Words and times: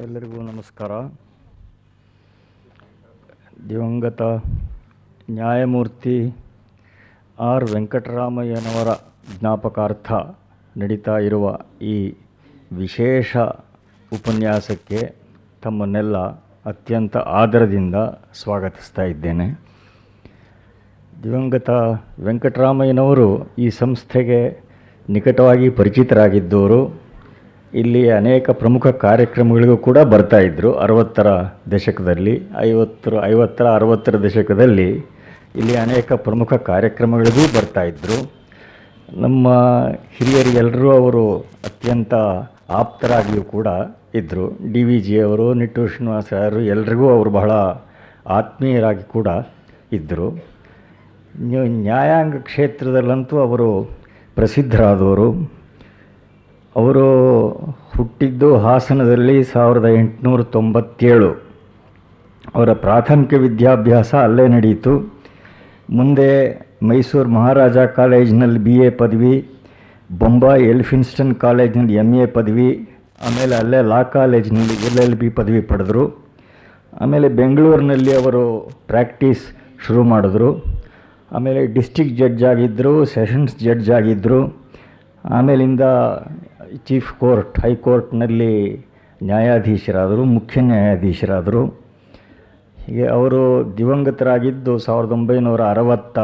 ಎಲ್ಲರಿಗೂ 0.00 0.42
ನಮಸ್ಕಾರ. 0.42 0.92
ದಿವಂಗತ 3.68 4.22
ನ್ಯಾಯಮೂರ್ತಿ 5.30 6.34
ಆರ್ 7.38 7.64
ವೆಂಕಟರಾಮಯ್ಯನವರ 7.64 8.94
ಜ್ಞಾಪಕಾರ್ಥ 9.38 10.12
ನಡೀತಾ 10.76 11.18
ಇರುವ 11.18 11.58
ಈ 11.82 12.14
ವಿಶೇಷ 12.72 13.36
ಉಪನ್ಯಾಸಕ್ಕೆ 14.12 15.14
ತಮ್ಮನ್ನೆಲ್ಲ 15.62 16.18
ಅತ್ಯಂತ 16.66 17.16
ಆದರದಿಂದ 17.16 17.94
ಸ್ವಾಗತಿಸ್ತಾ 18.34 19.02
ಇದ್ದೇನೆ. 19.02 19.60
ದಿವಂಗತ 21.22 21.70
ವೆಂಕಟರಾಮಯ್ಯನವರು 22.20 23.54
ಈ 23.58 23.70
ಸಂಸ್ಥೆಗೆ 23.70 24.60
ನಿಕಟವಾಗಿ 25.08 25.68
ಪರಿಚಿತರಾಗಿದ್ದವರು. 25.68 27.03
ಇಲ್ಲಿ 27.74 28.10
ಅನೇಕ 28.10 28.50
ಪ್ರಮುಖ 28.50 28.86
ಕಾರ್ಯಕ್ರಮಗಳಿಗೂ 28.86 29.76
ಕೂಡ 29.76 29.98
ಬರ್ತಾ 29.98 30.38
ಇದ್ದರು 30.38 30.74
ಅರವತ್ತರ 30.74 31.26
ದಶಕದಲ್ಲಿ, 31.72 32.42
ಐವತ್ತರ 32.58 33.14
ಐವತ್ತರ, 33.24 33.66
ಅರವತ್ತರ 33.66 34.16
ದಶಕದಲ್ಲಿ 34.16 34.90
ಇಲ್ಲಿ 35.56 35.76
ಅನೇಕ 35.76 36.12
ಪ್ರಮುಖ 36.12 36.54
ಕಾರ್ಯಕ್ರಮಗಳಿಗೂ 36.54 37.58
ಬರ್ತಾ 37.58 37.82
ಇದ್ದರು 37.82 38.32
ನಮ್ಮ 39.20 39.48
ಹಿರಿಯರಿಗೆಲ್ಲರೂ 40.10 40.90
ಅವರು 40.90 41.38
ಅತ್ಯಂತ 41.38 42.14
ಆಪ್ತರಾಗಿಯೂ 42.70 43.42
ಕೂಡ 43.42 43.66
ಇದ್ದರು 44.14 44.72
ಡಿ 44.72 44.82
ವಿ 44.82 45.00
ಜಿ 45.00 45.20
ಅವರು 45.20 45.54
ನಿಟ್ಟೂರು 45.54 45.88
ಶ್ರೀನಿವಾಸ 45.88 46.32
ಅವರು 46.32 46.60
ಎಲ್ರಿಗೂ 46.60 47.10
ಅವರು 47.10 47.30
ಬಹಳ 47.30 47.50
ಆತ್ಮೀಯರಾಗಿ 48.26 49.02
ಕೂಡ 49.02 49.26
ಇದ್ದರು 49.92 50.28
ನ್ಯ- 51.40 51.68
ನ್ಯಾಯಾಂಗ 51.68 52.36
ಕ್ಷೇತ್ರದಲ್ಲಂತೂ 52.36 53.38
ಅವರು 53.38 53.90
ಪ್ರಸಿದ್ಧರಾದವರು. 54.34 55.54
ಅವರು 56.76 57.06
ಹುಟ್ಟಿದ್ದು 57.96 58.58
ಹಾಸನದಲ್ಲಿ 58.58 59.44
ಸಾವಿರದ 59.44 59.84
ಎಂಟುನೂರ 59.86 60.42
ತೊಂಬತ್ತೇಳು. 60.42 61.28
ಅವರ 62.54 62.72
ಪ್ರಾಥಮಿಕ 62.72 63.34
ವಿದ್ಯಾಭ್ಯಾಸ 63.34 64.14
ಅಲ್ಲೇ 64.14 64.48
ನಡೆಯಿತು. 64.48 64.94
ಮುಂದೆ 65.90 66.28
ಮೈಸೂರು 66.82 67.28
ಮಹಾರಾಜ 67.28 67.78
ಕಾಲೇಜಿನಲ್ಲಿ 67.78 68.58
ಬಿ 68.58 68.74
ಎ 68.86 68.90
ಪದವಿ, 68.90 69.48
ಬೊಂಬಾಯಿ 70.18 70.64
ಎಲ್ಫಿನ್ಸ್ಟನ್ 70.64 71.34
ಕಾಲೇಜಿನಲ್ಲಿ 71.34 71.94
ಎಂ 71.94 72.14
ಎ 72.14 72.26
ಪದವಿ, 72.26 72.70
ಆಮೇಲೆ 73.26 73.54
ಅಲ್ಲೇ 73.56 73.82
ಲಾ 73.82 74.02
ಕಾಲೇಜಿನಲ್ಲಿ 74.02 74.74
ಎಲ್ 74.86 74.98
ಎಲ್ 74.98 75.14
ಬಿ 75.14 75.28
ಪದವಿ 75.28 75.60
ಪಡೆದರು. 75.60 76.04
ಆಮೇಲೆ 77.00 77.28
ಬೆಂಗಳೂರಿನಲ್ಲಿ 77.28 78.12
ಅವರು 78.14 78.42
ಪ್ರಾಕ್ಟೀಸ್ 78.86 79.44
ಶುರು 79.86 80.02
ಮಾಡಿದ್ರು. 80.02 80.50
ಆಮೇಲೆ 81.32 81.66
ಡಿಸ್ಟಿಕ್ 81.66 82.16
ಜಡ್ಜ್ 82.16 82.44
ಆಗಿದ್ದರು 82.44 83.04
ಸೆಷನ್ಸ್ 83.04 83.56
ಜಡ್ಜ್ 83.64 83.90
ಆಗಿದ್ದರು 83.90 84.64
ಆಮೇಲಿಂದ 85.24 85.80
ಚೀಫ್ 86.86 87.12
ಕೋರ್ಟ್, 87.12 87.60
ಹೈಕೋರ್ಟ್ನಲ್ಲಿ 87.60 88.86
ನ್ಯಾಯಾಧೀಶರಾದರು, 89.22 90.24
ಮುಖ್ಯ 90.24 90.60
ನ್ಯಾಯಾಧೀಶರಾದರು. 90.60 91.66
ಹೀಗೆ 92.86 93.06
ಅವರು 93.06 93.72
ದಿವಂಗತರಾಗಿದ್ದು 93.76 94.78
ಸಾವಿರದ 94.78 95.12
ಒಂಬೈನೂರ 95.12 95.62
ಅರವತ್ತ 95.62 96.18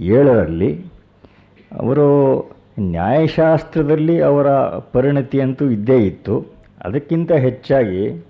ಏಳರಲ್ಲಿ 0.00 0.84
ಅವರು 1.80 2.06
ನ್ಯಾಯಶಾಸ್ತ್ರದಲ್ಲಿ 2.80 4.20
ಅವರ 4.20 4.46
ಪರಿಣತಿಯಂತೂ 4.66 5.64
ಇದ್ದೇ 5.64 6.06
ಇತ್ತು. 6.06 6.46
ಅದಕ್ಕಿಂತ 6.84 7.32
ಹೆಚ್ಚಾಗಿ 7.32 8.26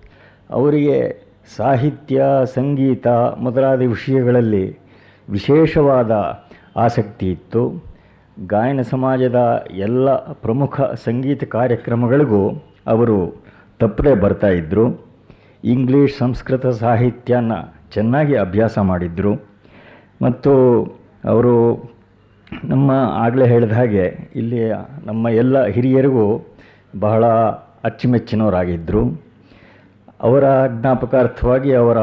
ಅವರಿಗೆ 0.50 1.24
ಸಾಹಿತ್ಯ, 1.56 2.22
ಸಂಗೀತ 2.54 3.06
ಮೊದಲಾದ 3.38 3.78
ವಿಷಯಗಳಲ್ಲಿ 3.78 4.78
ವಿಶೇಷವಾದ 5.30 6.42
ಆಸಕ್ತಿ 6.76 7.30
ಇತ್ತು. 7.30 7.93
ಗಾಯನ 8.38 8.80
ಸಮಾಜದ 8.80 9.66
ಎಲ್ಲ 9.76 10.14
ಪ್ರಮುಖ 10.16 10.80
ಸಂಗೀತ 10.80 11.44
ಕಾರ್ಯಕ್ರಮಗಳಿಗೂ 11.44 12.50
ಅವರು 12.86 13.42
ತಪ್ಪದೆ 13.78 14.14
ಬರ್ತಾ 14.14 14.48
ಇದ್ದರು 14.48 14.84
ಇಂಗ್ಲೀಷ್, 15.64 16.18
ಸಂಸ್ಕೃತ 16.18 16.66
ಸಾಹಿತ್ಯನ 16.66 17.52
ಚೆನ್ನಾಗಿ 17.94 18.34
ಅಭ್ಯಾಸ 18.36 18.78
ಮಾಡಿದರು. 18.78 19.34
ಮತ್ತು 20.22 20.52
ಅವರು 21.24 21.54
ನಮ್ಮ 22.64 22.90
ಆಗಲೇ 23.24 23.46
ಹೇಳಿದ 23.46 23.72
ಹಾಗೆ 23.72 24.30
ಇಲ್ಲಿ 24.36 24.60
ನಮ್ಮ 25.04 25.28
ಎಲ್ಲ 25.28 25.64
ಹಿರಿಯರಿಗೂ 25.66 26.26
ಬಹಳ 27.00 27.24
ಅಚ್ಚುಮೆಚ್ಚಿನವರಾಗಿದ್ದರು 27.84 29.02
ಅವರ 30.20 30.44
ಜ್ಞಾಪಕಾರ್ಥವಾಗಿ 30.80 31.72
ಅವರ 31.74 31.98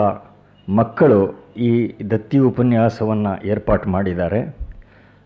ಮಕ್ಕಳು 0.70 1.20
ಈ 1.58 1.72
ದತ್ತಿ 2.12 2.38
ಉಪನ್ಯಾಸವನ್ನು 2.40 3.48
ಏರ್ಪಾಟು 3.48 3.90
ಮಾಡಿದ್ದಾರೆ. 3.90 4.61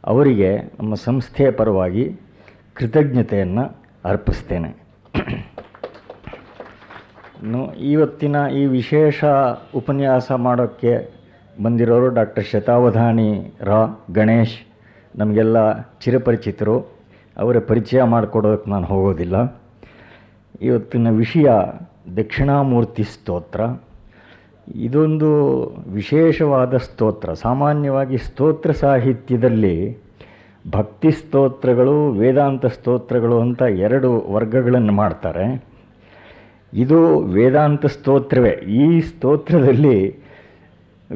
ಅವರಿಗೆ 0.06 0.58
ನಮ್ಮ 0.80 0.96
ಸಂಸ್ಥೆಯ 0.96 1.52
ಪರವಾಗಿ 1.52 2.20
ಕೃತಜ್ಞತೆಯನ್ನು 2.74 3.76
ಅರ್ಪಿಸ್ತೇನೆ. 4.06 4.86
ಇವತ್ತಿನ 7.80 8.36
ಈ 8.54 8.66
ವಿಶೇಷ 8.66 9.24
ಉಪನ್ಯಾಸ 9.76 10.32
ಮಾಡೋಕ್ಕೆ 10.32 11.14
ಬಂದಿರೋರು 11.64 12.10
ಡಾಕ್ಟರ್ 12.10 12.46
ಶತಾವಧಾನಿ 12.46 13.54
ರಾ 13.62 14.06
ಗಣೇಶ್. 14.12 14.60
ನಮಗೆಲ್ಲ 15.18 15.82
ಚಿರಪರಿಚಿತರು. 15.82 16.80
ಅವರ 17.38 17.60
ಪರಿಚಯ 17.60 18.04
ಮಾಡಿಕೊಡೋದಕ್ಕೆ 18.04 18.70
ನಾನು 18.70 18.86
ಹೋಗೋದಿಲ್ಲ. 18.86 19.62
ಇವತ್ತಿನ 20.62 21.10
ವಿಷಯ 21.10 21.50
ದಕ್ಷಿಣಾಮೂರ್ತಿ 22.18 23.04
ಸ್ತೋತ್ರ. 23.04 23.62
ಇದೊಂದು 24.74 25.66
ವಿಶೇಷವಾದ 25.88 26.78
ಸ್ತೋತ್ರ. 26.78 27.34
ಸಾಮಾನ್ಯವಾಗಿ 27.34 28.18
ಸ್ತೋತ್ರ 28.18 28.72
ಸಾಹಿತ್ಯದಲ್ಲಿ 28.72 29.98
ಭಕ್ತಿ 30.72 31.12
ಸ್ತೋತ್ರಗಳು, 31.12 32.12
ವೇದಾಂತ 32.12 32.66
ಸ್ತೋತ್ರಗಳು 32.66 33.40
ಅಂತ 33.40 33.62
ಎರಡು 33.62 34.34
ವರ್ಗಗಳನ್ನು 34.34 34.94
ಮಾಡ್ತಾರೆ. 34.94 35.66
ಇದು 36.74 37.20
ವೇದಾಂತ 37.20 37.86
ಸ್ತೋತ್ರವೇ. 37.86 38.50
ಈ 38.50 39.00
ಸ್ತೋತ್ರದಲ್ಲಿ 39.00 40.20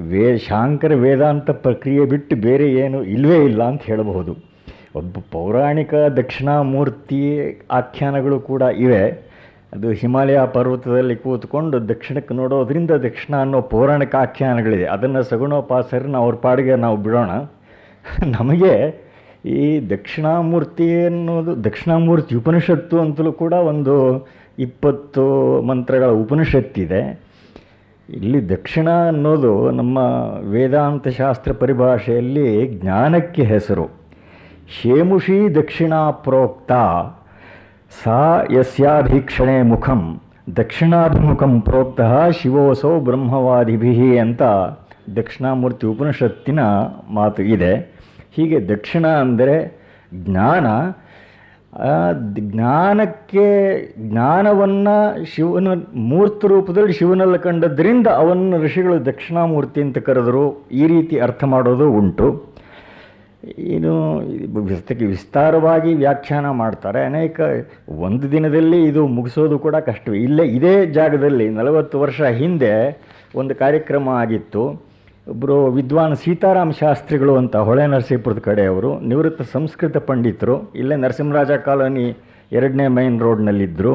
ವೇ, 0.10 0.38
ಶಾಂಕರ 0.38 0.94
ವೇದಾಂತ 0.96 1.52
ಪ್ರಕ್ರಿಯೆ 1.52 2.06
ಬಿಟ್ಟು 2.06 2.36
ಬೇರೆ 2.36 2.74
ಏನು 2.74 3.04
ಇಲ್ಲವೇ 3.04 3.46
ಇಲ್ಲ 3.46 3.64
ಅಂತ 3.64 3.82
ಹೇಳಬಹುದು. 3.82 4.36
ಒಬ್ಬ 4.96 5.18
ಪೌರಾಣಿಕ 5.32 5.94
ದಕ್ಷಿಣಾಮೂರ್ತಿ 5.94 7.40
ಆಖ್ಯಾನಗಳು 7.72 8.40
ಕೂಡ 8.40 8.62
ಇವೆ. 8.62 9.29
ಅದು 9.74 9.90
ಹಿಮಾಲಯ 9.92 10.40
ಪರ್ವತದಲ್ಲಿ 10.46 11.16
ಕೂತ್ಕೊಂಡು 11.16 11.90
ದಕ್ಷಿಣಕ್ಕೆ 11.90 12.34
ನೋಡೋದ್ರಿಂದ 12.34 12.92
ದಕ್ಷಿಣ 12.92 13.36
ಅನ್ನೋ 13.36 13.62
ಪೌರಾಣಿಕ 13.62 14.16
ಆಖ್ಯಾನಗಳಿದೆ. 14.16 14.86
ಅದನ್ನು 14.86 15.24
ಸಗುಣೋಪಾಸರನ್ನ 15.24 16.18
ಅವ್ರ 16.18 16.36
ಪಾಡಿಗೆ 16.36 16.76
ನಾವು 16.76 16.98
ಬಿಡೋಣ. 16.98 17.30
ನಮಗೆ 18.26 18.74
ಈ 19.46 19.90
ದಕ್ಷಿಣಾಮೂರ್ತಿ 19.90 21.06
ಅನ್ನೋದು, 21.06 21.64
ದಕ್ಷಿಣಾಮೂರ್ತಿ 21.64 22.36
ಉಪನಿಷತ್ತು 22.36 23.00
ಅಂತಲೂ 23.00 23.32
ಕೂಡ 23.32 23.54
ಒಂದು 23.54 24.28
ಇಪ್ಪತ್ತು 24.60 25.62
ಮಂತ್ರಗಳ 25.62 26.06
ಉಪನಿಷತ್ತಿದೆ 26.06 27.30
ಇಲ್ಲಿ 28.10 28.50
ದಕ್ಷಿಣ 28.50 28.90
ಅನ್ನೋದು 28.90 29.72
ನಮ್ಮ 29.72 29.98
ವೇದಾಂತ 30.50 31.08
ಶಾಸ್ತ್ರ 31.08 31.52
ಪರಿಭಾಷೆಯಲ್ಲಿ 31.52 32.68
ಜ್ಞಾನಕ್ಕೆ 32.68 33.44
ಹೆಸರು. 33.44 33.88
ಶೇಮುಷಿ 34.82 35.56
ದಕ್ಷಿಣ 35.56 35.94
ಪ್ರೋಕ್ತ 35.94 36.72
ಸಾ 37.98 38.18
ಯಸ್ಯಾಭೀಕ್ಷಣೆ 38.52 39.62
ಮುಖಂ 39.62 40.22
ದಕ್ಷಿಣಾಭಿಮುಖಂ 40.58 41.62
ಪ್ರೋಕ್ತಃ 41.62 42.30
ಶಿವೋಸೋ 42.30 43.00
ಬ್ರಹ್ಮವಾದಿಭಿ 43.00 44.20
ಅಂತ 44.20 44.42
ದಕ್ಷಿಣಾಮೂರ್ತಿ 45.16 45.88
ಉಪನಿಷತ್ತಿನ 45.88 46.60
ಮಾತು 47.10 47.44
ಇದೆ। 47.44 47.74
ಹೀಗೆ 48.36 48.70
ದಕ್ಷಿಣ 48.70 49.08
ಅಂದರೆ 49.08 49.56
ಜ್ಞಾನ। 50.14 50.68
ಜ್ಞಾನಕ್ಕೆ 52.38 53.48
ಜ್ಞಾನವನ್ನು 54.10 55.26
ಶಿವನ 55.26 55.68
ಮೂರ್ತ 55.96 56.46
ರೂಪದಲ್ಲಿ 56.46 56.94
ಶಿವನಲ್ಲಿ 56.94 57.40
ಕಂಡದ್ರಿಂದ 57.40 58.08
ಅವನ್ನು 58.08 58.58
ಋಷಿಗಳು 58.64 59.06
ದಕ್ಷಿಣಾಮೂರ್ತಿ 59.06 59.82
ಅಂತ 59.82 59.98
ಕರೆದರು। 59.98 60.46
ಈ 60.72 60.88
ರೀತಿ 60.88 61.20
ಅರ್ಥ 61.20 61.44
ಮಾಡೋದು 61.44 61.92
ಉಂಟು। 61.92 62.30
ಏನು 63.58 64.22
ಇದಕ್ಕೆ 64.24 65.06
ವಿಸ್ತಾರವಾಗಿ 65.06 65.94
ವ್ಯಾಖ್ಯಾನ 65.94 66.50
ಮಾಡ್ತಾರೆ. 66.50 67.06
ಅನೇಕ 67.06 67.40
ಒಂದು 67.90 68.32
ದಿನದಲ್ಲಿ 68.32 68.84
ಇದು 68.84 69.08
ಮುಗಿಸೋದು 69.08 69.60
ಕೂಡ 69.60 69.76
ಕಷ್ಟವೇ. 69.76 70.18
ಇಲ್ಲೇ 70.18 70.44
ಇದೇ 70.44 70.86
ಜಾಗದಲ್ಲಿ 70.86 71.50
ನಲವತ್ತು 71.50 72.00
ವರ್ಷ 72.00 72.22
ಹಿಂದೆ 72.22 73.02
ಒಂದು 73.36 73.56
ಕಾರ್ಯಕ್ರಮ 73.56 74.10
ಆಗಿತ್ತು. 74.10 74.90
ಒಬ್ಬರು 75.30 75.66
ವಿದ್ವಾನ್ 75.66 76.16
ಸೀತಾರಾಮ್ 76.16 76.74
ಶಾಸ್ತ್ರಿಗಳು 76.74 77.36
ಅಂತ 77.36 77.56
ಹೊಳೆ 77.56 77.88
ನರಸೀಪುರದ 77.88 78.40
ಕಡೆಯವರು 78.40 79.00
ನಿವೃತ್ತ 79.00 79.42
ಸಂಸ್ಕೃತ 79.42 79.98
ಪಂಡಿತರು, 79.98 80.72
ಇಲ್ಲೇ 80.76 80.96
ನರಸಿಂಹರಾಜ 80.96 81.52
ಕಾಲೋನಿ 81.52 82.18
ಎರಡನೇ 82.52 82.88
ಮೈನ್ 82.88 83.20
ರೋಡ್ನಲ್ಲಿದ್ದರು 83.20 83.94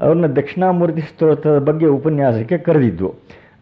ಅವ್ರನ್ನ 0.00 0.26
ದಕ್ಷಿಣಾಮೂರ್ತಿ 0.26 1.00
ಸ್ತೋತ್ರದ 1.00 1.58
ಬಗ್ಗೆ 1.58 1.86
ಉಪನ್ಯಾಸಕ್ಕೆ 1.86 2.58
ಕರೆದಿದ್ವು 2.58 3.14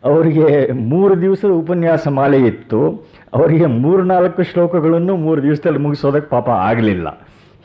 ಅವರಿಗೆ 0.04 0.72
ಮೂರು 0.72 1.20
ದಿವಸದ 1.20 1.48
ಉಪನ್ಯಾಸ 1.48 2.08
ಮಾಲೆ 2.08 2.38
ಇತ್ತು. 2.38 3.08
ಅವರಿಗೆ 3.34 3.66
ಮೂರು 3.66 4.04
ನಾಲ್ಕು 4.04 4.42
ಶ್ಲೋಕಗಳನ್ನು 4.42 5.16
ಮೂರು 5.16 5.42
ದಿವಸದಲ್ಲಿ 5.42 5.78
ಮುಗಿಸೋದಕ್ಕೆ 5.78 6.28
ಪಾಪ 6.28 6.48
ಆಗಲಿಲ್ಲ. 6.48 7.08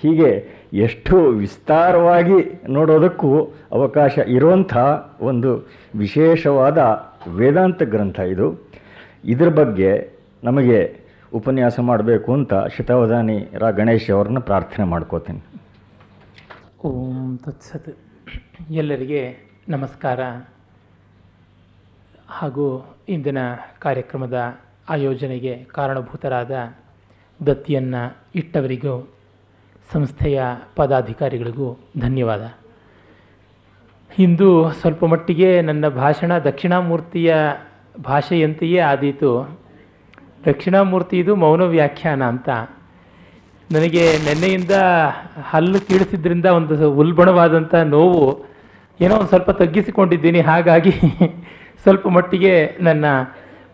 ಹೀಗೆ 0.02 0.50
ಎಷ್ಟು 0.74 1.18
ವಿಸ್ತಾರವಾಗಿ 1.18 2.62
ನೋಡೋದಕ್ಕೂ 2.70 3.44
ಅವಕಾಶ 3.72 4.18
ಇರುವಂಥ 4.28 4.78
ಒಂದು 5.22 5.68
ವಿಶೇಷವಾದ 5.96 6.78
ವೇದಾಂತ 7.36 7.84
ಗ್ರಂಥ 7.84 8.20
ಇದು. 8.20 8.70
ಇದರ 9.26 9.50
ಬಗ್ಗೆ 9.50 10.20
ನಮಗೆ 10.44 11.00
ಉಪನ್ಯಾಸ 11.34 11.80
ಮಾಡಬೇಕು 11.80 12.34
ಅಂತ 12.34 12.54
ಶತಾವಧಾನಿ 12.54 13.50
ರಾ 13.58 13.70
ಗಣೇಶ್ 13.70 14.12
ಅವ್ರನ್ನ 14.12 14.40
ಪ್ರಾರ್ಥನೆ 14.40 14.86
ಮಾಡ್ಕೋತೀನಿ. 14.86 15.42
ಓಂ 16.84 17.40
ತತ್ಸತ್. 17.46 17.98
ಎಲ್ಲರಿಗೆ 18.70 19.50
ನಮಸ್ಕಾರ. 19.70 20.20
ಹಾಗೂ 22.28 22.96
ಇಂದಿನ 23.10 23.38
ಕಾರ್ಯಕ್ರಮದ 23.80 24.58
ಆಯೋಜನೆಗೆ 24.90 25.64
ಕಾರಣಭೂತರಾದ 25.64 26.52
ದತ್ತಿಯನ್ನು 27.46 28.18
ಇಟ್ಟವರಿಗೂ, 28.36 29.10
ಸಂಸ್ಥೆಯ 29.94 30.44
ಪದಾಧಿಕಾರಿಗಳಿಗೂ 30.76 31.80
ಧನ್ಯವಾದ. 32.00 32.54
ಇಂದು 34.20 34.72
ಸ್ವಲ್ಪ 34.72 35.06
ಮಟ್ಟಿಗೆ 35.06 35.62
ನನ್ನ 35.62 35.88
ಭಾಷಣ 35.88 36.38
ದಕ್ಷಿಣಾಮೂರ್ತಿಯ 36.38 37.36
ಭಾಷೆಯಂತೆಯೇ 38.04 38.80
ಆದೀತು. 38.80 39.60
ದಕ್ಷಿಣಾಮೂರ್ತಿ 40.46 41.20
ಇದು 41.20 41.36
ಮೌನ 41.36 41.62
ವ್ಯಾಖ್ಯಾನ 41.62 42.24
ಅಂತ. 42.24 42.50
ನನಗೆ 43.72 44.18
ನಿನ್ನೆಯಿಂದ 44.18 44.72
ಹಲ್ಲು 45.44 45.80
ಕೀಳಿಸಿದ್ರಿಂದ 45.80 46.46
ಒಂದು 46.46 46.92
ಉಲ್ಬಣವಾದಂಥ 46.92 47.76
ನೋವು 47.76 48.46
ಏನೋ 49.02 49.16
ಒಂದು 49.16 49.28
ಸ್ವಲ್ಪ 49.28 49.50
ತಗ್ಗಿಸಿಕೊಂಡಿದ್ದೀನಿ. 49.52 50.42
ಹಾಗಾಗಿ 50.42 50.92
ಸ್ವಲ್ಪ 51.84 52.08
ಮಟ್ಟಿಗೆ 52.08 52.78
ನನ್ನ 52.80 53.06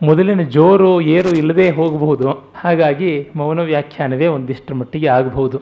ಮೊದಲಿನ 0.02 0.42
ಜೋರು 0.42 1.02
ಏರು 1.02 1.30
ಇಲ್ಲದೆ 1.30 1.70
ಹೋಗಬಹುದು. 1.70 2.28
ಹಾಗಾಗಿ 2.56 3.12
ಮೌನ 3.36 3.60
ವ್ಯಾಖ್ಯಾನವೇ 3.60 4.28
ಒಂದಿಷ್ಟರ 4.28 4.74
ಮಟ್ಟಿಗೆ 4.74 5.08
ಆಗಬಹುದು. 5.08 5.58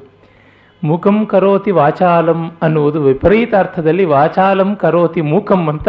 ಮೂಕಂ 0.84 1.18
ಕರೋತಿ 1.26 1.72
ವಾಚಾಲಂ 1.72 2.42
ಅನ್ನುವುದು 2.62 3.00
ವಿಪರೀತ 3.04 3.54
ಅರ್ಥದಲ್ಲಿ 3.56 4.06
ವಾಚಾಲಂ 4.06 4.76
ಕರೋತಿ 4.76 5.22
ಮೂಕಂ 5.22 5.70
ಅಂತ 5.70 5.88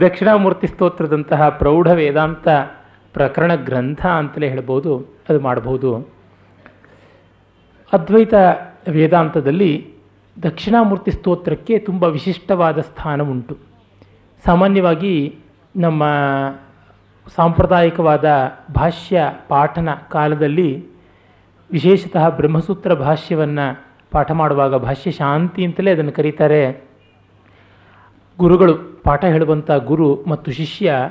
ದಕ್ಷಿಣಾಮೂರ್ತಿ 0.00 0.66
ಸ್ತೋತ್ರದಂತಹ 0.66 1.48
ಪ್ರೌಢ 1.48 1.88
ವೇದಾಂತ 1.90 2.48
ಪ್ರಕರಣ 3.12 3.54
ಗ್ರಂಥ 3.54 4.02
ಅಂತಲೇ 4.06 4.48
ಹೇಳ್ಬೋದು, 4.48 4.92
ಅದು 5.28 5.40
ಮಾಡಬಹುದು. 5.40 5.90
ಅದ್ವೈತ 7.92 8.34
ವೇದಾಂತದಲ್ಲಿ 8.88 9.72
ದಕ್ಷಿಣಾಮೂರ್ತಿ 10.42 11.10
ಸ್ತೋತ್ರಕ್ಕೆ 11.10 11.78
ತುಂಬ 11.78 12.04
ವಿಶಿಷ್ಟವಾದ 12.04 12.78
ಸ್ಥಾನ 12.80 13.22
ಉಂಟು 13.22 13.56
ಸಾಮಾನ್ಯವಾಗಿ 14.46 15.14
ನಮ್ಮ 15.76 16.02
ಸಾಂಪ್ರದಾಯಿಕವಾದ 17.36 18.24
ಭಾಷ್ಯ 18.74 19.22
ಪಾಠನ 19.48 19.88
ಕಾಲದಲ್ಲಿ 20.10 20.86
ವಿಶೇಷತಃ 21.72 22.28
ಬ್ರಹ್ಮಸೂತ್ರ 22.28 22.94
ಭಾಷ್ಯವನ್ನು 22.94 23.84
ಪಾಠ 24.10 24.30
ಮಾಡುವಾಗ 24.30 24.74
ಭಾಷ್ಯ 24.74 25.10
ಶಾಂತಿ 25.10 25.64
ಅಂತಲೇ 25.64 25.90
ಅದನ್ನು 25.90 26.12
ಕರೀತಾರೆ. 26.12 26.84
ಗುರುಗಳು 28.38 29.02
ಪಾಠ 29.02 29.24
ಹೇಳುವಂಥ 29.24 29.70
ಗುರು 29.70 30.24
ಮತ್ತು 30.26 30.52
ಶಿಷ್ಯ 30.52 31.10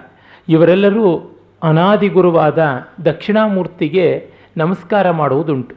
ಇವರೆಲ್ಲರೂ 0.50 1.36
ಅನಾದಿ 1.64 2.10
ಗುರುವಾದ 2.10 2.60
ದಕ್ಷಿಣಾಮೂರ್ತಿಗೆ 3.06 4.32
ನಮಸ್ಕಾರ 4.58 5.12
ಮಾಡುವುದುಂಟು. 5.12 5.76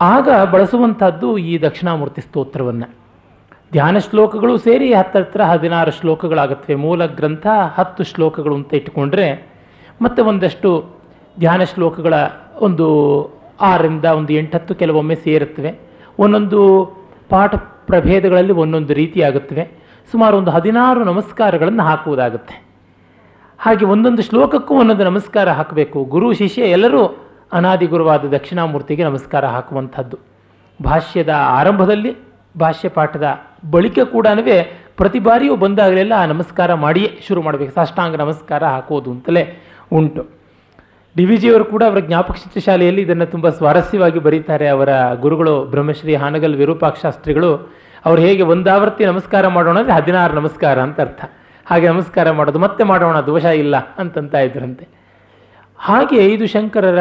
ಆಗ 0.00 0.28
ಬಳಸುವಂಥದ್ದು 0.52 1.38
ಈ 1.38 1.58
ದಕ್ಷಿಣಾಮೂರ್ತಿ 1.58 2.20
ಸ್ತೋತ್ರವನ್ನು. 2.20 3.05
ಧ್ಯಾನ 3.72 3.98
ಶ್ಲೋಕಗಳು 3.98 4.58
ಸೇರಿ 4.58 4.94
ಹತ್ತತ್ರ 4.94 5.42
ಹದಿನಾರು 5.42 5.90
ಶ್ಲೋಕಗಳಾಗುತ್ತವೆ 5.90 6.74
ಮೂಲ 6.74 7.06
ಗ್ರಂಥ 7.06 7.46
ಹತ್ತು 7.74 8.04
ಶ್ಲೋಕಗಳು 8.04 8.54
ಅಂತ 8.54 8.74
ಇಟ್ಟುಕೊಂಡ್ರೆ 8.74 9.48
ಮತ್ತೆ 10.02 10.22
ಒಂದಷ್ಟು 10.22 10.90
ಧ್ಯಾನ 11.38 11.64
ಶ್ಲೋಕಗಳ 11.64 12.14
ಒಂದು 12.60 12.86
ಆರರಿಂದ 13.60 14.04
ಒಂದು 14.04 14.32
ಎಂಟತ್ತು 14.32 14.74
ಕೆಲವೊಮ್ಮೆ 14.74 15.14
ಸೇರುತ್ತವೆ. 15.14 15.78
ಒಂದೊಂದು 16.18 16.60
ಪಾಠ 17.28 17.54
ಪ್ರಭೇದಗಳಲ್ಲಿ 17.86 18.52
ಒಂದೊಂದು 18.52 18.94
ರೀತಿ 18.94 19.22
ಆಗುತ್ತವೆ 19.22 19.70
ಸುಮಾರು 20.10 20.36
ಒಂದು 20.36 20.50
ಹದಿನಾರು 20.50 21.04
ನಮಸ್ಕಾರಗಳನ್ನು 21.04 21.82
ಹಾಕುವುದಾಗುತ್ತೆ. 21.82 22.64
ಹಾಗೆ 23.58 23.84
ಒಂದೊಂದು 23.84 24.22
ಶ್ಲೋಕಕ್ಕೂ 24.22 24.74
ಒಂದೊಂದು 24.74 25.04
ನಮಸ್ಕಾರ 25.04 25.48
ಹಾಕಬೇಕು. 25.48 26.04
ಗುರು, 26.04 26.32
ಶಿಷ್ಯ 26.32 26.62
ಎಲ್ಲರೂ 26.62 27.26
ಅನಾದಿ 27.52 27.86
ಗುರುವಾದ 27.86 28.24
ದಕ್ಷಿಣಾಮೂರ್ತಿಗೆ 28.24 29.04
ನಮಸ್ಕಾರ 29.04 29.46
ಹಾಕುವಂಥದ್ದು. 29.46 30.18
ಭಾಷ್ಯದ 30.82 31.28
ಆರಂಭದಲ್ಲಿ 31.28 32.16
ಭಾಷ್ಯ 32.58 32.88
ಪಾಠದ 32.88 33.40
ಬಳಿಕ 33.62 33.98
ಕೂಡ 34.12 34.26
ಪ್ರತಿ 34.96 35.18
ಬಾರಿಯೂ 35.18 35.56
ಬಂದಾಗಲೆಲ್ಲ 35.56 36.12
ಆ 36.16 36.24
ನಮಸ್ಕಾರ 36.24 36.74
ಮಾಡಿಯೇ 36.74 37.08
ಶುರು 37.28 37.40
ಮಾಡಬೇಕು. 37.42 37.72
ಸಾಷ್ಟಾಂಗ 37.74 38.16
ನಮಸ್ಕಾರ 38.16 38.64
ಹಾಕೋದು 38.64 39.10
ಅಂತಲೇ 39.10 39.42
ಉಂಟು. 39.92 40.22
ಡಿ 41.16 41.24
ವಿ 41.24 41.36
ಜಿಯವರು 41.36 41.64
ಕೂಡ 41.64 41.82
ಅವರ 41.82 41.98
ಜ್ಞಾಪಕ 41.98 42.58
ಶಾಲೆಯಲ್ಲಿ 42.64 43.02
ಇದನ್ನು 43.02 43.26
ತುಂಬ 43.26 43.48
ಸ್ವಾರಸ್ಯವಾಗಿ 43.48 44.18
ಬರೀತಾರೆ. 44.18 44.68
ಅವರ 44.68 44.88
ಗುರುಗಳು 45.14 45.64
ಬ್ರಹ್ಮಶ್ರೀ 45.64 46.14
ಹಾನಗಲ್ 46.14 46.54
ವಿರೂಪಾಕ್ಷಾಸ್ತ್ರಿಗಳು 46.56 47.50
ಅವ್ರು 48.06 48.22
ಹೇಗೆ 48.22 48.42
ಒಂದಾವರ್ತಿ 48.42 49.04
ನಮಸ್ಕಾರ 49.04 49.46
ಮಾಡೋಣ 49.46 49.78
ಅಂದರೆ 49.78 49.94
ಹದಿನಾರು 49.94 50.34
ನಮಸ್ಕಾರ 50.34 50.80
ಅಂತ 50.80 51.00
ಅರ್ಥ. 51.00 51.24
ಹಾಗೆ 51.66 51.88
ನಮಸ್ಕಾರ 51.88 52.30
ಮಾಡೋದು, 52.30 52.58
ಮತ್ತೆ 52.58 52.84
ಮಾಡೋಣ, 52.84 53.20
ದೋಷ 53.20 53.44
ಇಲ್ಲ 53.44 53.76
ಅಂತಂತ 53.76 54.34
ಇದ್ರಂತೆ. 54.34 54.84
ಹಾಗೆ 55.78 56.26
ಇದು 56.26 56.46
ಶಂಕರರ 56.46 56.98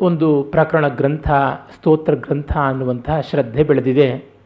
ಒಂದು 0.00 0.42
ಪ್ರಕರಣ 0.42 0.88
ಗ್ರಂಥ, 0.88 1.28
ಸ್ತೋತ್ರ 1.76 2.14
ಗ್ರಂಥ 2.14 2.56
ಅನ್ನುವಂತಹ 2.56 3.20
ಶ್ರದ್ಧೆ 3.20 3.62
ಬೆಳೆದಿದೆ. 3.62 4.39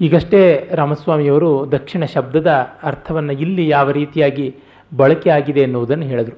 ಈಗಷ್ಟೇ 0.00 0.68
ರಾಮಸ್ವಾಮಿಯವರು 0.72 1.68
ದಕ್ಷಿಣ 1.72 2.04
ಶಬ್ದದ 2.04 2.50
ಅರ್ಥವನ್ನು 2.82 3.32
ಇಲ್ಲಿ 3.32 3.68
ಯಾವ 3.68 3.90
ರೀತಿಯಾಗಿ 3.90 4.54
ಬಳಕೆ 4.96 5.30
ಆಗಿದೆ 5.30 5.60
ಎನ್ನುವುದನ್ನು 5.60 6.06
ಹೇಳಿದರು. 6.06 6.36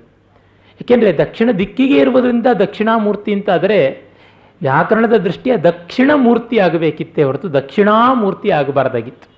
ಏಕೆಂದರೆ 0.81 1.19
ದಕ್ಷಿಣ 1.19 1.51
ದಿಕ್ಕಿಗೆ 1.51 1.99
ಇರುವುದರಿಂದ 1.99 2.47
ದಕ್ಷಿಣಾಮೂರ್ತಿ 2.55 3.33
ಅಂತ 3.33 3.51
ಆದರೆ 3.51 4.09
ವ್ಯಾಕರಣದ 4.63 5.17
ದೃಷ್ಟಿಯ 5.17 5.57
ದಕ್ಷಿಣ 5.57 6.11
ಮೂರ್ತಿ 6.15 6.59
ಆಗಬೇಕಿತ್ತೇ 6.59 7.23
ಹೊರತು 7.23 7.53
ದಕ್ಷಿಣಾಮೂರ್ತಿ 7.53 8.51
ಆಗಬಾರ್ದಾಗಿತ್ತು. 8.51 9.29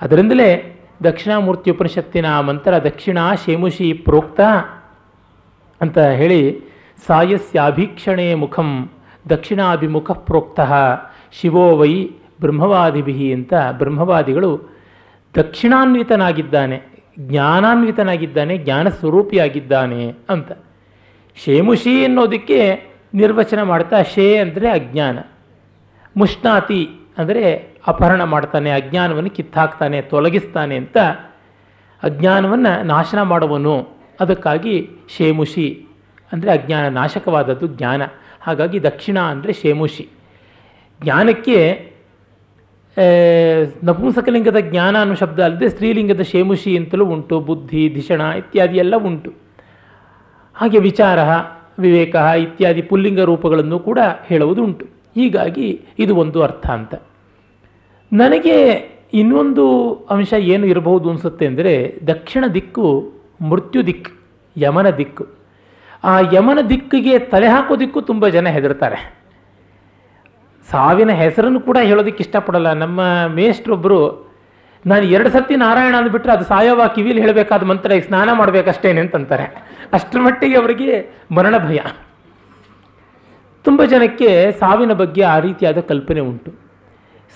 ಅದರಿಂದಲೇ 0.00 0.80
ದಕ್ಷಿಣಾಮೂರ್ತಿ 1.04 1.70
ಉಪನಿಷತ್ತಿನ 1.70 2.40
ಮಂತ್ರ 2.40 2.78
ದಕ್ಷಿಣ 2.78 3.18
ಶೇಮುಷಿ 3.44 3.92
ಪ್ರೋಕ್ತ 3.92 4.40
ಅಂತ 5.80 5.98
ಹೇಳಿ 5.98 6.60
ಸಾಯಸ್ಯಾಭೀಕ್ಷಣೆ 7.06 8.34
ಮುಖಂ 8.34 8.90
ದಕ್ಷಿಣಾಭಿಮುಖ 9.28 10.10
ಪ್ರೋಕ್ತಃ 10.10 10.72
ಶಿವೋ 11.32 11.76
ವೈ 11.76 12.10
ಬ್ರಹ್ಮವಾದಿಭಿ 12.40 13.32
ಅಂತ 13.32 13.54
ಬ್ರಹ್ಮವಾದಿಗಳು 13.70 14.50
ದಕ್ಷಿಣಾನ್ವಿತನಾಗಿದ್ದಾನೆ, 15.34 16.76
ಜ್ಞಾನಾನ್ವಿತನಾಗಿದ್ದಾನೆ 17.20 18.58
ಜ್ಞಾನ 18.58 18.88
ಸ್ವರೂಪಿಯಾಗಿದ್ದಾನೆ 18.88 20.02
ಅಂತ. 20.28 20.52
ಶೇಮುಷಿ 21.36 22.04
ಅನ್ನೋದಕ್ಕೆ 22.04 22.60
ನಿರ್ವಚನ 23.14 23.62
ಮಾಡ್ತಾ 23.62 24.02
ಶೇ 24.02 24.36
ಅಂದರೆ 24.36 24.68
ಅಜ್ಞಾನ. 24.70 25.18
ಮುಷ್ಣಾತಿ 26.16 26.82
ಅಂದರೆ 27.18 27.44
ಅಪಹರಣ 27.86 28.22
ಮಾಡ್ತಾನೆ, 28.24 28.70
ಅಜ್ಞಾನವನ್ನು 28.70 29.30
ಕಿತ್ತಾಕ್ತಾನೆ, 29.30 30.00
ತೊಲಗಿಸ್ತಾನೆ 30.02 30.76
ಅಂತ 30.76 30.98
ಅಜ್ಞಾನವನ್ನು 32.02 32.72
ನಾಶನ 32.84 33.22
ಮಾಡುವನು. 33.22 33.76
ಅದಕ್ಕಾಗಿ 34.20 34.74
ಶೇಮುಷಿ 35.16 35.86
ಅಂದರೆ 36.32 36.50
ಅಜ್ಞಾನ, 36.50 36.88
ನಾಶಕವಾದದ್ದು 36.88 37.66
ಜ್ಞಾನ. 37.66 38.02
ಹಾಗಾಗಿ 38.40 38.82
ದಕ್ಷಿಣ 38.82 39.18
ಅಂದರೆ 39.18 39.52
ಶೇಮುಷಿ. 39.52 40.08
ಜ್ಞಾನಕ್ಕೆ 41.02 41.58
ನಪುಂಸಕಲಿಂಗದ 43.84 44.56
ಜ್ಞಾನ 44.60 45.00
ಅನ್ನೋ 45.00 45.14
ಶಬ್ದ 45.14 45.40
ಅಲ್ಲದೆ 45.40 45.68
ಸ್ತ್ರೀಲಿಂಗದ 45.68 46.20
ಶೇಮುಷಿ 46.20 46.76
ಅಂತಲೂ 46.76 47.06
ಉಂಟು, 47.06 47.40
ಬುದ್ಧಿ, 47.40 47.88
ಧಿಷಣ 47.88 48.20
ಇತ್ಯಾದಿ 48.20 48.78
ಎಲ್ಲ 48.78 48.96
ಉಂಟು. 48.96 49.32
ಹಾಗೆ 50.54 50.78
ವಿಚಾರ, 50.78 51.18
ವಿವೇಕ 51.78 52.14
ಇತ್ಯಾದಿ 52.14 52.82
ಪುಲ್ಲಿಂಗ 52.82 53.20
ರೂಪಗಳನ್ನು 53.20 53.78
ಕೂಡ 53.78 53.98
ಹೇಳುವುದು 54.24 54.64
ಉಂಟು 54.64 54.84
ಹೀಗಾಗಿ 55.14 55.80
ಇದು 55.98 56.16
ಒಂದು 56.16 56.42
ಅರ್ಥ 56.42 56.70
ಅಂತ. 56.70 56.94
ನನಗೆ 58.12 58.56
ಇನ್ನೊಂದು 59.14 59.92
ಅಂಶ 60.10 60.32
ಏನು 60.32 60.66
ಇರಬಹುದು 60.66 61.10
ಅನಿಸುತ್ತೆ 61.10 61.46
ಅಂದರೆ, 61.46 61.98
ದಕ್ಷಿಣ 62.06 62.44
ದಿಕ್ಕು 62.54 63.12
ಮೃತ್ಯು 63.42 63.86
ದಿಕ್ಕು 63.86 64.12
ಯಮನ 64.56 64.90
ದಿಕ್ಕು. 64.90 65.26
ಆ 66.04 66.20
ಯಮನ 66.20 66.58
ದಿಕ್ಕಿಗೆ 66.68 67.18
ತಲೆ 67.18 67.46
ಹಾಕೋದಿಕ್ಕೂ 67.46 68.00
ತುಂಬ 68.00 68.28
ಜನ 68.28 68.48
ಹೆದರ್ತಾರೆ. 68.48 69.17
ಸಾವಿನ 70.70 71.10
ಹೆಸರನ್ನು 71.10 71.60
ಕೂಡ 71.60 71.78
ಹೇಳೋದಕ್ಕೆ 71.82 72.24
ಇಷ್ಟಪಡಲ್ಲ. 72.24 72.72
ನಮ್ಮ 72.72 73.00
ಮೇಷ್ಟ್ರೊಬ್ಬರು 73.34 74.00
ನಾನು 74.86 75.04
ಎರಡು 75.04 75.30
ಸರ್ತಿ 75.30 75.56
ನಾರಾಯಣ 75.56 75.94
ಅಂದ್ಬಿಟ್ರೆ 75.96 76.32
ಅದು 76.32 76.44
ಸಾಯೋವ 76.44 76.86
ಕಿವಿಲಿ 76.94 77.20
ಹೇಳಬೇಕಾದ 77.20 77.62
ಮಂತ್ರ, 77.62 77.92
ಈಗ 77.92 78.02
ಸ್ನಾನ 78.02 78.28
ಮಾಡಬೇಕಷ್ಟೇನೆ 78.32 79.00
ಅಂತಂತಾರೆ. 79.00 79.46
ಅಷ್ಟರ 79.92 80.20
ಮಟ್ಟಿಗೆ 80.20 80.56
ಅವರಿಗೆ 80.56 81.10
ಮರಣ 81.32 81.54
ಭಯ. 81.58 81.78
ತುಂಬ 83.64 83.84
ಜನಕ್ಕೆ 83.84 84.52
ಸಾವಿನ 84.52 84.92
ಬಗ್ಗೆ 84.92 85.22
ಆ 85.22 85.38
ರೀತಿಯಾದ 85.38 85.80
ಕಲ್ಪನೆ 85.80 86.20
ಉಂಟು. 86.20 86.50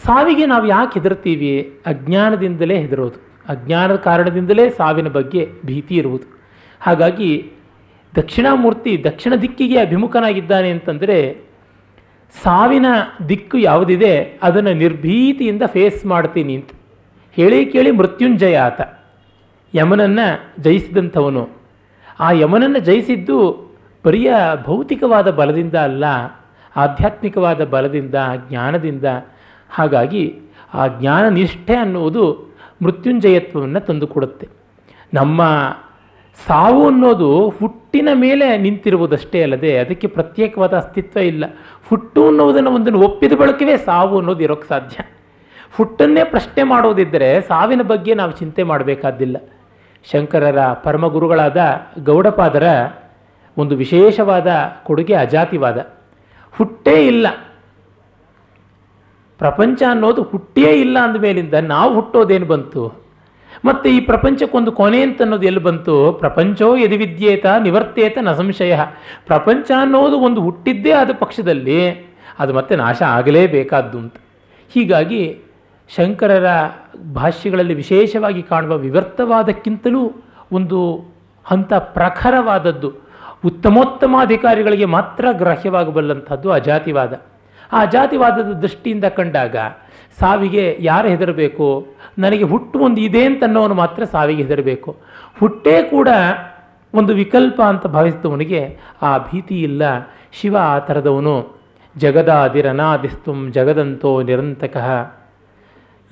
ಸಾವಿಗೆ 0.05 0.47
ನಾವು 0.47 0.67
ಯಾಕೆ 0.67 1.01
ಹೆದರ್ತೀವಿ 1.01 1.81
ಅಜ್ಞಾನದಿಂದಲೇ 1.87 2.77
ಹೆದರೋದು. 2.79 3.19
ಅಜ್ಞಾನದ 3.49 3.97
ಕಾರಣದಿಂದಲೇ 3.97 4.69
ಸಾವಿನ 4.71 5.09
ಬಗ್ಗೆ 5.09 5.49
ಭೀತಿ 5.67 5.95
ಇರುವುದು. 5.97 6.27
ಹಾಗಾಗಿ 6.81 7.53
ದಕ್ಷಿಣಾಮೂರ್ತಿ 8.17 9.05
ದಕ್ಷಿಣ 9.05 9.35
ದಿಕ್ಕಿಗೆ 9.35 9.79
ಅಭಿಮುಖನಾಗಿದ್ದಾನೆ 9.81 10.71
ಅಂತಂದರೆ 10.71 11.52
ಸಾವಿನ 12.43 12.87
ದಿಕ್ಕು 13.29 13.59
ಯಾವುದಿದೆ, 13.59 14.41
ಅದನ್ನು 14.43 14.73
ನಿರ್ಭೀತಿಯಿಂದ 14.73 15.63
ಫೇಸ್ 15.67 16.07
ಮಾಡ್ತೀನಿ 16.07 16.55
ಅಂತ. 16.55 16.71
ಹೇಳಿ 17.33 17.67
ಕೇಳಿ 17.67 17.91
ಮೃತ್ಯುಂಜಯ 17.91 18.59
ಆತ. 18.59 18.81
ಯಮನನ್ನು 19.75 20.63
ಜಯಿಸಿದಂಥವನು. 20.63 21.49
ಆ 22.21 22.31
ಯಮನನ್ನು 22.33 22.79
ಜಯಿಸಿದ್ದು 22.79 23.71
ಬರಿಯ 24.05 24.35
ಭೌತಿಕವಾದ 24.65 25.31
ಬಲದಿಂದ 25.31 25.75
ಅಲ್ಲ, 25.75 26.05
ಆಧ್ಯಾತ್ಮಿಕವಾದ 26.77 27.65
ಬಲದಿಂದ, 27.65 28.15
ಜ್ಞಾನದಿಂದ. 28.49 29.05
ಹಾಗಾಗಿ 29.71 30.39
ಆ 30.75 30.87
ಜ್ಞಾನ 30.87 31.29
ನಿಷ್ಠೆ 31.29 31.75
ಅನ್ನುವುದು 31.77 32.55
ಮೃತ್ಯುಂಜಯತ್ವವನ್ನು 32.83 33.81
ತಂದುಕೊಡುತ್ತೆ. 33.81 34.49
ನಮ್ಮ 35.15 35.43
ಸಾವು 36.35 36.87
ಅನ್ನೋದು 36.87 37.49
ಹುಟ್ಟಿನ 37.49 38.09
ಮೇಲೆ 38.15 38.59
ನಿಂತಿರುವುದಷ್ಟೇ 38.59 39.43
ಅಲ್ಲದೆ 39.43 39.79
ಅದಕ್ಕೆ 39.79 40.07
ಪ್ರತ್ಯೇಕವಾದ 40.07 40.77
ಅಸ್ತಿತ್ವ 40.77 41.21
ಇಲ್ಲ. 41.21 41.45
ಹುಟ್ಟು 41.89 42.27
ಅನ್ನೋದನ್ನು 42.27 42.71
ಒಂದನ್ನು 42.71 43.01
ಒಪ್ಪಿದ 43.01 43.33
ಬಳಕವೇ 43.33 43.77
ಸಾವು 43.77 44.19
ಅನ್ನೋದು 44.19 44.43
ಇರೋಕ್ಕೆ 44.43 44.69
ಸಾಧ್ಯ. 44.69 45.05
ಹುಟ್ಟನ್ನೇ 45.77 46.25
ಪ್ರಶ್ನೆ 46.25 46.63
ಮಾಡೋದಿದ್ದರೆ 46.63 47.41
ಸಾವಿನ 47.41 47.83
ಬಗ್ಗೆ 47.83 48.15
ನಾವು 48.15 48.31
ಚಿಂತೆ 48.31 48.63
ಮಾಡಬೇಕಾದ್ದಿಲ್ಲ 48.63 49.37
ಶಂಕರರ 50.13 50.59
ಪರಮಗುರುಗಳಾದ 50.73 51.57
ಗೌಡಪಾದರ 52.05 52.89
ಒಂದು 53.59 53.77
ವಿಶೇಷವಾದ 53.77 54.53
ಕೊಡುಗೆ 54.83 55.15
ಅಜಾತಿವಾದ. 55.15 55.87
ಹುಟ್ಟೇ 56.53 57.07
ಇಲ್ಲ. 57.07 57.27
ಪ್ರಪಂಚ 59.39 59.83
ಅನ್ನೋದು 59.91 60.23
ಹುಟ್ಟೇ 60.23 60.81
ಇಲ್ಲ 60.81 60.99
ಅಂದಮೇಲಿಂದ 60.99 61.55
ನಾವು 61.55 61.95
ಹುಟ್ಟೋದೇನು 61.95 62.47
ಬಂತು? 62.47 63.02
ಮತ್ತು 63.65 63.89
ಈ 63.89 64.01
ಪ್ರಪಂಚಕ್ಕೊಂದು 64.01 64.73
ಕೊನೆ 64.73 65.03
ಅಂತ 65.03 65.23
ಅನ್ನೋದು 65.23 65.47
ಎಲ್ಲಿ 65.47 65.61
ಬಂತು? 65.61 66.13
ಪ್ರಪಂಚೋ 66.13 66.77
ಯದಿ 66.77 66.97
ವಿದ್ಯೇತ, 66.97 67.47
ನಿವರ್ತೇತ 67.47 68.19
ನ 68.19 68.33
ಸಂಶಯ. 68.33 68.81
ಪ್ರಪಂಚ 69.27 69.71
ಅನ್ನೋದು 69.81 70.19
ಒಂದು 70.19 70.41
ಹುಟ್ಟಿದ್ದೇ 70.41 70.91
ಆದ 70.91 71.11
ಪಕ್ಷದಲ್ಲಿ 71.19 71.91
ಅದು 72.39 72.55
ಮತ್ತೆ 72.55 72.77
ನಾಶ 72.77 73.03
ಆಗಲೇಬೇಕಾದ್ದು 73.03 73.99
ಅಂತ. 73.99 74.15
ಹೀಗಾಗಿ 74.75 75.39
ಶಂಕರರ 75.97 76.47
ಭಾಷ್ಯಗಳಲ್ಲಿ 77.13 77.75
ವಿಶೇಷವಾಗಿ 77.75 78.43
ಕಾಣುವ 78.43 78.79
ವಿವರ್ತವಾದಕ್ಕಿಂತಲೂ 78.79 80.13
ಒಂದು 80.53 81.05
ಹಂತ 81.45 81.75
ಪ್ರಖರವಾದದ್ದು. 81.75 82.93
ಉತ್ತಮೋತ್ತಮ 83.45 84.17
ಅಧಿಕಾರಿಗಳಿಗೆ 84.21 84.85
ಮಾತ್ರ 84.85 85.25
ಗ್ರಾಹ್ಯವಾಗಬಲ್ಲಂಥದ್ದು 85.33 86.53
ಅಜಾತಿವಾದ. 86.53 87.21
ಆ 87.73 87.81
ಅಜಾತಿವಾದದ 87.81 88.53
ದೃಷ್ಟಿಯಿಂದ 88.53 89.05
ಕಂಡಾಗ 89.05 89.57
ಸಾವಿಗೆ 90.21 90.77
ಯಾರು 90.81 91.09
ಹೆದರಬೇಕು? 91.09 91.87
ನನಗೆ 92.19 92.45
ಹುಟ್ಟು 92.45 92.79
ಒಂದು 92.79 93.01
ಇದೆ 93.01 93.25
ಅಂತನ್ನೋನು 93.25 93.75
ಮಾತ್ರ 93.75 94.05
ಸಾವಿಗೆ 94.05 94.43
ಹೆದರಬೇಕು. 94.43 94.97
ಹುಟ್ಟೇ 95.39 95.83
ಕೂಡ 95.83 96.09
ಒಂದು 96.95 97.15
ವಿಕಲ್ಪ 97.15 97.63
ಅಂತ 97.63 97.87
ಭಾವಿಸಿದವನಿಗೆ 97.87 98.79
ಆ 99.03 99.19
ಭೀತಿ 99.19 99.63
ಇಲ್ಲ. 99.63 99.83
ಶಿವ 100.33 100.57
ಆ 100.61 100.79
ಥರದವನು. 100.79 101.63
ಜಗದಾದಿರನಾದಿಸ್ತುಂ 101.97 103.53
ಜಗದಂತೋ 103.53 104.23
ನಿರಂತಕಃ. 104.23 105.13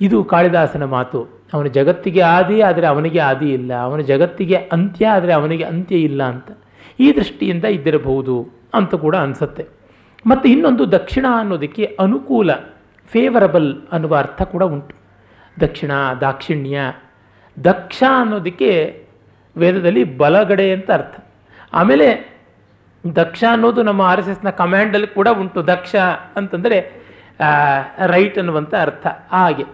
ಇದು 0.01 0.23
ಕಾಳಿದಾಸನ 0.23 0.83
ಮಾತು. 0.83 1.41
ಅವನ 1.53 1.65
ಜಗತ್ತಿಗೆ 1.65 2.21
ಆದಿ 2.21 2.61
ಆದರೆ 2.61 2.87
ಅವನಿಗೆ 2.87 3.19
ಆದಿ 3.19 3.53
ಇಲ್ಲ. 3.53 3.73
ಅವನ 3.73 3.99
ಜಗತ್ತಿಗೆ 3.99 4.55
ಅಂತ್ಯ 4.55 5.07
ಆದರೆ 5.07 5.33
ಅವನಿಗೆ 5.33 5.63
ಅಂತ್ಯ 5.63 5.95
ಇಲ್ಲ 5.95 6.23
ಅಂತ. 6.23 6.57
ಈ 6.99 7.15
ದೃಷ್ಟಿಯಿಂದ 7.15 7.65
ಇದ್ದಿರಬಹುದು 7.65 8.47
ಅಂತ 8.73 8.95
ಕೂಡ 8.95 9.15
ಅನಿಸುತ್ತೆ. 9.15 9.65
ಮತ್ತು 10.27 10.49
ಇನ್ನೊಂದು 10.49 10.91
ದಕ್ಷಿಣ 10.91 11.25
ಅನ್ನೋದಕ್ಕೆ 11.39 11.97
ಅನುಕೂಲ. 11.99 12.51
ಫೇವರಬಲ್ 13.11 13.69
ಅನ್ನುವ 13.91 14.17
ಅರ್ಥ 14.17 14.41
ಕೂಡ 14.41 14.63
ಉಂಟು. 14.63 14.95
ದಕ್ಷಿಣ, 15.59 15.91
ದಾಕ್ಷಿಣ್ಯ, 16.21 16.79
ದಕ್ಷ 17.63 18.03
ಅನ್ನೋದಕ್ಕೆ 18.19 18.71
ವೇದದಲ್ಲಿ 19.57 20.03
ಬಲಗಡೆ 20.17 20.71
ಅಂತ 20.73 20.91
ಅರ್ಥ. 20.91 21.15
ಆಮೇಲೆ 21.73 22.07
ದಕ್ಷ 23.15 23.43
ಅನ್ನೋದು 23.51 23.83
ನಮ್ಮ 23.83 24.01
ಆರ್ 24.01 24.19
ಎಸ್ 24.19 24.29
ಎಸ್ನ 24.29 24.49
ಕಮ್ಯಾಂಡಲ್ಲಿ 24.49 25.07
ಕೂಡ 25.07 25.27
ಉಂಟು. 25.27 25.67
ದಕ್ಷ 25.67 25.95
ಅಂತಂದರೆ 26.35 26.77
ರೈಟ್ 28.05 28.37
ಅನ್ನುವಂಥ 28.37 28.73
ಅರ್ಥ. 28.75 29.07
ಹಾಗೆ. 29.31 29.65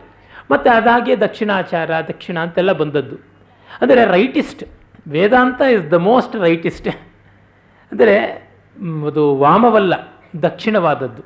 ಮತ್ತು 0.51 0.69
ಅದಾಗೆ 0.71 1.21
ದಕ್ಷಿಣಾಚಾರ, 1.21 1.91
ದಕ್ಷಿಣ 2.07 2.39
ಅಂತೆಲ್ಲ 2.39 2.71
ಬಂದದ್ದು. 2.71 3.15
ಅಂದರೆ 3.81 4.05
rightist 4.05 4.63
Vedanta 5.07 5.61
is 5.61 5.91
the 5.91 5.93
most 5.93 6.35
rightist 6.35 6.87
ಅಂದರೆ 7.91 8.15
ಅದು 9.07 9.35
ವಾಮವಲ್ಲ, 9.35 9.93
ದಕ್ಷಿಣವಾದದ್ದು. 10.43 11.23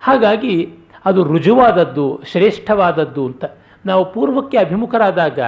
ಹಾಗಾಗಿ 0.00 0.54
ಅದು 1.04 1.24
ರುಜುವಾದದ್ದು, 1.24 2.20
ಶ್ರೇಷ್ಠವಾದದ್ದು 2.26 3.26
ಅಂತ. 3.26 3.44
ನಾವು 3.86 4.12
ಪೂರ್ವಕ್ಕೆ 4.12 4.58
ಅಭಿಮುಖರಾದಾಗ 4.58 5.38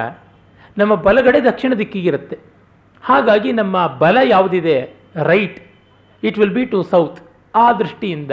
ನಮ್ಮ 0.77 0.95
ಬಲಗಡೆ 0.95 1.43
ದಕ್ಷಿಣ 1.43 1.73
ದಿಕ್ಕಿಗಿರುತ್ತೆ. 1.73 2.39
ಹಾಗಾಗಿ 3.03 3.51
ನಮ್ಮ 3.51 3.87
ಬಲ 3.87 4.17
ಯಾವುದಿದೆ? 4.23 4.93
Right. 5.15 5.71
It 6.23 6.39
will 6.39 6.53
be 6.53 6.65
to 6.65 6.83
south 6.83 7.19
ಆ 7.55 7.73
ದೃಷ್ಟಿಯಿಂದ 7.73 8.31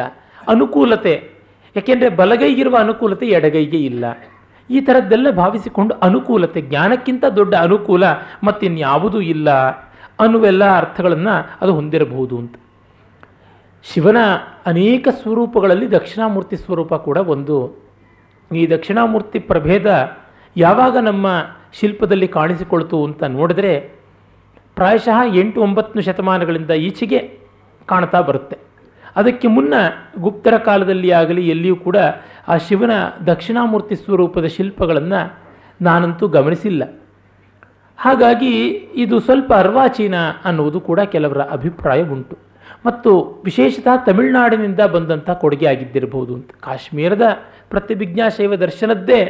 ಅನುಕೂಲತೆ 0.49 1.31
ಯಾಕೆಂದರೆ 1.77 2.09
ಬಲಗೈಗಿರುವ 2.09 2.77
ಅನುಕೂಲತೆ 2.77 3.27
ಎಡಗೈಗೆ 3.27 3.77
ಇಲ್ಲ. 3.77 4.05
ಈ 4.71 4.81
ಥರದ್ದೆಲ್ಲ 4.81 5.31
ಭಾವಿಸಿಕೊಂಡು 5.31 5.95
ಅನುಕೂಲತೆ, 5.95 6.61
ಜ್ಞಾನಕ್ಕಿಂತ 6.61 7.25
ದೊಡ್ಡ 7.25 7.55
ಅನುಕೂಲ 7.55 8.05
ಮತ್ತಿನ್ಯಾವುದೂ 8.45 9.21
ಇಲ್ಲ 9.21 9.51
ಅನ್ನುವೆಲ್ಲ 10.21 10.77
ಅರ್ಥಗಳನ್ನು 10.77 11.51
ಅದು 11.61 11.75
ಹೊಂದಿರಬಹುದು 11.75 12.39
ಅಂತ. 12.39 12.55
ಶಿವನ 13.93 14.17
ಅನೇಕ 14.67 15.09
ಸ್ವರೂಪಗಳಲ್ಲಿ 15.23 15.91
ದಕ್ಷಿಣಾಮೂರ್ತಿ 15.91 16.57
ಸ್ವರೂಪ 16.57 16.95
ಕೂಡ 16.95 17.17
ಒಂದು. 17.17 17.87
ಈ 18.55 18.67
ದಕ್ಷಿಣಾಮೂರ್ತಿ 18.67 19.39
ಪ್ರಭೇದ 19.39 20.17
ಯಾವಾಗ 20.57 20.97
ನಮ್ಮ 20.97 21.27
ಶಿಲ್ಪದಲ್ಲಿ 21.73 22.29
ಕಾಣಿಸಿಕೊಳ್ತು 22.29 23.05
ಅಂತ 23.05 23.23
ನೋಡಿದ್ರೆ 23.23 23.81
ಪ್ರಾಯಶಃ 24.75 25.35
ಎಂಟು 25.35 25.61
ಒಂಬತ್ತು 25.61 26.01
ಶತಮಾನಗಳಿಂದ 26.01 26.71
ಈಚೆಗೆ 26.71 27.39
ಕಾಣ್ತಾ 27.87 28.21
ಬರುತ್ತೆ. 28.21 28.59
ಅದಕ್ಕೆ 29.17 29.49
ಮುನ್ನ 29.49 29.75
ಗುಪ್ತರ 30.19 30.57
ಕಾಲದಲ್ಲಿ 30.57 31.11
ಆಗಲಿ 31.11 31.49
ಎಲ್ಲಿಯೂ 31.49 31.77
ಕೂಡ 31.77 31.97
ಆ 32.49 32.57
ಶಿವನ 32.57 32.91
ದಕ್ಷಿಣಾಮೂರ್ತಿ 33.27 33.95
ಸ್ವರೂಪದ 33.95 34.45
ಶಿಲ್ಪಗಳನ್ನು 34.45 35.39
ನಾನಂತೂ 35.83 36.29
ಗಮನಿಸಿಲ್ಲ. 36.29 37.01
ಹಾಗಾಗಿ 37.99 38.69
ಇದು 38.95 39.21
ಸ್ವಲ್ಪ 39.21 39.53
ಅರ್ವಾಚೀನ 39.53 40.15
ಅನ್ನುವುದು 40.45 40.81
ಕೂಡ 40.81 41.01
ಕೆಲವರ 41.01 41.41
ಅಭಿಪ್ರಾಯ 41.41 42.03
ಉಂಟು. 42.03 42.46
ಮತ್ತು 42.87 43.11
ವಿಶೇಷತಃ 43.45 43.97
ತಮಿಳುನಾಡಿನಿಂದ 44.05 44.81
ಬಂದಂಥ 44.95 45.31
ಕೊಡುಗೆ 45.43 45.67
ಆಗಿದ್ದಿರಬಹುದು 45.67 46.33
ಅಂತ. 46.35 46.51
ಕಾಶ್ಮೀರದ 46.61 47.27
ಪ್ರತಿಭಿಜ್ಞಾ 47.71 48.27
ಶೈವ 48.37 48.55
ದರ್ಶನದ್ದೇ 48.55 49.21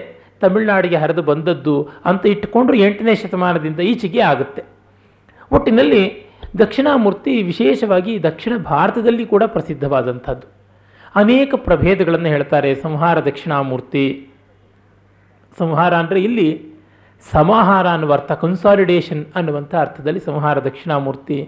ತಮಿಳುನಾಡಿಗೆ 0.40 0.96
ಹರಿದು 0.96 1.22
ಬಂದದ್ದು 1.22 1.76
ಅಂತ 2.04 2.26
ಇಟ್ಟುಕೊಂಡ್ರು 2.26 2.76
ಎಂಟನೇ 2.76 3.14
ಶತಮಾನದಿಂದ 3.14 3.80
ಈಚೆಗೆ 3.80 4.20
ಆಗುತ್ತೆ. 4.20 4.62
ಒಟ್ಟಿನಲ್ಲಿ 5.52 6.02
ದಕ್ಷಿಣಾಮೂರ್ತಿ 6.58 7.42
ವಿಶೇಷವಾಗಿ 7.42 8.12
ದಕ್ಷಿಣ 8.22 8.56
ಭಾರತದಲ್ಲಿ 8.56 9.24
ಕೂಡ 9.26 9.42
ಪ್ರಸಿದ್ಧವಾದಂಥದ್ದು. 9.44 10.46
ಅನೇಕ 11.14 11.54
ಪ್ರಭೇದಗಳನ್ನು 11.54 12.28
ಹೇಳ್ತಾರೆ 12.28 12.70
ಸಂಹಾರ 12.74 13.16
ದಕ್ಷಿಣಾಮೂರ್ತಿ. 13.24 14.06
ಸಂಹಾರ 15.58 15.92
ಅಂದರೆ 15.96 16.20
ಇಲ್ಲಿ 16.22 16.48
ಸಮಾಹಾರ 17.32 17.86
ಅನ್ನುವ 17.88 18.12
ಅರ್ಥ 18.12 18.32
ಕನ್ಸಾಲಿಡೇಷನ್ 18.32 19.22
ಅನ್ನುವಂಥ 19.34 19.74
ಅರ್ಥದಲ್ಲಿ 19.74 20.20
ಸಂಹಾರ 20.20 20.56
ದಕ್ಷಿಣಾಮೂರ್ತಿ. 20.64 21.38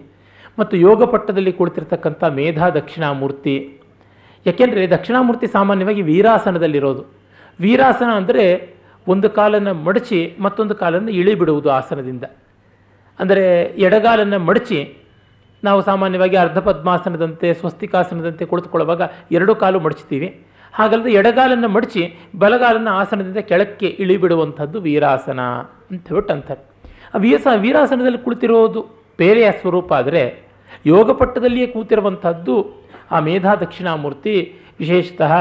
ಮತ್ತು 0.58 0.74
ಯೋಗ 0.86 1.00
ಪಟ್ಟದಲ್ಲಿ 1.12 1.52
ಕುಳಿತಿರ್ತಕ್ಕಂಥ 1.58 2.22
ಮೇಧಾ 2.38 2.66
ದಕ್ಷಿಣಾಮೂರ್ತಿ. 2.78 3.54
ಯಾಕೆಂದರೆ 4.46 4.82
ದಕ್ಷಿಣಾಮೂರ್ತಿ 4.96 5.46
ಸಾಮಾನ್ಯವಾಗಿ 5.56 6.02
ವೀರಾಸನದಲ್ಲಿರೋದು. 6.10 7.02
ವೀರಾಸನ 7.58 8.10
ಅಂದರೆ 8.20 8.44
ಒಂದು 9.06 9.28
ಕಾಲನ್ನು 9.38 9.72
ಮಡಚಿ 9.86 10.20
ಮತ್ತೊಂದು 10.46 10.74
ಕಾಲನ್ನು 10.82 11.12
ಇಳಿಬಿಡುವುದು 11.20 11.68
ಆಸನದಿಂದ. 11.78 12.24
ಅಂದರೆ 13.18 13.44
ಎಡಗಾಲನ್ನು 13.86 14.38
ಮಡಚಿ 14.48 14.80
ನಾವು 15.62 15.80
ಸಾಮಾನ್ಯವಾಗಿ 15.88 16.36
ಅರ್ಧ 16.42 16.58
ಪದ್ಮಾಸನದಂತೆ, 16.68 17.48
ಸ್ವಸ್ತಿಕಾಸನದಂತೆ 17.60 18.44
ಕುಳಿತುಕೊಳ್ಳುವಾಗ 18.50 19.02
ಎರಡು 19.36 19.52
ಕಾಲು 19.62 19.78
ಮಡಚ್ತೀವಿ. 19.86 20.28
ಹಾಗಲ್ಲದೆ 20.74 21.12
ಎಡಗಾಲನ್ನು 21.20 21.68
ಮಡಚಿ 21.76 22.02
ಬಲಗಾಲನ್ನು 22.42 22.92
ಆಸನದಿಂದ 23.00 23.40
ಕೆಳಕ್ಕೆ 23.50 23.88
ಇಳಿಬಿಡುವಂಥದ್ದು 24.02 24.78
ವೀರಾಸನ 24.86 25.40
ಅಂತ 25.92 26.04
ಹೇಳ್ಬಿಟ್ಟು 26.10 26.32
ಅಂತಾರೆ. 26.36 26.62
ಆ 27.14 27.18
ವೀರಸ 27.24 27.46
ವೀರಾಸನದಲ್ಲಿ 27.64 28.20
ಕುಳಿತಿರೋದು 28.26 28.82
ಬೇರೆಯ 29.22 29.48
ಸ್ವರೂಪ 29.60 29.90
ಆದರೆ 30.00 30.22
ಯೋಗ 30.86 31.10
ಪಟ್ಟದಲ್ಲಿಯೇ 31.10 31.66
ಕೂತಿರುವಂಥದ್ದು 31.66 32.84
ಆ 33.10 33.20
ಮೇಧಾ 33.20 33.54
ದಕ್ಷಿಣಾಮೂರ್ತಿ 33.54 34.58
ವಿಶೇಷತಃ 34.78 35.32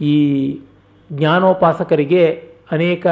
ಈ 0.00 0.14
ಜ್ಞಾನೋಪಾಸಕರಿಗೆ 1.12 2.24
ಅನೇಕ 2.70 3.06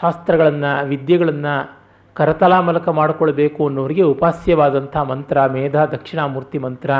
ಶಾಸ್ತ್ರಗಳನ್ನು, 0.00 0.86
ವಿದ್ಯೆಗಳನ್ನು 0.88 1.80
ಕರತಲಾಮಲಕ 2.14 2.88
ಮಾಡಿಕೊಳ್ಬೇಕು 2.88 3.66
ಅನ್ನೋರಿಗೆ 3.66 4.02
ಉಪಾಸ್ಯವಾದಂಥ 4.02 4.96
ಮಂತ್ರ 4.96 5.46
ಮೇಧಾ 5.46 5.86
ದಕ್ಷಿಣಾಮೂರ್ತಿ 5.86 6.58
ಮಂತ್ರ 6.58 6.90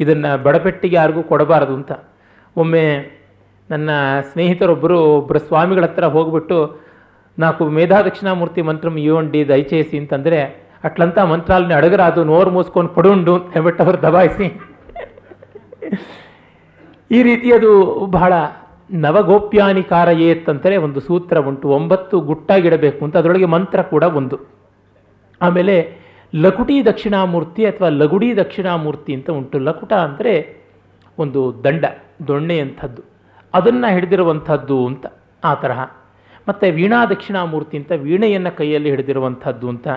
ಇದನ್ನು 0.00 0.42
ಬಡಪೆಟ್ಟಿಗೆ 0.42 0.96
ಯಾರಿಗೂ 0.96 1.22
ಕೊಡಬಾರದು 1.22 1.74
ಅಂತ. 1.74 1.92
ಒಮ್ಮೆ 2.56 2.84
ನನ್ನ 3.70 3.90
ಸ್ನೇಹಿತರೊಬ್ಬರು 4.32 4.98
ಒಬ್ಬರ 5.00 5.36
ಸ್ವಾಮಿಗಳ 5.36 5.84
ಹತ್ರ 5.84 6.04
ಹೋಗ್ಬಿಟ್ಟು, 6.04 6.80
ನಾಲ್ಕು 7.38 7.64
ಮೇಧಾ 7.68 8.02
ದಕ್ಷಿಣಾಮೂರ್ತಿ 8.02 8.62
ಮಂತ್ರಂ 8.62 8.98
ಯು 8.98 9.30
ಡಿ 9.30 9.48
ದಯಚೇಸಿ 9.48 9.98
ಅಂತಂದರೆ 9.98 10.65
ಅಡಗರಾದು 10.84 12.24
ನೋರು 12.24 12.50
ಮೂಸ್ಕೊಂಡು 12.50 12.90
ಪಡುಂಡು 12.94 13.38
ಹೇಳ್ಬಿಟ್ಟು 13.38 13.84
ಅವ್ರು 13.84 14.02
ದಬಾಯಿಸಿ. 14.02 14.46
ಈ 17.10 17.22
ರೀತಿ 17.22 17.52
ಅದು 17.52 17.70
ಬಹಳ 18.06 18.32
ನವಗೋಪ್ಯಾನಿಕಾರ 18.90 20.08
ಏತ್ 20.08 20.48
ಅಂತಲೇ 20.48 20.76
ಒಂದು 20.76 21.00
ಸೂತ್ರ 21.00 21.38
ಉಂಟು. 21.38 21.68
ಒಂಬತ್ತು 21.68 22.20
ಗುಟ್ಟಾಗಿಡಬೇಕು 22.20 23.04
ಅಂತ 23.04 23.16
ಅದರೊಳಗೆ 23.16 23.44
ಮಂತ್ರ 23.44 23.82
ಕೂಡ 23.82 24.02
ಒಂದು. 24.02 24.36
ಆಮೇಲೆ 25.40 26.06
ಲಕುಟಿ 26.34 26.84
ದಕ್ಷಿಣಾಮೂರ್ತಿ 26.84 27.66
ಅಥವಾ 27.66 27.88
ಲಗುಡಿ 27.88 28.36
ದಕ್ಷಿಣಾಮೂರ್ತಿ 28.36 29.14
ಅಂತ 29.14 29.30
ಉಂಟು. 29.30 29.58
ಲಕುಟ 29.58 29.92
ಅಂದರೆ 29.92 30.32
ಒಂದು 31.18 31.64
ದಂಡ, 31.64 31.84
ದೊಣ್ಣೆಯಂಥದ್ದು. 32.28 33.02
ಅದನ್ನು 33.54 33.92
ಹಿಡಿದಿರುವಂಥದ್ದು 33.94 34.86
ಅಂತ 34.86 35.06
ಆ 35.44 35.54
ತರಹ. 35.54 35.80
ಮತ್ತು 36.48 36.74
ವೀಣಾ 36.74 37.06
ದಕ್ಷಿಣಾಮೂರ್ತಿ 37.06 37.76
ಅಂತ 37.76 37.92
ವೀಣೆಯನ್ನು 37.96 38.56
ಕೈಯಲ್ಲಿ 38.56 38.90
ಹಿಡಿದಿರುವಂಥದ್ದು 38.90 39.68
ಅಂತ 39.68 39.88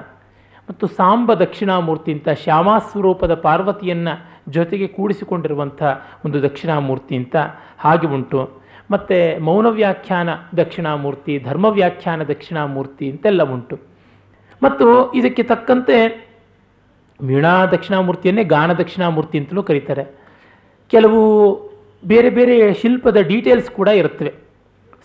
ಮತ್ತು 0.70 0.88
ಸಾಂಬ 0.88 1.34
ದಕ್ಷಿಣಾಮೂರ್ತಿ 1.34 2.14
ಅಂತ 2.14 2.30
ಶ್ಯಾಮಾಸ್ವರೂಪದ 2.30 3.34
ಪಾರ್ವತಿಯನ್ನು 3.34 4.30
ಜೊತೆಗೆ 4.52 4.88
ಕೂಡಿಸಿಕೊಂಡಿರುವಂಥ 4.88 5.84
ಒಂದು 6.26 6.42
ದಕ್ಷಿಣಾಮೂರ್ತಿ 6.42 7.16
ಅಂತ 7.16 7.36
ಹಾಗೆ 7.80 8.08
ಉಂಟು. 8.08 8.60
ಮತ್ತು 8.92 9.44
ಮೌನ 9.44 9.68
ವ್ಯಾಖ್ಯಾನ 9.68 10.30
ದಕ್ಷಿಣಾಮೂರ್ತಿ, 10.58 11.40
ಧರ್ಮ 11.40 11.66
ವ್ಯಾಖ್ಯಾನ 11.66 12.24
ದಕ್ಷಿಣಾಮೂರ್ತಿ 12.24 13.12
ಅಂತೆಲ್ಲ 13.12 13.44
ಉಂಟು. 13.44 13.80
ಮತ್ತು 14.64 15.14
ಇದಕ್ಕೆ 15.14 15.44
ತಕ್ಕಂತೆ 15.44 16.30
ವೀಣಾ 17.22 17.66
ದಕ್ಷಿಣಾಮೂರ್ತಿಯನ್ನೇ 17.66 18.44
ಗಾನ 18.44 18.74
ದಕ್ಷಿಣಾಮೂರ್ತಿ 18.74 19.38
ಅಂತಲೂ 19.38 19.64
ಕರೀತಾರೆ. 19.64 20.06
ಕೆಲವು 20.90 21.20
ಬೇರೆ 22.06 22.30
ಬೇರೆ 22.30 22.74
ಶಿಲ್ಪದ 22.74 23.18
ಡೀಟೇಲ್ಸ್ 23.18 23.72
ಕೂಡ 23.72 23.88
ಇರುತ್ತವೆ. 23.88 24.34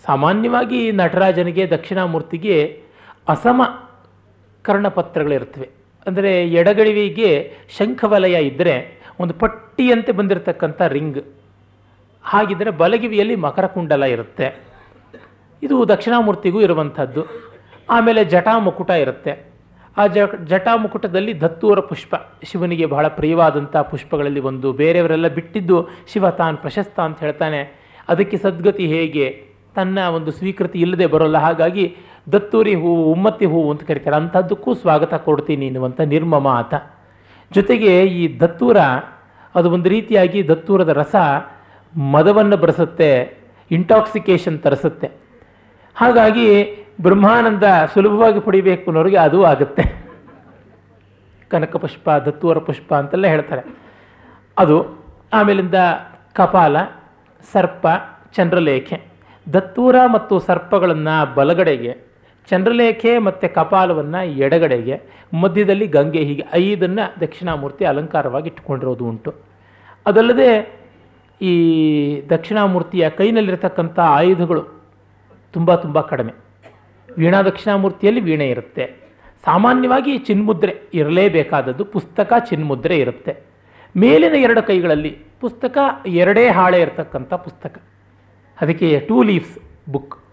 ಸಾಮಾನ್ಯವಾಗಿ 0.05 0.91
ನಟರಾಜನಿಗೆ 0.91 1.69
ದಕ್ಷಿಣಾಮೂರ್ತಿಗೆ 1.69 2.83
ಅಸಮ 3.27 3.61
ಕರ್ಣಪತ್ರಗಳಿರ್ತವೆ 4.65 5.69
ಅಂದರೆ 6.07 6.31
ಎಡಗಳಿವಿಗೆ 6.59 7.29
ಶಂಖವಲಯ 7.77 8.47
ಇದ್ದರೆ 8.47 8.75
ಒಂದು 9.19 9.33
ಪಟ್ಟಿಯಂತೆ 9.33 10.11
ಬಂದಿರತಕ್ಕಂಥ 10.11 10.81
ರಿಂಗ್. 10.81 11.21
ಹಾಗಿದ್ದರೆ 12.23 12.71
ಬಲಗಿವಿಯಲ್ಲಿ 12.71 13.35
ಮಕರಕುಂಡಲ 13.35 14.03
ಇರುತ್ತೆ. 14.03 14.47
ಇದು 15.63 15.75
ದಕ್ಷಿಣಾಮೂರ್ತಿಗೂ 15.89 16.61
ಇರುವಂಥದ್ದು. 16.61 17.21
ಆಮೇಲೆ 17.89 18.21
ಜಟಾಮುಕುಟ 18.25 18.89
ಇರುತ್ತೆ. 18.89 19.33
ಆ 19.97 20.07
ಜ 20.07 20.17
ಜಟಾ 20.45 20.75
ಮುಕುಟದಲ್ಲಿ 20.75 21.41
ದತ್ತೂರ 21.41 21.79
ಪುಷ್ಪ. 21.79 22.15
ಶಿವನಿಗೆ 22.43 22.85
ಬಹಳ 22.85 23.07
ಪ್ರಿಯವಾದಂಥ 23.07 23.77
ಪುಷ್ಪಗಳಲ್ಲಿ 23.77 24.39
ಒಂದು. 24.39 24.73
ಬೇರೆಯವರೆಲ್ಲ 24.73 25.27
ಬಿಟ್ಟಿದ್ದು 25.27 25.77
ಶಿವ 26.13 26.29
ತಾನು 26.29 26.57
ಪ್ರಶಸ್ತ 26.57 26.99
ಅಂತ 26.99 27.19
ಹೇಳ್ತಾನೆ. 27.19 27.61
ಅದಕ್ಕೆ 28.09 28.37
ಸದ್ಗತಿ 28.37 28.87
ಹೇಗೆ 28.87 29.25
ತನ್ನ 29.75 29.99
ಒಂದು 30.17 30.31
ಸ್ವೀಕೃತಿ 30.31 30.79
ಇಲ್ಲದೆ 30.79 31.05
ಬರೋಲ್ಲ. 31.05 31.37
ಹಾಗಾಗಿ 31.37 31.85
ದತ್ತೂರಿ 32.31 32.75
ಹೂವು, 32.75 33.11
ಉಮ್ಮತ್ತಿ 33.11 33.45
ಹೂವು 33.45 33.71
ಅಂತ 33.71 33.83
ಕರೀತಾರೆ. 33.83 34.15
ಅಂಥದ್ದಕ್ಕೂ 34.15 34.73
ಸ್ವಾಗತ 34.73 35.13
ಕೊಡ್ತೀನಿ 35.13 35.65
ಎನ್ನುವಂಥ 35.65 36.01
ನಿರ್ಮಮ 36.01 36.47
ಆತ. 36.47 36.73
ಜೊತೆಗೆ 37.51 38.05
ಈ 38.05 38.39
ದತ್ತೂರ, 38.39 38.77
ಅದು 39.55 39.71
ಒಂದು 39.71 39.89
ರೀತಿಯಾಗಿ 39.89 40.47
ದತ್ತೂರದ 40.47 40.89
ರಸ 40.89 41.15
ಮದವನ್ನು 41.97 42.57
ಬರೆಸುತ್ತೆ 42.57 43.37
ಇಂಟಾಕ್ಸಿಕೇಷನ್ 43.71 44.59
ತರಿಸುತ್ತೆ. 44.59 45.11
ಹಾಗಾಗಿ 45.95 46.65
ಬ್ರಹ್ಮಾನಂದ 47.01 47.63
ಸುಲಭವಾಗಿ 47.93 48.39
ಪಡಿಬೇಕು 48.39 48.91
ಅನ್ನೋರಿಗೆ 48.91 49.17
ಅದು 49.17 49.43
ಆಗುತ್ತೆ. 49.43 50.05
ಕನಕ 51.49 51.75
ಪುಷ್ಪ, 51.75 52.09
ದತ್ತೂರ 52.09 52.57
ಪುಷ್ಪ 52.57 52.93
ಅಂತೆಲ್ಲ 52.93 53.27
ಹೇಳ್ತಾರೆ. 53.27 53.77
ಅದು 54.57 55.05
ಆಮೇಲಿಂದ 55.33 55.75
ಕಪಾಲ, 56.33 56.77
ಸರ್ಪ, 57.51 57.87
ಚಂದ್ರಲೇಖೆ. 58.33 59.01
ದತ್ತೂರ 59.53 59.95
ಮತ್ತು 60.13 60.39
ಸರ್ಪಗಳನ್ನು 60.39 61.35
ಬಲಗಡೆಗೆ 61.35 62.14
ಚಂದ್ರಲೇಖೆ 62.49 63.17
ಮತ್ತು 63.17 63.53
ಕಪಾಲವನ್ನು 63.53 64.25
ಎಡಗಡೆಗೆ, 64.25 65.01
ಮಧ್ಯದಲ್ಲಿ 65.41 65.87
ಗಂಗೆ 65.87 66.19
ಹೀಗೆ 66.19 66.43
ಐದನ್ನು 66.53 67.21
ದಕ್ಷಿಣಾಮೂರ್ತಿ 67.21 67.85
ಅಲಂಕಾರವಾಗಿ 67.85 68.47
ಇಟ್ಟುಕೊಂಡಿರೋದು 68.47 69.05
ಉಂಟು. 69.05 69.35
ಅದಲ್ಲದೆ 70.05 70.79
ಈ 71.41 71.53
ದಕ್ಷಿಣಾಮೂರ್ತಿಯ 72.29 73.09
ಕೈನಲ್ಲಿರತಕ್ಕಂಥ 73.09 73.99
ಆಯುಧಗಳು 73.99 74.83
ತುಂಬ 75.53 75.75
ತುಂಬ 75.75 76.01
ಕಡಿಮೆ. 76.01 76.33
ವೀಣಾ 77.17 77.41
ದಕ್ಷಿಣಾಮೂರ್ತಿಯಲ್ಲಿ 77.41 78.21
ವೀಣೆ 78.21 78.49
ಇರುತ್ತೆ. 78.49 78.85
ಸಾಮಾನ್ಯವಾಗಿ 79.45 80.17
ಚಿನ್ಮುದ್ರೆ 80.17 80.75
ಇರಲೇಬೇಕಾದದ್ದು 80.93 81.85
ಪುಸ್ತಕ 81.85 82.33
ಚಿನ್ಮುದ್ರೆ 82.49 82.97
ಇರುತ್ತೆ. 82.97 83.43
ಮೇಲಿನ 83.97 84.35
ಎರಡು 84.35 84.61
ಕೈಗಳಲ್ಲಿ 84.63 85.17
ಪುಸ್ತಕ 85.41 85.77
ಎರಡೇ 86.05 86.49
ಹಾಳೆ 86.49 86.81
ಇರತಕ್ಕಂಥ 86.81 87.33
ಪುಸ್ತಕ. 87.33 87.81
ಅದಕ್ಕೆ 88.61 88.99
ಟೂ 88.99 89.23
ಲೀವ್ಸ್ 89.23 89.59
ಬುಕ್ 89.91 90.24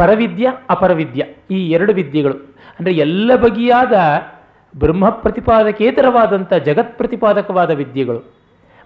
ಪರವಿದ್ಯ, 0.00 0.52
ಅಪರವಿದ್ಯ, 0.70 1.24
ಈ 1.50 1.70
ಎರಡು 1.70 1.92
ವಿದ್ಯೆಗಳು. 1.92 2.34
ಅಂದರೆ 2.80 2.92
ಎಲ್ಲ 2.92 3.36
ಬಗೆಯಾದ 3.36 3.92
ಬ್ರಹ್ಮ 4.78 5.08
ಪ್ರತಿಪಾದಕೇತರವಾದಂಥ 5.08 6.54
ಜಗತ್ 6.54 6.98
ಪ್ರತಿಪಾದಕವಾದ 6.98 7.70
ವಿದ್ಯೆಗಳು. 7.70 8.32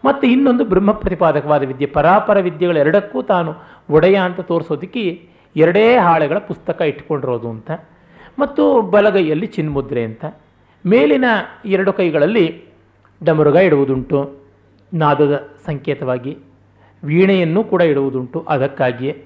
ಮತ್ತು 0.05 0.27
ಇನ್ನೊಂದು 0.27 0.65
ಬ್ರಹ್ಮ 0.65 0.93
ಪ್ರತಿಪಾದಕವಾದ 0.93 1.67
ವಿದ್ಯೆ, 1.67 1.87
ಪರಾಪರ 1.87 2.39
ವಿದ್ಯೆಗಳೆರಡಕ್ಕೂ 2.39 3.23
ತಾನು 3.23 3.55
ಒಡೆಯ 3.91 4.15
ಅಂತ 4.15 4.41
ತೋರಿಸೋದಕ್ಕೆ 4.41 5.29
ಎರಡೇ 5.57 5.97
ಹಾಳೆಗಳ 5.97 6.39
ಪುಸ್ತಕ 6.39 6.81
ಇಟ್ಕೊಂಡಿರೋದು 6.81 7.51
ಅಂತ. 7.51 7.71
ಮತ್ತು 8.39 8.83
ಬಲಗೈಯಲ್ಲಿ 8.83 9.47
ಚಿನ್ಮುದ್ರೆ 9.47 10.05
ಅಂತ. 10.05 10.25
ಮೇಲಿನ 10.87 11.25
ಎರಡು 11.65 11.93
ಕೈಗಳಲ್ಲಿ 11.93 12.65
ಡಮರುಗ 13.25 13.57
ಇಡುವುದುಂಟು. 13.57 14.33
ನಾದದ 14.95 15.49
ಸಂಕೇತವಾಗಿ 15.67 16.39
ವೀಣೆಯನ್ನು 17.05 17.65
ಕೂಡ 17.65 17.83
ಇಡುವುದುಂಟು. 17.83 18.45
ಅದಕ್ಕಾಗಿಯೇ 18.49 19.25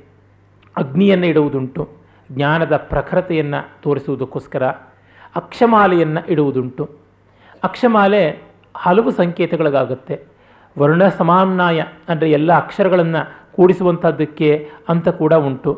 ಅಗ್ನಿಯನ್ನು 0.78 1.26
ಇಡುವುದುಂಟು, 1.26 1.82
ಜ್ಞಾನದ 2.30 2.74
ಪ್ರಖರತೆಯನ್ನು 2.92 3.60
ತೋರಿಸುವುದಕ್ಕೋಸ್ಕರ, 3.82 4.64
ಅಕ್ಷಮಾಲೆಯನ್ನು 5.40 6.22
ಇಡುವುದುಂಟು. 6.32 6.84
ಅಕ್ಷಮಾಲೆ 7.64 8.22
ಹಲವು 8.84 9.10
ಸಂಕೇತಗಳಿಗಾಗುತ್ತೆ. 9.10 10.16
ವರ್ಣ 10.78 11.02
ಸಮಾನಾಯ 11.20 11.80
ಅಂದರೆ 12.08 12.28
ಎಲ್ಲ 12.30 12.50
ಅಕ್ಷರಗಳನ್ನು 12.62 13.22
ಕೂಡಿಸುವಂಥದ್ದಕ್ಕೆ 13.56 14.50
ಅಂತ 14.88 15.08
ಕೂಡ 15.20 15.34
ಉಂಟು. 15.48 15.72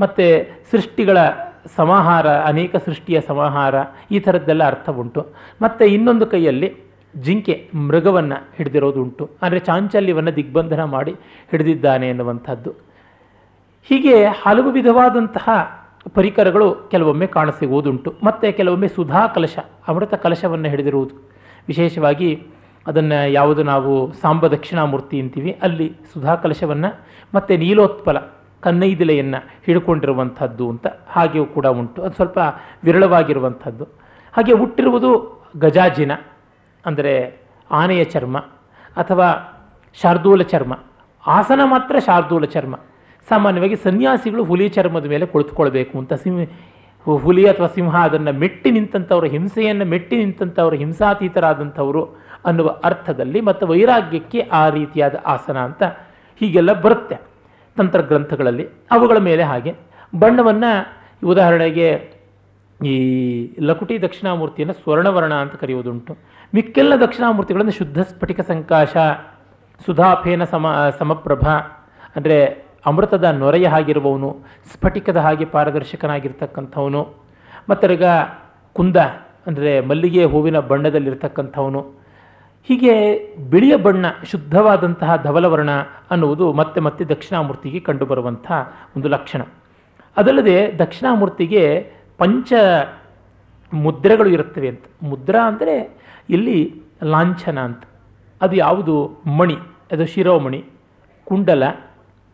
ಮತ್ತು 0.00 0.26
ಸೃಷ್ಟಿಗಳ 0.70 1.18
ಸಮಾಹಾರ, 1.76 2.26
ಅನೇಕ 2.50 2.76
ಸೃಷ್ಟಿಯ 2.84 3.18
ಸಮಾಹಾರ, 3.20 3.74
ಈ 4.10 4.18
ಥರದ್ದೆಲ್ಲ 4.18 4.64
ಅರ್ಥ 4.66 4.88
ಉಂಟು. 5.02 5.22
ಮತ್ತು 5.62 5.84
ಇನ್ನೊಂದು 5.96 6.26
ಕೈಯಲ್ಲಿ 6.26 6.68
ಜಿಂಕೆ, 7.14 7.54
ಮೃಗವನ್ನು 7.88 8.36
ಹಿಡಿದಿರೋದು 8.56 9.00
ಉಂಟು 9.02 9.24
ಅಂದರೆ 9.42 9.60
ಚಾಂಚಲ್ಯವನ್ನು 9.68 10.32
ದಿಗ್ಬಂಧನ 10.36 10.82
ಮಾಡಿ 10.96 11.12
ಹಿಡಿದಿದ್ದಾನೆ 11.50 12.08
ಎನ್ನುವಂಥದ್ದು 12.08 12.87
ಹೀಗೆ 13.86 14.14
ಹಲವು 14.42 14.70
ವಿಧವಾದಂತಹ 14.70 15.48
ಪರಿಕರಗಳು 16.14 16.66
ಕೆಲವೊಮ್ಮೆ 16.90 17.26
ಕಾಣಸಿಗುವುದುಂಟು. 17.26 18.10
ಮತ್ತು 18.26 18.56
ಕೆಲವೊಮ್ಮೆ 18.56 18.88
ಸುಧಾ 18.88 19.22
ಕಲಶ, 19.26 19.58
ಅಮೃತ 19.88 20.14
ಕಲಶವನ್ನು 20.14 20.68
ಹಿಡಿದಿರುವುದು. 20.68 21.14
ವಿಶೇಷವಾಗಿ 21.68 22.30
ಅದನ್ನು 22.86 23.18
ಯಾವುದು 23.30 23.62
ನಾವು 23.62 23.92
ಸಾಂಬ 24.20 24.46
ದಕ್ಷಿಣಾಮೂರ್ತಿ 24.46 25.16
ಅಂತೀವಿ, 25.20 25.52
ಅಲ್ಲಿ 25.62 25.86
ಸುಧಾ 26.12 26.34
ಕಲಶವನ್ನು 26.34 26.90
ಮತ್ತು 27.34 27.56
ನೀಲೋತ್ಪಲ, 27.56 28.18
ಕನ್ನೈದಿಲೆಯನ್ನು 28.60 29.40
ಹಿಡ್ಕೊಂಡಿರುವಂಥದ್ದು 29.66 30.64
ಅಂತ 30.70 30.86
ಹಾಗೆಯೂ 31.08 31.44
ಕೂಡ 31.46 31.66
ಉಂಟು. 31.80 31.98
ಅದು 32.02 32.14
ಸ್ವಲ್ಪ 32.14 32.38
ವಿರಳವಾಗಿರುವಂಥದ್ದು. 32.84 33.84
ಹಾಗೆ 34.32 34.52
ಹುಟ್ಟಿರುವುದು 34.52 35.10
ಗಜಾಜಿನ, 35.56 36.12
ಅಂದರೆ 36.84 37.14
ಆನೆಯ 37.70 38.04
ಚರ್ಮ 38.04 38.38
ಅಥವಾ 38.96 39.28
ಶಾರ್ದೂಲ 40.00 40.42
ಚರ್ಮ. 40.42 40.72
ಆಸನ 41.26 41.60
ಮಾತ್ರ 41.64 41.96
ಶಾರ್ದೂಲ 41.98 42.44
ಚರ್ಮ. 42.44 42.74
ಸಾಮಾನ್ಯವಾಗಿ 43.28 43.76
ಸನ್ಯಾಸಿಗಳು 43.76 44.44
ಹುಲಿ 44.44 44.68
ಚರ್ಮದ 44.68 45.04
ಮೇಲೆ 45.04 45.26
ಕುಳಿತುಕೊಳ್ಬೇಕು 45.26 45.94
ಅಂತ 45.98 46.12
ಸಿಂಹ, 46.12 46.44
ಹುಲಿ 47.06 47.44
ಅಥವಾ 47.48 47.66
ಸಿಂಹ 47.66 47.94
ಅದನ್ನು 48.04 48.32
ಮೆಟ್ಟಿ 48.32 48.70
ನಿಂತವರ 48.70 49.24
ಹಿಂಸೆಯನ್ನು 49.24 49.84
ಮೆಟ್ಟಿ 49.84 50.16
ನಿಂತವರು 50.16 50.76
ಹಿಂಸಾತೀತರಾದಂಥವರು 50.76 52.02
ಅನ್ನುವ 52.46 52.68
ಅರ್ಥದಲ್ಲಿ 52.84 53.40
ಮತ್ತು 53.40 53.66
ವೈರಾಗ್ಯಕ್ಕೆ 53.66 54.40
ಆ 54.52 54.68
ರೀತಿಯಾದ 54.68 55.16
ಆಸನ 55.26 55.58
ಅಂತ 55.58 55.82
ಹೀಗೆಲ್ಲ 56.40 56.72
ಬರುತ್ತೆ 56.84 57.16
ತಂತ್ರಗ್ರಂಥಗಳಲ್ಲಿ. 57.76 58.64
ಅವುಗಳ 58.90 59.18
ಮೇಲೆ 59.18 59.42
ಹಾಗೆ 59.42 59.72
ಬಣ್ಣವನ್ನು 60.12 60.70
ಉದಾಹರಣೆಗೆ 61.22 61.88
ಈ 62.80 62.94
ಲಕುಟಿ 63.60 63.94
ದಕ್ಷಿಣಾಮೂರ್ತಿಯನ್ನು 64.02 64.74
ಸ್ವರ್ಣವರ್ಣ 64.82 65.34
ಅಂತ 65.34 65.54
ಕರೆಯುವುದುಂಟು. 65.54 66.12
ಮಿಕ್ಕೆಲ್ಲ 66.54 66.94
ದಕ್ಷಿಣಾಮೂರ್ತಿಗಳನ್ನು 67.04 67.74
ಶುದ್ಧ 67.78 67.98
ಸ್ಫಟಿಕ 68.10 68.40
ಸಂಕಾಶ, 68.40 68.96
ಸುಧಾಫೇನ 69.86 70.44
ಸಮ, 70.44 70.66
ಸಮಪ್ರಭ, 70.98 71.46
ಅಂದರೆ 72.16 72.67
ಅಮೃತದ 72.86 73.24
ನೊರೆಯ 73.24 73.66
ಹಾಗಿರುವವನು, 73.66 74.36
ಸ್ಫಟಿಕದ 74.72 75.16
ಹಾಗೆ 75.16 75.44
ಪಾರದರ್ಶಕನಾಗಿರ್ತಕ್ಕಂಥವನು. 75.44 77.14
ಮತ್ತರ್ಗ 77.70 78.02
ಕುಂದ, 78.72 78.96
ಅಂದರೆ 79.46 79.80
ಮಲ್ಲಿಗೆ 79.80 80.24
ಹೂವಿನ 80.24 80.58
ಬಣ್ಣದಲ್ಲಿರ್ತಕ್ಕಂಥವನು. 80.58 81.80
ಹೀಗೆ 82.64 83.18
ಬಿಳಿಯ 83.50 83.76
ಬಣ್ಣ, 83.76 84.06
ಶುದ್ಧವಾದಂತಹ 84.24 85.22
ಧವಲವರ್ಣ 85.22 85.70
ಅನ್ನುವುದು 86.10 86.52
ಮತ್ತೆ 86.52 86.80
ಮತ್ತೆ 86.80 87.04
ದಕ್ಷಿಣಾಮೂರ್ತಿಗೆ 87.04 87.80
ಕಂಡುಬರುವಂಥ 87.80 88.52
ಒಂದು 88.96 89.08
ಲಕ್ಷಣ. 89.08 89.42
ಅದಲ್ಲದೆ 90.16 90.78
ದಕ್ಷಿಣಾಮೂರ್ತಿಗೆ 90.78 91.92
ಪಂಚ 92.18 92.52
ಮುದ್ರೆಗಳು 93.72 94.28
ಇರುತ್ತವೆ 94.28 94.68
ಅಂತ. 94.68 94.84
ಮುದ್ರಾ 95.02 95.46
ಅಂದರೆ 95.46 95.90
ಇಲ್ಲಿ 96.30 96.82
ಲಾಂಛನ 97.02 97.58
ಅಂತ. 97.58 97.82
ಅದು 98.42 98.56
ಯಾವುದು? 98.56 99.22
ಮಣಿ. 99.26 99.56
ಅದು 99.92 100.06
ಶಿರೋಮಣಿ. 100.06 100.64
ಕುಂಡಲ. 101.24 101.62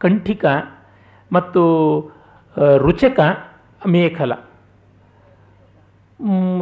ಕಂಠಿಕ 0.01 0.45
ಮತ್ತು 1.33 1.63
ರುಚಕ 2.87 3.21
ಮೇಖಲ. 3.95 4.33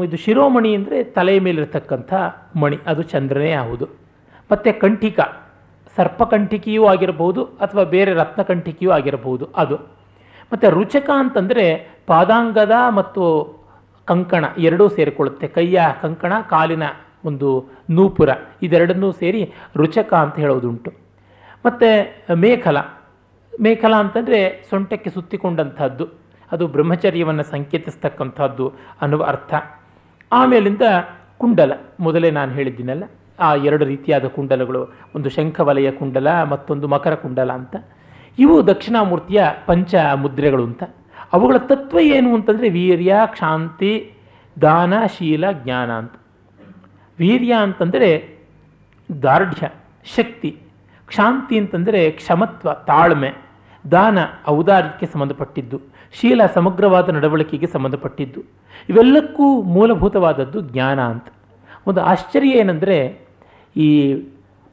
ಇದು 0.06 0.16
ಶಿರೋಮಣಿ 0.16 0.70
ಅಂದರೆ 0.76 0.98
ತಲೆಯ 1.16 1.38
ಮೇಲಿರ್ತಕ್ಕಂಥ 1.46 2.12
ಮಣಿ, 2.62 2.78
ಅದು 2.90 3.02
ಚಂದ್ರನೇ 3.12 3.52
ಆಹುದು 3.62 3.86
ಮತ್ತು 4.50 4.70
ಕಂಠಿಕ, 4.80 5.20
ಸರ್ಪಕಂಠಿಕೆಯೂ 5.96 6.84
ಆಗಿರಬಹುದು 6.92 7.42
ಅಥವಾ 7.64 7.82
ಬೇರೆ 7.94 8.12
ರತ್ನಕಂಠಿಕೆಯೂ 8.20 8.90
ಆಗಿರಬಹುದು 8.90 9.44
ಅದು. 9.62 9.76
ಮತ್ತು 10.52 10.66
ರುಚಕ 10.78 11.08
ಅಂತಂದರೆ 11.22 11.66
ಪಾದಾಂಗದ 12.10 12.76
ಮತ್ತು 12.98 13.22
ಕಂಕಣ 14.08 14.44
ಎರಡೂ 14.58 14.84
ಸೇರಿಕೊಳ್ಳುತ್ತೆ. 14.88 15.46
ಕೈಯ 15.56 15.80
ಕಂಕಣ, 16.02 16.32
ಕಾಲಿನ 16.54 16.84
ಒಂದು 17.24 17.48
ನೂಪುರ, 17.96 18.30
ಇದೆರಡನ್ನೂ 18.66 19.08
ಸೇರಿ 19.20 19.42
ರುಚಕ 19.76 20.10
ಅಂತ 20.24 20.36
ಹೇಳೋದುಂಟು. 20.44 20.90
ಮತ್ತು 21.66 21.88
ಮೇಖಲ 22.44 22.78
ಮೇಖಲ 23.60 23.94
ಅಂತಂದರೆ 23.94 24.66
ಸೊಂಟಕ್ಕೆ 24.70 25.10
ಸುತ್ತಿಕೊಂಡಂಥದ್ದು. 25.10 26.08
ಅದು 26.52 26.66
ಬ್ರಹ್ಮಚರ್ಯವನ್ನು 26.66 27.42
ಸಂಕೇತಿಸ್ತಕ್ಕಂಥದ್ದು 27.42 28.72
ಅನ್ನುವ 29.02 29.24
ಅರ್ಥ. 29.24 29.54
ಆಮೇಲಿಂದ 30.32 30.82
ಕುಂಡಲ, 31.38 31.72
ಮೊದಲೇ 32.00 32.30
ನಾನು 32.30 32.52
ಹೇಳಿದ್ದೀನಲ್ಲ, 32.52 33.04
ಆ 33.40 33.54
ಎರಡು 33.54 33.84
ರೀತಿಯಾದ 33.84 34.24
ಕುಂಡಲಗಳು, 34.24 34.94
ಒಂದು 35.14 35.30
ಶಂಖವಲಯ 35.30 35.90
ಕುಂಡಲ, 35.90 36.42
ಮತ್ತೊಂದು 36.42 36.88
ಮಕರ 36.88 37.14
ಕುಂಡಲ 37.14 37.52
ಅಂತ. 37.52 37.76
ಇವು 38.38 38.66
ದಕ್ಷಿಣಾಮೂರ್ತಿಯ 38.66 39.44
ಪಂಚ 39.66 39.94
ಮುದ್ರೆಗಳು 40.14 40.64
ಅಂತ. 40.64 40.82
ಅವುಗಳ 41.32 41.56
ತತ್ವ 41.56 41.98
ಏನು 41.98 42.34
ಅಂತಂದರೆ 42.34 42.68
ವೀರ್ಯ 42.68 43.16
ಕ್ಷಾಂತಿ 43.26 44.12
ದಾನ, 44.60 45.06
ಶೀಲ, 45.18 45.50
ಜ್ಞಾನ 45.52 45.92
ಅಂತ. 45.92 46.12
ವೀರ್ಯ 47.18 47.54
ಅಂತಂದರೆ 47.54 48.38
ದಾರ್ಢ್ಯ, 49.22 49.68
ಶಕ್ತಿ. 50.04 50.58
ಕ್ಷಾಂತಿ 51.12 51.58
ಅಂತಂದರೆ 51.58 52.10
ಕ್ಷಮತ್ವ, 52.10 52.72
ತಾಳ್ಮೆ, 52.72 53.32
ದಾನ 53.90 54.18
ಔದಾರ್ಯಕ್ಕೆ 54.48 55.06
ಸಂಬಂಧಪಟ್ಟಿದ್ದು, 55.06 55.80
ಶೀಲ 56.12 56.46
ಸಮಗ್ರವಾದ 56.46 57.08
ನಡವಳಿಕೆಗೆ 57.08 57.66
ಸಂಬಂಧಪಟ್ಟಿದ್ದು. 57.66 58.40
ಇವೆಲ್ಲಕ್ಕೂ 58.88 59.62
ಮೂಲಭೂತವಾದದ್ದು 59.62 60.60
ಜ್ಞಾನ 60.60 61.00
ಅಂತ. 61.00 61.26
ಒಂದು 61.86 62.00
ಆಶ್ಚರ್ಯ 62.00 62.48
ಏನಂದರೆ 62.48 63.20
ಈ 63.76 64.14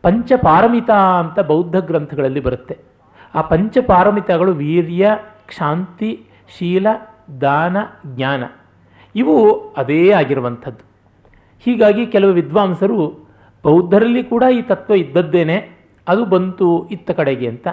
ಪಂಚಪಾರಮಿತ 0.01 0.89
ಅಂತ 0.91 1.39
ಬೌದ್ಧ 1.39 1.75
ಗ್ರಂಥಗಳಲ್ಲಿ 1.75 2.39
ಬರುತ್ತೆ. 2.39 2.77
ಆ 3.35 3.41
ಪಂಚಪಾರಮಿತಗಳು 3.41 4.53
ವೀರ್ಯ, 4.53 5.17
ಕ್ಷಾಂತಿ, 5.47 6.25
ಶೀಲ, 6.57 6.87
ದಾನ, 7.41 7.77
ಜ್ಞಾನ. 8.05 8.43
ಇವು 9.15 9.59
ಅದೇ 9.77 10.11
ಆಗಿರುವಂಥದ್ದು. 10.11 10.85
ಹೀಗಾಗಿ 11.59 12.05
ಕೆಲವು 12.05 12.31
ವಿದ್ವಾಂಸರು 12.31 13.27
ಬೌದ್ಧರಲ್ಲಿ 13.63 14.23
ಕೂಡ 14.23 14.43
ಈ 14.53 14.61
ತತ್ವ 14.61 14.93
ಇದ್ದದ್ದೇನೆ. 14.93 15.78
ಅದು 16.09 16.25
ಬಂತು 16.25 16.67
ಇತ್ತ 16.91 17.11
ಕಡೆಗೆ 17.11 17.47
ಅಂತ. 17.47 17.67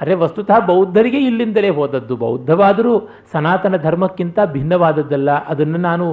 ಅರೆ 0.00 0.14
ವಸ್ತುತಃ 0.14 0.58
ಬೌದ್ಧರಿಗೆ 0.66 1.18
ಇಲ್ಲಿಂದಲೇ 1.18 1.70
ಹೋದದ್ದು. 1.70 2.16
ಬೌದ್ಧವಾದರೂ 2.16 2.92
ಸನಾತನ 3.32 3.76
ಧರ್ಮಕ್ಕಿಂತ 3.76 4.38
ಭಿನ್ನವಾದದ್ದಲ್ಲ. 4.44 5.30
ಅದನ್ನು 5.44 5.78
ನಾನು 5.78 6.06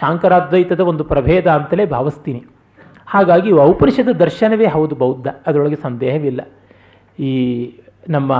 ಶಾಂಕರಾದ್ವೈತದ 0.00 0.80
ಒಂದು 0.80 1.04
ಪ್ರಭೇದ 1.04 1.46
ಅಂತಲೇ 1.46 1.86
ಭಾವಿಸ್ತೀನಿ. 1.86 2.42
ಹಾಗಾಗಿ 3.06 3.52
ಔಪನಿಷದ 3.52 4.08
ದರ್ಶನವೇ 4.08 4.66
ಹೌದು 4.66 4.94
ಬೌದ್ಧ. 4.94 5.28
ಅದರೊಳಗೆ 5.46 5.76
ಸಂದೇಹವಿಲ್ಲ. 5.76 6.40
ಈ 7.22 7.32
ನಮ್ಮ 8.08 8.32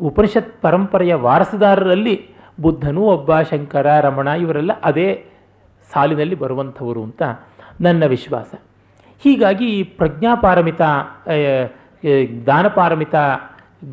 ಉಪನಿಷತ್ 0.00 0.62
ಪರಂಪರೆಯ 0.62 1.14
ವಾರಸುದಾರರಲ್ಲಿ 1.14 2.14
ಬುದ್ಧನೂ 2.60 3.00
ಒಬ್ಬ 3.00 3.40
ಶಂಕರ, 3.50 3.86
ರಮಣ 4.00 4.28
ಇವರೆಲ್ಲ 4.28 4.72
ಅದೇ 4.84 5.08
ಸಾಲಿನಲ್ಲಿ 5.92 6.34
ಬರುವಂಥವರು 6.34 7.02
ಅಂತ 7.02 7.22
ನನ್ನ 7.80 8.04
ವಿಶ್ವಾಸ. 8.06 8.54
ಹೀಗಾಗಿ 9.22 9.66
ಈ 9.78 9.82
ಪ್ರಜ್ಞಾಪಾರಮಿತ 9.82 10.82
ದಾನಪಾರಮಿತ 12.46 13.14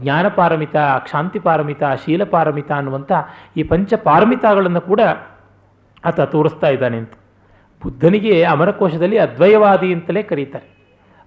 ಜ್ಞಾನಪಾರಮಿತ 0.02 0.76
ಕ್ಷಾಂತಿಪಾರಮಿತ 1.04 1.84
ಶೀಲಪಾರಮಿತ 2.06 2.72
ಅನ್ನುವಂಥ 2.72 3.12
ಈ 3.58 3.64
ಪಂಚ 3.64 3.94
ಪಾರಮಿತಾಗಳನ್ನು 3.94 4.82
ಕೂಡ 4.82 5.02
ಆತ 6.06 6.20
ತೋರಿಸ್ತಾ 6.22 6.68
ಇದ್ದಾನೆ 6.68 6.98
ಅಂತ. 6.98 7.14
ಬುದ್ಧನಿಗೆ 7.84 8.44
ಅಮರಕೋಶದಲ್ಲಿ 8.44 9.18
ಅದ್ವಯವಾದಿ 9.18 9.94
ಅಂತಲೇ 9.94 10.24
ಕರೀತಾರೆ. 10.24 10.68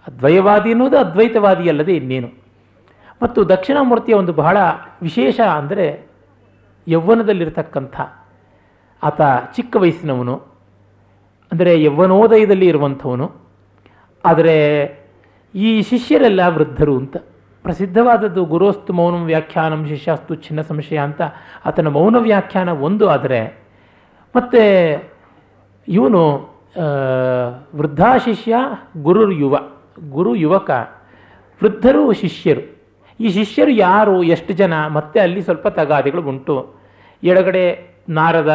ಅದ್ವಯವಾದಿ 0.07 0.71
ಅನ್ನೋದು 0.71 0.99
ಅದ್ವೈತವಾದಿ 0.99 1.69
ಅಲ್ಲದೆ 1.69 1.95
ಇನ್ನೇನು? 1.97 2.29
ಮತ್ತು 3.23 3.49
ದಕ್ಷಿಣಾಮೂರ್ತಿಯ 3.49 4.15
ಒಂದು 4.15 4.33
ಬಹಳ 4.33 4.57
ವಿಶೇಷ 5.03 5.41
ಅಂದರೆ 5.41 5.87
ಯೌವನದಲ್ಲಿರ್ತಕ್ಕಂಥ 6.89 7.97
ಆತ 9.03 9.21
ಚಿಕ್ಕ 9.57 9.77
ವಯಸ್ಸಿನವನು, 9.77 10.35
ಅಂದರೆ 11.53 11.83
ಯೌವನೋದಯದಲ್ಲಿ 11.83 12.67
ಇರುವಂಥವನು, 12.67 13.27
ಆದರೆ 14.25 14.57
ಈ 15.55 15.83
ಶಿಷ್ಯರೆಲ್ಲ 15.83 16.41
ವೃದ್ಧರು 16.49 16.97
ಅಂತ. 16.97 17.17
ಪ್ರಸಿದ್ಧವಾದದ್ದು 17.63 18.45
ಗುರುಸ್ತು 18.45 18.93
ಮೌನಂ 18.93 19.25
ವ್ಯಾಖ್ಯಾನಂ 19.25 19.87
ಶಿಷ್ಯಾಸ್ತು 19.87 20.35
ಚಿನ್ನ 20.35 20.61
ಸಂಶಯ 20.61 20.99
ಅಂತ. 20.99 21.23
ಆತನ 21.67 21.89
ಮೌನ 21.89 22.17
ವ್ಯಾಖ್ಯಾನ 22.17 22.69
ಒಂದು 22.69 23.09
ಆದರೆ, 23.09 23.41
ಮತ್ತು 24.37 24.63
ಇವನು 25.89 26.23
ವೃದ್ಧಾ 27.75 28.17
ಶಿಷ್ಯ 28.17 28.55
ಗುರು 29.03 29.33
ಯುವ, 29.33 29.59
ಗುರು 30.11 30.35
ಯುವಕ, 30.35 30.71
ವೃದ್ಧರು 31.61 32.13
ಶಿಷ್ಯರು. 32.13 32.63
ಈ 33.21 33.29
ಶಿಷ್ಯರು 33.29 33.71
ಯಾರು, 33.71 34.23
ಎಷ್ಟು 34.23 34.53
ಜನ, 34.53 34.87
ಮತ್ತೆ 34.87 35.21
ಅಲ್ಲಿ 35.21 35.43
ಸ್ವಲ್ಪ 35.43 35.69
ತಗಾದಿಗಳು 35.69 36.23
ಉಂಟು 36.23 36.75
ಎಡಗಡೆ 37.23 37.65
ನಾರದ, 38.09 38.53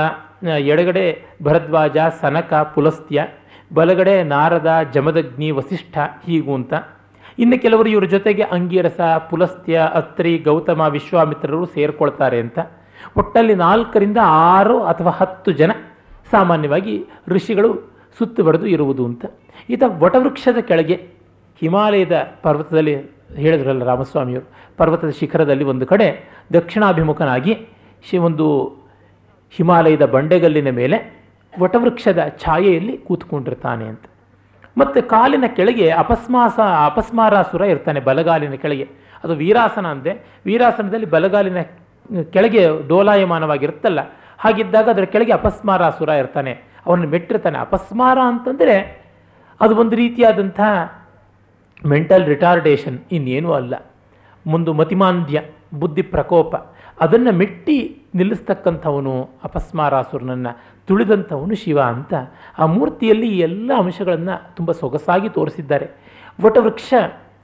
ಎಡಗಡೆ 0.58 1.06
ಭರದ್ವಾಜ, 1.44 1.98
ಸನಕ, 2.22 2.54
ಪುಲಸ್ತ್ಯ 2.54 3.28
ಬಲಗಡೆ 3.74 4.24
ನಾರದ 4.24 4.80
ಜಮದಗ್ನಿ 4.94 5.52
ವಸಿಷ್ಠ 5.52 5.98
ಹೀಗೂ 6.26 6.54
ಅಂತ. 6.54 6.74
ಇನ್ನು 7.40 7.62
ಕೆಲವರು 7.62 7.90
ಇವ್ರ 7.90 8.06
ಜೊತೆಗೆ 8.06 8.42
ಅಂಗೀರಸ, 8.42 9.00
ಪುಲಸ್ತ್ಯ, 9.30 9.80
ಅತ್ರಿ, 9.94 10.38
ಗೌತಮ, 10.38 10.82
ವಿಶ್ವಾಮಿತ್ರರು 10.82 11.66
ಸೇರ್ಕೊಳ್ತಾರೆ 11.66 12.40
ಅಂತ. 12.40 12.60
ಒಟ್ಟಲ್ಲಿ 13.18 13.56
ನಾಲ್ಕರಿಂದ 13.56 14.18
ಆರು 14.24 14.84
ಅಥವಾ 14.84 15.12
ಹತ್ತು 15.12 15.52
ಜನ 15.52 15.72
ಸಾಮಾನ್ಯವಾಗಿ 16.32 17.06
ಋಷಿಗಳು 17.28 17.98
ಸುತ್ತುವರೆದು 18.18 18.68
ಇರುವುದು 18.68 19.06
ಅಂತ. 19.06 19.26
ಈತ 19.70 19.84
ವಟವೃಕ್ಷದ 19.88 20.58
ಕೆಳಗೆ 20.62 20.96
ಹಿಮಾಲಯದ 21.60 22.28
ಪರ್ವತದಲ್ಲಿ 22.42 22.96
ಹೇಳಿದ್ರಲ್ಲ 23.36 23.84
ರಾಮಸ್ವಾಮಿಯವರು, 23.84 24.52
ಪರ್ವತದ 24.78 25.10
ಶಿಖರದಲ್ಲಿ 25.10 25.64
ಒಂದು 25.64 25.86
ಕಡೆ 25.86 26.30
ದಕ್ಷಿಣಾಭಿಮುಖನಾಗಿ 26.54 27.68
ಶಿ 28.10 28.18
ಒಂದು 28.18 28.64
ಹಿಮಾಲಯದ 29.52 30.06
ಬಂಡೆಗಲ್ಲಿನ 30.06 30.70
ಮೇಲೆ 30.70 31.17
ವಟವೃಕ್ಷದ 31.62 32.22
ಛಾಯೆಯಲ್ಲಿ 32.44 32.96
ಕೂತ್ಕೊಂಡಿರ್ತಾನೆ 33.08 33.86
ಅಂತ. 33.92 34.06
ಮತ್ತು 34.78 35.00
ಕಾಲಿನ 35.10 35.46
ಕೆಳಗೆ 35.58 35.88
ಅಪಸ್ಮಾಸ, 36.04 36.58
ಅಪಸ್ಮಾರಾಸುರ 36.90 37.62
ಇರ್ತಾನೆ 37.74 38.00
ಬಲಗಾಲಿನ 38.10 38.56
ಕೆಳಗೆ. 38.64 38.86
ಅದು 39.24 39.34
ವೀರಾಸನ 39.42 39.86
ಅಂದೆ 39.96 40.12
ವೀರಾಸನದಲ್ಲಿ 40.46 41.08
ಬಲಗಾಲಿನ 41.16 41.62
ಕೆಳಗೆ 42.34 42.62
ಡೋಲಾಯಮಾನವಾಗಿರುತ್ತಲ್ಲ, 42.92 44.02
ಹಾಗಿದ್ದಾಗ 44.44 44.88
ಅದರ 44.94 45.06
ಕೆಳಗೆ 45.14 45.34
ಅಪಸ್ಮಾರಾಸುರ 45.40 46.10
ಇರ್ತಾನೆ. 46.24 46.54
ಅವನು 46.88 47.08
ಮೆಟ್ಟಿರ್ತಾನೆ. 47.14 47.58
ಅಪಸ್ಮಾರ 47.68 48.18
ಅಂತಂದರೆ 48.32 48.76
ಅದು 49.62 49.74
ಒಂದು 49.82 49.96
ರೀತಿಯಾದಂಥ 49.96 50.60
ಮೆಂಟಲ್ 51.94 52.26
ರಿಟಾರ್ಡೇಷನ್ 52.34 52.98
ಇನ್ನೇನೂ 53.16 53.50
ಅಲ್ಲ. 53.60 53.74
ಮುಂದು 54.46 54.72
ಮತಿಮಾಂದ್ಯ, 54.74 55.38
ಬುದ್ಧಿ 55.82 56.04
ಪ್ರಕೋಪ, 56.14 56.56
ಅದನ್ನು 57.00 57.32
ಮೆಟ್ಟಿ 57.42 57.78
ನಿಲ್ಲಿಸ್ತಕ್ಕಂಥವನು 58.16 59.16
ಅಪಸ್ಮಾರಾಸುರನನ್ನು. 59.48 60.54
ತುಳಿದಂಥವನು 60.88 61.56
ಶಿವ 61.56 61.80
ಅಂತ 61.82 62.14
ಆ 62.60 62.66
ಮೂರ್ತಿಯಲ್ಲಿ 62.66 63.28
ಈ 63.36 63.40
ಎಲ್ಲ 63.40 63.72
ಅಂಶಗಳನ್ನು 63.78 64.56
ತುಂಬ 64.56 64.72
ಸೊಗಸಾಗಿ 64.72 65.30
ತೋರಿಸಿದ್ದಾರೆ. 65.30 65.88
ವಟವೃಕ್ಷ 66.42 66.94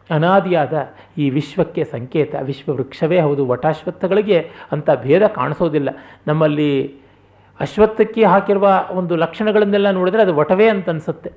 ಅನಾದಿಯಾದ 0.10 0.74
ಈ 1.18 1.30
ವಿಶ್ವಕ್ಕೆ 1.30 1.84
ಸಂಕೇತ. 1.84 2.36
ವಿಶ್ವವೃಕ್ಷವೇ 2.42 3.20
ಹೌದು, 3.20 3.46
ವಟಾಶ್ವತ್ಥಗಳಿಗೆ 3.46 4.40
ಅಂಥ 4.72 4.90
ಭೇದ 5.02 5.28
ಕಾಣಿಸೋದಿಲ್ಲ. 5.28 5.90
ನಮ್ಮಲ್ಲಿ 6.28 6.94
ಅಶ್ವತ್ಥಕ್ಕೆ 7.60 8.24
ಹಾಕಿರುವ 8.24 8.86
ಒಂದು 8.92 9.16
ಲಕ್ಷಣಗಳನ್ನೆಲ್ಲ 9.16 9.90
ನೋಡಿದರೆ 9.92 10.22
ಅದು 10.22 10.36
ವಟವೇ 10.36 10.68
ಅಂತ 10.68 10.90
ಅನಿಸುತ್ತೆ. 10.90 11.32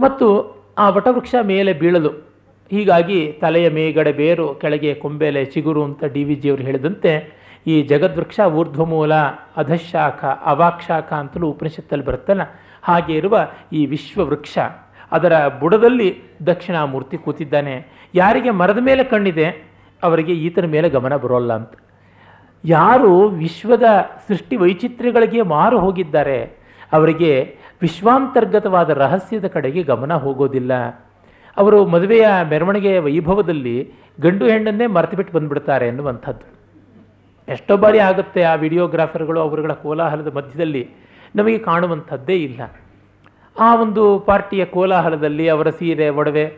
ಮತ್ತು 0.00 0.26
ಆ 0.78 0.88
ವಟವೃಕ್ಷ 0.88 1.34
ಮೇಲೆ 1.42 1.72
ಬೀಳಲು, 1.72 2.08
ಹೀಗಾಗಿ 2.70 3.32
ತಲೆಯ 3.32 3.68
ಮೇಗಡೆ 3.68 4.12
ಬೇರು, 4.12 4.54
ಕೆಳಗೆ 4.54 4.94
ಕೊಂಬೆಲೆ 4.94 5.44
ಚಿಗುರು 5.44 5.84
ಅಂತ 5.84 6.04
ಡಿ 6.04 6.24
ವಿ 6.24 6.34
ಜಿಯವರು 6.34 6.62
ಹೇಳಿದಂತೆ 6.62 7.12
ಈ 7.66 7.82
ಜಗದ್ವೃಕ್ಷ 7.82 8.40
ಊರ್ಧ್ವಮೂಲ, 8.40 9.14
ಅಧಶಾಖ, 9.56 10.24
ಅವಾಕ್ಷಾಖ 10.24 11.12
ಅಂತಲೂ 11.12 11.48
ಉಪನಿಷತ್ತಲ್ಲಿ 11.48 12.04
ಬರುತ್ತಲ್ಲ, 12.04 12.42
ಹಾಗೆ 12.82 13.12
ಇರುವ 13.12 13.48
ಈ 13.72 13.86
ವಿಶ್ವವೃಕ್ಷ, 13.86 14.58
ಅದರ 15.12 15.48
ಬುಡದಲ್ಲಿ 15.48 16.22
ದಕ್ಷಿಣಾಮೂರ್ತಿ 16.46 17.16
ಕೂತಿದ್ದಾನೆ. 17.16 17.92
ಯಾರಿಗೆ 18.14 18.50
ಮರದ 18.50 18.78
ಮೇಲೆ 18.78 19.04
ಕಣ್ಣಿದೆ, 19.04 19.48
ಅವರಿಗೆ 20.02 20.32
ಈತನ 20.32 20.64
ಮೇಲೆ 20.64 20.90
ಗಮನ 20.90 21.16
ಬರೋಲ್ಲ 21.16 21.52
ಅಂತ. 21.52 21.72
ಯಾರು 22.64 23.28
ವಿಶ್ವದ 23.28 23.82
ಸೃಷ್ಟಿ 24.28 24.56
ವೈಚಿತ್ರ್ಯಗಳಿಗೆ 24.56 25.42
ಮಾರು 25.42 25.78
ಹೋಗಿದ್ದಾರೆ, 25.78 26.38
ಅವರಿಗೆ 26.92 27.58
ವಿಶ್ವಾಂತರ್ಗತವಾದ 27.82 28.90
ರಹಸ್ಯದ 28.90 29.46
ಕಡೆಗೆ 29.46 29.82
ಗಮನ 29.82 30.14
ಹೋಗೋದಿಲ್ಲ. 30.14 30.72
ಅವರು 31.56 31.86
ಮದುವೆಯ 31.86 32.26
ಮೆರವಣಿಗೆಯ 32.48 32.98
ವೈಭವದಲ್ಲಿ 32.98 33.92
ಗಂಡು 34.20 34.46
ಹೆಣ್ಣನ್ನೇ 34.46 34.86
ಮರೆತು 34.86 35.16
ಬಿಟ್ಟು 35.16 35.38
ಬಂದ್ಬಿಡ್ತಾರೆ 35.38 35.88
ಎನ್ನುವಂಥದ್ದು. 35.88 36.55
ಎಷ್ಟೋ 37.48 37.76
ಬಾರಿ 37.76 37.98
ಆಗುತ್ತೆ 37.98 38.42
ಆ 38.42 38.54
ವಿಡಿಯೋಗ್ರಾಫರ್ಗಳು 38.54 39.40
ಅವರುಗಳ 39.40 39.72
ಕೋಲಾಹಲದ 39.72 40.36
ಮಧ್ಯದಲ್ಲಿ 40.36 40.90
ನಮಗೆ 41.36 41.58
ಕಾಣುವಂಥದ್ದೇ 41.58 42.34
ಇಲ್ಲ. 42.34 42.60
ಆ 43.60 43.74
ಒಂದು 43.76 44.18
ಪಾರ್ಟಿಯ 44.18 44.64
ಕೋಲಾಹಲದಲ್ಲಿ 44.64 45.48
ಅವರ 45.48 45.70
ಸೀರೆ, 45.70 46.08
ಒಡವೆ, 46.08 46.48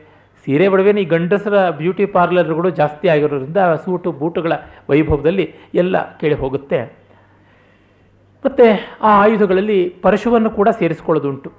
ಸೀರೆ, 0.45 0.67
ಒಡವೆನೇ 0.67 1.01
ಈ 1.01 1.05
ಗಂಡಸರ 1.05 1.71
ಬ್ಯೂಟಿ 1.71 2.07
ಪಾರ್ಲರ್ಗಳು 2.07 2.71
ಜಾಸ್ತಿ 2.71 3.09
ಆಗಿರೋದ್ರಿಂದ 3.09 3.57
ಸೂಟು, 3.85 4.13
ಬೂಟುಗಳ 4.13 4.53
ವೈಭವದಲ್ಲಿ 4.91 5.55
ಎಲ್ಲ 5.75 6.19
ಕೇಳಿ 6.19 6.35
ಹೋಗುತ್ತೆ. 6.35 6.83
ಮತ್ತು 8.45 8.65
ಆ 9.03 9.23
ಆಯುಧಗಳಲ್ಲಿ 9.23 9.89
ಪರಶುವನ್ನು 9.89 10.51
ಕೂಡ 10.51 10.69
ಸೇರಿಸ್ಕೊಳ್ಳೋದುಂಟು. 10.69 11.53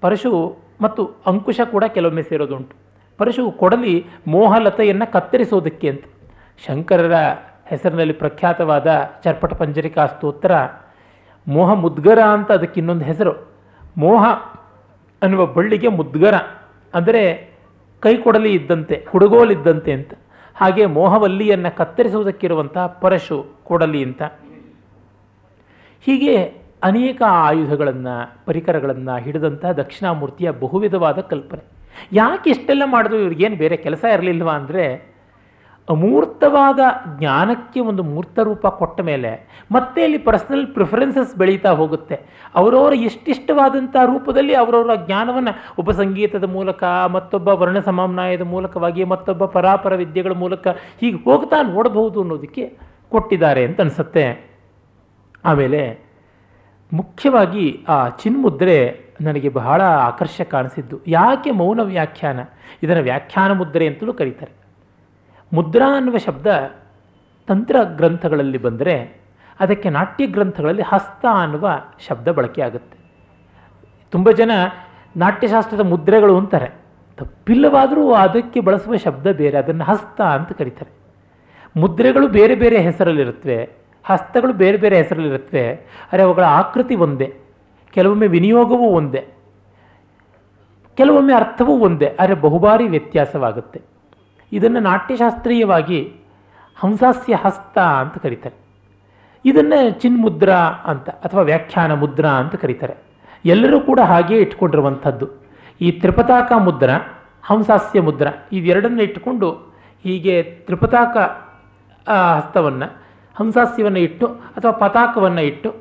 ಪರಶು 0.00 0.56
ಮತ್ತು 0.80 1.10
ಅಂಕುಶ 1.26 1.60
ಕೂಡ 1.70 1.84
ಕೆಲವೊಮ್ಮೆ 1.84 2.22
ಸೇರೋದುಂಟು. 2.22 2.76
ಪರಶು 3.18 3.50
ಕೊಡಲಿ 3.50 4.06
ಮೋಹಲತೆಯನ್ನು 4.26 5.12
ಕತ್ತರಿಸೋದಕ್ಕೆ 5.12 5.88
ಅಂತ. 5.88 6.04
ಶಂಕರರ 6.66 7.12
ಹೆಸರಿನಲ್ಲಿ 7.70 8.14
ಪ್ರಖ್ಯಾತವಾದ 8.22 8.88
ಚರ್ಪಟ 9.24 9.52
ಪಂಜರಿಕಾ 9.60 10.02
ಸ್ತೋತ್ರ, 10.06 10.52
ಮೋಹ 11.46 11.70
ಮುದ್ಗರ 11.84 12.20
ಅಂತ 12.36 12.50
ಅದಕ್ಕೆ 12.52 12.78
ಇನ್ನೊಂದು 12.80 13.04
ಹೆಸರು. 13.04 13.32
ಮೋಹ 13.98 14.24
ಅನ್ನುವ 15.22 15.42
ಬಳ್ಳಿಗೆ 15.56 15.88
ಮುದ್ಗರ 15.98 16.36
ಅಂದರೆ 16.94 17.22
ಕೈ 18.02 18.14
ಕೊಡಲಿ 18.16 18.50
ಇದ್ದಂತೆ 18.52 18.96
ಕುಡುಗೋಲಿದ್ದಂತೆ 19.10 19.92
ಅಂತ. 19.92 20.12
ಹಾಗೆ 20.56 20.84
ಮೋಹವಲ್ಲಿಯನ್ನು 20.96 21.70
ಕತ್ತರಿಸುವುದಕ್ಕಿರುವಂತಹ 21.76 22.86
ಪರಶು 23.02 23.38
ಕೊಡಲಿ 23.64 24.00
ಅಂತ. 24.04 24.22
ಹೀಗೆ 26.06 26.34
ಅನೇಕ 26.82 27.20
ಆಯುಧಗಳನ್ನು, 27.46 28.14
ಪರಿಕರಗಳನ್ನು 28.46 29.14
ಹಿಡಿದಂತಹ 29.24 29.72
ದಕ್ಷಿಣಾಮೂರ್ತಿಯ 29.72 30.48
ಬಹುವಿಧವಾದ 30.62 31.18
ಕಲ್ಪನೆ. 31.30 31.62
ಯಾಕೆ 32.12 32.48
ಇಷ್ಟೆಲ್ಲ 32.50 32.84
ಮಾಡಿದ್ರು, 32.86 33.18
ಇವ್ರಿಗೇನು 33.18 33.56
ಬೇರೆ 33.56 33.76
ಕೆಲಸ 33.84 34.04
ಇರಲಿಲ್ವಾ 34.14 34.54
ಅಂದರೆ 34.60 34.84
ಅಮೂರ್ತವಾದ 35.90 36.80
ಜ್ಞಾನಕ್ಕೆ 37.18 37.80
ಒಂದು 37.80 38.02
ಮೂರ್ತ 38.02 38.38
ರೂಪ 38.38 38.66
ಕೊಟ್ಟ 38.66 39.00
ಮೇಲೆ 39.00 39.64
ಮತ್ತೆ 39.72 40.02
ಇಲ್ಲಿ 40.02 40.18
ಪರ್ಸನಲ್ 40.18 40.66
ಪ್ರಿಫರೆನ್ಸಸ್ 40.66 41.36
ಬೆಳೀತಾ 41.36 41.70
ಹೋಗುತ್ತೆ. 41.70 42.20
ಅವರವರ 42.54 42.92
ಎಷ್ಟಿಷ್ಟವಾದಂಥ 42.92 43.96
ರೂಪದಲ್ಲಿ 44.06 44.54
ಅವರವರ 44.54 44.94
ಜ್ಞಾನವನ್ನು 45.06 45.74
ಒಬ್ಬ 45.78 45.90
ಸಂಗೀತದ 45.90 46.44
ಮೂಲಕ, 46.44 46.84
ಮತ್ತೊಬ್ಬ 46.84 47.48
ವರ್ಣ 47.48 47.78
ಸಮನ್ವಯದ 47.78 48.42
ಮೂಲಕವಾಗಿ, 48.42 49.04
ಮತ್ತೊಬ್ಬ 49.04 49.44
ಪರಾಪರ 49.44 49.94
ವಿದ್ಯೆಗಳ 49.94 50.32
ಮೂಲಕ 50.32 50.68
ಹೀಗೆ 51.00 51.24
ಹೋಗ್ತಾ 51.24 51.62
ನೋಡಬಹುದು 51.62 52.20
ಅನ್ನೋದಕ್ಕೆ 52.20 52.78
ಕೊಟ್ಟಿದ್ದಾರೆ 53.08 53.64
ಅಂತ 53.64 53.80
ಅನಿಸುತ್ತೆ. 53.80 54.50
ಆಮೇಲೆ 55.44 56.06
ಮುಖ್ಯವಾಗಿ 56.92 57.84
ಆ 57.88 58.08
ಚಿನ್ಮುದ್ರೆ 58.08 59.00
ನನಗೆ 59.20 59.48
ಬಹಳ 59.48 59.80
ಆಕರ್ಷಕ 59.80 60.54
ಅನಿಸಿದ್ದು. 60.54 61.00
ಯಾಕೆ 61.06 61.50
ಮೌನ 61.50 61.80
ವ್ಯಾಖ್ಯಾನ? 61.80 62.40
ಇದನ್ನು 62.82 63.02
ವ್ಯಾಖ್ಯಾನ 63.02 63.52
ಮುದ್ರೆ 63.52 63.86
ಅಂತಲೂ 63.86 64.12
ಕರೀತಾರೆ. 64.12 64.65
ಮುದ್ರಾ 65.52 65.96
ಅನ್ನುವ 65.96 66.16
ಶಬ್ದ 66.16 66.46
ತಂತ್ರ 67.48 67.76
ಗ್ರಂಥಗಳಲ್ಲಿ 67.82 68.58
ಬಂದರೆ 68.58 69.26
ಅದಕ್ಕೆ 69.60 69.88
ನಾಟ್ಯ 69.88 70.26
ಗ್ರಂಥಗಳಲ್ಲಿ 70.26 70.82
ಹಸ್ತ 70.82 71.24
ಅನ್ನುವ 71.32 71.82
ಶಬ್ದ 72.08 72.28
ಬಳಕೆ 72.28 72.62
ಆಗುತ್ತೆ 72.62 72.98
ತುಂಬ 74.10 74.30
ಜನ 74.30 74.50
ನಾಟ್ಯಶಾಸ್ತ್ರದ 75.16 75.80
ಮುದ್ರೆಗಳು 75.80 76.38
ಅಂತಾರೆ. 76.38 76.68
ತಪ್ಪಿಲ್ಲವಾದರೂ 77.18 78.12
ಅದಕ್ಕೆ 78.12 78.60
ಬಳಸುವ 78.60 78.96
ಶಬ್ದ 78.96 79.26
ಬೇರೆ, 79.26 79.58
ಅದನ್ನು 79.58 79.84
ಹಸ್ತ 79.84 80.20
ಅಂತ 80.20 80.52
ಕರೀತಾರೆ. 80.52 80.90
ಮುದ್ರೆಗಳು 81.76 82.28
ಬೇರೆ 82.28 82.54
ಬೇರೆ 82.54 82.78
ಹೆಸರಲ್ಲಿರುತ್ತವೆ, 82.82 83.68
ಹಸ್ತಗಳು 84.04 84.52
ಬೇರೆ 84.52 84.76
ಬೇರೆ 84.76 84.96
ಹೆಸರಲ್ಲಿರುತ್ತವೆ, 84.96 85.64
ಆದರೆ 86.12 86.22
ಅವುಗಳ 86.22 86.44
ಆಕೃತಿ 86.44 86.94
ಒಂದೇ, 86.94 87.40
ಕೆಲವೊಮ್ಮೆ 87.90 88.26
ವಿನಿಯೋಗವೂ 88.26 88.88
ಒಂದೇ, 88.88 89.26
ಕೆಲವೊಮ್ಮೆ 90.94 91.34
ಅರ್ಥವೂ 91.34 91.78
ಒಂದೇ, 91.78 92.16
ಆದರೆ 92.20 92.34
ಬಹುಬಾರಿ 92.34 92.88
ವ್ಯತ್ಯಾಸವಾಗುತ್ತೆ. 92.88 93.95
ಇದನ್ನು 94.52 94.80
ನಾಟ್ಯಶಾಸ್ತ್ರೀಯವಾಗಿ 94.80 96.14
ಹಂಸಾಸ್ಯ 96.76 97.34
ಹಸ್ತ 97.34 97.78
ಅಂತ 97.78 98.18
ಕರೀತಾರೆ. 98.18 98.54
ಇದನ್ನು 99.44 100.00
ಚಿನ್ಮುದ್ರಾ 100.00 100.56
ಅಂತ 100.56 101.08
ಅಥವಾ 101.10 101.42
ವ್ಯಾಖ್ಯಾನ 101.42 101.92
ಮುದ್ರಾ 101.94 102.30
ಅಂತ 102.30 102.54
ಕರೀತಾರೆ. 102.54 102.94
ಎಲ್ಲರೂ 103.44 103.80
ಕೂಡ 103.80 104.00
ಹಾಗೆಯೇ 104.00 104.40
ಇಟ್ಕೊಂಡಿರುವಂಥದ್ದು. 104.40 105.28
ಈ 105.80 105.90
ತ್ರಿಪತಾಕ 105.92 106.52
ಮುದ್ರ 106.58 106.90
ಹಂಸಾಸ್ಯ 107.42 108.00
ಮುದ್ರ 108.00 108.26
ಇದೆರಡನ್ನು 108.52 109.02
ಇಟ್ಟುಕೊಂಡು 109.02 109.50
ಹೀಗೆ 110.04 110.42
ತ್ರಿಪತಾಕ 110.42 111.16
ಹಸ್ತವನ್ನು, 112.08 112.86
ಹಂಸಾಸ್ಯವನ್ನು 113.38 113.98
ಇಟ್ಟು 113.98 114.26
ಅಥವಾ 114.26 114.70
ಪತಾಕವನ್ನು 114.70 115.42
ಇಟ್ಟು 115.42 115.74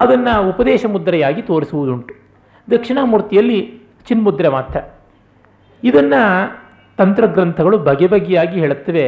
ಅದನ್ನು 0.00 0.48
ಉಪದೇಶ 0.48 0.86
ಮುದ್ರೆಯಾಗಿ 0.86 1.42
ತೋರಿಸುವುದುಂಟು. 1.42 2.14
ದಕ್ಷಿಣಾಮೂರ್ತಿಯಲ್ಲಿ 2.70 3.82
ಚಿನ್ಮುದ್ರೆ 4.06 4.48
ಮಾತ್ರ. 4.48 4.80
ಇದನ್ನು 5.84 6.22
ತಂತ್ರಗ್ರಂಥಗಳು 6.98 7.78
ಬಗೆ 7.78 8.06
ಬಗೆಯಾಗಿ 8.06 8.60
ಹೇಳುತ್ತವೆ. 8.60 9.06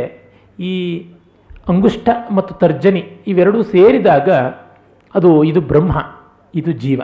ಈ 0.60 1.06
ಅಂಗುಷ್ಟ 1.68 2.08
ಮತ್ತು 2.30 2.54
ತರ್ಜನಿ 2.54 3.04
ಇವೆರಡೂ 3.26 3.62
ಸೇರಿದಾಗ 3.62 4.28
ಅದು 5.14 5.44
ಇದು 5.44 5.60
ಬ್ರಹ್ಮ, 5.60 5.92
ಇದು 6.54 6.72
ಜೀವ. 6.72 7.00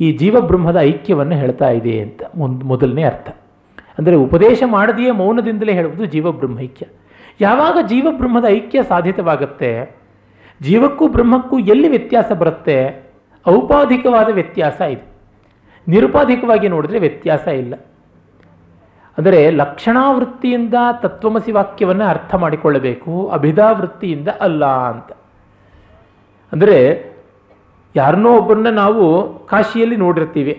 ಈ 0.00 0.12
ಜೀವ 0.12 0.40
ಬ್ರಹ್ಮದ 0.40 0.78
ಐಕ್ಯವನ್ನು 0.80 1.34
ಹೇಳ್ತಾ 1.34 1.68
ಇದೆ 1.70 2.00
ಅಂತ 2.00 2.22
ಒಂದು 2.38 2.66
ಮೊದಲನೇ 2.66 3.02
ಅರ್ಥ. 3.02 3.28
ಅಂದರೆ 3.98 4.14
ಉಪದೇಶ 4.14 4.62
ಮಾಡದೆಯೇ 4.66 5.10
ಮೌನದಿಂದಲೇ 5.10 5.72
ಹೇಳುವುದು 5.72 6.04
ಜೀವ 6.04 6.32
ಬ್ರಹ್ಮೈಕ್ಯ 6.32 6.86
ಯಾವಾಗ 7.40 7.86
ಜೀವ 7.86 8.06
ಬ್ರಹ್ಮದ 8.10 8.44
ಐಕ್ಯ 8.48 8.82
ಸಾಧಿತವಾಗುತ್ತೆ? 8.82 9.98
ಜೀವಕ್ಕೂ 10.62 11.08
ಬ್ರಹ್ಮಕ್ಕೂ 11.08 11.58
ಎಲ್ಲಿ 11.58 11.88
ವ್ಯತ್ಯಾಸ 11.88 12.32
ಬರುತ್ತೆ? 12.32 13.06
ಔಪಾಧಿಕವಾದ 13.48 14.28
ವ್ಯತ್ಯಾಸ 14.32 14.80
ಇದೆ. 14.80 15.06
ನಿರುಪಾಧಿಕವಾಗಿ 15.88 16.68
ನೋಡಿದ್ರೆ 16.68 16.98
ವ್ಯತ್ಯಾಸ 16.98 17.46
ಇಲ್ಲ. 17.48 17.74
ಅಂದರೆ 19.18 19.40
ಲಕ್ಷಣಾವೃತ್ತಿಯಿಂದ 19.60 20.76
ತತ್ವಮಸಿ 21.04 21.52
ವಾಕ್ಯವನ್ನು 21.58 22.06
ಅರ್ಥ 22.14 22.32
ಮಾಡಿಕೊಳ್ಳಬೇಕು, 22.42 23.12
ಅಭಿಧಾವೃತ್ತಿಯಿಂದ 23.36 24.28
ಅಲ್ಲ 24.46 24.64
ಅಂತ. 24.90 25.10
ಅಂದರೆ 26.52 26.78
ಯಾರನ್ನೋ 27.94 28.30
ಒಬ್ಬರನ್ನ 28.40 28.70
ನಾವು 28.82 29.04
ಕಾಶಿಯಲ್ಲಿ 29.52 29.96
ನೋಡಿರ್ತೀವಿ. 30.04 30.54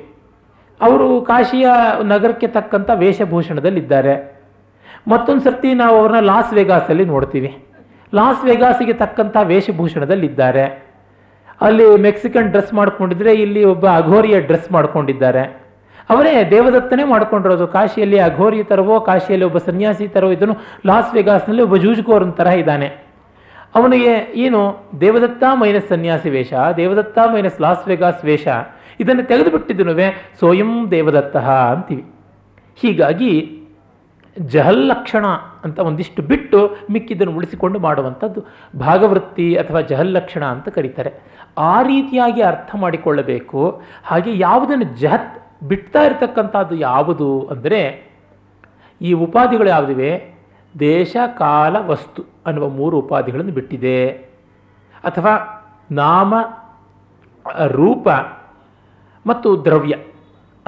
ಅವರು 0.79 1.07
ಕಾಶಿಯ 1.29 1.67
ನಗರಕ್ಕೆ 2.13 2.47
ತಕ್ಕಂಥ 2.57 2.89
ವೇಷಭೂಷಣದಲ್ಲಿದ್ದಾರೆ. 3.03 4.15
ಮತ್ತೊಂದು 5.11 5.43
ಸರ್ತಿ 5.45 5.69
ನಾವು 5.83 5.95
ಅವ್ರನ್ನ 5.99 6.21
ಲಾಸ್ 6.31 6.51
ವೆಗಾಸಲ್ಲಿ 6.59 7.05
ನೋಡ್ತೀವಿ. 7.13 7.51
ಲಾಸ್ 8.13 8.41
ವೆಗಾಸಿಗೆ 8.49 8.95
ತಕ್ಕಂಥ 9.03 9.37
ವೇಷಭೂಷಣದಲ್ಲಿದ್ದಾರೆ. 9.51 10.65
ಅಲ್ಲಿ 11.67 11.85
ಮೆಕ್ಸಿಕನ್ 12.07 12.51
ಡ್ರೆಸ್ 12.53 12.73
ಮಾಡ್ಕೊಂಡಿದ್ರೆ 12.79 13.31
ಇಲ್ಲಿ 13.43 13.61
ಒಬ್ಬ 13.73 13.85
ಅಘೋರಿಯ 14.01 14.37
ಡ್ರೆಸ್ 14.49 14.67
ಮಾಡ್ಕೊಂಡಿದ್ದಾರೆ. 14.75 15.43
ಅವರೇ 16.09 16.49
ದೇವದತ್ತನೇ 16.49 17.03
ಮಾಡ್ಕೊಂಡಿರೋದು. 17.03 17.67
ಕಾಶಿಯಲ್ಲಿ 17.67 18.19
ಅಘೋರಿ 18.19 18.63
ತರವೋ, 18.63 18.99
ಕಾಶಿಯಲ್ಲಿ 18.99 19.45
ಒಬ್ಬ 19.45 19.57
ಸನ್ಯಾಸಿ 19.57 20.07
ತರವೋ, 20.07 20.31
ಇದನ್ನು 20.31 20.55
ಲಾಸ್ 20.85 21.13
ವೆಗಾಸ್ನಲ್ಲಿ 21.13 21.63
ಒಬ್ಬ 21.63 21.75
ಜೂಜುಕೋರನ್ 21.75 22.33
ತರಹ 22.33 22.51
ಇದ್ದಾನೆ. 22.51 22.87
ಅವನಿಗೆ 23.75 24.13
ಏನು, 24.35 24.75
ದೇವದತ್ತ 25.01 25.43
ಮೈನಸ್ 25.53 25.87
ಸನ್ಯಾಸಿ 25.89 26.29
ವೇಷ, 26.29 26.53
ದೇವದತ್ತ 26.77 27.17
ಮೈನಸ್ 27.33 27.61
ಲಾಸ್ 27.61 27.87
ವೆಗಾಸ್ 27.87 28.25
ವೇಷ, 28.25 28.47
ಇದನ್ನು 28.99 29.23
ತೆಗೆದುಬಿಟ್ಟಿದ್ದನುವೆ 29.23 30.35
ಸ್ವಯಂ 30.37 30.91
ದೇವದತ್ತ 30.91 31.37
ಅಂತೀವಿ. 31.37 32.05
ಹೀಗಾಗಿ 32.75 33.53
ಜಹಲ್ಲಕ್ಷಣ 34.39 35.25
ಅಂತ 35.63 35.79
ಒಂದಿಷ್ಟು 35.79 36.21
ಬಿಟ್ಟು 36.21 36.75
ಮಿಕ್ಕಿದ್ದನ್ನು 36.91 37.33
ಉಳಿಸಿಕೊಂಡು 37.35 37.79
ಮಾಡುವಂಥದ್ದು 37.79 38.41
ಭಾಗವೃತ್ತಿ 38.79 39.55
ಅಥವಾ 39.55 39.81
ಜಹಲ್ಲಕ್ಷಣ 39.81 40.45
ಅಂತ 40.45 40.69
ಕರೀತಾರೆ. 40.69 41.13
ಆ 41.57 41.81
ರೀತಿಯಾಗಿ 41.81 42.41
ಅರ್ಥ 42.41 42.75
ಮಾಡಿಕೊಳ್ಳಬೇಕು. 42.75 43.81
ಹಾಗೆ 44.03 44.37
ಯಾವುದನ್ನು 44.39 44.85
ಜಹತ್ 44.85 45.46
ಬಿಡ್ತಾ 45.63 46.03
ಇರತಕ್ಕಂಥದ್ದು 46.03 46.75
ಯಾವುದು 46.75 47.47
ಅಂದರೆ 47.51 48.07
ಈ 49.01 49.13
ಉಪಾಧಿಗಳು 49.13 49.69
ಯಾವುದಿವೆ? 49.69 50.37
ದೇಶ, 50.79 51.15
ಕಾಲ, 51.37 51.75
ವಸ್ತು 51.79 52.23
ಅನ್ನುವ 52.45 52.69
ಮೂರು 52.69 52.97
ಉಪಾಧಿಗಳನ್ನು 52.99 53.51
ಬಿಟ್ಟಿದೆ. 53.51 54.07
ಅಥವಾ 55.03 55.63
ನಾಮ, 55.91 56.33
ರೂಪ 57.67 58.07
ಮತ್ತು 59.27 59.65
ದ್ರವ್ಯ 59.65 59.95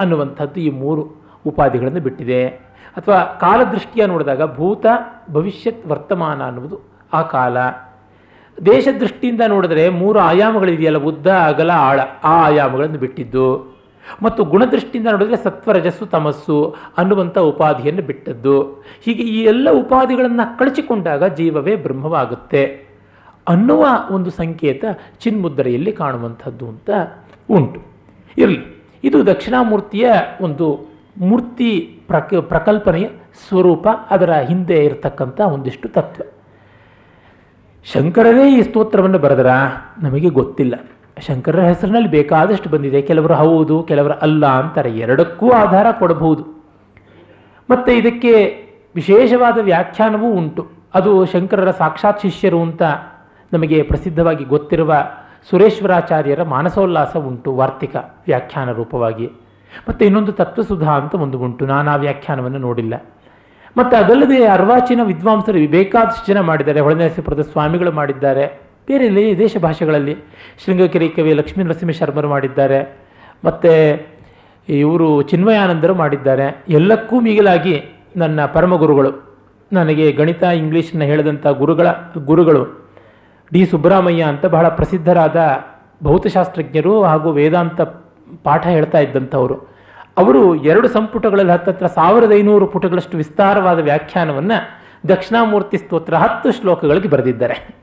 ಅನ್ನುವಂಥದ್ದು 0.00 0.60
ಈ 0.60 0.70
ಮೂರು 0.70 1.08
ಉಪಾಧಿಗಳನ್ನು 1.46 2.00
ಬಿಟ್ಟಿದೆ. 2.00 2.48
ಅಥವಾ 2.96 3.24
ಕಾಲದೃಷ್ಟಿಯ 3.24 4.06
ನೋಡಿದಾಗ 4.06 4.54
ಭೂತ, 4.56 4.86
ಭವಿಷ್ಯತ್, 5.30 5.86
ವರ್ತಮಾನ 5.86 6.46
ಅನ್ನುವುದು 6.46 6.78
ಆ 7.12 7.22
ಕಾಲ. 7.22 7.58
ದೇಶ 8.66 8.88
ದೃಷ್ಟಿಯಿಂದ 9.00 9.40
ನೋಡಿದ್ರೆ 9.48 9.88
ಮೂರು 9.88 10.18
ಆಯಾಮಗಳಿದೆಯಲ್ಲ 10.18 10.98
ಉದ್ದ 10.98 11.26
ಅಗಲ, 11.26 11.70
ಆಳ. 11.70 12.00
ಆ 12.24 12.46
ಆಯಾಮಗಳನ್ನು 12.46 12.98
ಬಿಟ್ಟಿದ್ದು. 12.98 13.69
ಮತ್ತು 14.22 14.44
ಗುಣದೃಷ್ಟಿಯಿಂದ 14.44 15.08
ನೋಡಿದ್ರೆ 15.10 15.36
ಸತ್ವರಜಸ್ಸು, 15.36 16.06
ತಮಸ್ಸು 16.06 16.76
ಅನ್ನುವಂಥ 16.98 17.38
ಉಪಾಧಿಯನ್ನು 17.38 18.02
ಬಿಟ್ಟದ್ದು. 18.02 18.62
ಹೀಗೆ 19.04 19.22
ಈ 19.22 19.42
ಎಲ್ಲ 19.42 19.70
ಉಪಾಧಿಗಳನ್ನು 19.70 20.58
ಕಳಚಿಕೊಂಡಾಗ 20.58 21.24
ಜೀವವೇ 21.24 21.76
ಬ್ರಹ್ಮವಾಗುತ್ತೆ 21.76 22.90
ಅನ್ನುವ 23.48 23.86
ಒಂದು 24.10 24.30
ಸಂಕೇತ 24.30 24.84
ಚಿನ್ಮುದ್ರೆಯಲ್ಲಿ 25.20 25.92
ಕಾಣುವಂಥದ್ದು 25.92 26.68
ಅಂತ 26.68 26.90
ಉಂಟು. 27.50 27.82
ಇರಲಿ, 28.38 28.84
ಇದು 29.04 29.26
ದಕ್ಷಿಣಾಮೂರ್ತಿಯ 29.26 30.10
ಒಂದು 30.40 30.90
ಮೂರ್ತಿ 31.18 32.00
ಪ್ರಕ, 32.08 32.34
ಪ್ರಕಲ್ಪನೆಯ 32.34 33.08
ಸ್ವರೂಪ, 33.48 33.88
ಅದರ 34.10 34.32
ಹಿಂದೆ 34.32 34.84
ಇರತಕ್ಕಂಥ 34.84 35.40
ಒಂದಿಷ್ಟು 35.40 35.88
ತತ್ವ. 35.88 36.22
ಶಂಕರರೇ 37.84 38.54
ಈ 38.54 38.62
ಸ್ತೋತ್ರವನ್ನು 38.62 39.18
ಬರೆದರ? 39.18 39.46
ನಮಗೆ 40.02 40.28
ಗೊತ್ತಿಲ್ಲ. 40.28 40.74
ಶಂಕರರ 41.20 41.60
ಹೆಸರಿನಲ್ಲಿ 41.60 42.08
ಬೇಕಾದಷ್ಟು 42.08 42.70
ಬಂದಿದೆ. 42.70 43.02
ಕೆಲವರು 43.02 43.34
ಹೌದು, 43.34 43.82
ಕೆಲವರು 43.82 44.12
ಅಲ್ಲ 44.12 44.46
ಅಂತಾರೆ. 44.46 44.90
ಎರಡಕ್ಕೂ 44.90 45.50
ಆಧಾರ 45.50 45.86
ಕೊಡಬಹುದು. 45.90 46.64
ಮತ್ತು 47.70 47.92
ಇದಕ್ಕೆ 47.92 48.64
ವಿಶೇಷವಾದ 48.94 49.58
ವ್ಯಾಖ್ಯಾನವೂ 49.58 50.32
ಉಂಟು. 50.32 50.66
ಅದು 50.94 51.24
ಶಂಕರರ 51.24 51.70
ಸಾಕ್ಷಾತ್ 51.70 52.20
ಶಿಷ್ಯರು 52.20 52.62
ಅಂತ 52.62 52.82
ನಮಗೆ 53.52 53.82
ಪ್ರಸಿದ್ಧವಾಗಿ 53.82 54.44
ಗೊತ್ತಿರುವ 54.44 54.94
ಸುರೇಶ್ವರಾಚಾರ್ಯರ 55.50 56.42
ಮಾನಸೋಲ್ಲಾಸ 56.42 57.16
ಉಂಟು 57.16 57.56
ವಾರ್ತಿಕ 57.56 57.96
ವ್ಯಾಖ್ಯಾನ 57.96 58.72
ರೂಪವಾಗಿ. 58.72 59.26
ಮತ್ತು 59.88 60.04
ಇನ್ನೊಂದು 60.04 60.32
ತತ್ವಸುಧಾ 60.32 60.92
ಅಂತ 60.92 61.14
ಒಂದು 61.14 61.38
ಉಂಟು. 61.38 61.66
ನಾನು 61.66 61.90
ಆ 61.90 61.96
ವ್ಯಾಖ್ಯಾನವನ್ನು 61.96 62.58
ನೋಡಿಲ್ಲ. 62.58 62.94
ಮತ್ತು 63.76 63.96
ಅದಲ್ಲದೆ 63.96 64.44
ಅರ್ವಾಚೀನ 64.44 65.00
ವಿದ್ವಾಂಸರು 65.02 65.70
ಬೇಕಾದಷ್ಟು 65.70 66.26
ಜನ 66.26 66.40
ಮಾಡಿದ್ದಾರೆ. 66.40 66.80
ಹೊಳೆನರಸೀಪುರದ 66.80 67.40
ಸ್ವಾಮಿಗಳು 67.40 67.92
ಮಾಡಿದ್ದಾರೆ. 67.92 68.69
ಬೇರೆ 68.90 69.38
ದೇಶ 69.38 69.56
ಭಾಷೆಗಳಲ್ಲಿ 69.56 70.14
ಶೃಂಗಗಿರಿ 70.64 71.08
ಕವಿ 71.08 71.32
ಲಕ್ಷ್ಮೀ 71.32 71.64
ನರಸಿಂಹ 71.64 71.90
ಶರ್ಮರು 71.90 72.28
ಮಾಡಿದ್ದಾರೆ. 72.28 72.78
ಮತ್ತು 73.44 73.72
ಇವರು 74.68 75.22
ಚಿನ್ಮಯಾನಂದರು 75.22 75.94
ಮಾಡಿದ್ದಾರೆ. 75.94 76.64
ಎಲ್ಲಕ್ಕೂ 76.68 77.20
ಮಿಗಿಲಾಗಿ 77.20 77.74
ನನ್ನ 78.16 78.46
ಪರಮಗುರುಗಳು, 78.46 79.10
ನನಗೆ 79.72 80.12
ಗಣಿತ 80.12 80.42
ಇಂಗ್ಲೀಷನ್ನು 80.42 81.06
ಹೇಳಿದಂಥ 81.06 81.46
ಗುರುಗಳ, 81.46 81.86
ಗುರುಗಳು 82.24 82.62
ಡಿ 83.52 83.66
ಸುಬ್ರಹ್ಮಯ್ಯ 83.66 84.22
ಅಂತ 84.22 84.46
ಬಹಳ 84.46 84.68
ಪ್ರಸಿದ್ಧರಾದ 84.68 85.38
ಭೌತಶಾಸ್ತ್ರಜ್ಞರು 86.02 87.02
ಹಾಗೂ 87.02 87.30
ವೇದಾಂತ 87.32 87.80
ಪಾಠ 88.44 88.66
ಹೇಳ್ತಾ 88.66 88.98
ಇದ್ದಂಥವರು. 88.98 89.56
ಅವರು 90.18 90.42
ಎರಡು 90.64 90.88
ಸಂಪುಟಗಳಲ್ಲಿ 90.88 91.52
ಹತ್ತತ್ರ 91.52 91.86
ಸಾವಿರದ 91.86 92.32
ಐನೂರು 92.32 92.66
ಪುಟಗಳಷ್ಟು 92.66 93.16
ವಿಸ್ತಾರವಾದ 93.16 93.78
ವ್ಯಾಖ್ಯಾನವನ್ನು 93.78 94.58
ದಕ್ಷಿಣಾಮೂರ್ತಿ 95.08 95.78
ಸ್ತೋತ್ರ 95.78 96.14
ಹತ್ತು 96.14 96.52
ಶ್ಲೋಕಗಳಿಗೆ 96.52 97.08
ಬರೆದಿದ್ದಾರೆ. 97.08 97.79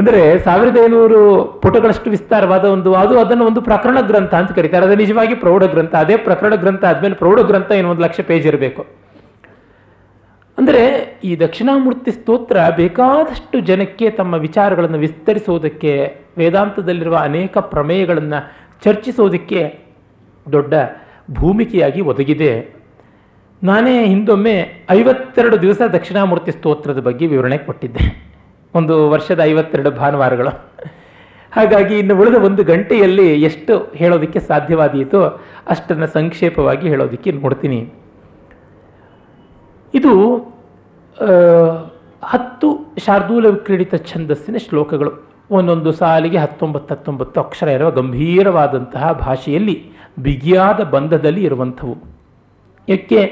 ಅಂದರೆ 0.00 0.20
ಸಾವಿರದ 0.44 0.78
ಐನೂರು 0.84 1.20
ಪುಟಗಳಷ್ಟು 1.62 2.08
ವಿಸ್ತಾರವಾದ 2.10 2.64
ಒಂದು, 2.64 2.90
ಅದು 2.94 3.14
ಅದನ್ನು 3.18 3.44
ಒಂದು 3.46 3.60
ಪ್ರಕರಣ 3.60 3.98
ಗ್ರಂಥ 4.00 4.32
ಅಂತ 4.34 4.52
ಕರೀತಾರೆ. 4.52 4.86
ಅದು 4.86 4.94
ನಿಜವಾಗಿ 4.94 5.34
ಪ್ರೌಢ 5.34 5.64
ಗ್ರಂಥ. 5.64 5.94
ಅದೇ 5.94 6.16
ಪ್ರಕರಣ 6.28 6.54
ಗ್ರಂಥ 6.54 6.84
ಆದಮೇಲೆ 6.84 7.14
ಪ್ರೌಢ 7.14 7.40
ಗ್ರಂಥ 7.40 7.70
ಏನೋ 7.80 7.90
ಒಂದು 7.90 8.04
ಲಕ್ಷ 8.06 8.20
ಪೇಜ್ 8.20 8.46
ಇರಬೇಕು. 8.46 8.82
ಅಂದರೆ 10.58 10.82
ಈ 11.24 11.36
ದಕ್ಷಿಣಾಮೂರ್ತಿ 11.36 12.10
ಸ್ತೋತ್ರ 12.10 12.56
ಬೇಕಾದಷ್ಟು 12.76 13.60
ಜನಕ್ಕೆ 13.60 14.10
ತಮ್ಮ 14.10 14.34
ವಿಚಾರಗಳನ್ನು 14.46 14.98
ವಿಸ್ತರಿಸುವುದಕ್ಕೆ, 14.98 15.92
ವೇದಾಂತದಲ್ಲಿರುವ 16.38 17.16
ಅನೇಕ 17.28 17.58
ಪ್ರಮೇಯಗಳನ್ನು 17.58 18.40
ಚರ್ಚಿಸೋದಕ್ಕೆ 18.84 19.62
ದೊಡ್ಡ 20.52 20.74
ಭೂಮಿಕೆಯಾಗಿ 21.38 22.00
ಒದಗಿದೆ. 22.00 22.52
ನಾನೇ 23.62 23.96
ಹಿಂದೊಮ್ಮೆ 24.04 24.56
ಐವತ್ತೆರಡು 24.90 25.56
ದಿವಸ 25.62 25.80
ದಕ್ಷಿಣಾಮೂರ್ತಿ 25.96 26.52
ಸ್ತೋತ್ರದ 26.58 27.00
ಬಗ್ಗೆ 27.08 27.26
ವಿವರಣೆ 27.26 27.58
ಕೊಟ್ಟಿದ್ದೆ. 27.68 28.29
ಒಂದು 28.74 29.10
ವರ್ಷದ 29.10 29.40
ಐವತ್ತೆರಡು 29.44 29.90
ಭಾನುವಾರಗಳು. 29.90 30.52
ಹಾಗಾಗಿ 31.52 31.98
ಇನ್ನು 31.98 32.14
ಉಳಿದ 32.20 32.34
ಒಂದು 32.34 32.64
ಗಂಟೆಯಲ್ಲಿ 32.64 33.42
ಎಷ್ಟು 33.42 33.74
ಹೇಳೋದಕ್ಕೆ 33.94 34.40
ಸಾಧ್ಯವಾದೀತೋ 34.40 35.22
ಅಷ್ಟನ್ನು 35.68 36.06
ಸಂಕ್ಷೇಪವಾಗಿ 36.06 36.88
ಹೇಳೋದಕ್ಕೆ 36.88 37.32
ನೋಡ್ತೀನಿ. 37.32 37.80
ಇದು 39.94 40.12
ಹತ್ತು 42.24 42.68
ಶಾರ್ದೂಲ 43.06 43.46
ವಿಕ್ರೀಡಿತ 43.46 43.94
ಛಂದಸ್ಸಿನ 43.94 44.56
ಶ್ಲೋಕಗಳು. 44.68 45.12
ಒಂದೊಂದು 45.50 45.92
ಸಾಲಿಗೆ 45.92 46.38
ಹತ್ತೊಂಬತ್ತು 46.38 46.94
ಹತ್ತೊಂಬತ್ತು 46.94 47.40
ಅಕ್ಷರ 47.40 47.68
ಇರುವ 47.68 47.90
ಗಂಭೀರವಾದಂತಹ 47.90 49.12
ಭಾಷೆಯಲ್ಲಿ 49.12 49.76
ಬಿಗಿಯಾದ 50.18 50.80
ಬಂಧದಲ್ಲಿ 50.80 51.42
ಇರುವಂಥವು. 51.44 51.96
ಯಾಕೆ? 52.88 53.22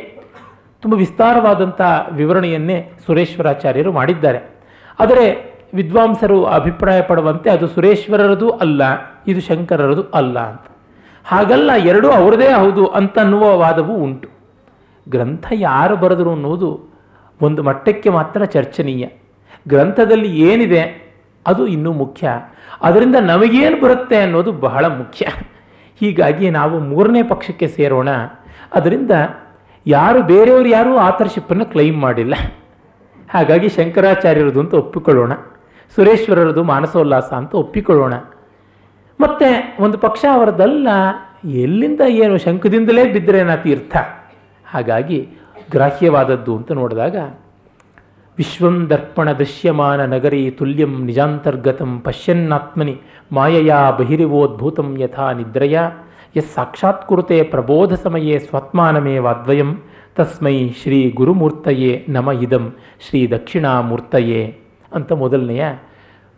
ತುಂಬ 0.83 0.94
ವಿಸ್ತಾರವಾದಂತಹ 0.94 2.09
ವಿವರಣೆಯನ್ನೇ 2.12 2.79
ಸುರೇಶ್ವರಾಚಾರ್ಯರು 3.07 3.92
ಮಾಡಿದ್ದಾರೆ. 3.92 4.58
ಆದರೆ 5.00 5.48
ವಿದ್ವಾಂಸರು 5.74 6.44
ಅಭಿಪ್ರಾಯ 6.44 7.02
ಪಡುವಂತೆ 7.02 7.50
ಅದು 7.50 7.66
ಸುರೇಶ್ವರರದು 7.66 8.50
ಅಲ್ಲ, 8.50 8.82
ಇದು 9.26 9.40
ಶಂಕರರದು 9.40 10.02
ಅಲ್ಲ 10.02 10.38
ಅಂತ. 10.38 10.62
ಹಾಗಲ್ಲ, 11.24 11.72
ಎರಡೂ 11.72 12.11
ಅವರದೇ 12.11 12.48
ಹೌದು 12.52 12.87
ಅಂತನ್ನುವ 12.87 13.56
ವಾದವೂ 13.56 13.94
ಉಂಟು. 13.94 14.28
ಗ್ರಂಥ 15.08 15.46
ಯಾರು 15.52 15.96
ಬರೆದರು 15.96 16.32
ಅನ್ನೋದು 16.32 16.94
ಒಂದು 17.42 17.62
ಮಟ್ಟಕ್ಕೆ 17.62 18.08
ಮಾತ್ರ 18.08 18.44
ಚರ್ಚನೀಯ. 18.44 19.08
ಗ್ರಂಥದಲ್ಲಿ 19.68 20.40
ಏನಿದೆ 20.40 21.08
ಅದು 21.46 21.66
ಇನ್ನೂ 21.66 21.92
ಮುಖ್ಯ. 21.92 22.28
ಅದರಿಂದ 22.82 23.16
ನಮಗೇನು 23.16 23.80
ಬರುತ್ತೆ 23.80 24.16
ಅನ್ನೋದು 24.16 24.52
ಬಹಳ 24.52 24.84
ಮುಖ್ಯ. 24.84 25.26
ಹೀಗಾಗಿ 26.00 26.50
ನಾವು 26.50 26.78
ಮೂರನೇ 26.78 27.22
ಪಕ್ಷಕ್ಕೆ 27.22 27.68
ಸೇರೋಣ. 27.68 28.08
ಅದರಿಂದ 28.72 29.11
ಯಾರು 29.87 30.22
ಬೇರೆಯವರು 30.22 30.68
ಯಾರೂ 30.68 30.96
ಆಥರ್ಶಿಪ್ಪನ್ನು 30.96 31.66
ಕ್ಲೈಮ್ 31.66 32.00
ಮಾಡಿಲ್ಲ. 32.00 32.34
ಹಾಗಾಗಿ 33.29 33.69
ಶಂಕರಾಚಾರ್ಯರದು 33.69 34.61
ಅಂತ 34.61 34.75
ಒಪ್ಪಿಕೊಳ್ಳೋಣ, 34.75 35.33
ಸುರೇಶ್ವರರದು 35.97 36.62
ಮಾನಸೋಲ್ಲಾಸ 36.62 37.33
ಅಂತ 37.33 37.55
ಒಪ್ಪಿಕೊಳ್ಳೋಣ. 37.55 38.14
ಮತ್ತೆ 39.21 39.77
ಒಂದು 39.81 39.99
ಪಕ್ಷ 39.99 40.25
ಅವರದಲ್ಲ, 40.33 40.88
ಎಲ್ಲಿಂದ 41.45 42.01
ಏನು 42.09 42.38
ಶಂಕದಿಂದಲೇ 42.38 43.12
ಬಿದ್ದರೇನ 43.12 43.55
ತೀರ್ಥ. 43.55 43.97
ಹಾಗಾಗಿ 44.67 45.29
ಗ್ರಾಹ್ಯವಾದದ್ದು 45.71 46.57
ಅಂತ 46.57 46.73
ನೋಡಿದಾಗ, 46.73 47.17
ವಿಶ್ವಂ 48.38 48.91
ದರ್ಪಣ 48.91 49.33
ದೃಶ್ಯಮಾನ 49.33 50.05
ನಗರಿ 50.05 50.51
ತುಲ್ಯಂ 50.51 51.05
ನಿಜಾಂತರ್ಗತಂ 51.05 52.01
ಪಶ್ಯನ್ನಾತ್ಮನಿ 52.01 53.01
ಮಾಯಯಾ 53.33 53.91
ಬಹಿರಿವೋದ್ಭೂತಂ 53.91 54.97
ಯಥಾ 54.99 55.33
ನಿದ್ರಯ 55.33 55.79
ಯಸ್ 56.37 56.53
ಸಾಕ್ಷಾತ್ಕುರುತೆ 56.55 57.43
ಪ್ರಬೋಧ 57.43 57.93
ಸಮಯೇ 57.93 58.38
ಸ್ವತ್ಮಾನಮೇವಾದ್ವಯಂ. 58.38 59.71
ತಸ್ಮೈ 60.18 60.68
ಶ್ರೀ 60.68 61.11
ಗುರುಮೂರ್ತಯೇ 61.11 62.07
ನಮ 62.09 62.31
ಇದಂ, 62.42 62.72
ಶ್ರೀ 63.09 63.28
ದಕ್ಷಿಣಾಮೂರ್ತಯೇ 63.28 64.59
ಅಂತ 64.92 65.12
ಮೊದಲನೆಯ 65.12 65.64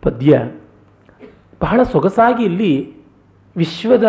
ಪದ್ಯ. 0.01 0.43
ಬಹಳ 1.61 1.83
ಸೊಗಸಾಗಿ 1.83 2.43
ಇಲ್ಲಿ 2.43 2.93
ವಿಶ್ವದ 3.57 4.03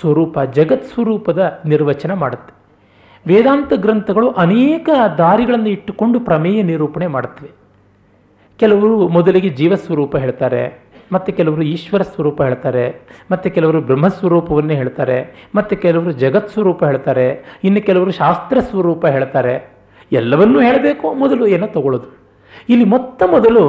ಸ್ವರೂಪ, 0.00 0.40
ಜಗತ್ 0.40 0.84
ಸ್ವರೂಪದ 0.84 1.60
ನಿರ್ವಚನ 1.66 2.12
ಮಾಡುತ್ತೆ. 2.12 2.54
ವೇದಾಂತ 3.26 3.72
ಗ್ರಂಥಗಳು 3.76 4.30
ಅನೇಕ 4.30 4.88
ದಾರಿಗಳನ್ನು 5.18 5.68
ಇಟ್ಟುಕೊಂಡು 5.68 6.20
ಪ್ರಮೇಯ 6.20 6.62
ನಿರೂಪಣೆ 6.62 7.06
ಮಾಡುತ್ತವೆ. 7.06 7.50
ಕೆಲವರು 8.58 9.08
ಮೊದಲಿಗೆ 9.08 9.48
ಜೀವಸ್ವರೂಪ 9.48 10.16
ಹೇಳ್ತಾರೆ 10.16 10.83
ಮತ್ತು 11.12 11.30
ಕೆಲವರು 11.38 11.62
ಈಶ್ವರ 11.62 12.02
ಸ್ವರೂಪ 12.02 12.38
ಹೇಳ್ತಾರೆ, 12.42 12.84
ಮತ್ತು 13.30 13.48
ಕೆಲವರು 13.56 13.80
ಬ್ರಹ್ಮಸ್ವರೂಪವನ್ನೇ 13.88 14.74
ಹೇಳ್ತಾರೆ, 14.74 15.18
ಮತ್ತು 15.54 15.76
ಕೆಲವರು 15.84 16.12
ಜಗತ್ 16.22 16.52
ಸ್ವರೂಪ 16.54 16.80
ಹೇಳ್ತಾರೆ, 16.84 17.26
ಇನ್ನು 17.64 17.80
ಕೆಲವರು 17.88 18.12
ಶಾಸ್ತ್ರ 18.20 18.56
ಸ್ವರೂಪ 18.70 19.04
ಹೇಳ್ತಾರೆ. 19.16 19.54
ಎಲ್ಲವನ್ನೂ 20.12 20.60
ಹೇಳಬೇಕು 20.60 21.06
ಮೊದಲು 21.22 21.44
ಏನೋ 21.56 21.66
ತಗೊಳ್ಳೋದು. 21.66 22.08
ಇಲ್ಲಿ 22.68 22.86
ಮೊತ್ತ 22.94 23.22
ಮೊದಲು 23.34 23.64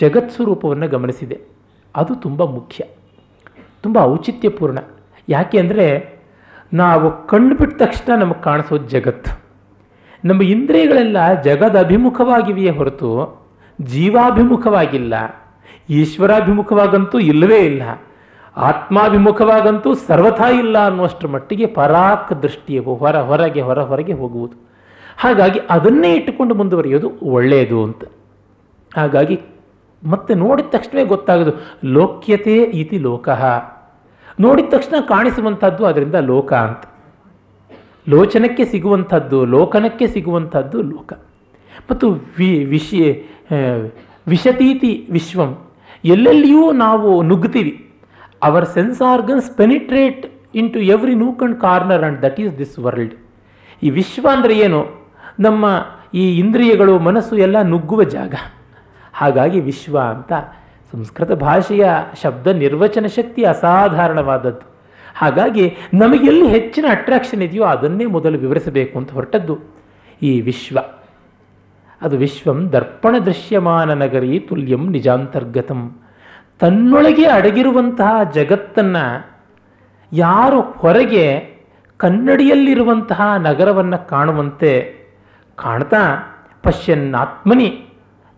ಜಗತ್ 0.00 0.32
ಸ್ವರೂಪವನ್ನು 0.36 0.88
ಗಮನಿಸಿದೆ. 0.88 1.36
ಅದು 1.94 2.12
ತುಂಬ 2.24 2.42
ಮುಖ್ಯ, 2.56 2.80
ತುಂಬ 3.84 3.96
ಔಚಿತ್ಯಪೂರ್ಣ. 4.12 4.78
ಯಾಕೆ 5.28 5.56
ಅಂದರೆ 5.58 5.86
ನಾವು 6.72 7.06
ಕಂಡುಬಿಟ್ಟ 7.26 7.76
ತಕ್ಷಣ 7.82 8.10
ನಮಗೆ 8.20 8.42
ಕಾಣಿಸೋದು 8.42 8.88
ಜಗತ್ತು. 8.94 9.30
ನಮ್ಮ 10.24 10.40
ಇಂದ್ರಿಯಗಳೆಲ್ಲ 10.54 11.18
ಜಗದ 11.42 11.76
ಅಭಿಮುಖವಾಗಿವೆಯೇ 11.86 12.72
ಹೊರತು 12.78 13.10
ಜೀವಾಭಿಮುಖವಾಗಿಲ್ಲ. 13.78 15.14
ಈಶ್ವರಾಭಿಮುಖವಾಗಂತೂ 15.90 17.18
ಇಲ್ಲವೇ 17.18 17.58
ಇಲ್ಲ. 17.58 17.82
ಆತ್ಮಾಭಿಮುಖವಾಗಂತೂ 18.56 19.94
ಸರ್ವಥಾ 19.94 20.48
ಇಲ್ಲ 20.48 20.84
ಅನ್ನುವಷ್ಟರ 20.84 21.28
ಮಟ್ಟಿಗೆ 21.28 21.66
ಪರಾಕ್ 21.66 22.42
ದೃಷ್ಟಿಯವು 22.42 22.94
ಹೊರ, 22.94 23.16
ಹೊರಗೆ 23.16 23.60
ಹೊರ, 23.60 23.82
ಹೊರಗೆ 23.82 24.12
ಹೋಗುವುದು. 24.12 24.70
ಹಾಗಾಗಿ 25.18 25.60
ಅದನ್ನೇ 25.70 26.14
ಇಟ್ಟುಕೊಂಡು 26.14 26.54
ಮುಂದುವರಿಯೋದು 26.54 27.10
ಒಳ್ಳೆಯದು 27.22 27.84
ಅಂತ. 27.84 28.04
ಹಾಗಾಗಿ 28.96 29.40
ಮತ್ತೆ 30.04 30.34
ನೋಡಿದ 30.34 30.66
ತಕ್ಷಣವೇ 30.68 31.04
ಗೊತ್ತಾಗೋದು 31.04 31.52
ಲೋಕ್ಯತೆ 31.84 32.56
ಇತಿ 32.56 32.98
ಲೋಕಃ. 32.98 33.44
ನೋಡಿದ 34.40 34.64
ತಕ್ಷಣ 34.68 34.94
ಕಾಣಿಸುವಂಥದ್ದು 35.00 35.86
ಅದರಿಂದ 35.86 36.14
ಲೋಕ 36.14 36.52
ಅಂತ. 36.52 36.84
ಲೋಚನಕ್ಕೆ 38.08 38.64
ಸಿಗುವಂಥದ್ದು, 38.64 39.44
ಲೋಕನಕ್ಕೆ 39.44 40.06
ಸಿಗುವಂಥದ್ದು 40.06 40.82
ಲೋಕ. 40.82 41.12
ಮತ್ತು 41.90 42.10
ವಿ, 42.10 42.64
ವಿಷಯ 42.64 43.12
ವಿಷತೀತಿ 44.26 45.06
ವಿಶ್ವಂ. 45.10 45.58
ಎಲ್ಲೆಲ್ಲಿಯೂ 46.04 46.72
ನಾವು 46.72 47.22
ನುಗ್ಗುತ್ತೀವಿ. 47.22 47.94
Our 48.42 48.66
sense 48.66 49.02
organs 49.02 49.56
penetrate 49.56 50.26
into 50.72 50.78
every 50.78 51.14
nook 51.14 51.42
and 51.42 51.60
corner 51.60 52.04
and 52.04 52.22
that 52.22 52.40
is 52.40 52.58
this 52.58 52.78
world 52.78 53.14
ಈ 53.82 53.90
ವಿಶ್ವ 53.90 54.28
ಅಂದರೆ 54.32 54.58
ಏನು? 54.58 54.86
ನಮ್ಮ 55.40 55.64
ಈ 56.14 56.38
ಇಂದ್ರಿಯಗಳು, 56.38 56.98
ಮನಸ್ಸು 56.98 57.36
ಎಲ್ಲ 57.36 57.62
ನುಗ್ಗುವ 57.62 58.02
ಜಾಗ. 58.02 58.34
ಹಾಗಾಗಿ 59.14 59.60
ವಿಶ್ವ 59.60 59.98
ಅಂತ 59.98 60.32
ಸಂಸ್ಕೃತ 60.92 61.32
ಭಾಷೆಯ 61.32 61.86
ಶಬ್ದ 62.22 62.46
ನಿರ್ವಚನ 62.46 63.06
ಶಕ್ತಿ 63.06 63.44
ಅಸಾಧಾರಣವಾದದ್ದು. 63.44 64.74
ಹಾಗಾಗಿ 65.14 65.76
ನಮಗೆಲ್ಲಿ 65.94 66.48
ಹೆಚ್ಚಿನ 66.48 66.84
ಅಟ್ರಾಕ್ಷನ್ 66.90 67.42
ಇದೆಯೋ 67.42 67.64
ಅದನ್ನೇ 67.64 68.06
ಮೊದಲು 68.06 68.38
ವಿವರಿಸಬೇಕು 68.38 68.98
ಅಂತ 68.98 69.12
ಹೊರಟದ್ದು 69.12 69.58
ಈ 70.22 70.40
ವಿಶ್ವ. 70.40 70.78
ಅದು 72.02 72.16
ವಿಶ್ವಂ 72.18 72.72
ದರ್ಪಣ 72.72 73.18
ದೃಶ್ಯಮಾನ 73.18 73.92
ನಗರಿ 73.92 74.38
ತುಲ್ಯಂ 74.38 74.90
ನಿಜಾಂತರ್ಗತಂ. 74.90 76.00
ತನ್ನೊಳಗೆ 76.58 77.26
ಅಡಗಿರುವಂತಹ 77.26 78.30
ಜಗತ್ತನ್ನು 78.32 79.30
ಯಾರು 80.12 80.60
ಹೊರಗೆ 80.60 81.24
ಕನ್ನಡಿಯಲ್ಲಿರುವಂತಹ 81.96 83.20
ನಗರವನ್ನು 83.38 84.08
ಕಾಣುವಂತೆ 84.08 84.94
ಕಾಣ್ತಾ 85.56 85.98
ಪಶ್ಯನ್ 86.62 87.14
ಆತ್ಮನಿ 87.14 87.86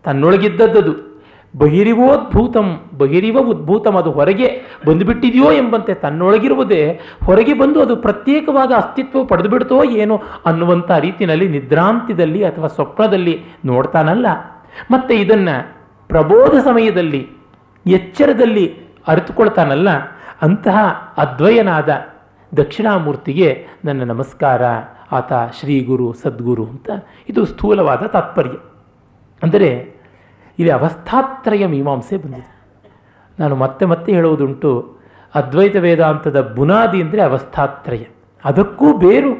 ತನ್ನೊಳಗಿದ್ದದ್ದು 0.03 1.12
ಬಹಿರಿವೋದ್ಭೂತಂ 1.57 2.81
ಬಹಿರಿವ 2.97 3.37
ಉದ್ಭೂತಂ, 3.37 3.95
ಅದು 3.95 4.11
ಹೊರಗೆ 4.11 4.61
ಬಂದುಬಿಟ್ಟಿದೆಯೋ 4.87 5.51
ಎಂಬಂತೆ 5.51 5.93
ತನ್ನೊಳಗಿರುವುದೇ, 5.93 6.99
ಹೊರಗೆ 7.23 7.53
ಬಂದು 7.53 7.81
ಅದು 7.81 7.95
ಪ್ರತ್ಯೇಕವಾದ 7.95 8.71
ಅಸ್ತಿತ್ವ 8.71 9.23
ಪಡೆದುಬಿಡ್ತೋ 9.23 9.83
ಏನೋ 9.83 10.21
ಅನ್ನುವಂಥ 10.45 10.91
ರೀತಿಯಲ್ಲಿ 10.91 11.47
ನಿದ್ರಾಂತ್ಯದಲ್ಲಿ 11.47 12.43
ಅಥವಾ 12.43 12.67
ಸ್ವಪ್ನದಲ್ಲಿ 12.67 13.43
ನೋಡ್ತಾನಲ್ಲ. 13.65 14.27
ಮತ್ತು 14.91 15.13
ಇದನ್ನು 15.13 15.75
ಪ್ರಬೋಧ 16.07 16.49
ಸಮಯದಲ್ಲಿ, 16.49 17.29
ಎಚ್ಚರದಲ್ಲಿ 17.87 18.75
ಅರಿತುಕೊಳ್ತಾನಲ್ಲ. 19.07 19.89
ಅಂತಹ 20.41 20.77
ಅದ್ವಯನಾದ 21.17 21.89
ದಕ್ಷಿಣಾಮೂರ್ತಿಗೆ 22.57 23.67
ನನ್ನ 23.85 24.03
ನಮಸ್ಕಾರ. 24.03 24.61
ಆತ 25.11 25.33
ಶ್ರೀ 25.59 25.83
ಗುರು 25.83 26.13
ಸದ್ಗುರು 26.13 26.65
ಅಂತ. 26.65 26.89
ಇದು 27.29 27.45
ಸ್ಥೂಲವಾದ 27.45 27.99
ತಾತ್ಪರ್ಯ. 27.99 28.57
ಅಂದರೆ 29.43 30.02
ಇಲ್ಲಿ 30.59 30.71
ಅವಸ್ಥಾತ್ರಯ 30.71 31.65
ಮೀಮಾಂಸೆ 31.65 32.17
ಬಂದಿದೆ. 32.17 32.63
ನಾನು 33.39 33.55
ಮತ್ತೆ 33.55 33.85
ಮತ್ತೆ 33.85 34.13
ಹೇಳುವುದುಂಟು, 34.13 34.97
ಅದ್ವೈತ 35.35 35.75
ವೇದಾಂತದ 35.75 36.53
ಬುನಾದಿ 36.53 37.01
ಅಂದರೆ 37.01 37.21
ಅವಸ್ಥಾತ್ರಯ. 37.21 38.03
ಅದಕ್ಕೂ 38.45 38.97
ಬೇರು 38.97 39.33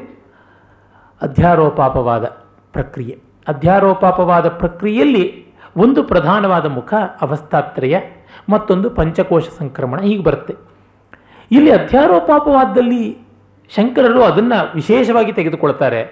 ಅಧ್ಯಾರೋಪಾಪವಾದ 1.22 2.24
ಪ್ರಕ್ರಿಯೆ. 2.72 3.18
ಅಧ್ಯಾರೋಪಾಪವಾದ 3.48 4.48
ಪ್ರಕ್ರಿಯೆಯಲ್ಲಿ 4.48 5.46
ಒಂದು 5.76 6.02
ಪ್ರಧಾನವಾದ 6.02 6.66
ಮುಖ 6.66 6.94
ಅವಸ್ಥಾತ್ರಯ, 7.20 7.98
ಮತ್ತೊಂದು 8.48 8.90
ಪಂಚಕೋಶ 8.90 9.48
ಸಂಕ್ರಮಣ 9.58 10.00
ಹೀಗೆ 10.00 10.22
ಬರುತ್ತೆ. 10.22 10.54
ಇಲ್ಲಿ 11.50 11.70
ಅಧ್ಯಾರೋಪಾಪವಾದದಲ್ಲಿ 11.70 13.18
ಶಂಕರರು 13.68 14.22
ಅದನ್ನು 14.22 14.74
ವಿಶೇಷವಾಗಿ 14.74 15.32
ತೆಗೆದುಕೊಳ್ತಾರೆ. 15.32 16.02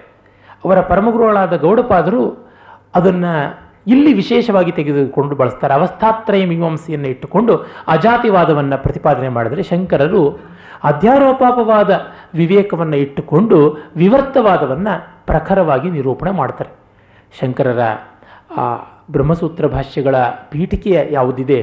ಅವರ 0.65 0.81
ಪರಮಗುರುಗಳಾದ 0.81 1.57
ಗೌಡಪಾದರು 1.57 2.51
ಅದನ್ನು 2.95 3.62
ಇಲ್ಲಿ 3.87 4.13
ವಿಶೇಷವಾಗಿ 4.13 4.71
ತೆಗೆದುಕೊಂಡು 4.71 5.35
ಬಳಸ್ತಾರೆ. 5.35 5.73
ಅವಸ್ಥಾತ್ರಯ 5.73 6.45
ಮೀಮಾಂಸೆಯನ್ನು 6.45 7.07
ಇಟ್ಟುಕೊಂಡು 7.07 7.57
ಅಜಾತಿವಾದವನ್ನು 7.87 8.83
ಪ್ರತಿಪಾದನೆ 8.83 9.29
ಮಾಡಿದರೆ 9.29 9.63
ಶಂಕರರು 9.63 10.39
ಅಧ್ಯಾರೋಪಾಪವಾದ 10.83 11.99
ವಿವೇಕವನ್ನು 12.35 12.97
ಇಟ್ಟುಕೊಂಡು 12.97 13.77
ವಿವರ್ತವಾದವನ್ನು 13.95 15.25
ಪ್ರಖರವಾಗಿ 15.25 15.91
ನಿರೂಪಣೆ 15.91 16.31
ಮಾಡ್ತಾರೆ. 16.31 16.69
ಶಂಕರರ 17.41 17.79
ಆ 18.57 18.75
ಬ್ರಹ್ಮಸೂತ್ರ 19.11 19.67
ಭಾಷ್ಯಗಳ 19.67 20.15
ಪೀಠಿಕೆಯ 20.49 20.99
ಯಾವುದಿದೆ? 21.09 21.61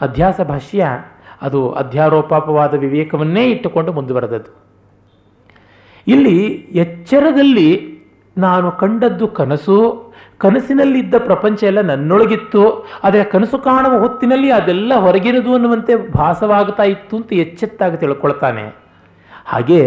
ಅಧ್ಯಾಸ 0.00 0.40
ಭಾಷ್ಯ, 0.40 0.86
ಅದು 1.42 1.70
ಅಧ್ಯಾರೋಪಾಪವಾದ 1.70 2.74
ವಿವೇಕವನ್ನೇ 2.74 3.44
ಇಟ್ಟುಕೊಂಡು 3.44 3.92
ಮುಂದುವರೆದದ್ದು. 3.92 4.70
ಇಲ್ಲಿ 6.08 6.36
ಎಚ್ಚರದಲ್ಲಿ 6.72 7.98
ನಾನು 8.38 8.72
ಕಂಡದ್ದು 8.72 9.28
ಕನಸು 9.28 10.09
ಕನಸಿನಲ್ಲಿದ್ದ 10.42 11.14
ಪ್ರಪಂಚ 11.28 11.58
ಎಲ್ಲ 11.70 11.80
ನನ್ನೊಳಗಿತ್ತು, 11.90 12.62
ಆದರೆ 13.04 13.22
ಕನಸು 13.32 13.58
ಕಾಣುವ 13.66 13.94
ಹೊತ್ತಿನಲ್ಲಿ 14.04 14.50
ಅದೆಲ್ಲ 14.58 14.92
ಹೊರಗಿರದು 15.04 15.50
ಅನ್ನುವಂತೆ 15.56 15.94
ಭಾಸವಾಗ್ತಾ 16.18 16.84
ಇತ್ತು 16.94 17.14
ಅಂತ 17.20 17.32
ಎಚ್ಚೆತ್ತಾಗಿ 17.44 17.98
ತಿಳ್ಕೊಳ್ತಾನೆ. 18.02 18.64
ಹಾಗೆ 19.52 19.80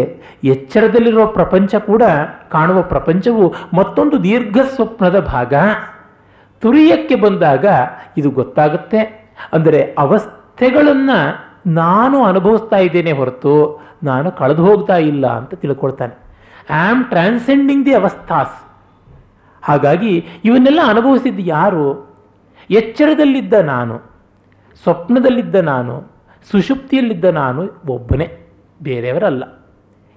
ಎಚ್ಚರದಲ್ಲಿರುವ 0.52 1.24
ಪ್ರಪಂಚ 1.36 1.74
ಕೂಡ 1.88 2.02
ಕಾಣುವ 2.54 2.78
ಪ್ರಪಂಚವು 2.92 3.44
ಮತ್ತೊಂದು 3.78 4.16
ದೀರ್ಘ 4.24 4.58
ಸ್ವಪ್ನದ 4.74 5.18
ಭಾಗ. 5.34 5.54
ತುರಿಯಕ್ಕೆ 6.62 7.16
ಬಂದಾಗ 7.24 7.66
ಇದು 8.20 8.28
ಗೊತ್ತಾಗುತ್ತೆ. 8.40 9.00
ಅಂದರೆ 9.56 9.80
ಅವಸ್ಥೆಗಳನ್ನು 10.04 11.18
ನಾನು 11.80 12.16
ಅನುಭವಿಸ್ತಾ 12.24 12.78
ಇದ್ದೇನೆ 12.86 13.12
ಹೊರತು 13.20 13.54
ನಾನು 14.08 14.28
ಕಳೆದು 14.40 14.62
ಹೋಗ್ತಾ 14.66 14.96
ಇಲ್ಲ 15.10 15.26
ಅಂತ 15.38 15.52
ತಿಳ್ಕೊಳ್ತಾನೆ. 15.62 16.14
ಐ 16.78 16.80
ಆಮ್ 16.90 17.02
ಟ್ರಾನ್ಸೆಂಡಿಂಗ್ 17.12 17.84
ದಿ 17.86 17.94
ಅವಸ್ಥಾಸ್ 18.00 18.56
ಹಾಗಾಗಿ 19.64 20.12
ಇವನ್ನೆಲ್ಲ 20.44 20.80
ಅನುಭವಿಸಿದ್ದು 20.84 21.42
ಯಾರು? 21.42 21.84
ಎಚ್ಚರದಲ್ಲಿದ್ದ 22.70 23.54
ನಾನು, 23.54 24.00
ಸ್ವಪ್ನದಲ್ಲಿದ್ದ 24.82 25.54
ನಾನು, 25.54 25.94
ಸುಷುಪ್ತಿಯಲ್ಲಿದ್ದ 26.50 27.24
ನಾನು 27.24 27.62
ಒಬ್ಬನೇ, 27.88 28.28
ಬೇರೆಯವರಲ್ಲ. 28.82 29.44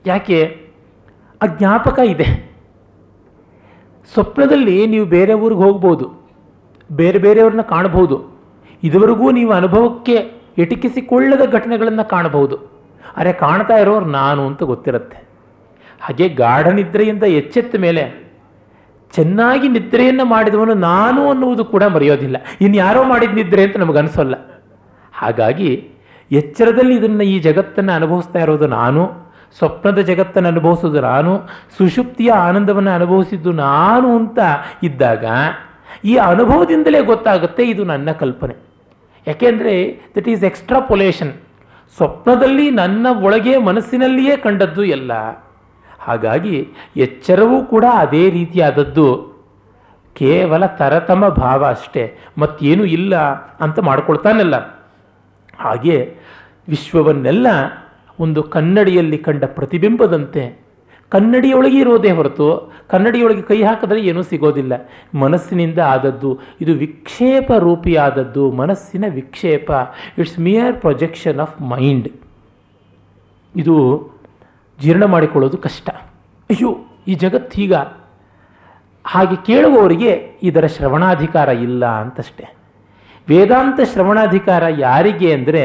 ಯಾಕೆ? 0.06 0.40
ಅಜ್ಞಾಪಕ 1.42 1.58
ಜ್ಞಾಪಕ 1.58 2.00
ಇದೆ. 2.00 2.28
ಸ್ವಪ್ನದಲ್ಲಿ 4.14 4.88
ನೀವು 4.88 5.06
ಬೇರೆ 5.06 5.34
ಊರಿಗೆ 5.34 5.62
ಹೋಗ್ಬೋದು, 5.62 6.06
ಬೇರೆ 6.92 7.20
ಬೇರೆಯವ್ರನ್ನ 7.20 7.62
ಕಾಣಬಹುದು. 7.62 8.18
ಇದುವರೆಗೂ 8.84 9.32
ನೀವು 9.32 9.52
ಅನುಭವಕ್ಕೆ 9.52 10.16
ಎಟಕಿಸಿಕೊಳ್ಳದ 10.58 11.44
ಘಟನೆಗಳನ್ನು 11.52 12.10
ಕಾಣಬಹುದು. 12.10 12.58
ಅರೆ 13.18 13.34
ಕಾಣ್ತಾ 13.34 13.78
ಇರೋರು 13.78 14.06
ನಾನು 14.06 14.48
ಅಂತ 14.48 14.64
ಗೊತ್ತಿರುತ್ತೆ. 14.64 15.18
ಹಾಗೆ 16.02 16.30
ಗಾಢನಿದ್ರೆಯಿಂದ 16.30 17.24
ಎಚ್ಚೆತ್ತ 17.24 17.76
ಮೇಲೆ 17.76 18.27
ಚೆನ್ನಾಗಿ 19.16 19.68
ನಿದ್ರೆಯನ್ನು 19.68 20.26
ಮಾಡಿದವನು 20.26 20.74
ನಾನು 20.74 21.30
ಅನ್ನುವುದು 21.30 21.66
ಕೂಡ 21.66 21.84
ಮರೆಯೋದಿಲ್ಲ. 21.84 22.38
ಇನ್ನು 22.62 22.78
ಯಾರೋ 22.78 23.04
ಮಾಡಿದ 23.04 23.32
ನಿದ್ರೆ 23.32 23.64
ಅಂತ 23.64 23.78
ನಮಗೆ 23.78 23.98
ಅನಿಸೋಲ್ಲ. 23.98 24.36
ಹಾಗಾಗಿ 25.14 25.90
ಎಚ್ಚರದಲ್ಲಿ 26.32 26.96
ಇದನ್ನು 26.96 27.24
ಈ 27.24 27.40
ಜಗತ್ತನ್ನು 27.40 27.94
ಅನುಭವಿಸ್ತಾ 27.94 28.40
ಇರೋದು 28.40 28.68
ನಾನು, 28.68 29.28
ಸ್ವಪ್ನದ 29.58 30.00
ಜಗತ್ತನ್ನು 30.00 30.50
ಅನುಭವಿಸೋದು 30.50 31.02
ನಾನು, 31.02 31.50
ಸುಷುಪ್ತಿಯ 31.78 32.32
ಆನಂದವನ್ನು 32.32 32.92
ಅನುಭವಿಸಿದ್ದು 32.92 33.52
ನಾನು 33.52 34.18
ಅಂತ 34.18 34.40
ಇದ್ದಾಗ 34.84 35.26
ಈ 36.06 36.16
ಅನುಭವದಿಂದಲೇ 36.16 37.02
ಗೊತ್ತಾಗುತ್ತೆ 37.02 37.64
ಇದು 37.64 37.84
ನನ್ನ 37.84 38.12
ಕಲ್ಪನೆ. 38.12 38.56
ಯಾಕೆಂದರೆ 39.28 40.02
ದಟ್ 40.18 40.28
ಈಸ್ 40.28 40.44
ಎಕ್ಸ್ಟ್ರಾಪೊಲೇಷನ್ 40.44 41.34
ಸ್ವಪ್ನದಲ್ಲಿ 41.98 42.72
ನನ್ನ 42.72 43.08
ಒಳಗೆ 43.22 43.58
ಮನಸ್ಸಿನಲ್ಲಿಯೇ 43.58 44.38
ಕಂಡದ್ದು 44.38 44.84
ಎಲ್ಲ 44.84 45.12
ಹಾಗಾಗಿ 46.08 46.56
ಎಚ್ಚರವೂ 46.98 47.58
ಕೂಡ 47.66 47.86
ಅದೇ 47.98 48.24
ರೀತಿಯಾದದ್ದು. 48.30 49.08
ಕೇವಲ 50.16 50.64
ತರತಮ 50.80 51.24
ಭಾವ 51.38 51.62
ಅಷ್ಟೇ, 51.66 52.04
ಮತ್ತೇನು 52.38 52.86
ಇಲ್ಲ 52.98 53.16
ಅಂತ 53.66 53.80
ಮಾಡ್ಕೊಳ್ತಾನಲ್ಲ. 53.80 54.56
ಹಾಗೆ 55.58 55.98
ವಿಶ್ವವನ್ನೆಲ್ಲ 56.70 57.48
ಒಂದು 58.20 58.42
ಕನ್ನಡಿಯಲ್ಲಿ 58.56 59.18
ಕಂಡ 59.18 59.44
ಪ್ರತಿಬಿಂಬದಂತೆ, 59.58 60.44
ಕನ್ನಡಿಯೊಳಗೆ 61.12 61.78
ಇರೋದೇ 61.80 62.12
ಹೊರತು 62.12 62.48
ಕನ್ನಡಿಯೊಳಗೆ 62.90 63.44
ಕೈ 63.50 63.58
ಹಾಕಿದ್ರೆ 63.64 64.00
ಏನೂ 64.02 64.22
ಸಿಗೋದಿಲ್ಲ. 64.22 64.74
ಮನಸ್ಸಿನಿಂದ 65.18 65.80
ಆದದ್ದು, 65.94 66.32
ಇದು 66.62 66.74
ವಿಕ್ಷೇಪ 66.74 67.52
ರೂಪಿಯಾದದ್ದು, 67.60 68.44
ಮನಸ್ಸಿನ 68.52 69.06
ವಿಕ್ಷೇಪ. 69.10 69.70
It's 70.18 70.40
mere 70.40 70.76
projection 70.76 71.40
of 71.40 71.56
mind 71.74 72.10
ಇದು 73.56 73.78
ಜೀರ್ಣ 74.80 75.06
ಮಾಡಿಕೊಳ್ಳೋದು 75.14 75.58
ಕಷ್ಟ. 75.58 75.88
ಅಯ್ಯೋ, 76.50 76.72
ಈ 77.08 77.14
ಜಗತ್ತು 77.24 77.56
ಈಗ 77.66 77.76
ಹಾಗೆ 79.06 79.36
ಕೇಳುವವರಿಗೆ 79.48 80.12
ಇದರ 80.50 80.66
ಶ್ರವಣಾಧಿಕಾರ 80.76 81.50
ಇಲ್ಲ 81.66 81.84
ಅಂತಷ್ಟೇ. 82.04 82.46
ವೇದಾಂತ 83.28 83.80
ಶ್ರವಣಾಧಿಕಾರ 83.92 84.64
ಯಾರಿಗೆ 84.86 85.30
ಅಂದರೆ, 85.38 85.64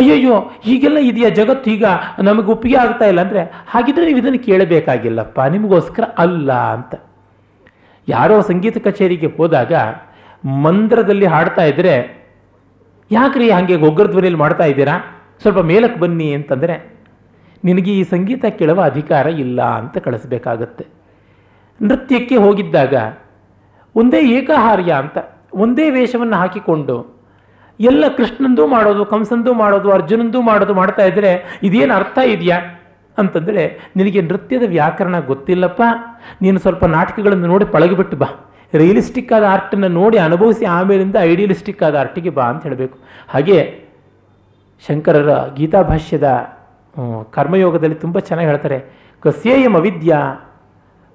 ಅಯ್ಯಯ್ಯೋ, 0.00 0.34
ಹೀಗೆಲ್ಲ 0.66 0.98
ಇದೆಯಾ 1.10 1.28
ಜಗತ್ತು 1.38 1.68
ಈಗ 1.70 1.86
ನಮಗೆ 2.28 2.50
ಒಪ್ಪಿಗೆ 2.54 2.76
ಆಗ್ತಾ 2.84 3.06
ಇಲ್ಲ 3.12 3.20
ಅಂದರೆ, 3.26 3.42
ಹಾಗಿದ್ರೆ 3.72 4.04
ನೀವು 4.08 4.20
ಇದನ್ನು 4.22 4.40
ಕೇಳಬೇಕಾಗಿಲ್ಲಪ್ಪ, 4.48 5.40
ನಿಮಗೋಸ್ಕರ 5.54 6.04
ಅಲ್ಲ 6.24 6.50
ಅಂತ. 6.76 6.94
ಯಾರೋ 8.08 8.36
ಸಂಗೀತ 8.50 8.78
ಕಚೇರಿಗೆ 8.86 9.28
ಹೋದಾಗ 9.38 9.72
ಮಂದ್ರದಲ್ಲಿ 10.66 11.26
ಹಾಡ್ತಾ 11.26 11.64
ಇದ್ದರೆ 11.70 11.94
ಯಾಕ್ರಿ 13.10 13.46
ಹಾಗೆ 13.50 13.76
ಗೊಗ್ಗರ 13.84 14.06
ಧ್ವನಿಯಲ್ಲಿ 14.12 14.40
ಮಾಡ್ತಾ 14.44 14.64
ಇದ್ದೀರಾ? 14.64 14.94
ಸ್ವಲ್ಪ 15.42 15.60
ಮೇಲಕ್ಕೆ 15.70 15.98
ಬನ್ನಿ 16.00 16.28
ಅಂತಂದರೆ 16.38 16.74
ನಿನಗೆ 17.64 17.92
ಈ 17.92 18.02
ಸಂಗೀತ 18.02 18.44
ಕೇಳುವ 18.44 18.82
ಅಧಿಕಾರ 18.82 19.26
ಇಲ್ಲ 19.26 19.62
ಅಂತ 19.62 19.98
ಕಳಿಸ್ಬೇಕಾಗತ್ತೆ. 19.98 20.86
ನೃತ್ಯಕ್ಕೆ 21.82 22.36
ಹೋಗಿದ್ದಾಗ 22.36 22.94
ಒಂದೇ 23.96 24.20
ಏಕಾಹಾರ್ಯ 24.20 24.92
ಅಂತ 24.92 25.18
ಒಂದೇ 25.54 25.90
ವೇಷವನ್ನು 25.90 26.36
ಹಾಕಿಕೊಂಡು 26.36 27.20
ಎಲ್ಲ 27.80 28.04
ಕೃಷ್ಣಂದು 28.16 28.66
ಮಾಡೋದು, 28.66 29.04
ಕಂಸಂದು 29.04 29.54
ಮಾಡೋದು, 29.54 29.90
ಅರ್ಜುನಂದು 29.90 30.42
ಮಾಡೋದು 30.42 30.74
ಮಾಡ್ತಾ 30.74 31.04
ಇದ್ದರೆ 31.04 31.60
ಇದೇನು 31.62 31.94
ಅರ್ಥ 31.94 32.18
ಇದೆಯಾ? 32.18 32.58
ಅಂತಂದರೆ 33.18 33.92
ನಿನಗೆ 33.96 34.22
ನೃತ್ಯದ 34.22 34.62
ವ್ಯಾಕರಣ 34.66 35.20
ಗೊತ್ತಿಲ್ಲಪ್ಪ. 35.20 35.82
ನೀನು 36.42 36.58
ಸ್ವಲ್ಪ 36.58 36.84
ನಾಟಕಗಳನ್ನು 36.84 37.46
ನೋಡಿ 37.46 37.64
ಪಳಗಿಬಿಟ್ಟು 37.64 38.16
ಬಾ. 38.16 38.26
ರಿಯಲಿಸ್ಟಿಕ್ 38.74 39.32
ಆದ 39.32 39.44
ಆರ್ಟನ್ನು 39.44 39.88
ನೋಡಿ 39.88 40.18
ಅನುಭವಿಸಿ 40.18 40.64
ಆಮೇಲಿಂದ 40.64 41.16
ಐಡಿಯಲಿಸ್ಟಿಕ್ 41.20 41.82
ಆದ 41.82 41.94
ಆರ್ಟಿಗೆ 41.94 42.30
ಬಾ 42.30 42.42
ಅಂತ 42.42 42.62
ಹೇಳಬೇಕು. 42.62 42.98
ಹಾಗೆ 43.28 43.84
ಶಂಕರರ 44.88 45.52
ಗೀತಾಭಾಷ್ಯದ 45.54 46.50
ಕರ್ಮಯೋಗದಲ್ಲಿ 47.30 47.94
ತುಂಬ 47.94 48.18
ಚೆನ್ನಾಗಿ 48.18 48.48
ಹೇಳ್ತಾರೆ 48.48 48.84
ಕಸ್ಯೇಯಂ 49.20 49.74
ಅವಿದ್ಯಾ 49.74 50.18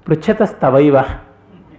ಪೃಚ್ಛತಸ್ತವೈವ. 0.06 0.98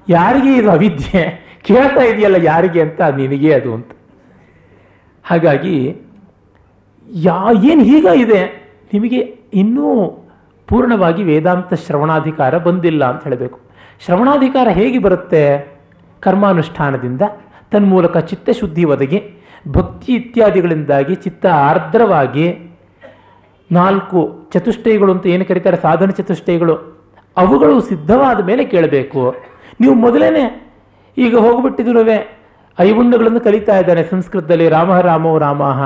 ಯಾರಿಗೆ 0.08 0.56
ಇದು 0.56 0.70
ಅವಿದ್ಯೆ? 0.70 1.46
ಕೇಳ್ತಾ 1.62 2.00
ಇದೆಯಲ್ಲ 2.00 2.36
ಯಾರಿಗೆ 2.36 2.82
ಅಂತ? 2.82 3.00
ನಿನಗೆ 3.00 3.54
ಅದು 3.54 3.74
ಅಂತ. 3.74 3.90
ಹಾಗಾಗಿ, 5.24 6.02
ಯಾ, 7.12 7.52
ಏನು 7.64 7.82
ಹೀಗ 7.82 8.04
ಇದೆ? 8.04 8.70
ನಿಮಗೆ 8.92 9.18
ಇನ್ನೂ 9.54 10.18
ಪೂರ್ಣವಾಗಿ 10.66 11.22
ವೇದಾಂತ 11.22 11.74
ಶ್ರವಣಾಧಿಕಾರ 11.74 12.58
ಬಂದಿಲ್ಲ 12.58 13.04
ಅಂತ 13.04 13.24
ಹೇಳಬೇಕು. 13.24 13.60
ಶ್ರವಣಾಧಿಕಾರ 14.04 14.68
ಹೇಗೆ 14.68 14.98
ಬರುತ್ತೆ? 14.98 15.76
ಕರ್ಮಾನುಷ್ಠಾನದಿಂದ 16.20 17.22
ತನ್ಮೂಲಕ 17.70 18.16
ಚಿತ್ತಶುದ್ಧಿ 18.16 18.84
ಒದಗಿ, 18.84 19.22
ಭಕ್ತಿ 19.68 20.14
ಇತ್ಯಾದಿಗಳಿಂದಾಗಿ 20.14 21.14
ಚಿತ್ತ 21.14 21.46
ಆರ್ದ್ರವಾಗಿ 21.46 22.65
ನಾಲ್ಕು 23.70 24.48
ಚತುಷ್ಟಯಗಳು 24.54 25.12
ಅಂತ 25.12 25.26
ಏನು 25.26 25.44
ಕರೀತಾರೆ? 25.44 25.76
ಸಾಧನ 25.76 26.10
ಚತುಷ್ಟಯಗಳು. 26.10 26.96
ಅವುಗಳು 27.36 27.80
ಸಿದ್ಧವಾದ 27.80 28.44
ಮೇಲೆ 28.44 28.64
ಕೇಳಬೇಕು. 28.64 29.34
ನೀವು 29.80 29.94
ಮೊದಲೇನೆ 29.94 30.74
ಈಗ 31.18 31.36
ಹೋಗ್ಬಿಟ್ಟಿದ್ರುವೆ 31.36 32.36
ಐವುಂಡಗಳನ್ನು 32.80 33.40
ಕಲಿತಾ 33.40 33.78
ಇದ್ದಾನೆ 33.78 34.02
ಸಂಸ್ಕೃತದಲ್ಲಿ. 34.02 34.68
ರಾಮ 34.68 35.00
ರಾಮೋ 35.00 35.38
ರಾಮಃ 35.38 35.80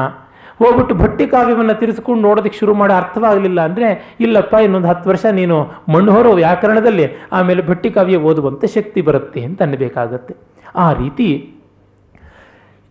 ಹೋಗ್ಬಿಟ್ಟು 0.59 0.95
ಭಟ್ಟಿ 0.95 1.27
ಕಾವ್ಯವನ್ನು 1.27 1.75
ತಿರ್ಸ್ಕೊಂಡು 1.75 2.23
ನೋಡೋದಕ್ಕೆ 2.23 2.59
ಶುರು 2.59 2.75
ಮಾಡಿ 2.75 2.93
ಅರ್ಥವಾಗಲಿಲ್ಲ 2.93 3.61
ಅಂದರೆ, 3.61 4.17
ಇಲ್ಲಪ್ಪ, 4.21 4.55
ಇನ್ನೊಂದು 4.55 4.89
ಹತ್ತು 4.89 5.11
ವರ್ಷ 5.11 5.27
ನೀನು 5.27 5.57
ಮಣ್ಣು 5.89 6.35
ವ್ಯಾಕರಣದಲ್ಲಿ 6.35 7.29
ಆಮೇಲೆ 7.33 7.67
ಭಟ್ಟಿ 7.67 7.91
ಕಾವ್ಯ 7.91 8.17
ಓದುವಂಥ 8.17 8.65
ಶಕ್ತಿ 8.65 9.01
ಬರುತ್ತೆ 9.01 9.43
ಅಂತ 9.43 9.63
ಅನ್ನಬೇಕಾಗತ್ತೆ. 9.63 10.35
ಆ 10.77 10.93
ರೀತಿ 10.93 11.55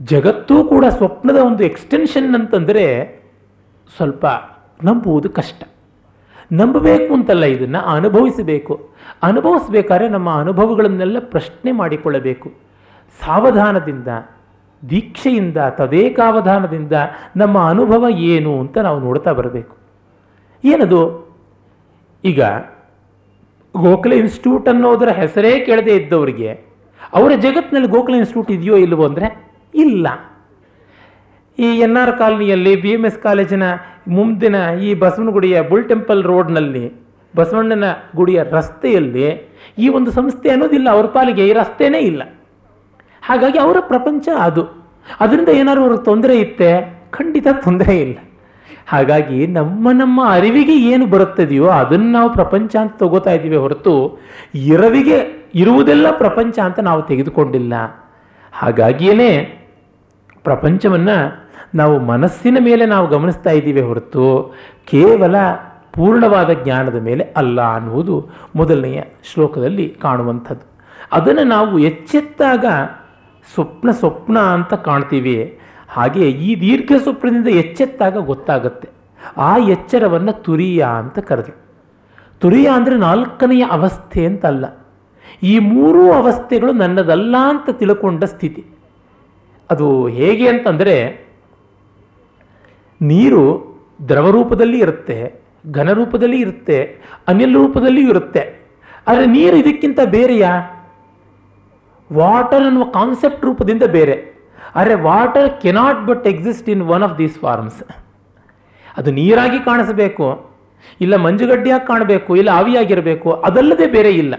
ಜಗತ್ತೂ 0.01 0.63
ಕೂಡ 0.63 0.85
ಸ್ವಪ್ನದ 0.85 1.35
ಒಂದು 1.35 1.63
ಎಕ್ಸ್ಟೆನ್ಷನ್ 1.63 2.35
ಅಂತಂದರೆ 2.35 2.85
ಸ್ವಲ್ಪ 3.97 4.25
ನಂಬುವುದು 4.83 5.29
ಕಷ್ಟ. 5.29 5.63
ನಂಬಬೇಕು 6.51 7.13
ಅಂತಲ್ಲ 7.13 7.43
ಇದನ್ನು, 7.43 7.79
ಅನುಭವಿಸಬೇಕು. 7.79 8.89
ಅನುಭವಿಸ್ಬೇಕಾದ್ರೆ 9.23 10.09
ನಮ್ಮ 10.09 10.29
ಅನುಭವಗಳನ್ನೆಲ್ಲ 10.29 11.17
ಪ್ರಶ್ನೆ 11.19 11.71
ಮಾಡಿಕೊಳ್ಳಬೇಕು. 11.71 12.53
ಸಾವಧಾನದಿಂದ, 13.25 14.07
ದೀಕ್ಷೆಯಿಂದ, 14.89 15.57
ತದೇಕಾವಧಾನದಿಂದ 15.57 16.91
ನಮ್ಮ 17.37 17.69
ಅನುಭವ 17.69 18.05
ಏನು 18.09 18.59
ಅಂತ 18.59 18.77
ನಾವು 18.77 18.99
ನೋಡ್ತಾ 18.99 19.31
ಬರಬೇಕು. 19.31 19.77
ಏನದು? 20.65 21.29
ಈಗ 22.23 22.41
ಗೋಖಲೆ 23.77 24.17
ಇನ್ಸ್ಟಿಟ್ಯೂಟ್ 24.17 24.69
ಅನ್ನೋದರ 24.69 25.09
ಹೆಸರೇ 25.09 25.59
ಕೇಳದೇ 25.59 25.95
ಇದ್ದವರಿಗೆ, 25.95 26.51
ಅವರ 27.13 27.31
ಜಗತ್ತಿನಲ್ಲಿ 27.39 27.89
ಗೋಖಲೆ 27.89 28.17
ಇನ್ಸ್ಟಿಟ್ಯೂಟ್ 28.17 28.51
ಇದೆಯೋ 28.51 28.75
ಇಲ್ಲವೋ 28.75 29.05
ಅಂದರೆ 29.05 29.51
ಇಲ್ಲ. 29.75 30.07
ಈ 31.59 31.69
ಎನ್ 31.79 31.97
ಆರ್ 31.97 32.11
ಕಾಲನಿಯಲ್ಲಿ 32.17 32.81
ಬಿ 32.81 32.91
ಎಂ 32.91 33.05
ಎಸ್ 33.05 33.19
ಕಾಲೇಜಿನ 33.19 33.63
ಮುಂದಿನ 34.07 34.55
ಈ 34.81 34.93
ಬಸವನಗುಡಿಯ 34.93 35.61
ಬುಲ್ 35.61 35.87
ಟೆಂಪಲ್ 35.87 36.23
ರೋಡ್ನಲ್ಲಿ 36.23 36.83
ಬಸವಣ್ಣನ 37.35 37.83
ಗುಡಿಯ 38.15 38.39
ರಸ್ತೆಯಲ್ಲಿ 38.51 39.25
ಈ 39.77 39.87
ಒಂದು 39.87 40.11
ಸಂಸ್ಥೆ 40.11 40.49
ಅನ್ನೋದಿಲ್ಲ, 40.49 40.87
ಅವ್ರ 40.89 41.05
ಪಾಲಿಗೆ 41.05 41.43
ಈ 41.47 41.53
ರಸ್ತೆನೇ 41.53 41.99
ಇಲ್ಲ. 41.99 42.23
ಹಾಗಾಗಿ 43.21 43.59
ಅವರ 43.59 43.77
ಪ್ರಪಂಚ 43.79 44.27
ಅದು. 44.39 44.63
ಅದರಿಂದ 45.19 45.49
ಏನಾದ್ರು 45.49 45.83
ಅವ್ರಿಗೆ 45.83 46.05
ತೊಂದರೆ 46.05 46.39
ಇತ್ತೆ, 46.39 46.71
ಖಂಡಿತ 47.11 47.47
ತೊಂದರೆ 47.51 47.95
ಇಲ್ಲ. 47.97 48.17
ಹಾಗಾಗಿ 48.87 49.47
ನಮ್ಮ 49.47 49.91
ನಮ್ಮ 49.91 50.19
ಅರಿವಿಗೆ 50.29 50.75
ಏನು 50.91 51.05
ಬರುತ್ತದೆಯೋ 51.05 51.67
ಅದನ್ನು 51.67 52.11
ನಾವು 52.11 52.33
ಪ್ರಪಂಚ 52.33 52.75
ಅಂತ 52.75 52.93
ತಗೋತಾ 52.97 53.31
ಇದ್ದೀವಿ 53.31 53.55
ಹೊರತು 53.55 53.93
ಇರವಿಗೆ 54.55 55.17
ಇರುವುದೆಲ್ಲ 55.55 56.07
ಪ್ರಪಂಚ 56.11 56.59
ಅಂತ 56.59 56.79
ನಾವು 56.79 57.01
ತೆಗೆದುಕೊಂಡಿಲ್ಲ. 57.01 57.73
ಹಾಗಾಗಿಯೇ 58.53 59.31
ಪ್ರಪಂಚವನ್ನು 60.43 61.17
ನಾವು 61.75 61.99
ಮನಸ್ಸಿನ 61.99 62.57
ಮೇಲೆ 62.59 62.85
ನಾವು 62.85 63.07
ಗಮನಿಸ್ತಾ 63.07 63.49
ಇದ್ದೀವಿ 63.49 63.81
ಹೊರತು 63.81 64.55
ಕೇವಲ 64.85 65.35
ಪೂರ್ಣವಾದ 65.93 66.49
ಜ್ಞಾನದ 66.49 66.95
ಮೇಲೆ 66.95 67.23
ಅಲ್ಲ 67.23 67.61
ಅನ್ನುವುದು 67.61 68.29
ಮೊದಲನೆಯ 68.55 69.01
ಶ್ಲೋಕದಲ್ಲಿ 69.33 69.89
ಕಾಣುವಂಥದ್ದು. 70.01 70.65
ಅದನ್ನು 71.11 71.43
ನಾವು 71.43 71.79
ಎಚ್ಚೆತ್ತಾಗ 71.79 72.65
ಸ್ವಪ್ನ 73.53 73.91
ಸ್ವಪ್ನ 73.91 74.37
ಅಂತ 74.39 74.73
ಕಾಣ್ತೀವಿ. 74.73 75.59
ಹಾಗೆ 75.89 76.29
ಈ 76.29 76.59
ದೀರ್ಘ 76.61 76.91
ಸ್ವಪ್ನದಿಂದ 77.03 77.47
ಎಚ್ಚೆತ್ತಾಗ 77.47 78.17
ಗೊತ್ತಾಗುತ್ತೆ. 78.17 78.89
ಆ 79.37 79.57
ಎಚ್ಚರವನ್ನು 79.57 80.33
ತುರಿಯ 80.33 80.83
ಅಂತ 80.83 81.19
ಕರೆದು 81.19 81.69
ತುರಿಯ 82.39 82.67
ಅಂದರೆ 82.67 82.97
ನಾಲ್ಕನೆಯ 82.97 83.65
ಅವಸ್ಥೆ 83.71 84.25
ಅಂತಲ್ಲ. 84.25 84.65
ಈ 85.43 85.59
ಮೂರೂ 85.59 86.11
ಅವಸ್ಥೆಗಳು 86.11 86.73
ನನ್ನದಲ್ಲ 86.73 87.35
ಅಂತ 87.49 87.69
ತಿಳ್ಕೊಂಡ 87.69 88.23
ಸ್ಥಿತಿ. 88.23 88.65
ಅದು 89.71 90.07
ಹೇಗೆ 90.07 90.47
ಅಂತಂದರೆ 90.47 91.28
ನೀರು 93.01 93.43
ದ್ರವ 94.09 94.29
ರೂಪದಲ್ಲಿ 94.29 94.79
ಇರುತ್ತೆ 94.79 95.41
ಘನ 95.71 95.91
ರೂಪದಲ್ಲಿ 95.91 96.39
ಇರುತ್ತೆ 96.39 97.01
ಅನಿಲ್ 97.27 97.53
ರೂಪದಲ್ಲಿಯೂ 97.53 98.09
ಇರುತ್ತೆ. 98.09 98.59
ಆದರೆ 99.07 99.25
ನೀರು 99.25 99.57
ಇದಕ್ಕಿಂತ 99.57 99.99
ಬೇರೆಯಾ? 100.05 100.51
ವಾಟರ್ 102.13 102.63
ಅನ್ನುವ 102.63 102.83
ಕಾನ್ಸೆಪ್ಟ್ 102.83 103.45
ರೂಪದಿಂದ 103.45 103.83
ಬೇರೆ. 103.83 104.33
ಆದರೆ 104.75 104.95
water 104.95 105.61
cannot 105.61 106.05
but 106.05 106.27
exist 106.27 106.69
in 106.69 106.81
one 106.81 107.03
of 107.03 107.17
these 107.17 107.39
forms. 107.39 107.83
ಅದು 108.97 109.11
ನೀರಾಗಿ 109.11 109.59
ಕಾಣಿಸಬೇಕು, 109.65 110.55
ಇಲ್ಲ 111.01 111.15
ಮಂಜುಗಡ್ಡೆಯಾಗಿ 111.15 111.87
ಕಾಣಬೇಕು, 111.87 112.35
ಇಲ್ಲ 112.35 112.49
ಆವಿಯಾಗಿರಬೇಕು, 112.49 113.31
ಅದಲ್ಲದೆ 113.31 113.87
ಬೇರೆ 113.87 114.11
ಇಲ್ಲ. 114.11 114.35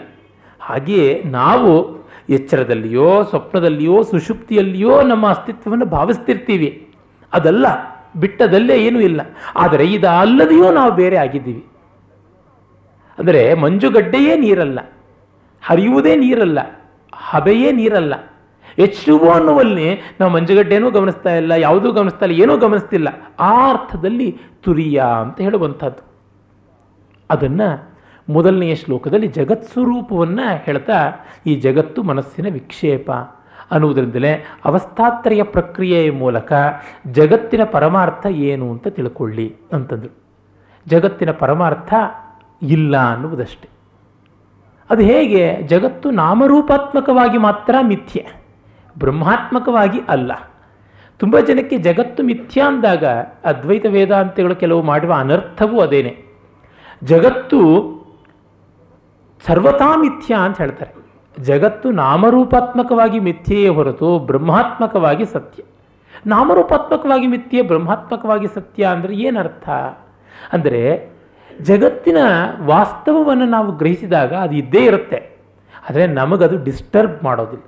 ಹಾಗೆಯೇ 0.60 1.22
ನಾವು 1.24 2.00
ಎಚ್ಚರದಲ್ಲಿಯೋ, 2.28 3.22
ಸ್ವಪ್ನದಲ್ಲಿಯೋ, 3.22 4.02
ಸುಷುಪ್ತಿಯಲ್ಲಿಯೋ 4.02 5.02
ನಮ್ಮ 5.02 5.28
ಅಸ್ತಿತ್ವವನ್ನು 5.28 5.84
ಭಾವಿಸ್ತಿರ್ತೀವಿ. 5.84 6.88
ಅದಲ್ಲ. 7.32 7.66
ಬಿಟ್ಟದಲ್ಲೇ 8.14 8.76
ಏನೂ 8.86 8.98
ಇಲ್ಲ. 9.08 9.20
ಆದರೆ 9.64 9.84
ಇದಲ್ಲದೆಯೂ 9.96 10.68
ನಾವು 10.78 10.92
ಬೇರೆ 11.00 11.18
ಆಗಿದ್ದೀವಿ. 11.24 11.62
ಅಂದರೆ 13.18 13.42
ಮಂಜುಗಡ್ಡೆಯೇ 13.64 14.34
ನೀರಲ್ಲ, 14.44 14.78
ಹರಿಯುವುದೇ 15.62 16.12
ನೀರಲ್ಲ, 16.24 16.58
ಹಬೆಯೇ 17.30 17.70
ನೀರಲ್ಲ. 17.80 18.14
ಎಚ್ 18.84 19.00
ಟು 19.06 19.14
ಅನ್ನುವಲ್ಲಿ 19.34 19.86
ನಾವು 20.18 20.30
ಮಂಜುಗಡ್ಡೆನೂ 20.36 20.88
ಗಮನಿಸ್ತಾ 20.96 21.32
ಇಲ್ಲ, 21.40 21.52
ಯಾವುದೂ 21.66 21.88
ಗಮನಿಸ್ತಾ 21.98 22.24
ಇಲ್ಲ, 22.26 22.36
ಏನೂ 22.44 22.54
ಗಮನಿಸ್ತಿಲ್ಲ. 22.64 23.08
ಆ 23.48 23.52
ಅರ್ಥದಲ್ಲಿ 23.72 24.28
ತುರಿಯ 24.64 24.98
ಅಂತ 25.22 25.38
ಹೇಳುವಂಥದ್ದು. 25.46 26.02
ಅದನ್ನು 27.30 27.68
ಮೊದಲನೆಯ 28.28 28.74
ಶ್ಲೋಕದಲ್ಲಿ 28.82 29.28
ಜಗತ್ 29.36 29.68
ಸ್ವರೂಪವನ್ನು 29.72 30.46
ಹೇಳ್ತಾ 30.66 30.98
ಈ 31.48 31.52
ಜಗತ್ತು 31.66 32.00
ಮನಸ್ಸಿನ 32.10 32.46
ವಿಕ್ಷೇಪ. 32.58 33.10
ಅನ್ನುವುದರಿಂದಲೇ 33.70 34.32
ಅವಸ್ಥಾತ್ರಯ 34.64 35.42
ಪ್ರಕ್ರಿಯೆಯ 35.42 36.10
ಮೂಲಕ 36.10 36.52
ಜಗತ್ತಿನ 37.06 37.64
ಪರಮಾರ್ಥ 37.64 38.26
ಏನು 38.26 38.70
ಅಂತ 38.70 38.88
ತಿಳ್ಕೊಳ್ಳಿ 38.88 39.56
ಅಂತಂದರು. 39.72 40.16
ಜಗತ್ತಿನ 40.86 41.30
ಪರಮಾರ್ಥ 41.30 41.94
ಇಲ್ಲ 42.62 43.12
ಅನ್ನುವುದಷ್ಟೆ. 43.12 43.68
ಅದು 44.90 45.02
ಹೇಗೆ? 45.02 45.62
ಜಗತ್ತು 45.62 46.10
ನಾಮರೂಪಾತ್ಮಕವಾಗಿ 46.10 47.38
ಮಾತ್ರ 47.38 47.74
ಮಿಥ್ಯೆ, 47.82 48.26
ಬ್ರಹ್ಮಾತ್ಮಕವಾಗಿ 48.98 50.00
ಅಲ್ಲ. 50.08 50.32
ತುಂಬ 51.18 51.40
ಜನಕ್ಕೆ 51.40 51.78
ಜಗತ್ತು 51.78 52.22
ಮಿಥ್ಯ 52.22 52.62
ಅಂದಾಗ 52.62 53.04
ಅದ್ವೈತ 53.44 53.86
ವೇದಾಂತಗಳು 53.86 54.56
ಕೆಲವು 54.56 54.82
ಮಾಡುವ 54.82 55.14
ಅನರ್ಥವೂ 55.14 55.80
ಅದೇನೆ. 55.80 56.24
ಜಗತ್ತು 57.02 57.58
ಸರ್ವತಾ 59.46 59.96
ಮಿಥ್ಯ 59.96 60.34
ಅಂತ 60.34 60.60
ಹೇಳ್ತಾರೆ. 60.60 60.99
ಜಗತ್ತು 61.48 61.88
ನಾಮರೂಪಾತ್ಮಕವಾಗಿ 62.02 63.18
ಮಿಥ್ಯೆಯೇ 63.28 63.68
ಹೊರತು 63.76 64.08
ಬ್ರಹ್ಮಾತ್ಮಕವಾಗಿ 64.30 65.24
ಸತ್ಯ. 65.24 65.62
ನಾಮರೂಪಾತ್ಮಕವಾಗಿ 66.26 67.26
ಮಿಥ್ಯೆ, 67.26 67.60
ಬ್ರಹ್ಮಾತ್ಮಕವಾಗಿ 67.62 68.48
ಸತ್ಯ 68.56 68.82
ಅಂದರೆ 68.94 69.14
ಏನರ್ಥ? 69.26 69.68
ಅಂದರೆ 70.52 70.80
ಜಗತ್ತಿನ 71.68 72.18
ವಾಸ್ತವವನ್ನು 72.72 73.46
ನಾವು 73.56 73.70
ಗ್ರಹಿಸಿದಾಗ 73.72 74.32
ಅದು 74.44 74.54
ಇದ್ದೇ 74.54 74.82
ಇರುತ್ತೆ. 74.84 75.20
ಆದರೆ 75.86 76.06
ನಮಗದು 76.18 76.56
ಡಿಸ್ಟರ್ಬ್ 76.64 77.16
ಮಾಡೋದಿಲ್ಲ. 77.24 77.66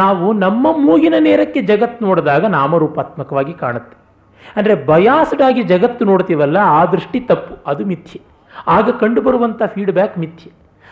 ನಾವು 0.00 0.26
ನಮ್ಮ 0.44 0.66
ಮೂಗಿನ 0.86 1.16
ನೇರಕ್ಕೆ 1.18 1.60
ಜಗತ್ತು 1.62 2.00
ನೋಡಿದಾಗ 2.06 2.44
ನಾಮರೂಪಾತ್ಮಕವಾಗಿ 2.58 3.54
ಕಾಣುತ್ತೆ. 3.62 3.96
ಅಂದರೆ 4.56 4.74
ಬಯಾಸ್ಡ್ 4.90 5.42
ಆಗಿ 5.48 5.62
ಜಗತ್ತು 5.62 6.04
ನೋಡ್ತೀವಲ್ಲ, 6.04 6.58
ಆ 6.78 6.80
ದೃಷ್ಟಿ 6.94 7.20
ತಪ್ಪು, 7.20 7.54
ಅದು 7.70 7.84
ಮಿಥ್ಯೆ. 7.92 8.20
ಆಗ 8.76 8.90
ಕಂಡುಬರುವಂಥ 9.02 9.62
ಫೀಡ್ಬ್ಯಾಕ್ 9.74 10.16
ಮಿಥ್ಯೆ. 10.18 10.50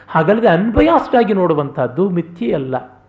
ಹಾಗಲ್ಲದೆ 0.08 0.48
ಅನ್ಬಯಾಸ್ಡ್ 0.48 1.16
ಆಗಿ 1.16 1.34
ನೋಡುವಂಥದ್ದು 1.34 2.10
ಮಿಥ್ಯೆ 2.10 2.52
ಅಲ್ಲ. 2.52 3.02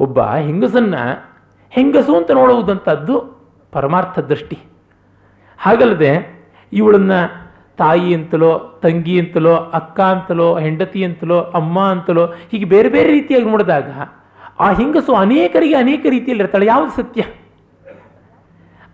ಒಬ್ಬ 0.00 0.22
ಹೆಂಗಸನ್ನು 0.22 1.28
ಹೆಂಗಸು 1.70 2.16
ಅಂತ 2.16 2.30
ನೋಡುವುದಂಥದ್ದು 2.30 3.36
ಪರಮಾರ್ಥ 3.72 4.18
ದೃಷ್ಟಿ. 4.18 4.58
ಹಾಗಲ್ಲದೆ 5.58 6.44
ಇವಳನ್ನು 6.72 7.46
ತಾಯಿ 7.76 8.14
ಅಂತಲೋ, 8.14 8.80
ತಂಗಿ 8.82 9.20
ಅಂತಲೋ, 9.20 9.54
ಅಕ್ಕ 9.54 10.00
ಅಂತಲೋ, 10.00 10.58
ಹೆಂಡತಿ 10.58 11.04
ಅಂತಲೋ, 11.04 11.40
ಅಮ್ಮ 11.40 11.80
ಅಂತಲೋ 11.80 12.26
ಹೀಗೆ 12.26 12.64
ಬೇರೆ 12.64 12.88
ಬೇರೆ 12.88 13.10
ರೀತಿಯಾಗಿ 13.10 13.46
ನೋಡಿದಾಗ 13.46 13.90
ಆ 14.60 14.72
ಹೆಂಗಸು 14.72 15.14
ಅನೇಕರಿಗೆ 15.14 15.74
ಅನೇಕ 15.74 16.06
ರೀತಿಯಲ್ಲಿ 16.08 16.44
ಇರ್ತಾಳೆ. 16.44 16.66
ಯಾವುದು 16.66 16.90
ಸತ್ಯ? 16.90 17.24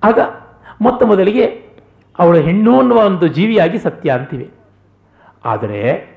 ಆಗ 0.02 0.18
ಮೊತ್ತ 0.80 1.02
ಮೊದಲಿಗೆ 1.02 1.46
ಅವಳು 2.18 2.38
ಹೆಣ್ಣು 2.38 2.78
ಅನ್ನುವ 2.78 2.98
ಒಂದು 2.98 3.26
ಜೀವಿಯಾಗಿ 3.26 3.78
ಸತ್ಯ 3.78 4.10
ಅಂತೀವಿ. 4.10 4.50
ಆದರೆ 5.44 6.12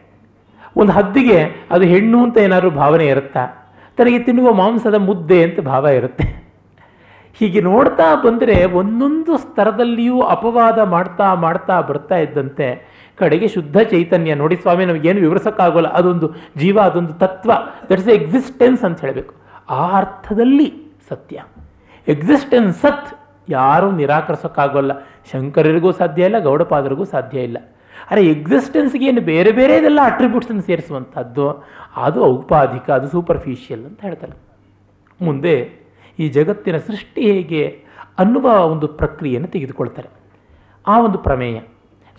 ಒಂದು 0.78 0.92
ಹದ್ದಿಗೆ 0.92 1.44
ಅದು 1.72 1.86
ಹೆಣ್ಣು 1.86 2.24
ಅಂತ 2.24 2.38
ಏನಾದರೂ 2.38 2.70
ಭಾವನೆ 2.70 3.08
ಇರುತ್ತಾ? 3.08 3.74
ತನಗೆ 3.98 4.20
ತಿನ್ನುವ 4.20 4.54
ಮಾಂಸದ 4.54 4.94
ಮುದ್ದೆ 4.94 5.44
ಅಂತ 5.44 5.60
ಭಾವ 5.60 5.88
ಇರುತ್ತೆ. 5.88 6.46
ಹೀಗೆ 7.34 7.62
ನೋಡ್ತಾ 7.62 8.16
ಬಂದರೆ 8.16 8.66
ಒಂದೊಂದು 8.66 9.38
ಸ್ತರದಲ್ಲಿಯೂ 9.38 10.22
ಅಪವಾದ 10.22 10.80
ಮಾಡ್ತಾ 10.80 11.34
ಮಾಡ್ತಾ 11.34 11.82
ಬರ್ತಾ 11.82 12.16
ಇದ್ದಂತೆ 12.16 12.96
ಕಡೆಗೆ 13.18 13.48
ಶುದ್ಧ 13.48 13.78
ಚೈತನ್ಯ. 13.78 14.36
ನೋಡಿ 14.36 14.56
ಸ್ವಾಮಿ, 14.56 14.86
ನಮಗೇನು 14.86 15.20
ವಿವರಿಸೋಕ್ಕಾಗೋಲ್ಲ. 15.20 15.88
ಅದೊಂದು 15.88 16.32
ಜೀವ, 16.58 16.80
ಅದೊಂದು 16.80 17.14
ತತ್ವ. 17.14 17.52
ದಟ್ಸ್ 17.90 18.10
ಎಕ್ಸಿಸ್ಟೆನ್ಸ್ 18.10 18.84
ಅಂತ 18.84 19.02
ಹೇಳಬೇಕು. 19.02 19.36
ಆ 19.70 19.98
ಅರ್ಥದಲ್ಲಿ 19.98 20.74
ಸತ್ಯ. 21.10 21.44
ಎಕ್ಸಿಸ್ಟೆನ್ಸ್ 22.08 22.82
ಸತ್ 22.82 23.20
ಯಾರೂ 23.50 23.92
ನಿರಾಕರಿಸೋಕ್ಕಾಗೋಲ್ಲ. 23.92 24.92
ಶಂಕರರಿಗೂ 25.32 25.92
ಸಾಧ್ಯ 25.92 26.24
ಇಲ್ಲ, 26.24 26.40
ಗೌಡಪಾದರಿಗೂ 26.40 27.04
ಸಾಧ್ಯ 27.04 27.40
ಇಲ್ಲ. 27.40 27.58
ಅರೆ 28.12 28.26
ಎಕ್ಸಿಸ್ಟೆನ್ಸ್ಗೆ 28.26 29.06
ಏನು 29.06 29.22
ಬೇರೆ 29.22 29.52
ಬೇರೆ 29.52 29.78
ಇದೆಲ್ಲ 29.78 30.00
ಅಟ್ರಿಬ್ಯೂಟ್ಸನ್ನು 30.04 30.62
ಸೇರಿಸುವಂಥದ್ದು, 30.62 31.64
ಅದು 31.96 32.24
ಔಪಾಧಿಕ, 32.24 32.90
ಅದು 32.90 33.08
ಸೂಪರ್ಫಿಷಿಯಲ್ 33.08 33.86
ಅಂತ 33.86 34.02
ಹೇಳ್ತಾರೆ. 34.02 34.34
ಮುಂದೆ 35.22 35.70
ಈ 36.20 36.30
ಜಗತ್ತಿನ 36.30 36.78
ಸೃಷ್ಟಿ 36.78 37.32
ಹೇಗೆ 37.32 37.84
ಅನ್ನುವ 38.20 38.66
ಒಂದು 38.66 38.88
ಪ್ರಕ್ರಿಯೆಯನ್ನು 38.88 39.48
ತೆಗೆದುಕೊಳ್ತಾರೆ. 39.48 40.10
ಆ 40.88 41.02
ಒಂದು 41.02 41.18
ಪ್ರಮೇಯ. 41.18 41.62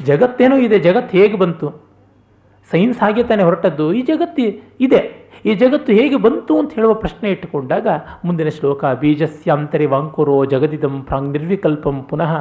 ಜಗತ್ತೇನೋ 0.05 0.57
ಇದೆ, 0.57 0.79
ಜಗತ್ತು 0.79 1.19
ಹೇಗೆ 1.19 1.37
ಬಂತು? 1.37 1.86
ಸೈನ್ಸ್ 2.71 2.99
ಹಾಗೆ 3.01 3.23
ತಾನೇ 3.23 3.43
ಹೊರಟದ್ದು, 3.43 3.87
ಈ 3.93 4.03
ಜಗತ್ತು 4.03 4.47
ಇದೆ. 4.87 5.01
ಈ 5.47 5.53
ಜಗತ್ತು 5.55 5.91
ಹೇಗೆ 5.93 6.17
ಬಂತು 6.17 6.53
ಅಂತ 6.59 6.71
ಹೇಳುವ 6.75 6.93
ಪ್ರಶ್ನೆ 6.95 7.29
ಇಟ್ಟುಕೊಂಡಾಗ 7.31 7.89
ಮುಂದಿನ 8.25 8.49
ಶ್ಲೋಕ 8.49 8.85
ಬೀಜಸ್ಯಾಂತರಿ 9.01 9.87
ವಾಂಕುರೋ 9.87 10.37
ಜಗದಿದಂ 10.53 10.95
ಪ್ರಾಂಗ್ 11.03 11.31
ನಿರ್ವಿಕಲ್ಪಂ 11.33 11.97
ಪುನಃ 12.11 12.33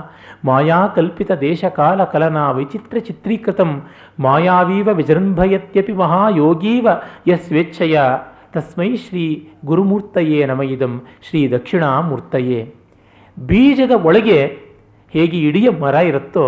ಮಾಯಾಕಲ್ಪಿತ 0.45 1.31
ದೇಶಕಾಲ 1.41 2.03
ಕಲನ 2.03 2.37
ವಿಚಿತ್ರ 2.51 2.97
ಚಿತ್ರೀಕೃತಂ 2.97 3.71
ಮಾಯಾವೀವ 4.19 4.89
ವಿಜೃಂಭಯತ್ಯಪಿ 4.89 5.95
ಮಹಾಯೋಗೀವ 6.01 6.87
ಯಸ್ವೇಚ್ಛಯ. 7.27 7.97
ತಸ್ಮೈ 8.53 8.89
ಶ್ರೀ 8.95 9.25
ಗುರುಮೂರ್ತಯೇ 9.65 10.39
ನಮಯಿದಂ 10.45 10.93
ಶ್ರೀ 11.27 11.41
ದಕ್ಷಿಣಾಮೂರ್ತಯೇ. 11.55 12.59
ಬೀಜದ 13.37 13.93
ಒಳಗೆ 14.07 14.39
ಹೇಗೆ 15.13 15.37
ಇಡೀ 15.47 15.61
ಮರ 15.83 15.95
ಇರುತ್ತೋ 16.11 16.45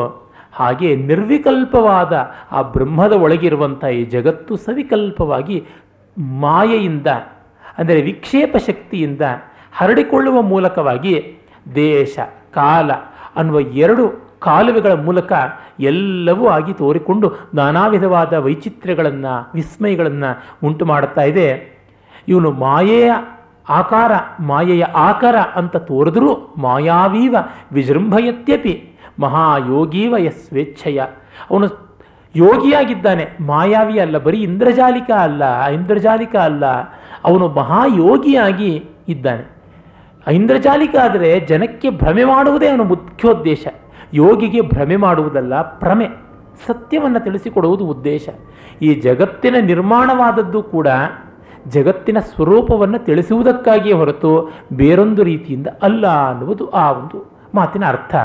ಹಾಗೆ 0.58 0.90
ನಿರ್ವಿಕಲ್ಪವಾದ 1.10 2.14
ಆ 2.52 2.62
ಬ್ರಹ್ಮದ 2.76 3.14
ಒಳಗಿರುವಂಥ 3.26 3.84
ಈ 3.98 4.02
ಜಗತ್ತು 4.16 4.54
ಸವಿಕಲ್ಪವಾಗಿ 4.56 5.58
ಮಾಯೆಯಿಂದ, 6.44 7.10
ಅಂದರೆ 7.78 8.00
ವಿಕ್ಷೇಪ 8.02 8.56
ಶಕ್ತಿಯಿಂದ 8.68 9.22
ಹರಡಿಕೊಳ್ಳುವ 9.80 10.38
ಮೂಲಕವಾಗಿ 10.52 11.16
ದೇಶ, 11.76 12.18
ಕಾಲ 12.54 12.92
ಅನ್ನುವ 13.36 13.60
ಎರಡು 13.84 14.04
ಕಾಲುವೆಗಳ 14.40 14.94
ಮೂಲಕ 15.06 15.32
ಎಲ್ಲವೂ 15.92 16.46
ಆಗಿ 16.48 16.74
ತೋರಿಕೊಂಡು 16.74 17.28
ನಾನಾ 17.54 17.84
ವಿಧವಾದ 17.88 18.34
ವೈಚಿತ್ರ್ಯಗಳನ್ನು, 18.46 19.34
ವಿಸ್ಮಯಗಳನ್ನು 19.54 20.30
ಉಂಟು 20.68 20.84
ಮಾಡುತ್ತಾ 20.86 21.24
ಇದೆ. 21.32 21.48
ಇವನು 22.28 22.50
ಮಾಯೆಯ 22.66 23.12
ಆಕಾರ 23.80 24.12
ಮಾಯೆಯ 24.50 24.84
ಆಕಾರ 25.10 25.38
ಅಂತ 25.60 25.76
ತೋರಿದ್ರೂ 25.90 26.30
ಮಾಯಾವೀವ 26.58 27.36
ವಿಜೃಂಭಯತ್ಯಪಿ 27.74 28.74
ಮಹಾಯೋಗೀವ 29.20 30.16
ಯಸ್ವೇಚ್ಛಯ. 30.18 31.02
ಅವನು 31.52 31.68
ಯೋಗಿಯಾಗಿದ್ದಾನೆ. 32.36 33.28
ಮಾಯಾವಿ 33.40 34.00
ಅಲ್ಲ, 34.00 34.18
ಬರೀ 34.18 34.42
ಇಂದ್ರಜಾಲಿಕ 34.42 35.12
ಅಲ್ಲ 35.12 35.66
ಇಂದ್ರಜಾಲಿಕ 35.66 36.36
ಅಲ್ಲ. 36.36 36.66
ಅವನು 37.24 37.48
ಮಹಾಯೋಗಿಯಾಗಿ 37.48 38.90
ಇದ್ದಾನೆ. 39.10 39.58
ಇಂದ್ರಜಾಲಿಕ 40.32 40.96
ಆದರೆ 41.04 41.40
ಜನಕ್ಕೆ 41.40 41.90
ಭ್ರಮೆ 41.90 42.24
ಮಾಡುವುದೇ 42.24 42.68
ಅವನ 42.70 42.82
ಮುಖ್ಯೋದ್ದೇಶ. 42.82 43.68
ಯೋಗಿಗೆ 44.14 44.62
ಭ್ರಮೆ 44.62 44.96
ಮಾಡುವುದಲ್ಲ, 44.96 45.80
ಭ್ರಮೆ. 45.80 46.08
ಸತ್ಯವನ್ನು 46.68 47.20
ತಿಳಿಸಿಕೊಡುವುದು 47.20 47.86
ಉದ್ದೇಶ. 47.86 48.30
ಈ 48.82 48.94
ಜಗತ್ತಿನ 48.94 49.56
ನಿರ್ಮಾಣವಾದದ್ದು 49.62 50.64
ಕೂಡ 50.64 50.88
ಜಗತ್ತಿನ 51.68 52.20
ಸ್ವರೂಪವನ್ನು 52.20 53.06
ತಿಳಿಸುವುದಕ್ಕಾಗಿಯೇ 53.06 53.96
ಹೊರತು 53.96 54.54
ಬೇರೊಂದು 54.74 55.24
ರೀತಿಯಿಂದ 55.24 55.68
ಅಲ್ಲ 55.84 56.30
ಅನ್ನುವುದು 56.30 56.70
ಆ 56.70 56.92
ಒಂದು 56.92 57.32
ಮಾತಿನ 57.56 57.86
ಅರ್ಥ. 57.86 58.16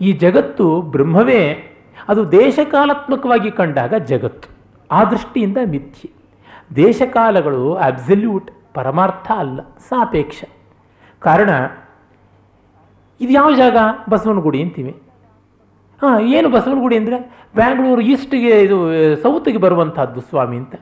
ಈ 0.00 0.12
ಜಗತ್ತು 0.12 0.82
ಬ್ರಹ್ಮವೇ, 0.82 1.66
ಅದು 2.08 2.32
ದೇಶಕಾಲಾತ್ಮಕವಾಗಿ 2.32 3.50
ಕಂಡಾಗ 3.50 3.94
ಜಗತ್ತು. 3.94 4.48
ಆ 4.90 5.04
ದೃಷ್ಟಿಯಿಂದ 5.04 5.56
ಮಿಥ್ಯೆ. 5.64 6.10
ದೇಶಕಾಲಗಳು 6.76 7.74
ಅಬ್ಸಲ್ಯೂಟ್ 7.74 8.50
ಪರಮಾರ್ಥ 8.74 9.30
ಅಲ್ಲ, 9.30 9.60
ಸಾಪೇಕ್ಷ. 9.60 10.44
ಕಾರಣ, 11.18 11.50
ಇದು 13.20 13.32
ಯಾವ 13.32 13.54
ಜಾಗ? 13.54 13.76
ಬಸವನಗುಡಿ 14.10 14.62
ಅಂತೀವಿ. 14.62 15.02
ಹಾಂ, 16.02 16.20
ಏನು 16.20 16.48
ಬಸವನಗುಡಿ 16.48 16.96
ಅಂದರೆ? 16.96 17.46
ಬ್ಯಾಂಗ್ಳೂರು 17.54 18.00
ಈಸ್ಟ್ಗೆ 18.00 18.60
ಇದು, 18.60 18.76
ಸೌತ್ಗೆ 19.22 19.58
ಬರುವಂಥದ್ದು 19.58 20.20
ಸ್ವಾಮಿ 20.20 20.56
ಅಂತ. 20.56 20.74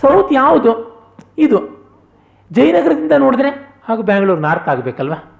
ಸೌತ್ 0.00 0.32
ಯಾವುದು? 0.32 0.72
ಇದು. 1.38 1.86
ಜಯನಗರದಿಂದ 2.52 3.12
ನೋಡಿದ್ರೆ, 3.12 3.80
ಹಾಗೂ 3.84 4.02
ಬ್ಯಾಂಗ್ಳೂರು 4.02 4.40
ನಾರ್ತ್ 4.40 4.68
ಆಗಬೇಕಲ್ವಾ? 4.68 5.37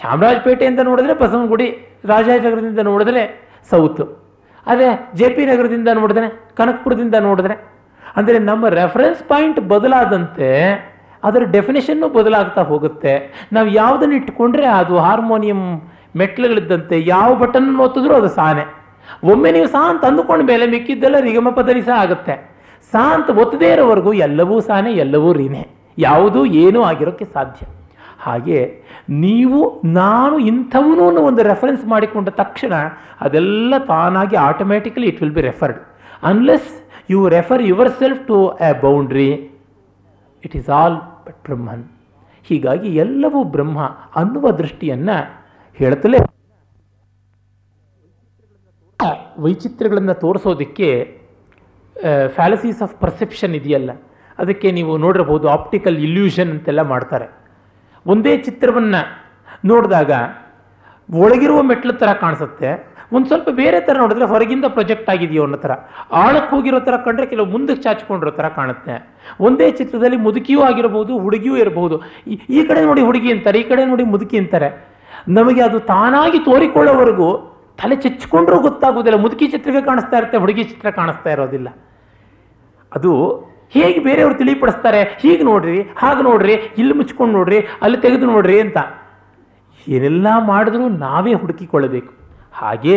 ಚಾಮರಾಜಪೇಟೆಯಿಂದ 0.00 0.80
ನೋಡಿದ್ರೆ 0.88 1.14
ಬಸವನಗುಡಿ 1.14 1.68
ರಾಜಾಜನಗರದಿಂದ 2.04 2.82
ನೋಡಿದ್ರೆ 2.90 3.22
ಸೌತ್. 3.70 4.02
ಅದೇ 4.66 4.88
ಜೆ 5.18 5.28
ಪಿ 5.34 5.46
ನಗರದಿಂದ 5.46 5.88
ನೋಡಿದ್ರೆ 6.00 6.28
ಕನಕಪುರದಿಂದ 6.58 7.16
ನೋಡಿದ್ರೆ. 7.28 7.54
ಅಂದರೆ 8.16 8.38
ನಮ್ಮ 8.38 8.68
ರೆಫರೆನ್ಸ್ 8.68 9.22
ಪಾಯಿಂಟ್ 9.22 9.60
ಬದಲಾದಂತೆ 9.72 10.48
ಅದರ 11.28 11.42
ಡೆಫಿನೇಷನ್ನು 11.54 12.08
ಬದಲಾಗ್ತಾ 12.08 12.62
ಹೋಗುತ್ತೆ. 12.62 13.12
ನಾವು 13.52 13.68
ಯಾವುದನ್ನು 13.80 14.14
ಇಟ್ಕೊಂಡ್ರೆ 14.20 14.66
ಅದು 14.80 14.94
ಹಾರ್ಮೋನಿಯಂ 14.98 15.60
ಮೆಟ್ಲುಗಳಿದ್ದಂತೆ 16.20 16.96
ಯಾವ 17.06 17.28
ಬಟನ್ 17.34 17.68
ಒತ್ತಿದ್ರೂ 17.80 18.14
ಅದು 18.14 18.28
ಸಾನೆ. 18.28 18.64
ಒಮ್ಮೆ 19.24 19.50
ನೀವು 19.52 19.66
ಸಾ 19.66 19.82
ಅಂತ 19.90 20.04
ಅಂದುಕೊಂಡ 20.04 20.42
ಮೇಲೆ 20.50 20.66
ಮಿಕ್ಕಿದ್ದೆಲ್ಲ 20.66 21.18
ನಿಗಮ 21.28 21.50
ಪದರಿ 21.50 21.82
ಆಗುತ್ತೆ. 22.02 22.34
ಸಾ 22.92 23.02
ಅಂತ 23.14 23.30
ಒತ್ತದೇ 23.42 23.68
ಇರೋವರೆಗೂ 23.72 24.12
ಎಲ್ಲವೂ 24.26 24.60
ಸಾನೆ, 24.60 24.92
ಎಲ್ಲವೂ 25.04 25.32
ರೀನೆ. 25.32 25.62
ಯಾವುದೂ 25.98 26.44
ಏನೂ 26.64 26.82
ಆಗಿರೋಕ್ಕೆ 26.82 27.24
ಸಾಧ್ಯ. 27.24 27.66
ಹಾಗೆ 28.24 28.58
ನೀವು, 29.24 29.60
ನಾನು 30.00 30.36
ಇಂಥವನು 30.50 31.02
ಅನ್ನೋ 31.08 31.22
ಒಂದು 31.30 31.42
ರೆಫರೆನ್ಸ್ 31.50 31.84
ಮಾಡಿಕೊಂಡ 31.92 32.28
ತಕ್ಷಣ 32.42 32.74
ಅದೆಲ್ಲ 33.24 33.72
ತಾನಾಗಿ 33.90 34.36
automatically 34.48 35.06
it 35.12 35.20
will 35.22 35.36
be 35.38 35.44
referred 35.50 35.80
unless 36.30 36.70
you 37.12 37.20
refer 37.36 37.62
yourself 38.00 38.20
to 38.30 38.38
a 38.68 38.70
boundary 38.84 39.30
it 40.44 40.54
is 40.60 40.70
all 40.78 40.98
but 41.26 41.38
Brahman 41.48 41.82
ಹೀಗಾಗಿ 42.50 42.88
ಎಲ್ಲವೂ 43.04 43.40
ಬ್ರಹ್ಮ 43.56 43.80
ಅನ್ನುವ 44.20 44.44
ದೃಷ್ಟಿಯನ್ನು 44.62 45.18
ಹೇಳ್ತಲೇ 45.80 46.20
ವೈಚಿತ್ರ್ಯಗಳನ್ನು 49.44 50.14
ತೋರಿಸೋದಕ್ಕೆ 50.24 50.88
ಫ್ಯಾಲಸೀಸ್ 52.36 52.80
ಆಫ್ 52.84 52.94
ಪರ್ಸೆಪ್ಷನ್ 53.02 53.54
ಇದೆಯಲ್ಲ. 53.58 53.90
ಅದಕ್ಕೆ 54.38 54.68
ನೀವು 54.78 54.92
ನೋಡಿರಬಹುದು 55.04 55.46
ಆಪ್ಟಿಕಲ್ 55.48 55.96
ಇಲ್ಯೂಷನ್ 56.06 56.50
ಅಂತೆಲ್ಲ 56.54 56.82
ಮಾಡ್ತಾರೆ. 56.92 57.26
ಒಂದೇ 58.06 58.36
ಚಿತ್ರವನ್ನು 58.36 59.22
ನೋಡಿದಾಗ 59.64 60.10
ಒಳಗಿರುವ 61.14 61.62
ಮೆಟ್ಲ 61.62 61.92
ಥರ 61.92 62.12
ಕಾಣಿಸುತ್ತೆ. 62.12 62.92
ಒಂದು 63.12 63.26
ಸ್ವಲ್ಪ 63.26 63.48
ಬೇರೆ 63.48 63.80
ಥರ 63.80 63.96
ನೋಡಿದ್ರೆ 63.98 64.24
ಹೊರಗಿಂದ 64.24 64.64
ಪ್ರೊಜೆಕ್ಟ್ 64.64 65.10
ಆಗಿದೆಯೋ 65.10 65.42
ಅನ್ನೋ 65.42 65.56
ಥರ 65.56 65.70
ಆಳಕ್ಕೆ 66.12 66.56
ಹೋಗಿರೋ 66.56 66.80
ಥರ 66.80 66.96
ಕಂಡ್ರೆ 66.96 67.26
ಕೆಲವು 67.26 67.46
ಮುಂದಕ್ಕೆ 67.46 67.82
ಚಾಚಿಕೊಂಡಿರೋ 67.82 68.30
ಥರ 68.30 68.48
ಕಾಣುತ್ತೆ. 68.48 69.16
ಒಂದೇ 69.40 69.70
ಚಿತ್ರದಲ್ಲಿ 69.70 70.16
ಮುದುಕಿಯೂ 70.16 70.60
ಆಗಿರಬಹುದು 70.60 71.18
ಹುಡುಗಿಯೂ 71.18 71.56
ಇರಬಹುದು 71.56 72.02
ಈ- 72.26 72.64
ಕಡೆ 72.64 72.84
ನೋಡಿ 72.84 73.00
ಹುಡುಗಿ 73.00 73.32
ಅಂತಾರೆ, 73.32 73.60
ಈ 73.60 73.62
ಕಡೆ 73.62 73.84
ನೋಡಿ 73.84 74.04
ಮುದುಕಿ 74.04 74.38
ಅಂತಾರೆ. 74.38 74.88
ನಮಗೆ 75.28 75.62
ಅದು 75.62 75.80
ತಾನಾಗಿ 75.80 76.38
ತೋರಿಕೊಳ್ಳೋವರೆಗೂ 76.38 77.48
ತಲೆ 77.82 77.96
ಚಚ್ಕೊಂಡ್ರೂ 77.96 78.60
ಗೊತ್ತಾಗೋದಿಲ್ಲ 78.60 79.18
ಮುದುಕಿ 79.18 79.46
ಚಿತ್ರವೇ 79.46 79.82
ಕಾಣಿಸ್ತಾ 79.82 80.16
ಇರುತ್ತೆ, 80.16 80.38
ಹುಡುಗಿ 80.38 80.64
ಚಿತ್ರ 80.64 80.90
ಕಾಣಿಸ್ತಾ 80.90 81.30
ಇರೋದಿಲ್ಲ. 81.30 81.68
ಅದು 82.94 83.42
ಹೇಗೆ 83.74 83.98
ಬೇರೆಯವರು 83.98 84.34
ತಿಳಿಪಡಿಸ್ತಾರೆ? 84.34 85.00
ಹೀಗೆ 85.22 85.42
ನೋಡ್ರಿ, 85.42 85.78
ಹಾಗೆ 85.96 86.22
ನೋಡ್ರಿ, 86.22 86.54
ಇಲ್ಲಿ 86.78 86.94
ಮುಚ್ಕೊಂಡು 86.94 87.34
ನೋಡ್ರಿ, 87.38 87.58
ಅಲ್ಲಿ 87.82 87.98
ತೆಗೆದು 87.98 88.26
ನೋಡ್ರಿ 88.26 88.60
ಅಂತ. 88.60 88.78
ಏನೆಲ್ಲ 89.88 90.26
ಮಾಡಿದ್ರೂ 90.50 90.88
ನಾವೇ 90.88 91.34
ಹುಡುಕಿಕೊಳ್ಳಬೇಕು. 91.34 92.12
ಹಾಗೆ 92.52 92.96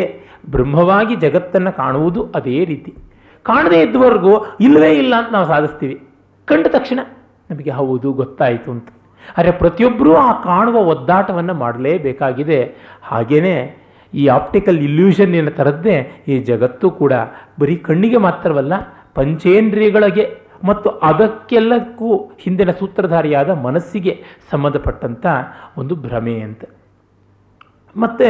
ಬ್ರಹ್ಮವಾಗಿ 0.50 1.16
ಜಗತ್ತನ್ನು 1.16 1.72
ಕಾಣುವುದು 1.78 2.24
ಅದೇ 2.36 2.58
ರೀತಿ. 2.66 2.92
ಕಾಣದೇ 3.44 3.82
ಇದ್ದವರೆಗೂ 3.82 4.34
ಇಲ್ಲವೇ 4.60 4.92
ಇಲ್ಲ 4.94 5.14
ಅಂತ 5.16 5.32
ನಾವು 5.32 5.48
ಸಾಧಿಸ್ತೀವಿ. 5.48 5.96
ಕಂಡ 6.46 6.68
ತಕ್ಷಣ 6.68 7.00
ನಮಗೆ 7.52 7.72
ಹೌದು, 7.72 8.14
ಗೊತ್ತಾಯಿತು 8.14 8.70
ಅಂತ. 8.72 8.88
ಆದರೆ 9.38 9.52
ಪ್ರತಿಯೊಬ್ಬರೂ 9.52 10.12
ಆ 10.16 10.32
ಕಾಣುವ 10.42 10.78
ಒದ್ದಾಟವನ್ನು 10.94 11.54
ಮಾಡಲೇಬೇಕಾಗಿದೆ. 11.54 12.60
ಹಾಗೆಯೇ 13.04 13.56
ಈ 14.14 14.28
ಆಪ್ಟಿಕಲ್ 14.28 14.78
ಇಲ್ಯೂಷನ್ 14.78 15.34
ಇಲ್ಯೂಷನ್ನಿನ 15.36 15.50
ಥರದ್ದೇ 15.60 15.96
ಈ 16.28 16.36
ಜಗತ್ತು 16.40 16.90
ಕೂಡ 16.90 17.14
ಬರೀ 17.60 17.76
ಕಣ್ಣಿಗೆ 17.76 18.18
ಮಾತ್ರವಲ್ಲ, 18.18 18.74
ಪಂಚೇಂದ್ರಿಯಗಳಿಗೆ 19.16 20.45
ಮತ್ತು 20.64 20.90
ಅದಕ್ಕೆಲ್ಲಕ್ಕೂ 20.90 22.18
ಹಿಂದಿನ 22.40 22.72
ಸೂತ್ರಧಾರಿಯಾದ 22.72 23.50
ಮನಸ್ಸಿಗೆ 23.50 24.24
ಸಂಬಂಧಪಟ್ಟಂಥ 24.52 25.26
ಒಂದು 25.78 25.96
ಭ್ರಮೆ 25.96 26.42
ಅಂತ. 26.42 26.64
ಮತ್ತು 27.96 28.30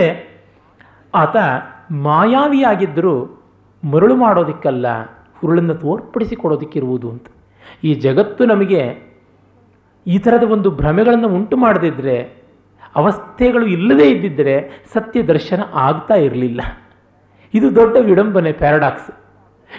ಆತ 1.16 1.36
ಮಾಯಾವಿಯಾಗಿದ್ದರೂ 1.92 3.42
ಮರಳು 3.84 4.16
ಮಾಡೋದಕ್ಕಲ್ಲ, 4.16 4.86
ಹುರುಳನ್ನು 5.40 5.76
ತೋರ್ಪಡಿಸಿಕೊಡೋದಕ್ಕಿರುವುದು 5.76 7.10
ಅಂತ. 7.10 7.28
ಈ 7.84 7.94
ಜಗತ್ತು 7.94 8.46
ನಮಗೆ 8.46 8.82
ಈ 10.08 10.18
ಥರದ 10.18 10.44
ಒಂದು 10.44 10.72
ಭ್ರಮೆಗಳನ್ನು 10.72 11.28
ಉಂಟು 11.28 11.58
ಮಾಡದಿದ್ದರೆ 11.58 12.46
ಅವಸ್ಥೆಗಳು 12.96 13.66
ಇಲ್ಲದೇ 13.66 14.10
ಇದ್ದಿದ್ದರೆ 14.12 14.86
ಸತ್ಯ 14.94 15.24
ದರ್ಶನ 15.24 15.62
ಆಗ್ತಾ 15.74 16.16
ಇರಲಿಲ್ಲ. 16.16 16.62
ಇದು 17.54 17.76
ದೊಡ್ಡ 17.76 17.98
ವಿಡಂಬನೆ 17.98 18.52
ಪ್ಯಾರಡಾಕ್ಸ್. 18.52 19.12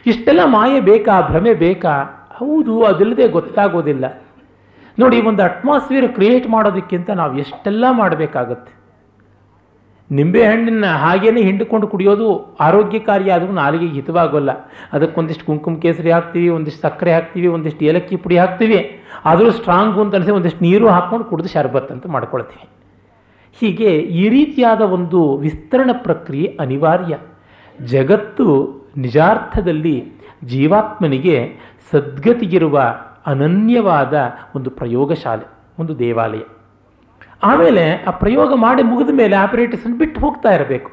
ಇಷ್ಟೆಲ್ಲ 0.07 0.41
ಮಾಯೆ 0.45 0.81
ಬೇಕಾ, 0.81 1.21
ಭ್ರಮೆ 1.21 1.55
ಬೇಕಾ? 1.55 2.16
ಹೌದು, 2.39 2.85
ಅದಿಲ್ಲದೆ 2.85 3.29
ಗೊತ್ತಾಗೋದಿಲ್ಲ. 3.29 4.05
ನೋಡಿ, 4.99 5.17
ಒಂದು 5.21 5.43
ಅಟ್ಮಾಸ್ಫಿಯರ್ 5.43 6.09
ಕ್ರಿಯೇಟ್ 6.13 6.47
ಮಾಡೋದಕ್ಕಿಂತ 6.47 7.11
ನಾವು 7.11 7.39
ಎಷ್ಟೆಲ್ಲ 7.39 7.85
ಮಾಡಬೇಕಾಗತ್ತೆ. 7.91 8.73
ನಿಂಬೆ 10.11 10.43
ಹಣ್ಣನ್ನು 10.47 10.91
ಹಾಗೇನೆ 10.99 11.41
ಹಿಂಡಿಕೊಂಡು 11.43 11.87
ಕುಡಿಯೋದು 11.89 12.57
ಆರೋಗ್ಯಕಾರಿ 12.61 13.31
ಆದರೂ 13.31 13.53
ನಾಲಿಗೆಗೆ 13.53 13.93
ಹಿತವಾಗೋಲ್ಲ. 13.93 14.51
ಅದಕ್ಕೊಂದಿಷ್ಟು 14.93 15.45
ಕುಂಕುಮ 15.47 15.77
ಕೇಸರಿ 15.85 16.11
ಹಾಕ್ತೀವಿ, 16.11 16.49
ಒಂದಿಷ್ಟು 16.49 16.81
ಸಕ್ಕರೆ 16.81 17.13
ಹಾಕ್ತೀವಿ, 17.13 17.47
ಒಂದಿಷ್ಟು 17.47 17.85
ಏಲಕ್ಕಿ 17.85 18.17
ಪುಡಿ 18.17 18.37
ಹಾಕ್ತೀವಿ. 18.39 18.79
ಆದರೂ 19.25 19.51
ಸ್ಟ್ರಾಂಗು 19.51 20.01
ಅಂತ 20.03 20.15
ಅನಿಸಿ 20.15 20.31
ಒಂದಿಷ್ಟು 20.31 20.65
ನೀರು 20.65 20.89
ಹಾಕ್ಕೊಂಡು 20.89 21.25
ಕುಡಿದು 21.25 21.49
ಶರ್ಬತ್ 21.49 21.91
ಅಂತ 21.93 22.07
ಮಾಡ್ಕೊಳ್ತೀವಿ. 22.07 22.69
ಹೀಗೆ 23.61 23.91
ಈ 23.93 24.29
ರೀತಿಯಾದ 24.29 24.81
ಒಂದು 24.81 25.37
ವಿಸ್ತರಣ 25.37 25.91
ಪ್ರಕ್ರಿಯೆ 25.93 26.57
ಅನಿವಾರ್ಯ. 26.61 27.17
ಜಗತ್ತು 27.85 28.47
ನಿಜಾರ್ಥದಲ್ಲಿ 28.97 29.97
ಜೀವಾತ್ಮನಿಗೆ 30.45 31.37
ಸದ್ಗತಿಗಿರುವ 31.91 32.97
ಅನನ್ಯವಾದ 33.27 34.33
ಒಂದು 34.57 34.71
ಪ್ರಯೋಗಶಾಲೆ, 34.71 35.45
ಒಂದು 35.79 35.99
ದೇವಾಲಯ. 35.99 36.41
ಆಮೇಲೆ 37.43 38.05
ಆ 38.05 38.11
ಪ್ರಯೋಗ 38.11 38.53
ಮಾಡಿ 38.55 38.83
ಮುಗಿದ 38.83 39.11
ಮೇಲೆ 39.13 39.37
ಆಪರೇಟರ್ಸನ್ನು 39.37 39.99
ಬಿಟ್ಟು 39.99 40.21
ಹೋಗ್ತಾ 40.21 40.55
ಇರಬೇಕು. 40.55 40.93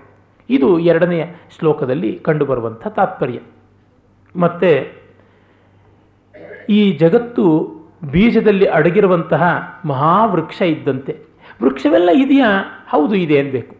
ಇದು 0.49 0.79
ಎರಡನೆಯ 0.79 1.25
ಶ್ಲೋಕದಲ್ಲಿ 1.59 2.19
ಕಂಡುಬರುವಂಥ 2.19 2.87
ತಾತ್ಪರ್ಯ. 2.87 3.39
ಮತ್ತು 4.35 5.03
ಈ 6.69 6.91
ಜಗತ್ತು 6.91 7.73
ಬೀಜದಲ್ಲಿ 8.11 8.65
ಅಡಗಿರುವಂತಹ 8.65 9.43
ಮಹಾವೃಕ್ಷ 9.85 10.61
ಇದ್ದಂತೆ. 10.61 11.25
ವೃಕ್ಷವೆಲ್ಲ 11.63 12.09
ಇದೆಯಾ? 12.13 12.63
ಹೌದು, 12.89 13.15
ಇದೆ 13.15 13.39
ಅನ್ಬೇಕು. 13.39 13.75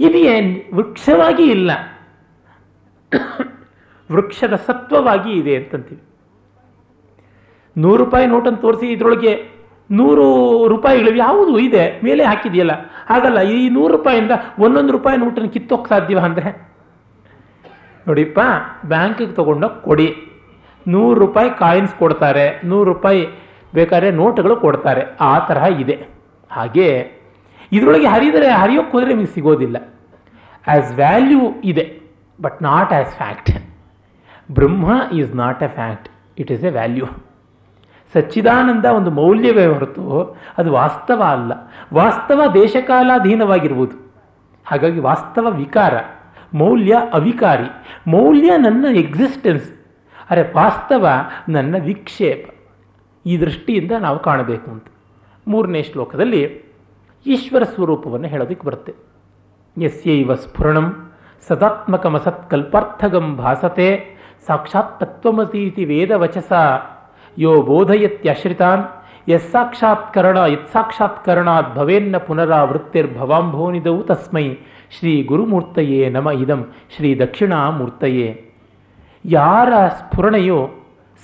ಇದೆಯೇ? 0.00 0.70
ವೃಕ್ಷವಾಗಿ 0.74 1.42
ಇಲ್ಲ. 1.42 1.70
ವೃಕ್ಷದ 4.12 4.54
ಸತ್ವವಾಗಿ 4.54 5.32
ಇದೆ 5.32 5.56
ಅಂತಂತೀವಿ. 5.56 6.02
ನೂರು 7.76 7.98
ರೂಪಾಯಿ 8.04 8.26
ನೋಟನ್ನು 8.26 8.60
ತೋರಿಸಿ 8.66 8.86
ಇದರೊಳಗೆ 8.92 9.32
ನೂರು 9.98 10.24
ರೂಪಾಯಿಗಳು 10.72 11.16
ಯಾವುದು 11.16 11.52
ಇದೆ, 11.58 11.84
ಮೇಲೆ 12.06 12.22
ಹಾಕಿದೆಯಲ್ಲ? 12.24 12.74
ಹಾಗಲ್ಲ, 13.10 13.38
ಈ 13.54 13.68
ನೂರು 13.76 13.92
ರೂಪಾಯಿಂದ 13.96 14.32
ಒಂದೊಂದು 14.64 14.92
ರೂಪಾಯಿ 14.96 15.18
ನೋಟನ್ನು 15.18 15.50
ಕಿತ್ತೋಕ್ 15.50 15.88
ಸಾಧ್ಯವ 15.88 16.20
ಅಂದರೆ? 16.28 16.50
ನೋಡಿಪ್ಪ, 18.08 18.40
ಬ್ಯಾಂಕಿಗೆ 18.92 19.34
ತೊಗೊಂಡೋಗಿ 19.38 19.78
ಕೊಡಿ. 19.88 20.08
ನೂರು 20.86 21.16
ರೂಪಾಯಿ 21.20 21.50
ಕಾಯಿನ್ಸ್ 21.62 21.94
ಕೊಡ್ತಾರೆ, 21.94 22.46
ನೂರು 22.64 22.86
ರೂಪಾಯಿ 22.92 23.22
ಬೇಕಾದ್ರೆ 23.74 24.10
ನೋಟುಗಳು 24.20 24.56
ಕೊಡ್ತಾರೆ, 24.56 25.02
ಆ 25.20 25.32
ತರಹ 25.48 25.66
ಇದೆ. 25.82 25.96
ಹಾಗೆ 26.50 26.88
ಇದರೊಳಗೆ 27.72 28.06
ಹರಿದರೆ 28.06 28.48
ಹರಿಯೋಕ್ಕೆ 28.60 28.92
ಹೋದರೆ 28.96 29.10
ನಿಮಗೆ 29.14 29.32
ಸಿಗೋದಿಲ್ಲ. 29.34 29.76
ಆ್ಯಸ್ 30.66 30.92
ವ್ಯಾಲ್ಯೂ 31.00 31.42
ಇದೆ 31.70 31.84
but 32.38 32.56
not 32.62 32.92
as 32.92 33.12
fact 33.16 33.50
Brahma 34.48 34.86
is 35.18 35.34
not 35.42 35.62
a 35.62 35.68
fact 35.80 36.08
it 36.40 36.52
is 36.52 36.64
a 36.64 36.72
value 36.78 37.08
ಸಚ್ಚಿದಾನಂದ 38.12 38.84
ಒಂದು 38.84 39.10
ಮೌಲ್ಯವೇ 39.10 39.66
ಹೊರತು 39.66 40.36
ಅದು 40.58 40.72
ವಾಸ್ತವ 40.72 41.22
ಅಲ್ಲ. 41.22 41.52
ವಾಸ್ತವ 41.94 42.42
ದೇಶಕಾಲಾಧೀನವಾಗಿರುವುದು. 42.54 43.96
ಹಾಗಾಗಿ 44.66 45.00
ವಾಸ್ತವ 45.00 45.46
ವಿಕಾರ, 45.50 45.94
ಮೌಲ್ಯ 46.54 46.96
ಅವಿಕಾರಿ, 47.12 47.68
ಮೌಲ್ಯ 48.10 48.56
ನನ್ನ 48.56 48.86
ಎಕ್ಸಿಸ್ಟೆನ್ಸ್, 48.96 49.72
ಅರೆ 50.30 50.52
ವಾಸ್ತವ 50.56 51.08
ನನ್ನ 51.48 51.74
ವಿಕ್ಷೇಪ. 51.84 52.50
ಈ 53.26 53.40
ದೃಷ್ಟಿಯಿಂದ 53.40 53.92
ನಾವು 54.00 54.18
ಕಾಣಬೇಕು 54.18 54.70
ಅಂತ. 54.70 54.86
ಮೂರನೇ 55.48 55.82
ಶ್ಲೋಕದಲ್ಲಿ 55.82 56.64
ಈಶ್ವರ 57.26 57.62
ಸ್ವರೂಪವನ್ನು 57.62 58.28
ಹೇಳೋದಕ್ಕೆ 58.28 58.66
ಬರುತ್ತೆ. 58.66 58.94
ಯಸ್ಯೈವ 59.82 60.34
ಸ್ಫುರಣಂ 60.34 61.12
ಸದಾತ್ಮಕಮಸತ್ಕಲ್ಪಾರ್ಥಗಂ 61.48 63.36
ಭಾಸತೆ, 63.36 63.88
ಸಾಕ್ಷಾತ್ 64.46 65.00
ತತ್ವಮತೀತಿ 65.00 65.84
ವೇದವಚಸ. 65.84 66.52
ಯೋ 67.40 67.62
ಬೋಧಯತ್ಯಶ್ರಿತಾನ್ 67.62 68.84
ಯಸ್ಸಾಕ್ಷಾತ್ಕರಣ 69.30 70.38
ಯತ್ಸಾಕ್ಷಾತ್ಕರಣಾತ್ 70.38 71.74
ಭವೇನ್ನ 71.74 72.16
ಪುನರಾವೃತ್ತಿರ್ಭವಾಂಭೋನಿದವು 72.16 74.02
ತಸ್ಮೈ 74.02 74.54
ಶ್ರೀ 74.98 75.22
ಗುರುಮೂರ್ತಯೇ 75.22 76.08
ನಮ 76.08 76.30
ಇದಂ 76.30 76.66
ಶ್ರೀ 76.96 77.18
ದಕ್ಷಿಣಾಮೂರ್ತಯೇ. 77.18 78.54
ಯಾರ 79.24 79.72
ಸ್ಫುರಣೆಯು 79.88 80.70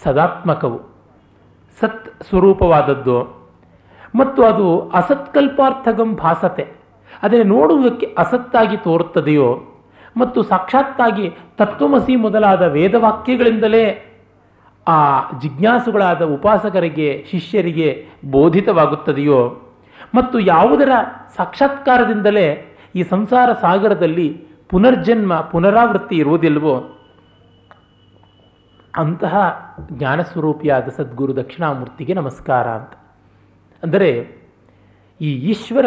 ಸದಾತ್ಮಕವು. 0.05 0.81
ಸತ್ 1.81 2.23
ಸ್ವರೂಪವಾದದ್ದು. 2.23 3.49
ಮತ್ತು 4.15 4.45
ಅದು 4.45 4.89
ಅಸತ್ಕಲ್ಪಾರ್ಥಗಂ 4.89 6.15
ಭಾಸತೆ. 6.15 6.73
ಅದನ್ನು 7.23 7.45
ನೋಡುವುದಕ್ಕೆ 7.45 8.07
ಅಸತ್ತಾಗಿ 8.19 8.77
ತೋರುತ್ತದೆಯೋ, 8.77 9.61
ಮತ್ತು 10.17 10.43
ಸಾಕ್ಷಾತ್ತಾಗಿ 10.43 11.31
ತತ್ವಮಸಿ 11.59 12.17
ಮೊದಲಾದ 12.17 12.63
ವೇದವಾಕ್ಯಗಳಿಂದಲೇ 12.63 14.06
ಆ 14.89 15.31
ಜಿಜ್ಞಾಸುಗಳಾದ 15.39 16.23
ಉಪಾಸಕರಿಗೆ, 16.23 17.27
ಶಿಷ್ಯರಿಗೆ 17.31 18.07
ಬೋಧಿತವಾಗುತ್ತದೆಯೋ? 18.31 19.63
ಮತ್ತು 20.15 20.41
ಯಾವುದರ 20.41 20.91
ಸಾಕ್ಷಾತ್ಕಾರದಿಂದಲೇ 21.37 22.77
ಈ 22.95 23.03
ಸಂಸಾರ 23.03 23.53
ಸಾಗರದಲ್ಲಿ 23.53 24.47
ಪುನರ್ಜನ್ಮ, 24.69 25.41
ಪುನರಾವೃತ್ತಿ 25.41 26.17
ಇರುವುದಿಲ್ವೋ 26.17 26.99
ಅಂತಹ 28.97 29.37
ಜ್ಞಾನಸ್ವರೂಪಿಯಾದ 29.93 30.89
ಸದ್ಗುರು 30.89 31.37
ದಕ್ಷಿಣಾಮೂರ್ತಿಗೆ 31.37 32.15
ನಮಸ್ಕಾರ 32.15 32.69
ಅಂತ. 32.69 32.93
ಅಂದರೆ, 33.83 34.37
ಈ 35.21 35.33
ಈಶ್ವರ 35.33 35.87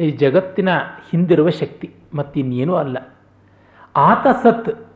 ಈ 0.00 0.10
ಜಗತ್ತಿನ 0.10 0.68
ಹಿಂದಿರುವ 1.10 1.48
ಶಕ್ತಿ 1.48 1.94
ಮತ್ತಿನ್ನೇನೂ 2.14 2.74
ಅಲ್ಲ. 2.74 2.98
ಆತ 3.96 4.26
ಸತ್ 4.42 4.87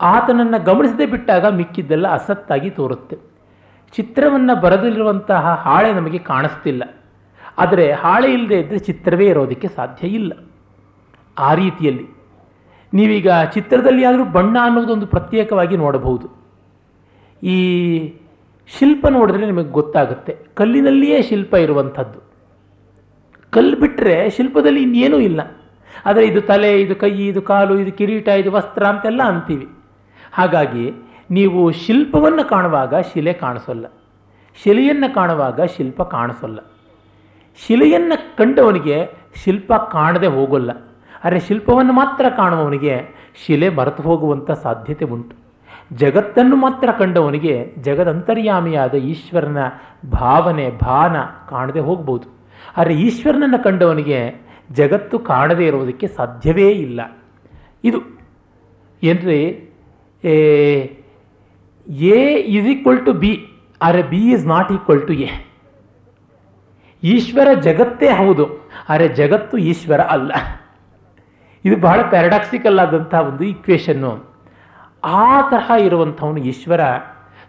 ಆತನನ್ನು 0.00 0.64
ಗಮನಿಸದೆ 0.64 1.06
ಬಿಟ್ಟಾಗ 1.06 1.46
ಮಿಕ್ಕಿದ್ದೆಲ್ಲ 1.46 2.08
ಅಸತ್ತಾಗಿ 2.08 2.70
ತೋರುತ್ತೆ. 2.70 3.18
ಚಿತ್ರವನ್ನು 3.92 4.60
ಬರೆದಿರುವಂತಹ 4.60 5.54
ಹಾಳೆ 5.54 5.92
ನಮಗೆ 5.92 6.18
ಕಾಣಿಸ್ತಿಲ್ಲ. 6.18 6.82
ಆದರೆ 7.58 7.92
ಹಾಳೆ 7.92 8.32
ಇಲ್ಲದೆ 8.32 8.58
ಇದ್ದರೆ 8.58 8.78
ಚಿತ್ರವೇ 8.78 9.26
ಇರೋದಕ್ಕೆ 9.26 9.68
ಸಾಧ್ಯ 9.68 10.08
ಇಲ್ಲ. 10.08 10.32
ಆ 11.38 11.54
ರೀತಿಯಲ್ಲಿ 11.54 12.06
ನೀವೀಗ 12.94 13.28
ಚಿತ್ರದಲ್ಲಿ 13.54 14.04
ಆದರೂ 14.04 14.24
ಬಣ್ಣ 14.24 14.58
ಅನ್ನೋದೊಂದು 14.62 15.06
ಪ್ರತ್ಯೇಕವಾಗಿ 15.06 15.76
ನೋಡಬಹುದು. 15.76 16.40
ಈ 17.42 17.58
ಶಿಲ್ಪ 18.78 19.06
ನೋಡಿದ್ರೆ 19.06 19.46
ನಿಮಗೆ 19.46 19.68
ಗೊತ್ತಾಗುತ್ತೆ. 19.68 20.36
ಕಲ್ಲಿನಲ್ಲಿಯೇ 20.54 21.22
ಶಿಲ್ಪ 21.22 21.54
ಇರುವಂಥದ್ದು. 21.54 22.20
ಕಲ್ಲು 23.50 23.76
ಬಿಟ್ಟರೆ 23.76 24.30
ಶಿಲ್ಪದಲ್ಲಿ 24.30 24.82
ಇನ್ನೇನೂ 24.82 25.18
ಇಲ್ಲ. 25.18 25.40
ಆದರೆ 26.06 26.26
ಇದು 26.26 26.40
ತಲೆ, 26.40 26.80
ಇದು 26.80 26.96
ಕೈ, 26.96 27.10
ಇದು 27.10 27.42
ಕಾಲು, 27.42 27.78
ಇದು 27.78 27.92
ಕಿರೀಟ, 27.92 28.28
ಇದು 28.28 28.52
ವಸ್ತ್ರ 28.52 28.86
ಅಂತೆಲ್ಲ 28.86 29.22
ಅಂತೀವಿ. 29.22 29.68
ಹಾಗಾಗಿ 30.32 30.92
ನೀವು 31.30 31.70
ಶಿಲ್ಪವನ್ನು 31.70 32.48
ಕಾಣುವಾಗ 32.48 32.94
ಶಿಲೆ 32.98 33.32
ಕಾಣಿಸೋಲ್ಲ. 33.32 33.86
ಶಿಲೆಯನ್ನು 34.64 35.14
ಕಾಣುವಾಗ 35.14 35.60
ಶಿಲ್ಪ 35.62 36.02
ಕಾಣಿಸೋಲ್ಲ. 36.02 36.58
ಶಿಲೆಯನ್ನು 37.66 38.36
ಕಂಡವನಿಗೆ 38.36 39.10
ಶಿಲ್ಪ 39.44 39.72
ಕಾಣದೆ 39.72 40.26
ಹೋಗೋಲ್ಲ. 40.26 40.70
ಆದರೆ 41.24 41.40
ಶಿಲ್ಪವನ್ನು 41.40 41.92
ಮಾತ್ರ 41.92 42.28
ಕಾಣುವವನಿಗೆ 42.36 43.08
ಶಿಲೆ 43.46 43.68
ಮರೆತು 43.68 44.02
ಹೋಗುವಂಥ 44.02 44.50
ಸಾಧ್ಯತೆ 44.50 45.04
ಉಂಟು. 45.04 45.36
ಜಗತ್ತನ್ನು 45.92 46.56
ಮಾತ್ರ 46.56 46.92
ಕಂಡವನಿಗೆ 46.98 47.74
ಜಗದಂತರ್ಯಾಮಿಯಾದ 47.80 48.94
ಈಶ್ವರನ 48.94 49.58
ಭಾವನೆ, 50.12 50.70
ಭಾನ 50.70 51.16
ಕಾಣದೆ 51.48 51.80
ಹೋಗ್ಬೋದು. 51.80 52.28
ಆದರೆ 52.76 52.94
ಈಶ್ವರನನ್ನು 52.94 53.64
ಕಂಡವನಿಗೆ 53.64 54.46
ಜಗತ್ತು 54.72 55.18
ಕಾಣದೇ 55.18 55.66
ಇರುವುದಕ್ಕೆ 55.66 56.06
ಸಾಧ್ಯವೇ 56.06 56.68
ಇಲ್ಲ. 56.68 57.00
ಇದು 57.84 58.20
ಏನ್ರಿ 59.02 59.69
A 60.24 62.22
is 62.34 62.66
equal 62.66 63.06
to 63.06 63.12
B 63.12 63.46
ಆದರೆ 63.82 64.02
B 64.02 64.16
is 64.16 64.46
not 64.46 64.72
equal 64.72 65.06
to 65.06 65.12
A 65.12 65.28
Ishwara 67.02 67.60
ಜಗತ್ತೇ 67.60 68.08
ಹೌದು 68.08 68.68
ಆದರೆ 68.88 69.08
ಜಗತ್ತು 69.08 69.58
ಈಶ್ವರ 69.58 70.00
ಅಲ್ಲ. 70.00 70.32
ಇದು 71.64 71.76
ಬಹಳ 71.76 72.02
ಪ್ಯಾರಡಾಕ್ಸಿಕಲ್ 72.02 72.78
ಆದಂಥ 72.78 73.14
ಒಂದು 73.14 73.44
ಈಕ್ವೇಶನ್ನು 73.44 74.30
ಆ 75.04 75.40
ತರಹ 75.40 75.70
ಇರುವಂಥವನು 75.80 76.40
ಈಶ್ವರ, 76.40 76.80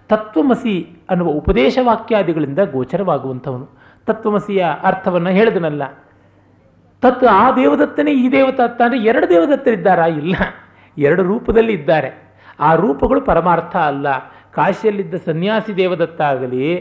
ತತ್ವಮಸಿ 0.08 1.00
ಅನ್ನುವ 1.10 1.28
ಉಪದೇಶ 1.28 1.78
ವಾಕ್ಯಾದಿಗಳಿಂದ 1.82 2.60
ಗೋಚರವಾಗುವಂಥವನು. 2.60 3.70
ತತ್ವಮಸಿಯ 4.06 4.66
ಅರ್ಥವನ್ನು 4.84 5.30
ಹೇಳಿದನಲ್ಲ. 5.30 5.84
ತತ್ವ 7.02 7.28
ಆ 7.32 7.52
ದೇವದತ್ತನೇ 7.52 8.12
ಈ 8.12 8.32
ದೇವದತ್ತ 8.32 8.82
ಅಂದರೆ 8.82 9.00
ಎರಡು 9.00 9.30
ದೇವದತ್ತರಿದ್ದಾರಾ? 9.30 10.06
ಇಲ್ಲ. 10.06 10.36
ಎರಡು 10.98 11.24
ರೂಪದಲ್ಲಿ 11.24 11.74
ಇದ್ದಾರೆ. 11.74 12.21
ಆ 12.62 12.76
ರೂಪಗಳು 12.76 13.22
ಪರಮಾರ್ಥ 13.22 13.76
ಅಲ್ಲ. 13.76 14.08
ಕಾಶಿಯಲ್ಲಿದ್ದ 14.52 15.16
ಸನ್ಯಾಸಿ 15.26 15.78
ದೇವದತ್ತ 15.78 16.22
ಆಗಲಿ 16.22 16.78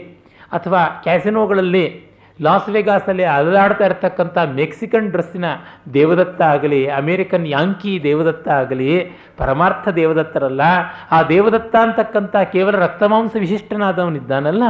ಅಥವಾ 0.51 1.01
ಕ್ಯಾಸಿನೋಗಳಲ್ಲಿ 1.03 2.11
ಲಾಸ್ 2.41 2.69
ವೆಗಾಸಲ್ಲಿ 2.69 3.23
ಅಲದಾಡ್ತಾ 3.23 3.85
ಇರ್ತಕ್ಕಂಥ 3.85 4.37
ಮೆಕ್ಸಿಕನ್ 4.37 5.11
ಡ್ರೆಸ್ಸಿನ 5.11 5.45
ದೇವದತ್ತ 5.93 6.41
ಆಗಲಿ 6.41 6.87
ಅಮೇರಿಕನ್ 6.87 7.47
ಯಾಂಕಿ 7.47 8.03
ದೇವದತ್ತ 8.03 8.47
ಆಗಲಿ 8.47 9.11
ಪರಮಾರ್ಥ 9.37 9.89
ದೇವದತ್ತರಲ್ಲ. 9.89 10.61
ಆ 11.11 11.23
ದೇವದತ್ತ 11.23 11.75
ಅಂತಕ್ಕಂಥ 11.75 12.35
ಕೇವಲ 12.35 12.75
ರಕ್ತಮಾಂಸ 12.75 13.35
ವಿಶಿಷ್ಟನಾದವನಿದ್ದಾನಲ್ಲ. 13.39 14.63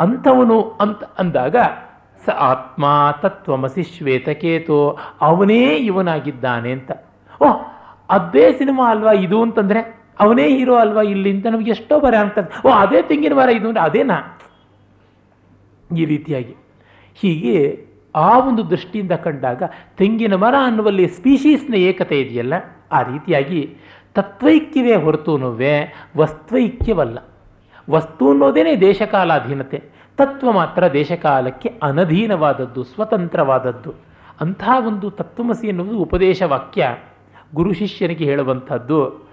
ಅಂಥವನು 0.00 0.62
ಅಂತ 0.80 1.04
ಅಂದಾಗ 1.18 1.56
ಸ 2.26 2.30
ಆತ್ಮ 2.30 2.84
ತತ್ವಮಸಿ 3.22 3.82
ಶ್ವೇತಕೇತು 3.82 4.98
ಅವನೇ 5.20 5.76
ಇವನಾಗಿದ್ದಾನೆ 5.76 6.72
ಅಂತ. 6.72 6.90
ಓಹ್, 7.42 7.58
ಅದೇ 8.10 8.52
ಸಿನಿಮಾ 8.52 8.90
ಅಲ್ವಾ 8.90 9.12
ಇದು 9.12 9.42
ಅಂತಂದರೆ? 9.42 10.03
ಅವನೇ 10.20 10.48
ಹೀರೋ 10.48 10.74
ಅಲ್ವಾ 10.74 11.02
ಇಲ್ಲಿಂದ 11.02 11.46
ಅಂತ 11.46 11.54
ನಮಗೆ 11.54 11.70
ಎಷ್ಟೋ 11.70 12.00
ಬರ 12.00 12.14
ಆಗ್ತದೆ. 12.14 12.68
ಓ, 12.68 12.70
ಅದೇ 12.70 13.02
ತೆಂಗಿನ 13.02 13.32
ಮರ 13.32 13.48
ಇದು 13.48 13.68
ಅಂದರೆ 13.68 13.82
ಅದೇನಾ? 13.82 14.38
ಈ 15.96 16.04
ರೀತಿಯಾಗಿ. 16.04 16.54
ಹೀಗೆ 17.14 17.86
ಆ 18.14 18.38
ಒಂದು 18.38 18.70
ದೃಷ್ಟಿಯಿಂದ 18.70 19.12
ಕಂಡಾಗ 19.12 19.62
ತೆಂಗಿನ 19.96 20.34
ಮರ 20.34 20.54
ಅನ್ನುವಲ್ಲಿ 20.62 21.08
ಸ್ಪೀಶೀಸ್ನ 21.08 21.74
ಏಕತೆ 21.74 22.20
ಇದೆಯಲ್ಲ, 22.20 22.54
ಆ 22.92 23.02
ರೀತಿಯಾಗಿ 23.02 23.76
ತತ್ವೈಕ್ಯವೇ 24.14 24.94
ಹೊರತುನುವೆ 24.94 26.06
ವಸ್ತ್ವೈಕ್ಯವಲ್ಲ. 26.16 27.18
ವಸ್ತು 27.90 28.30
ಅನ್ನೋದೇನೆ 28.30 28.80
ದೇಶಕಾಲಾಧೀನತೆ. 28.80 29.82
ತತ್ವ 30.16 30.52
ಮಾತ್ರ 30.52 30.92
ದೇಶಕಾಲಕ್ಕೆ 30.92 31.68
ಅನಧೀನವಾದದ್ದು, 31.82 32.84
ಸ್ವತಂತ್ರವಾದದ್ದು. 32.84 33.94
ಅಂಥ 34.40 34.68
ಒಂದು 34.86 35.10
ತತ್ವಮಸಿ 35.10 35.68
ಎನ್ನುವುದು 35.68 35.98
ಉಪದೇಶ 35.98 36.42
ವಾಕ್ಯ 36.42 36.96
ಗುರು 37.54 37.72
ಶಿಷ್ಯನಿಗೆ 37.72 38.24
ಹೇಳುವಂಥದ್ದು. 38.24 39.23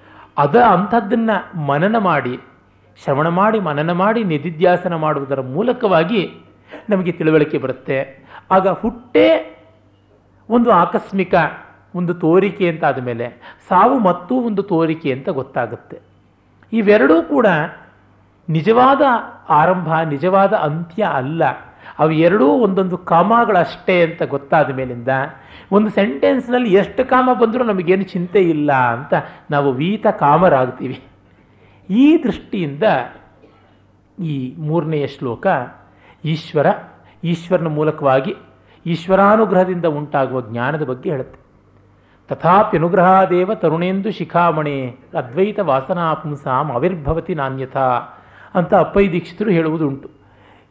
ಅದ 0.41 0.55
ಅಂಥದ್ದನ್ನು 0.55 1.37
ಮನನ 1.59 1.97
ಮಾಡಿ, 1.97 2.35
ಶ್ರವಣ 3.03 3.27
ಮಾಡಿ, 3.27 3.59
ಮನನ 3.59 3.91
ಮಾಡಿ 3.91 4.21
ನಿಧಿಧ್ಯಾಸನ 4.23 4.95
ಮಾಡುವುದರ 4.95 5.41
ಮೂಲಕವಾಗಿ 5.41 6.21
ನಮಗೆ 6.89 7.11
ತಿಳುವಳಿಕೆ 7.11 7.57
ಬರುತ್ತೆ. 7.57 7.97
ಆಗ 8.51 8.67
ಹುಟ್ಟೇ 8.67 9.27
ಒಂದು 10.49 10.69
ಆಕಸ್ಮಿಕ 10.71 11.33
ಒಂದು 11.95 12.13
ತೋರಿಕೆ 12.13 12.69
ಅಂತ 12.69 12.83
ಆದಮೇಲೆ, 12.85 13.27
ಸಾವು 13.69 13.99
ಮತ್ತೂ 13.99 14.35
ಒಂದು 14.35 14.63
ತೋರಿಕೆ 14.63 15.09
ಅಂತ 15.13 15.29
ಗೊತ್ತಾಗುತ್ತೆ. 15.29 15.97
ಇವೆರಡೂ 16.73 17.23
ಕೂಡ 17.23 17.47
ನಿಜವಾದ 18.49 19.01
ಆರಂಭ, 19.49 19.89
ನಿಜವಾದ 20.09 20.53
ಅಂತ್ಯ 20.53 21.03
ಅಲ್ಲ. 21.03 21.43
ಅವು 21.99 22.11
ಎರಡೂ 22.11 22.47
ಒಂದೊಂದು 22.47 22.97
ಕಾಮಗಳಷ್ಟೇ 22.97 23.95
ಅಂತ 24.03 24.23
ಗೊತ್ತಾದ 24.23 24.69
ಮೇಲಿಂದ 24.71 25.07
ಒಂದು 25.71 25.89
ಸೆಂಟೆನ್ಸ್ನಲ್ಲಿ 25.89 26.73
ಎಷ್ಟು 26.73 27.05
ಕಾಮ 27.05 27.29
ಬಂದರೂ 27.33 27.63
ನಮಗೇನು 27.63 28.03
ಚಿಂತೆ 28.03 28.39
ಇಲ್ಲ 28.39 28.73
ಅಂತ 28.73 29.13
ನಾವು 29.51 29.71
ವೀತ 29.71 30.07
ಕಾಮರಾಗ್ತೀವಿ. 30.07 31.01
ಈ 31.89 32.23
ದೃಷ್ಟಿಯಿಂದ 32.23 32.83
ಈ 34.19 34.55
ಮೂರನೆಯ 34.57 35.07
ಶ್ಲೋಕ, 35.07 35.47
ಈಶ್ವರ, 36.25 36.67
ಈಶ್ವರನ 37.23 37.67
ಮೂಲಕವಾಗಿ 37.67 38.35
ಈಶ್ವರಾನುಗ್ರಹದಿಂದ 38.85 39.85
ಉಂಟಾಗುವ 39.85 40.41
ಜ್ಞಾನದ 40.41 40.83
ಬಗ್ಗೆ 40.83 41.09
ಹೇಳುತ್ತೆ. 41.09 41.41
ತಥಾಪ್ಯನುಗ್ರಹಾದೇವ 42.27 43.53
ತರುಣೇಂದು 43.53 44.11
ಶಿಖಾಮಣೆ, 44.11 44.95
ಅದ್ವೈತ 45.17 45.59
ವಾಸನಾ 45.59 46.13
ಪುಂಸಾಂ 46.13 46.71
ಅವಿರ್ಭವತಿ 46.71 47.35
ನಾಣ್ಯಥಾ 47.35 47.87
ಅಂತ 48.55 48.73
ಅಪ್ಪೈ 48.73 49.09
ದೀಕ್ಷಿತರು 49.09 49.49
ಹೇಳುವುದುಂಟು. 49.49 50.09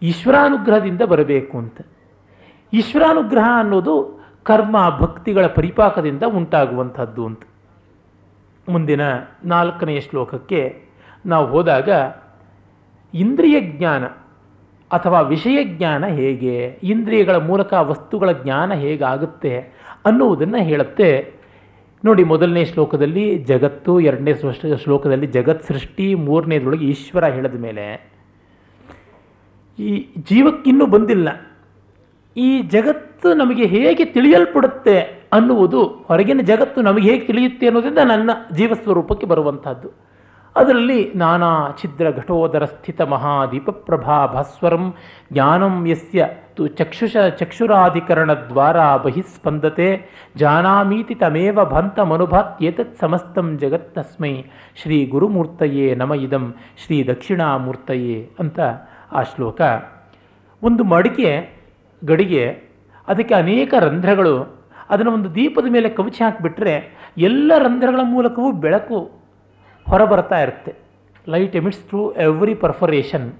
ಈಶ್ವರಾನುಗ್ರಹದಿಂದ 0.02 1.02
ಬರಬೇಕು 1.02 1.58
ಅಂತ. 1.58 1.80
ಈಶ್ವರಾನುಗ್ರಹ 2.72 3.44
ಅನ್ನೋದು 3.56 4.19
ಕರ್ಮ 4.46 4.76
ಭಕ್ತಿಗಳ 5.00 5.46
ಪರಿಪಾಕದಿಂದ 5.46 6.22
ಉಂಟಾಗುವಂಥದ್ದು 6.36 7.26
ಅಂತ. 7.26 7.42
ಮುಂದಿನ 8.68 9.00
ನಾಲ್ಕನೆಯ 9.44 10.00
ಶ್ಲೋಕಕ್ಕೆ 10.00 10.82
ನಾವು 11.26 11.46
ಹೋದಾಗ, 11.46 11.88
ಇಂದ್ರಿಯ 13.14 13.60
ಜ್ಞಾನ 13.60 14.04
ಅಥವಾ 14.90 15.20
ವಿಷಯ 15.20 15.58
ಜ್ಞಾನ 15.64 16.06
ಹೇಗೆ, 16.06 16.54
ಇಂದ್ರಿಯಗಳ 16.82 17.36
ಮೂಲಕ 17.36 17.72
ವಸ್ತುಗಳ 17.72 18.32
ಜ್ಞಾನ 18.32 18.74
ಹೇಗಾಗುತ್ತೆ 18.74 19.58
ಅನ್ನುವುದನ್ನು 20.04 20.60
ಹೇಳುತ್ತೆ. 20.62 21.10
ನೋಡಿ, 22.04 22.24
ಮೊದಲನೇ 22.24 22.64
ಶ್ಲೋಕದಲ್ಲಿ 22.64 23.38
ಜಗತ್ತು, 23.38 24.00
ಎರಡನೇ 24.00 24.32
ಶ್ಲೋಕದಲ್ಲಿ 24.76 25.26
ಜಗತ್ 25.26 25.62
ಸೃಷ್ಟಿ, 25.62 26.14
ಮೂರನೇದ್ರೊಳಗೆ 26.14 26.86
ಈಶ್ವರ 26.86 27.24
ಹೇಳಿದ 27.24 27.58
ಮೇಲೆ, 27.60 27.86
ಈ 29.78 29.90
ಜೀವಕ್ಕಿನ್ನೂ 30.18 30.86
ಬಂದಿಲ್ಲ. 30.86 31.28
ಈ 32.36 32.62
ಜಗತ್ತು 33.20 33.38
ನಮಗೆ 33.38 33.64
ಹೇಗೆ 33.66 34.04
ತಿಳಿಯಲ್ಪಡುತ್ತೆ 34.04 34.94
ಅನ್ನುವುದು 35.32 35.80
ಹೊರಗಿನ 36.08 36.40
ಜಗತ್ತು 36.42 36.80
ನಮಗೆ 36.82 37.10
ಹೇಗೆ 37.10 37.24
ತಿಳಿಯುತ್ತೆ 37.26 37.66
ಅನ್ನೋದರಿಂದ 37.66 37.98
ನನ್ನ 38.04 38.30
ಜೀವಸ್ವರೂಪಕ್ಕೆ 38.52 39.26
ಬರುವಂಥದ್ದು. 39.26 39.88
ಅದರಲ್ಲಿ 40.56 41.00
ನಾನಾ 41.14 41.50
ಛಿದ್ರ 41.82 42.06
ಘಟೋದರ 42.16 42.64
ಸ್ಥಿತ 42.64 43.00
ಮಹಾದೀಪ 43.00 43.70
ಪ್ರಭಾ 43.70 44.26
ಭಾಸ್ವರಂ 44.26 44.94
ಜ್ಞಾನಂ 45.32 45.74
ಯಸ್ಯ 45.88 46.28
ತು 46.56 46.66
ಚಕ್ಷುಷ 46.66 47.16
ಚಕ್ಷುರಾಧಿಕರಣ 47.38 48.30
ದ್ವಾರ 48.32 48.96
ಬಹಿಸ್ಪಂದತೆ 48.96 49.88
ಜಾನಾಮೀತಿ 50.36 51.14
ತಮೇವ 51.14 51.64
ಭಂತ 51.64 52.00
ಮನುಭಾತ್ಯೇತತ್ 52.00 52.96
ಸಮಸ್ತಂ 53.00 53.58
ಜಗತ್ತಸ್ಮೈ 53.58 54.34
ಶ್ರೀ 54.82 55.06
ಗುರುಮೂರ್ತಯೇ 55.06 55.94
ನಮ 55.94 56.14
ಇದಂ 56.14 56.54
ಶ್ರೀ 56.84 57.04
ದಕ್ಷಿಣಾಮೂರ್ತಯೇ 57.04 58.18
ಅಂತ 58.38 58.60
ಆ 59.12 59.22
ಶ್ಲೋಕ. 59.22 59.60
ಒಂದು 60.62 60.84
ಮಡಿಕೆ 60.84 61.30
ಗಡಿಗೆ 62.04 62.69
ಅದಕ್ಕೆ 63.10 63.34
ಅನೇಕ 63.34 63.74
ರಂಧ್ರಗಳು 63.78 64.60
ಅದನ್ನು 64.90 65.12
ಒಂದು 65.12 65.34
ದೀಪದ 65.34 65.68
ಮೇಲೆ 65.68 65.88
ಕವಚಿ 65.88 66.24
ಹಾಕಿಬಿಟ್ರೆ 66.24 66.74
ಎಲ್ಲ 67.18 67.52
ರಂಧ್ರಗಳ 67.58 68.00
ಮೂಲಕವೂ 68.02 68.52
ಬೆಳಕು 68.52 69.10
ಹೊರಬರ್ತಾ 69.88 70.40
ಇರುತ್ತೆ. 70.40 70.74
Light 71.28 71.56
emits 71.56 71.80
through 71.80 72.10
every 72.10 72.54
perforation 72.54 73.32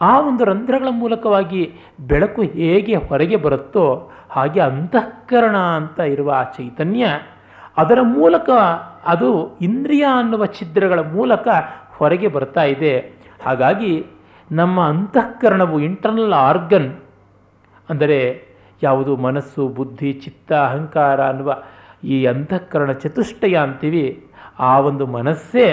ಆ 0.00 0.20
ಒಂದು 0.20 0.44
ರಂಧ್ರಗಳ 0.44 0.88
ಮೂಲಕವಾಗಿ 0.90 1.72
ಬೆಳಕು 2.00 2.42
ಹೇಗೆ 2.42 2.96
ಹೊರಗೆ 2.96 3.36
ಬರುತ್ತೋ 3.36 4.10
ಹಾಗೆ 4.30 4.60
ಅಂತಃಕರಣ 4.60 5.56
ಅಂತ 5.56 6.00
ಇರುವ 6.00 6.30
ಆ 6.30 6.42
ಚೈತನ್ಯ 6.42 7.06
ಅದರ 7.76 7.98
ಮೂಲಕ 8.02 8.50
ಅದು 9.04 9.58
ಇಂದ್ರಿಯ 9.58 10.02
ಅನ್ನುವ 10.02 10.46
ಛಿದ್ರಗಳ 10.46 11.00
ಮೂಲಕ 11.00 11.48
ಹೊರಗೆ 11.90 12.28
ಬರ್ತಾ 12.28 12.62
ಇದೆ. 12.62 13.12
ಹಾಗಾಗಿ 13.44 14.06
ನಮ್ಮ 14.52 14.80
ಅಂತಃಕರಣವು 14.80 15.80
ಇಂಟರ್ನಲ್ 15.80 16.32
ಆರ್ಗನ್ 16.32 16.90
ಅಂದರೆ 17.88 18.43
ಯಾವುದು 18.84 19.16
ಮನಸ್ಸು, 19.16 19.68
ಬುದ್ಧಿ, 19.68 20.12
ಚಿತ್ತ, 20.12 20.52
ಅಹಂಕಾರ 20.52 21.28
ಅನ್ನುವ 21.28 21.62
ಈ 22.04 22.24
ಅಂತಃಕರಣ 22.24 22.92
ಚತುಷ್ಟಯ 22.92 23.54
ಅಂತೀವಿ, 23.56 24.26
ಆ 24.58 24.80
ಒಂದು 24.80 25.06
ಮನಸ್ಸೇ 25.06 25.66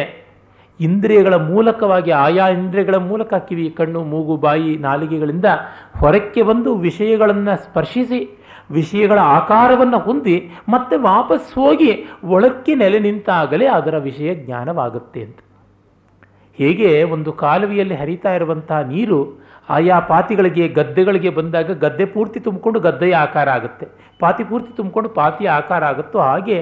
ಇಂದ್ರಿಯಗಳ 0.79 1.35
ಮೂಲಕವಾಗಿ, 1.35 2.11
ಆಯಾ 2.11 2.45
ಇಂದ್ರಿಯಗಳ 2.47 2.95
ಮೂಲಕ 2.95 3.33
ಕಿವಿ 3.33 3.69
ಕಣ್ಣು, 3.69 4.03
ಮೂಗು, 4.03 4.35
ಬಾಯಿ, 4.37 4.77
ನಾಲಿಗೆಗಳಿಂದ 4.77 5.45
ಹೊರಕ್ಕೆ 5.99 6.41
ಬಂದು 6.41 6.75
ವಿಷಯಗಳನ್ನು 6.75 7.63
ಸ್ಪರ್ಶಿಸಿ, 7.63 8.37
ವಿಷಯಗಳ 8.71 9.19
ಆಕಾರವನ್ನು 9.19 9.99
ಹೊಂದಿ, 9.99 10.51
ಮತ್ತೆ 10.69 10.95
ವಾಪಸ್ 10.95 11.53
ಹೋಗಿ 11.53 11.91
ಒಳಕ್ಕೆ 12.23 12.75
ನೆಲೆ 12.75 12.99
ನಿಂತಾಗಲೇ 12.99 13.67
ಅದರ 13.67 13.97
ವಿಷಯ 13.97 14.35
ಜ್ಞಾನವಾಗುತ್ತೆ 14.35 15.21
ಅಂತ. 15.23 15.39
ಹೇಗೆ 16.57 17.03
ಒಂದು 17.03 17.33
ಕಾಲುವೆಯಲ್ಲಿ 17.33 17.95
ಹರಿತಾ 17.95 18.31
ಇರುವಂತಹ 18.33 18.79
ನೀರು 18.81 19.19
ಆಯಾ 19.75 19.97
ಪಾತಿಗಳಿಗೆ, 20.11 20.65
ಗದ್ದೆಗಳಿಗೆ 20.77 21.29
ಬಂದಾಗ 21.37 21.71
ಗದ್ದೆ 21.83 22.05
ಪೂರ್ತಿ 22.13 22.39
ತುಂಬಿಕೊಂಡು 22.39 22.79
ಗದ್ದೆಯ 22.79 23.13
ಆಕಾರ 23.25 23.47
ಆಗುತ್ತೆ. 23.57 23.85
ಪಾತಿ 24.21 24.43
ಪೂರ್ತಿ 24.49 24.71
ತುಂಬಿಕೊಂಡು 24.77 25.09
ಪಾತಿಯ 25.19 25.49
ಆಕಾರ 25.59 25.83
ಆಗುತ್ತೋ 25.91 26.19
ಹಾಗೆ 26.19 26.57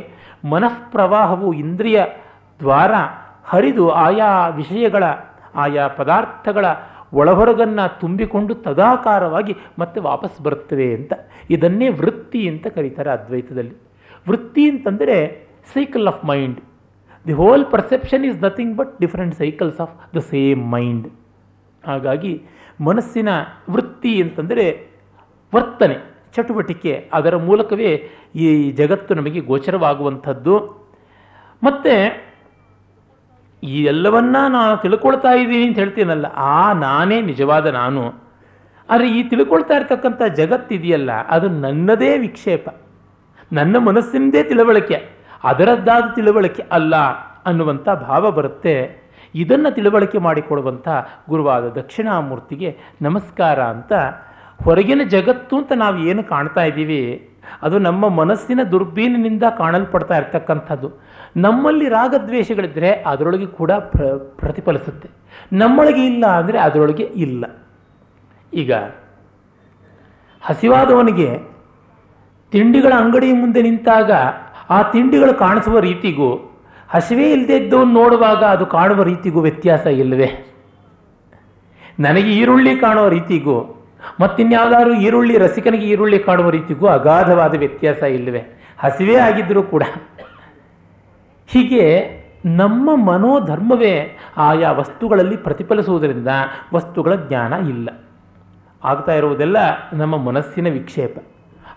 ಮನಃಪ್ರವಾಹವು 0.52 1.48
ಇಂದ್ರಿಯ 1.64 2.00
ದ್ವಾರ 2.60 2.94
ಹರಿದು 3.52 3.86
ಆಯಾ 4.06 4.30
ವಿಷಯಗಳ, 4.60 5.04
ಆಯಾ 5.56 5.86
ಪದಾರ್ಥಗಳ 6.00 6.66
ಒಳಹೊರಗನ್ನು 7.20 7.86
ತುಂಬಿಕೊಂಡು 8.02 8.54
ತದಾಕಾರವಾಗಿ 8.66 9.54
ಮತ್ತೆ 9.80 10.00
ವಾಪಸ್ 10.10 10.36
ಬರುತ್ತವೆ 10.46 10.88
ಅಂತ. 10.98 11.14
ಇದನ್ನೇ 11.50 11.88
ವೃತ್ತಿ 12.02 12.42
ಅಂತ 12.52 12.68
ಕರೀತಾರೆ 12.76 13.10
ಅದ್ವೈತದಲ್ಲಿ. 13.10 13.76
ವೃತ್ತಿ 14.30 14.64
ಅಂತಂದರೆ 14.70 15.16
cycle 15.74 16.08
of 16.12 16.22
mind 16.32 16.60
the 17.26 17.36
whole 17.42 17.64
perception 17.72 18.24
is 18.30 18.38
nothing 18.44 18.74
but 18.78 18.92
different 19.02 19.36
cycles 19.36 19.80
of 19.86 19.96
the 20.16 20.22
same 20.34 20.62
mind 20.72 21.08
ಹಾಗಾಗಿ 21.84 22.34
ಮನಸ್ಸಿನ 22.80 23.30
ವೃತ್ತಿ 23.70 24.22
ಅಂತಂದರೆ 24.22 24.66
ವರ್ತನೆ, 25.56 25.98
ಚಟುವಟಿಕೆ. 26.36 27.10
ಅದರ 27.14 27.36
ಮೂಲಕವೇ 27.36 27.92
ಈ 28.36 28.72
ಜಗತ್ತು 28.72 29.16
ನಮಗೆ 29.16 29.40
ಗೋಚರವಾಗುವಂಥದ್ದು. 29.40 30.56
ಮತ್ತು 31.64 31.94
ಈ 33.64 33.84
ಎಲ್ಲವನ್ನ 33.84 34.36
ನಾನು 34.50 34.82
ತಿಳ್ಕೊಳ್ತಾ 34.82 35.32
ಇದ್ದೀನಿ 35.32 35.68
ಅಂತ 35.68 35.78
ಹೇಳ್ತೀನಲ್ಲ, 35.80 36.26
ಆ 36.26 36.74
ನಾನೇ 36.74 37.22
ನಿಜವಾದ 37.22 37.66
ನಾನು. 37.66 38.04
ಆದರೆ 38.90 39.08
ಈ 39.10 39.24
ತಿಳ್ಕೊಳ್ತಾ 39.24 39.74
ಇರ್ತಕ್ಕಂಥ 39.76 40.22
ಜಗತ್ತಿದೆಯಲ್ಲ, 40.36 41.12
ಅದು 41.28 41.48
ನನ್ನದೇ 41.50 42.18
ವಿಕ್ಷೇಪ. 42.18 42.68
ನನ್ನ 43.54 43.78
ಮನಸ್ಸಿನದೇ 43.78 44.44
ತಿಳುವಳಿಕೆ, 44.44 44.98
ಅದರದ್ದಾದ 45.44 46.06
ತಿಳುವಳಿಕೆ 46.16 46.64
ಅಲ್ಲ 46.72 46.96
ಅನ್ನುವಂಥ 47.46 47.90
ಭಾವ 47.90 48.32
ಬರುತ್ತೆ. 48.32 48.76
ಇದನ್ನು 49.36 49.76
ತಿಳುವಳಿಕೆ 49.76 50.18
ಮಾಡಿಕೊಡುವಂಥ 50.18 50.88
ಗುರುವಾದ 51.30 51.64
ದಕ್ಷಿಣಾಮೂರ್ತಿಗೆ 51.70 52.78
ನಮಸ್ಕಾರ 53.02 53.60
ಅಂತ, 53.62 53.94
ಹೊರಗಿನ 54.64 55.02
ಜಗತ್ತು 55.04 55.58
ಅಂತ 55.58 55.72
ನಾವು 55.76 55.98
ಏನು 55.98 56.24
ಕಾಣ್ತಾ 56.24 56.64
ಇದ್ದೀವಿ, 56.64 57.30
ಅದು 57.62 57.80
ನಮ್ಮ 57.80 58.10
ಮನಸ್ಸಿನ 58.10 58.60
ದುರ್ಬೀನಿನಿಂದ 58.64 59.44
ಕಾಣಲ್ಪಡ್ತಾ 59.58 60.18
ಇರ್ತಕ್ಕಂಥದ್ದು. 60.18 60.90
ನಮ್ಮಲ್ಲಿ 61.38 61.90
ರಾಗದ್ವೇಷಗಳಿದ್ದರೆ 61.90 62.92
ಅದರೊಳಗೆ 62.92 63.46
ಕೂಡ 63.46 63.72
ಪ್ರ, 63.72 64.02
ಪ್ರತಿಫಲಿಸುತ್ತೆ. 64.16 65.10
ನಮ್ಮೊಳಗೆ 65.54 66.06
ಇಲ್ಲ 66.06 66.26
ಅಂದರೆ 66.26 66.60
ಅದರೊಳಗೆ 66.60 67.04
ಇಲ್ಲ. 67.04 67.46
ಈಗ, 68.54 68.74
ಹಸಿವಾದವನಿಗೆ 70.42 71.60
ತಿಂಡಿಗಳ 72.52 72.94
ಅಂಗಡಿ 72.98 73.34
ಮುಂದೆ 73.34 73.62
ನಿಂತಾಗ 73.62 74.12
ಆ 74.70 74.82
ತಿಂಡಿಗಳು 74.82 75.34
ಕಾಣಿಸುವ 75.34 75.80
ರೀತಿಗೂ 75.80 76.49
ಹಸಿವೆ 76.90 77.32
ಇಲ್ಲದೆ 77.32 77.58
ಇದ್ದವನು 77.58 77.92
ನೋಡುವಾಗ 77.92 78.38
ಅದು 78.38 78.66
ಕಾಣುವ 78.66 79.04
ರೀತಿಗೂ 79.04 79.42
ವ್ಯತ್ಯಾಸ 79.42 79.86
ಇಲ್ಲವೇ? 79.86 80.46
ನನಗೆ 82.00 82.32
ಈರುಳ್ಳಿ 82.32 82.76
ಕಾಣುವ 82.76 83.08
ರೀತಿಗೂ, 83.08 83.88
ಮತ್ತಿನ್ಯಾವುದಾದ್ರೂ 84.22 84.94
ಈರುಳ್ಳಿ, 84.94 85.38
ರಸಿಕನಿಗೆ 85.38 85.86
ಈರುಳ್ಳಿ 85.86 86.20
ಕಾಣುವ 86.20 86.50
ರೀತಿಗೂ 86.50 86.88
ಅಗಾಧವಾದ 86.88 87.58
ವ್ಯತ್ಯಾಸ 87.58 88.04
ಇಲ್ಲವೇ? 88.04 88.64
ಹಸಿವೆ 88.80 89.16
ಆಗಿದ್ದರೂ 89.16 89.64
ಕೂಡ. 89.64 89.84
ಹೀಗೆ 91.48 92.20
ನಮ್ಮ 92.46 92.96
ಮನೋಧರ್ಮವೇ 92.96 94.18
ಆಯಾ 94.38 94.72
ವಸ್ತುಗಳಲ್ಲಿ 94.72 95.38
ಪ್ರತಿಫಲಿಸುವುದರಿಂದ 95.38 96.28
ವಸ್ತುಗಳ 96.74 97.16
ಜ್ಞಾನ 97.16 97.54
ಇಲ್ಲ. 97.54 97.90
ಆಗ್ತಾ 98.84 99.14
ಇರುವುದೆಲ್ಲ 99.14 99.58
ನಮ್ಮ 99.94 100.18
ಮನಸ್ಸಿನ 100.18 100.68
ವಿಕ್ಷೇಪ. 100.70 101.18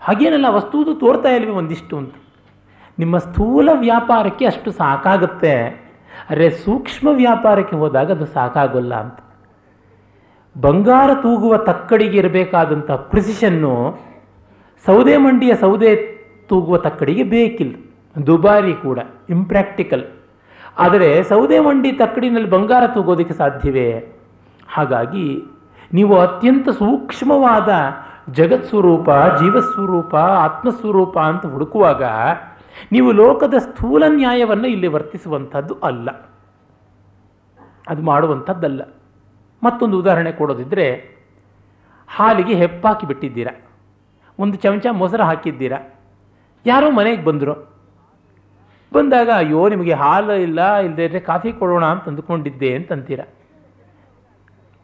ಹಾಗೇನಲ್ಲ, 0.01 0.45
ವಸ್ತುವುದು 0.49 0.93
ತೋರ್ತಾ 0.93 1.29
ಇಲ್ವೇ 1.29 1.51
ಒಂದಿಷ್ಟು 1.51 1.97
ಅಂತ. 1.97 2.15
ನಿಮ್ಮ 2.99 3.17
ಸ್ಥೂಲ 3.17 3.69
ವ್ಯಾಪಾರಕ್ಕೆ 3.73 4.45
ಅಷ್ಟು 4.45 4.71
ಸಾಕಾಗುತ್ತೆ. 4.71 5.55
ಅರೆ 6.29 6.49
ಸೂಕ್ಷ್ಮ 6.49 7.07
ವ್ಯಾಪಾರಕ್ಕೆ 7.11 7.75
ಹೋದಾಗ 7.75 8.11
ಅದು 8.11 8.25
ಸಾಕಾಗೋಲ್ಲ 8.25 8.93
ಅಂತ. 8.95 9.19
ಬಂಗಾರ 10.61 11.09
ತೂಗುವ 11.13 11.57
ತಕ್ಕಡಿಗೆ 11.57 12.17
ಇರಬೇಕಾದಂಥ 12.17 12.91
ಪ್ರಿಸಿಷನ್ನು 12.91 13.99
ಸೌದೆ 14.85 15.17
ಮಂಡಿಯ 15.17 15.55
ಸೌದೆ 15.55 15.91
ತೂಗುವ 16.49 16.77
ತಕ್ಕಡಿಗೆ 16.77 17.23
ಬೇಕಿಲ್ಲ. 17.23 17.75
ದುಬಾರಿ 18.27 18.73
ಕೂಡ 18.73 18.99
ಇಂಪ್ರ್ಯಾಕ್ಟಿಕಲ್ 19.29 20.03
ಆದರೆ 20.77 21.23
ಸೌದೆ 21.23 21.59
ಮಂಡಿ 21.59 21.91
ತಕ್ಕಡಿನಲ್ಲಿ 21.91 22.49
ಬಂಗಾರ 22.49 22.83
ತೂಗೋದಕ್ಕೆ 22.87 23.33
ಸಾಧ್ಯವೇ? 23.33 23.89
ಹಾಗಾಗಿ 24.69 25.27
ನೀವು 25.93 26.19
ಅತ್ಯಂತ 26.19 26.69
ಸೂಕ್ಷ್ಮವಾದ 26.69 27.69
ಜಗತ್ 28.31 28.65
ಸ್ವರೂಪ 28.65 29.09
ಜೀವಸ್ವರೂಪ, 29.09 30.15
ಆತ್ಮಸ್ವರೂಪ 30.15 31.17
ಅಂತ 31.19 31.45
ಹುಡುಕುವಾಗ 31.45 32.03
ನೀವು 32.91 33.11
ಲೋಕದ 33.11 33.53
ಸ್ಥೂಲ 33.57 34.03
ನ್ಯಾಯವನ್ನು 34.07 34.67
ಇಲ್ಲಿ 34.67 34.87
ವರ್ತಿಸುವಂಥದ್ದು 34.87 35.73
ಅಲ್ಲ. 35.73 36.11
ಅದು 37.87 38.01
ಮಾಡುವಂಥದ್ದಲ್ಲ. 38.01 38.81
ಮತ್ತೊಂದು 39.63 39.99
ಉದಾಹರಣೆ 39.99 40.31
ಕೊಡೋದಿದ್ದರೆ 40.31 41.15
ಹಾಲಿಗೆ 42.07 42.53
ಹೆಪ್ಪಾಕಿ 42.53 43.07
ಬಿಟ್ಟಿದ್ದೀರಾ? 43.07 43.65
ಒಂದು 44.39 44.57
ಚಮಚ 44.57 44.85
ಮೊಸರು 44.91 45.23
ಹಾಕಿದ್ದೀರಾ? 45.23 45.77
ಯಾರೋ 46.65 46.91
ಮನೆಗೆ 46.91 47.23
ಬಂದರು. 47.23 47.73
ಬಂದಾಗ, 48.93 49.29
ಅಯ್ಯೋ, 49.35 49.69
ನಿಮಗೆ 49.69 49.93
ಹಾಲು 49.93 50.35
ಇಲ್ಲ 50.35 50.75
ಇಲ್ಲದೇ 50.75 51.03
ಇದ್ದರೆ 51.05 51.19
ಕಾಫಿ 51.19 51.53
ಕೊಡೋಣ 51.53 51.85
ಅಂತ 51.85 52.03
ಅಂದುಕೊಂಡಿದ್ದೆ 52.03 52.75
ಅಂತಂತೀರ? 52.75 53.19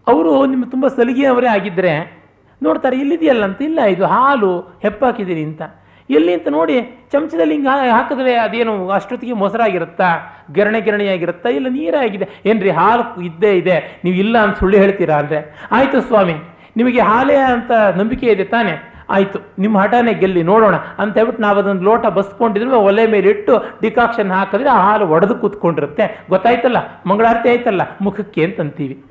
ಅವರು 0.08 0.46
ನಿಮ್ಮ 0.46 0.66
ತುಂಬ 0.66 0.88
ಸಲಿಗೆಯವರೇ 0.88 1.48
ಆಗಿದ್ದರೆ 1.48 2.20
ನೋಡ್ತಾರೆ 2.64 3.00
ಇಲ್ಲಿದೆಯಲ್ಲ 3.00 3.44
ಅಂತ 3.44 3.62
ಇಲ್ಲ, 3.62 3.80
ಇದು 3.82 4.06
ಹಾಲು 4.06 4.60
ಹೆಪ್ಪಾಕಿದ್ದೀನಿ 4.60 5.44
ಅಂತ. 5.44 5.62
ಎಲ್ಲಿ 6.10 6.34
ಅಂತ 6.34 6.47
ನೋಡಿ 6.47 6.76
ಚಮಚದಲ್ಲಿ 7.12 7.53
ಹಿಂಗೆ 7.53 7.89
ಹಾಕಿದ್ರೆ 7.89 8.36
ಅದೇನು 8.36 8.89
ಅಷ್ಟೊತ್ತಿಗೆ 8.89 9.34
ಮೊಸರಾಗಿರುತ್ತಾ? 9.34 10.10
ಗಿರಣೆ 10.51 10.82
ಗಿರಣಿಯಾಗಿರುತ್ತಾ? 10.82 11.49
ಇಲ್ಲ, 11.49 11.68
ನೀರಾಗಿದೆ. 11.68 12.28
ಏನ್ರಿ, 12.45 12.70
ಹಾಲು 12.70 13.22
ಇದ್ದೇ 13.22 13.51
ಇದೆ. 13.53 13.99
ನೀವು 14.03 14.16
ಇಲ್ಲ 14.16 14.38
ಅಂತ 14.38 14.57
ಸುಳ್ಳು 14.57 14.78
ಹೇಳ್ತೀರಾ 14.78 15.18
ಅಂದರೆ? 15.18 15.68
ಆಯಿತು 15.72 16.01
ಸ್ವಾಮಿ, 16.01 16.34
ನಿಮಗೆ 16.78 16.99
ಹಾಲೇ 16.99 17.36
ಅಂತ 17.36 17.72
ನಂಬಿಕೆ 17.72 18.28
ಇದೆ 18.28 18.43
ತಾನೇ? 18.43 18.74
ಆಯಿತು, 19.10 19.39
ನಿಮ್ಮ 19.60 19.78
ಹಠಾನೇ 19.78 20.14
ಗೆಲ್ಲಿ, 20.14 20.43
ನೋಡೋಣ. 20.43 20.76
ಅಂತ 20.76 21.14
ಹೇಳ್ಬಿಟ್ಟು 21.18 21.41
ನಾವು 21.41 21.57
ಅದೊಂದು 21.57 21.84
ಲೋಟ 21.84 22.05
ಬಸ್ಕೊಂಡಿದ್ರೆ, 22.05 22.70
ಒಲೆ 22.70 23.07
ಮೇಲೆ 23.07 23.30
ಇಟ್ಟು 23.30 23.53
ಡಿಕಾಕ್ಷನ್ 23.82 24.32
ಹಾಕಿದ್ರೆ 24.32 24.70
ಆ 24.70 24.82
ಹಾಲು 24.82 25.07
ಒಡೆದು 25.07 25.36
ಕೂತ್ಕೊಂಡಿರುತ್ತೆ. 25.36 26.26
ಗೊತ್ತಾಯ್ತಲ್ಲ? 26.30 26.78
ಮಂಗಳಾರತಿ 27.05 27.49
ಆಯ್ತಲ್ಲ? 27.49 27.82
ಮುಖಕ್ಕೆ 28.01 28.43
ಅಂತಂತೀವಿ. 28.43 29.03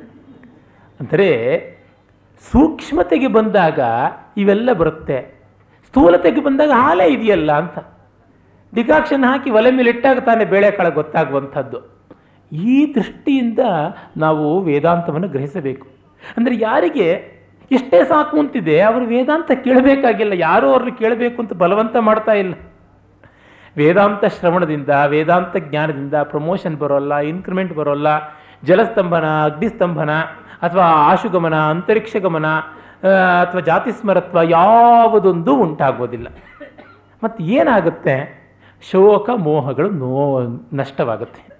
ಅಂದರೆ 1.01 1.29
ಸೂಕ್ಷ್ಮತೆಗೆ 2.53 3.27
ಬಂದಾಗ 3.27 3.81
ಇವೆಲ್ಲ 4.37 4.73
ಬರುತ್ತೆ. 4.73 5.38
ಸ್ಥೂಲತೆಗೆ 5.99 6.41
ಬಂದಾಗ 6.41 6.73
ಹಾಲೇ 6.83 7.07
ಇದೆಯಲ್ಲ 7.07 7.51
ಅಂತ. 7.53 7.79
ಡಿಕಾಕ್ಷನ್ 8.75 9.25
ಹಾಕಿ 9.25 9.51
ಒಲೆ 9.51 9.71
ಮೇಲೆ 9.71 9.91
ಇಟ್ಟಾಗ 9.91 10.19
ತಾನೇ 10.19 10.45
ಬೇಳೆಕಾಳು 10.45 10.91
ಗೊತ್ತಾಗುವಂಥದ್ದು. 10.91 11.79
ಈ 12.53 12.95
ದೃಷ್ಟಿಯಿಂದ 12.95 13.63
ನಾವು 14.17 14.45
ವೇದಾಂತವನ್ನು 14.61 15.29
ಗ್ರಹಿಸಬೇಕು. 15.29 15.87
ಅಂದರೆ 16.37 16.55
ಯಾರಿಗೆ 16.59 17.09
ಎಷ್ಟೇ 17.71 18.05
ಸಾಕು 18.05 18.35
ಅಂತಿದೆ, 18.41 18.81
ಅವರು 18.81 19.05
ವೇದಾಂತ 19.05 19.51
ಕೇಳಬೇಕಾಗಿಲ್ಲ, 19.65 20.35
ಯಾರೂ 20.37 20.67
ಅವ್ರನ್ನ 20.69 20.93
ಕೇಳಬೇಕು 20.97 21.43
ಅಂತ 21.43 21.53
ಬಲವಂತ 21.53 21.97
ಮಾಡ್ತಾ 21.97 22.33
ಇಲ್ಲ. 22.33 22.55
ವೇದಾಂತ 23.77 24.25
ಶ್ರವಣದಿಂದ, 24.25 24.89
ವೇದಾಂತ 25.07 25.57
ಜ್ಞಾನದಿಂದ 25.57 26.15
ಪ್ರಮೋಷನ್ 26.15 26.77
ಬರೋಲ್ಲ 26.77 27.17
ಇನ್ಕ್ರಿಮೆಂಟ್ 27.33 27.75
ಬರೋಲ್ಲ, 27.75 28.09
ಜಲಸ್ತಂಭನ, 28.65 29.27
ಅಗ್ನಿಸ್ತಂಭನ, 29.45 30.13
ಅಥವಾ 30.63 30.85
ಆಶುಗಮನ, 30.85 31.55
ಅಂತರಿಕ್ಷ 31.55 32.17
ಗಮನ 32.17 32.47
ಆ, 33.07 33.61
ಜಾತಿ 33.61 33.93
ಸ್ಮರತ್ವ 33.93 34.39
ಯಾವುದೊಂದು 34.43 35.57
ಉಂಟಾಗೋದಿಲ್ಲ. 35.57 36.29
ಮತ್ತು 37.25 37.45
ಏನಾಗುತ್ತೆ? 37.45 38.39
ಶೋಕ 38.91 39.31
ಮೋಹಗಳು 39.31 39.91
ನೋ 39.91 40.41
ನಷ್ಟವಾಗುತ್ತೆ. 40.73 41.59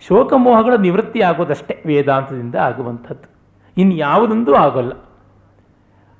ಶೋಕ 0.00 0.32
ಮೋಹಗಳು 0.34 0.76
ನಿವೃತ್ತಿ 0.76 1.20
ಆಗೋದಷ್ಟೇ 1.20 1.82
ವೇದಾಂತದಿಂದ 1.86 2.54
ಆಗುವಂಥದ್ದು. 2.54 3.34
ಇನ್ಯಾವುದೊಂದು 3.80 4.54
ಆಗೋಲ್ಲ. 4.54 4.92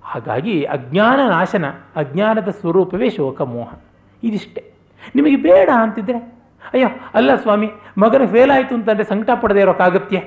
ಹಾಗಾಗಿ 0.02 0.62
ಅಜ್ಞಾನ 0.62 1.30
ನಾಶನ 1.30 1.64
ಅಜ್ಞಾನದ 1.96 2.48
ಸ್ವರೂಪವೇ 2.48 3.10
ಶೋಕ 3.10 3.42
ಮೋಹ. 3.42 3.74
ಇದಿಷ್ಟೇ. 4.22 4.72
ನಿಮಗೆ 5.14 5.36
ಬೇಡ 5.36 5.70
ಅಂತಿದ್ರೆ 5.76 6.18
ಅಯ್ಯೋ 6.72 6.88
ಅಲ್ಲ 7.14 7.34
ಸ್ವಾಮಿ 7.34 7.70
ಮಗನ 7.98 8.26
ಫೇಲ್ 8.26 8.50
ಆಯಿತು 8.50 8.74
ಅಂತಂದರೆ 8.74 9.04
ಸಂಕಟ 9.04 9.30
ಪಡೆದೇ 9.40 9.60
ಇರೋಕ್ಕಾಗತ್ಯ 9.60 10.20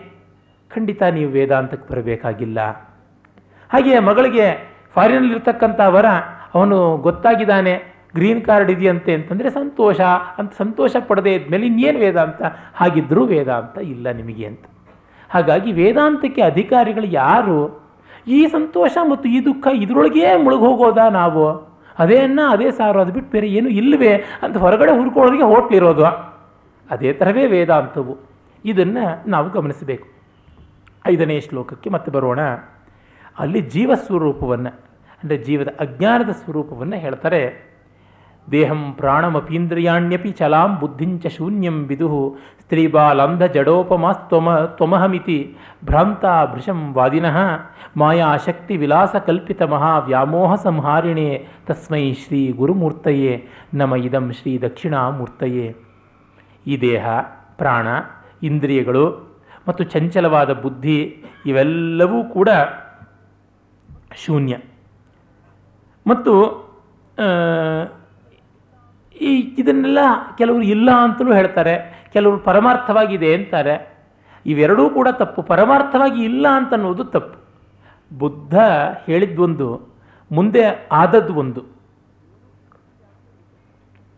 ಖಂಡಿತ 0.70 1.04
ನೀವು 1.04 1.32
ವೇದಾಂತಕ್ಕೆ 1.32 1.94
ಬರಬೇಕಾಗಿಲ್ಲ. 1.94 2.60
ಹಾಗೆ 3.74 4.00
ಮಗಳಿಗೆ 4.00 4.74
ಫಾರಿನಲ್ಲಿರ್ತಕ್ಕಂಥ 4.94 5.80
ವರ 5.88 6.06
ಅವನು 6.56 6.98
ಗೊತ್ತಾಗಿದ್ದಾನೆ 6.98 7.94
ಗ್ರೀನ್ 8.16 8.46
ಕಾರ್ಡ್ 8.46 8.72
ಇದೆಯಂತೆ 8.72 9.14
ಅಂತಂದರೆ 9.14 9.50
ಸಂತೋಷ 9.50 10.02
ಅಂತ 10.38 10.52
ಸಂತೋಷ 10.58 10.96
ಪಡದೇ 11.08 11.36
ಇದ್ಮೇಲೆ 11.36 11.66
ಇನ್ನೇನು 11.66 12.00
ವೇದಾಂತ? 12.00 12.42
ಹಾಗಿದ್ದರೂ 12.76 13.26
ವೇದಾಂತ 13.26 13.78
ಇಲ್ಲ 13.78 14.12
ನಿಮಗೆ 14.12 14.46
ಅಂತ. 14.46 14.66
ಹಾಗಾಗಿ 15.30 15.72
ವೇದಾಂತಕ್ಕೆ 15.72 16.42
ಅಧಿಕಾರಿಗಳು 16.42 17.06
ಯಾರು? 17.06 17.84
ಈ 18.28 18.48
ಸಂತೋಷ 18.48 18.98
ಮತ್ತು 19.12 19.30
ಈ 19.30 19.46
ದುಃಖ 19.46 19.68
ಇದರೊಳಗೇ 19.74 20.36
ಮುಳುಗೋಗೋದಾ 20.36 21.10
ನಾವು? 21.10 21.74
ಅದೇ 22.00 22.18
ಅನ್ನ, 22.18 22.40
ಅದೇ 22.50 22.72
ಸಾರು, 22.72 23.00
ಅದು 23.00 23.12
ಬಿಟ್ಟು 23.12 23.32
ಬೇರೆ 23.32 23.48
ಏನು 23.48 23.70
ಇಲ್ಲವೇ 23.70 24.24
ಅಂತ 24.42 24.58
ಹೊರಗಡೆ 24.58 24.92
ಹುಡ್ಕೊಳ್ಳೋರಿಗೆ 24.92 25.44
ಹೋಟ್ಲಿರೋದು 25.44 26.06
ಅದೇ 26.90 27.14
ಥರವೇ 27.14 27.46
ವೇದಾಂತವು. 27.46 28.18
ಇದನ್ನು 28.66 29.30
ನಾವು 29.30 29.50
ಗಮನಿಸಬೇಕು. 29.50 30.08
ಐದನೇ 31.08 31.40
ಶ್ಲೋಕಕ್ಕೆ 31.40 31.90
ಮತ್ತೆ 31.90 32.12
ಬರೋಣ. 32.12 32.40
ಅಲ್ಲಿ 33.36 33.62
ಜೀವ 33.74 33.92
ಸ್ವರೂಪವನ್ನು, 34.06 34.72
ಅಂದರೆ 35.22 35.38
ಜೀವದ 35.38 35.70
ಅಜ್ಞಾನದ 35.80 36.32
ಸ್ವರೂಪವನ್ನು 36.42 36.98
ಹೇಳ್ತಾರೆ. 36.98 37.44
ದೇಹಂ 38.48 38.82
ಪ್ರಾಣಮಪೀಂದ್ರಿಯಾಣ್ಯಪಿ 38.98 40.32
ಚಲಾಂ 40.32 40.72
ಬುದ್ಧಿಂಚ 40.80 41.26
ಶೂನ್ಯಂ 41.28 41.78
ವಿದು, 41.90 42.10
ಸ್ತ್ರೀಬಾಲಂಧ 42.62 43.44
ಜಡೋಪಮಾಸ್ತ್ವಮ, 43.56 44.56
ತ್ವಮಹಮಿತಿ 44.78 45.38
ಭ್ರಾಂತ 45.86 46.26
ಭೃಶಂ 46.54 46.80
ವಾದಿನಃ, 46.94 47.38
ಮಾಯಾಶಕ್ತಿ 47.98 48.78
ವಿಲಾಸ 48.78 49.16
ಕಲ್ಪಿತ 49.26 49.62
ಮಹಾ 49.74 49.94
ವ್ಯಾಮೋಹ 50.00 50.52
ಸಂಹಾರಿಣೆ, 50.56 51.30
ತಸ್ಮೈ 51.68 52.06
ಶ್ರೀ 52.14 52.42
ಗುರುಮೂರ್ತಯೇ, 52.52 53.34
ನಮ 53.74 53.94
ಇದಂ 54.08 54.28
ಶ್ರೀ 54.32 54.54
ದಕ್ಷಿಣಾಮೂರ್ತಯೇ. 54.60 55.68
ಈ 56.68 56.82
ದೇಹ, 56.82 57.06
ಪ್ರಾಣ, 57.58 57.88
ಇಂದ್ರಿಯಗಳು 58.44 59.06
ಮತ್ತು 59.68 59.84
ಚಂಚಲವಾದ 59.84 60.52
ಬುದ್ಧಿ 60.62 61.00
ಇವೆಲ್ಲವೂ 61.46 62.20
ಕೂಡ 62.24 62.50
ಶೂನ್ಯ. 64.16 64.58
ಮತ್ತು 66.08 66.34
ಈ 69.22 69.34
ಇದನ್ನೆಲ್ಲ 69.58 70.00
ಕೆಲವರು 70.38 70.62
ಇಲ್ಲ 70.62 70.92
ಅಂತಲೂ 70.92 71.34
ಹೇಳ್ತಾರೆ, 71.34 72.06
ಕೆಲವರು 72.14 72.38
ಪರಮಾರ್ಥವಾಗಿದೆ 72.38 73.34
ಅಂತಾರೆ. 73.36 73.94
ಇವೆರಡೂ 74.46 74.90
ಕೂಡ 74.90 75.08
ತಪ್ಪು. 75.12 75.42
ಪರಮಾರ್ಥವಾಗಿ 75.42 76.24
ಇಲ್ಲ 76.24 76.48
ಅಂತ 76.48 76.74
ಅನ್ನೋದು 76.74 77.04
ತಪ್ಪು. 77.04 77.44
ಬುದ್ಧ 78.18 78.58
ಹೇಳಿದ್ದೊಂದು 79.06 79.88
ಮುಂದೆ 80.32 80.88
ಆದದ್ದು 80.92 81.34
ಒಂದು 81.36 81.66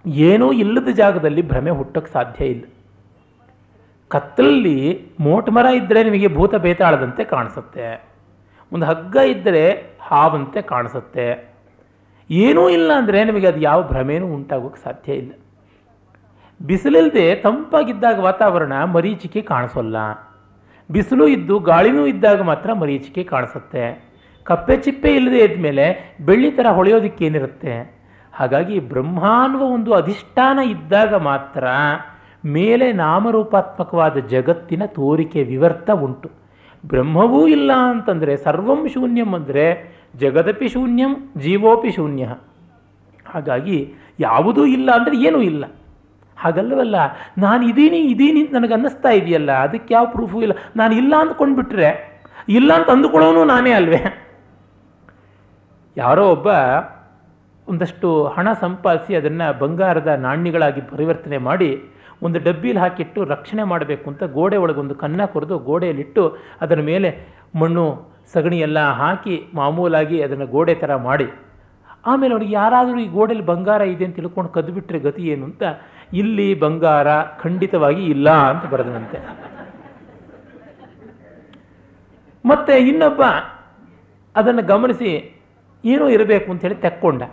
ಏನೂ 0.08 0.52
ಇಲ್ಲದ 0.52 0.88
ಜಾಗದಲ್ಲಿ 0.88 1.42
ಭ್ರಮೆ 1.42 1.70
ಹುಟ್ಟೋಕ್ಕೆ 1.70 2.12
ಸಾಧ್ಯ 2.12 2.46
ಇಲ್ಲ. 2.46 2.64
ಕತ್ತಲಲ್ಲಿ 4.08 5.08
ಮೋಟ್ 5.20 5.50
ಮರ 5.50 5.66
ಇದ್ದರೆ 5.66 6.04
ನಿಮಗೆ 6.04 6.28
ಭೂತ 6.28 6.56
ಬೇತಾಳದಂತೆ 6.56 7.24
ಕಾಣಿಸುತ್ತೆ. 7.24 8.15
ಒಂದು 8.72 8.86
ಹಗ್ಗ 8.86 9.16
ಇದ್ದರೆ 9.16 9.96
ಹಾವಂತೆ 10.02 10.62
ಕಾಣಿಸುತ್ತೆ. 10.62 11.56
ಏನೂ 12.32 12.70
ಇಲ್ಲ 12.70 12.92
ಅಂದರೆ 12.94 13.24
ನಿಮಗೆ 13.24 13.48
ಅದು 13.48 13.60
ಯಾವ 13.60 13.84
ಭ್ರಮೇನೂ 13.84 14.28
ಉಂಟಾಗೋಕ್ಕೆ 14.28 14.84
ಸಾಧ್ಯ 14.84 15.14
ಇಲ್ಲ. 15.14 15.32
ಬಿಸಿಲಿಲ್ಲದೆ 16.66 17.36
ತಂಪಾಗಿದ್ದಾಗ 17.36 18.20
ವಾತಾವರಣ 18.20 18.84
ಮರೀಚಿಕೆ 18.84 19.42
ಕಾಣಿಸೋಲ್ಲ. 19.42 19.98
ಬಿಸಿಲು 20.92 21.28
ಇದ್ದು 21.28 21.60
ಗಾಳಿನೂ 21.60 22.06
ಇದ್ದಾಗ 22.06 22.42
ಮಾತ್ರ 22.42 22.74
ಮರೀಚಿಕೆ 22.74 23.24
ಕಾಣಿಸುತ್ತೆ. 23.24 24.16
ಕಪ್ಪೆ 24.44 24.78
ಚಿಪ್ಪೆ 24.78 25.16
ಇಲ್ಲದೆ 25.16 25.40
ಇದ್ಮೇಲೆ 25.40 26.16
ಬೆಳ್ಳಿ 26.26 26.52
ಥರ 26.52 26.68
ಹೊಳೆಯೋದಕ್ಕೇನಿರುತ್ತೆ 26.68 27.96
ಹಾಗಾಗಿ 28.34 28.80
ಬ್ರಹ್ಮ 28.80 29.24
ಅನ್ನುವ 29.44 29.62
ಒಂದು 29.62 29.94
ಅಧಿಷ್ಠಾನ 29.94 30.60
ಇದ್ದಾಗ 30.60 31.14
ಮಾತ್ರ 31.14 31.64
ಮೇಲೆ 32.46 32.92
ನಾಮರೂಪಾತ್ಮಕವಾದ 32.92 34.18
ಜಗತ್ತಿನ 34.18 34.86
ತೋರಿಕೆ 34.86 35.44
ವಿವರ್ತ 35.44 35.92
ಉಂಟು. 35.92 36.45
ಬ್ರಹ್ಮವೂ 36.92 37.42
ಇಲ್ಲ 37.56 37.72
ಅಂತಂದರೆ 37.94 38.34
ಸರ್ವಂ 38.46 38.82
ಶೂನ್ಯಂ 38.94 39.30
ಅಂದರೆ 39.38 39.66
ಜಗದಪಿ 40.24 40.68
ಶೂನ್ಯಂ 40.74 41.12
ಜೀವೋಪಿ 41.44 41.92
ಶೂನ್ಯ. 41.98 42.26
ಹಾಗಾಗಿ 43.26 43.78
ಯಾವುದೂ 44.20 44.64
ಇಲ್ಲ 44.76 44.90
ಅಂದರೆ 44.98 45.16
ಏನೂ 45.28 45.40
ಇಲ್ಲ. 45.52 45.64
ಹಾಗಲ್ಲವಲ್ಲ, 46.38 46.98
ನಾನು 47.38 47.62
ಇದೀನಿ 47.72 48.00
ಇದೀನಿ 48.14 48.40
ಅಂತ 48.44 48.54
ನನಗೆ 48.56 48.74
ಅನ್ನಿಸ್ತಾ 48.78 49.12
ಇದೆಯಲ್ಲ, 49.20 49.52
ಅದಕ್ಕೆ 49.66 49.92
ಯಾವ 49.94 50.06
ಪ್ರೂಫು 50.16 50.38
ಇಲ್ಲ. 50.46 50.56
ನಾನು 50.76 50.94
ಇಲ್ಲ 51.02 51.14
ಅಂದ್ಕೊಂಡ್ಬಿಟ್ರೆ 51.24 51.90
ಇಲ್ಲ 52.58 52.70
ಅಂತ 52.78 52.90
ಅಂದುಕೊಳ್ಳೋನು 52.96 53.44
ನಾನೇ 53.54 53.72
ಅಲ್ವೇ? 53.80 54.02
ಯಾರೋ 55.98 56.24
ಒಬ್ಬ 56.36 56.48
ಒಂದಷ್ಟು 57.68 58.08
ಹಣ 58.36 58.48
ಸಂಪಾದಿಸಿ 58.64 59.14
ಅದನ್ನು 59.20 59.48
ಬಂಗಾರದ 59.62 60.12
ನಾಣ್ಯಗಳಾಗಿ 60.26 60.82
ಪರಿವರ್ತನೆ 60.92 61.38
ಮಾಡಿ 61.50 61.70
ಒಂದು 62.26 62.38
ಡಬ್ಬಿಲಿ 62.48 62.80
ಹಾಕಿಟ್ಟು 62.84 63.20
ರಕ್ಷಣೆ 63.34 63.64
ಮಾಡಬೇಕು 63.72 64.06
ಅಂತ 64.12 64.24
ಗೋಡೆ 64.38 64.58
ಒಳಗೊಂದು 64.64 64.96
ಕನ್ನ 65.04 65.22
ಕೊರೆದು 65.34 65.56
ಗೋಡೆಯಲ್ಲಿಟ್ಟು 65.70 66.24
ಅದರ 66.64 66.80
ಮೇಲೆ 66.92 67.10
ಮಣ್ಣು, 67.62 67.86
ಸಗಣಿ 68.34 68.60
ಎಲ್ಲ 68.68 68.80
ಹಾಕಿ 69.02 69.36
ಮಾಮೂಲಾಗಿ 69.60 70.18
ಅದನ್ನು 70.26 70.48
ಗೋಡೆ 70.54 70.76
ಥರ 70.84 70.96
ಮಾಡಿ. 71.10 71.28
ಆಮೇಲೆ 72.12 72.34
ಅವ್ರಿಗೆ 72.36 72.54
ಯಾರಾದರೂ 72.62 72.98
ಈ 73.04 73.08
ಗೋಡೆಯಲ್ಲಿ 73.18 73.46
ಬಂಗಾರ 73.52 73.84
ಇದೆ 73.94 74.04
ಅಂತ 74.06 74.16
ತಿಳ್ಕೊಂಡು 74.20 74.50
ಕದ್ದುಬಿಟ್ರೆ 74.56 75.00
ಗತಿ 75.06 75.24
ಏನು 75.34 75.44
ಅಂತ, 75.50 75.64
ಇಲ್ಲಿ 76.22 76.48
ಬಂಗಾರ 76.64 77.08
ಖಂಡಿತವಾಗಿ 77.44 78.04
ಇಲ್ಲ 78.16 78.30
ಅಂತ 78.52 78.66
ಬರೆದನಂತೆ. 78.74 79.20
ಮತ್ತೆ 82.46 82.74
ಇನ್ನೊಬ್ಬ 82.90 83.24
ಅದನ್ನು 84.36 84.64
ಗಮನಿಸಿ 84.74 85.12
ಏನೂ 85.84 86.06
ಇರಬೇಕು 86.16 86.48
ಅಂತೇಳಿ 86.52 86.78
ತೆಕ್ಕೊಂಡ. 86.86 87.24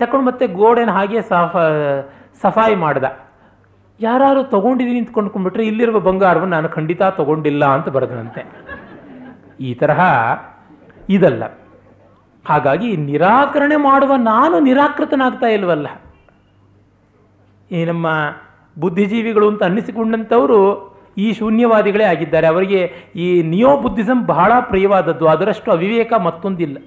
ತಕ್ಕೊಂಡು 0.00 0.26
ಮತ್ತೆ 0.26 0.44
ಗೋಡೆನ 0.60 0.90
ಹಾಗೆ 0.98 1.20
ಸಫ, 1.30 1.56
ಸಫಾಯಿ 2.42 2.76
ಮಾಡ್ದ. 2.84 3.06
ಯಾರು 4.00 4.44
ತಗೊಂಡಿದ್ದೀನಿ 4.44 4.98
ಅಂತ 4.98 5.10
ಕೊಂಡ್ಕೊಂಡ್ಬಿಟ್ರೆ 5.10 5.66
ಇಲ್ಲಿರುವ 5.66 6.00
ಬಂಗಾರವನ್ನು 6.00 6.56
ನಾನು 6.56 6.68
ಖಂಡಿತ 6.68 7.02
ತಗೊಂಡಿಲ್ಲ 7.02 7.64
ಅಂತ 7.64 7.88
ಬರೆದನಂತೆ. 7.88 8.46
ಈ 9.60 9.74
ತರಹ 9.74 10.00
ಇದಲ್ಲ. 11.08 11.44
ಹಾಗಾಗಿ 12.46 12.96
ನಿರಾಕರಣೆ 12.96 13.76
ಮಾಡುವ 13.76 14.16
ನಾನು 14.16 14.60
ನಿರಾಕೃತನಾಗ್ತಾ 14.60 15.46
ಇಲ್ವಲ್ಲ. 15.46 15.86
ಈ 17.70 17.84
ನಮ್ಮ 17.84 18.10
ಬುದ್ಧಿಜೀವಿಗಳು 18.78 19.48
ಅಂತ 19.48 19.62
ಅನ್ನಿಸಿಕೊಂಡಂಥವರು 19.62 20.88
ಈ 21.18 21.32
ಶೂನ್ಯವಾದಿಗಳೇ 21.32 22.04
ಆಗಿದ್ದಾರೆ. 22.04 22.46
ಅವರಿಗೆ 22.46 22.92
ಈ 23.16 23.42
ನಿಯೋ 23.42 23.80
ಬುದ್ಧಿಸಮ್ 23.80 24.26
ಬಹಳ 24.26 24.52
ಪ್ರಿಯವಾದದ್ದು. 24.60 25.26
ಅದರಷ್ಟು 25.26 25.70
ಅವಿವೇಕ 25.70 26.12
ಮತ್ತೊಂದಿಲ್ಲ. 26.12 26.78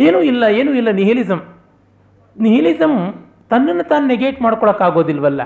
ಏನೂ 0.00 0.20
ಇಲ್ಲ 0.20 0.44
ಏನೂ 0.44 0.72
ಇಲ್ಲ 0.72 0.90
ನಿಹಿಲಿಸಮ್ 0.90 1.40
ನಿಹಿಲಿಸಮ್ 2.38 3.29
ತನ್ನನ್ನು 3.50 3.84
ತಾನು 3.92 4.04
ನೆಗೆಟ್ 4.12 4.38
ಮಾಡ್ಕೊಳಕ್ಕಾಗೋದಿಲ್ವಲ್ಲ? 4.44 5.42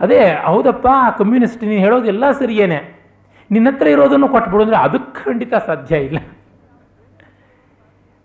ಅದೇ, 0.00 0.20
ಹೌದಪ್ಪ 0.48 0.86
ಆ 1.06 1.10
ಕಮ್ಯುನಿಸ್ಟ್ 1.20 1.62
ನೀನು 1.68 1.82
ಹೇಳೋದೆಲ್ಲ 1.86 2.24
ಸರಿಯೇನೆ. 2.40 2.78
ನಿನ್ನ 3.50 3.68
ಹತ್ರ 3.72 3.86
ಇರೋದನ್ನು 3.94 4.28
ಕೊಟ್ಬಿಡು 4.34 4.62
ಅಂದರೆ 4.64 4.78
ಅದಕ್ಕೆ 4.86 5.12
ಖಂಡಿತ 5.24 5.54
ಸಾಧ್ಯ 5.68 5.96
ಇಲ್ಲ. 6.08 6.18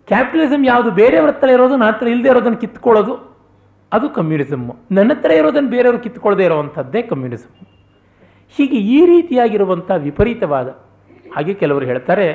ಕ್ಯಾಪಿಟಲಿಸಮ್ 0.08 0.64
ಯಾವುದು, 0.72 0.90
ಬೇರೆಯವ್ರ 1.00 1.30
ಹತ್ರ 1.34 1.48
ಇರೋದು, 1.56 1.74
ನನ್ನ 1.80 1.90
ಹತ್ರ 1.92 2.08
ಇಲ್ಲದೆ 2.14 2.28
ಇರೋದನ್ನು 2.32 2.58
ಕಿತ್ಕೊಳ್ಳೋದು, 2.64 3.14
ಅದು 3.92 4.06
ಕಮ್ಯುನಿಸಮ್ಮು 4.18 4.72
ನನ್ನ 4.96 5.12
ಹತ್ರ 5.14 5.30
ಇರೋದನ್ನು 5.40 5.70
ಬೇರೆಯವರು 5.74 6.00
ಕಿತ್ಕೊಳ್ಳದೆ 6.06 6.44
ಇರುವಂಥದ್ದೇ 6.48 7.00
ಕಮ್ಯುನಿಸಮ್ 7.10 7.54
ಹೀಗೆ 8.56 8.78
ಈ 8.96 8.98
ರೀತಿಯಾಗಿರುವಂಥ 9.12 9.90
ವಿಪರೀತವಾದ, 10.08 10.68
ಹಾಗೆ 11.34 11.54
ಕೆಲವರು 11.62 11.86
ಹೇಳ್ತಾರೆ 11.90 12.26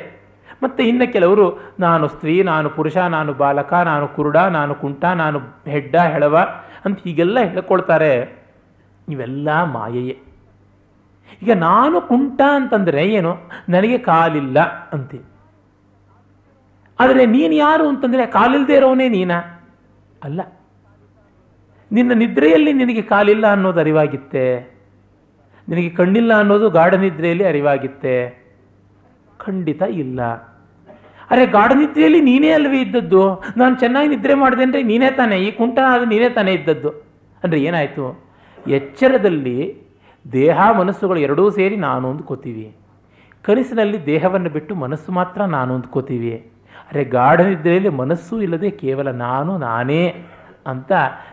ಮತ್ತು 0.62 0.82
ಇನ್ನು 0.82 1.12
ಕೆಲವರು 1.12 1.58
ನಾನು 1.80 2.08
ಸ್ತ್ರೀ, 2.08 2.42
ನಾನು 2.42 2.70
ಪುರುಷ, 2.70 2.96
ನಾನು 2.96 3.32
ಬಾಲಕ, 3.32 3.74
ನಾನು 3.74 4.08
ಕುರುಡ, 4.08 4.36
ನಾನು 4.36 4.74
ಕುಂಟ, 4.74 5.04
ನಾನು 5.04 5.40
ಹೆಡ್ಡ, 5.68 5.96
ಹೆಳವ 5.96 6.38
ಅಂತ 6.84 6.98
ಹೀಗೆಲ್ಲ 6.98 7.40
ಹೇಳ್ಕೊಳ್ತಾರೆ. 7.40 8.42
ಇವೆಲ್ಲ 9.08 9.62
ಮಾಯೆಯೇ. 9.62 10.18
ಈಗ 11.42 11.52
ನಾನು 11.52 12.00
ಕುಂಟ 12.00 12.40
ಅಂತಂದರೆ 12.54 13.06
ಏನು? 13.06 13.36
ನನಗೆ 13.68 13.98
ಕಾಲಿಲ್ಲ 13.98 14.60
ಅಂತ. 14.92 15.14
ಆದರೆ 17.00 17.26
ನೀನು 17.26 17.54
ಯಾರು 17.54 17.88
ಅಂತಂದರೆ 17.88 18.26
ಕಾಲಿಲ್ಲದೆ 18.26 18.74
ಇರೋನೇ 18.74 19.08
ನೀನ? 19.08 19.32
ಅಲ್ಲ. 20.24 20.40
ನಿನ್ನ 21.92 22.12
ನಿದ್ರೆಯಲ್ಲಿ 22.12 22.72
ನಿನಗೆ 22.72 23.02
ಕಾಲಿಲ್ಲ 23.02 23.52
ಅನ್ನೋದು 23.52 23.80
ಅರಿವಾಗಿತ್ತೆ. 23.80 24.60
ನಿನಗೆ 25.68 25.90
ಕಣ್ಣಿಲ್ಲ 25.90 26.34
ಅನ್ನೋದು 26.34 26.70
ಗಾಢ 26.70 26.94
ನಿದ್ರೆಯಲ್ಲಿ 26.94 27.44
ಅರಿವಾಗಿತ್ತೆ. 27.44 28.44
ಖಂಡಿತ 29.38 29.82
ಇಲ್ಲ. 29.82 30.49
ಅರೆ 31.30 31.44
ಗಾಢ 31.46 31.70
ನಿದ್ರೆಯಲ್ಲಿ 31.80 32.20
ನೀನೇ 32.20 32.50
ಅಲ್ವೇ 32.50 32.78
ಇದ್ದದ್ದು? 32.86 33.22
ನಾನು 33.56 33.74
ಚೆನ್ನಾಗಿ 33.82 34.08
ನಿದ್ರೆ 34.14 34.34
ಮಾಡಿದೆ 34.34 34.82
ನೀನೇ 34.92 35.10
ತಾನೇ? 35.10 35.36
ಈ 35.46 35.50
ಕುಂಟ 35.50 35.78
ಅದು 35.94 36.04
ನೀನೇ 36.04 36.28
ತಾನೇ 36.38 36.52
ಇದ್ದದ್ದು? 36.52 36.90
ಅಂದರೆ 37.44 37.58
ಏನಾಯಿತು? 37.68 38.06
ಎಚ್ಚರದಲ್ಲಿ 38.78 39.58
ದೇಹ 40.32 40.58
ಮನಸ್ಸುಗಳು 40.78 41.18
ಎರಡೂ 41.26 41.44
ಸೇರಿ 41.50 41.76
ನಾನು 41.88 42.06
ಅಂದ್ಕೋತೀವಿ 42.10 42.66
ಕನಸಿನಲ್ಲಿ 43.44 43.98
ದೇಹವನ್ನು 44.06 44.50
ಬಿಟ್ಟು 44.56 44.72
ಮನಸ್ಸು 44.74 45.10
ಮಾತ್ರ 45.12 45.40
ನಾನು 45.56 45.70
ಅಂದ್ಕೋತೀವಿ 45.74 46.32
ಅರೆ 46.90 47.02
ಗಾಢ 47.04 47.40
ನಿದ್ರೆಯಲ್ಲಿ 47.40 47.88
ಮನಸ್ಸು 48.00 48.34
ಇಲ್ಲದೆ 48.42 48.70
ಕೇವಲ 48.82 49.08
ನಾನು, 49.26 49.52
ನಾನೇ 49.58 50.02
ಅಂತ 50.66 50.92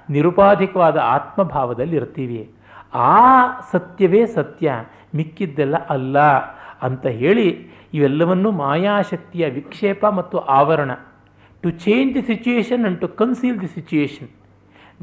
ನಿರುಪಾಧಿಕವಾದ 0.09 0.97
ಆತ್ಮಭಾವದಲ್ಲಿ 1.15 1.95
ಇರ್ತೀವಿ. 1.95 2.41
ಆ 2.93 3.15
ಸತ್ಯವೇ 3.71 4.21
ಸತ್ಯ, 4.37 4.73
ಮಿಕ್ಕಿದ್ದೆಲ್ಲ 5.15 5.75
ಅಲ್ಲ 5.95 6.17
ಅಂತ 6.87 7.05
ಹೇಳಿ 7.21 7.47
ಇವೆಲ್ಲವನ್ನು 7.93 8.51
ಮಾಯಾಶಕ್ತಿಯ 8.51 9.49
ವಿಕ್ಷೇಪ 9.49 10.05
ಮತ್ತು 10.05 10.37
ಆವರಣ. 10.37 10.91
To 11.61 11.69
change 11.69 12.15
the 12.15 12.21
situation 12.21 12.85
and 12.85 13.01
to 13.01 13.07
conceal 13.07 13.61
the 13.61 13.67
situation 13.67 14.27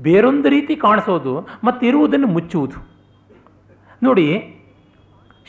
ಬೇರೊಂದು 0.01 0.49
ರೀತಿ 0.49 0.77
ಕಾಣಿಸೋದು 0.77 1.49
ಮತ್ತು 1.65 1.87
ಇರುವುದನ್ನು 1.87 2.27
ಮುಚ್ಚುವುದು. 2.27 2.87
ನೋಡಿ, 4.03 4.57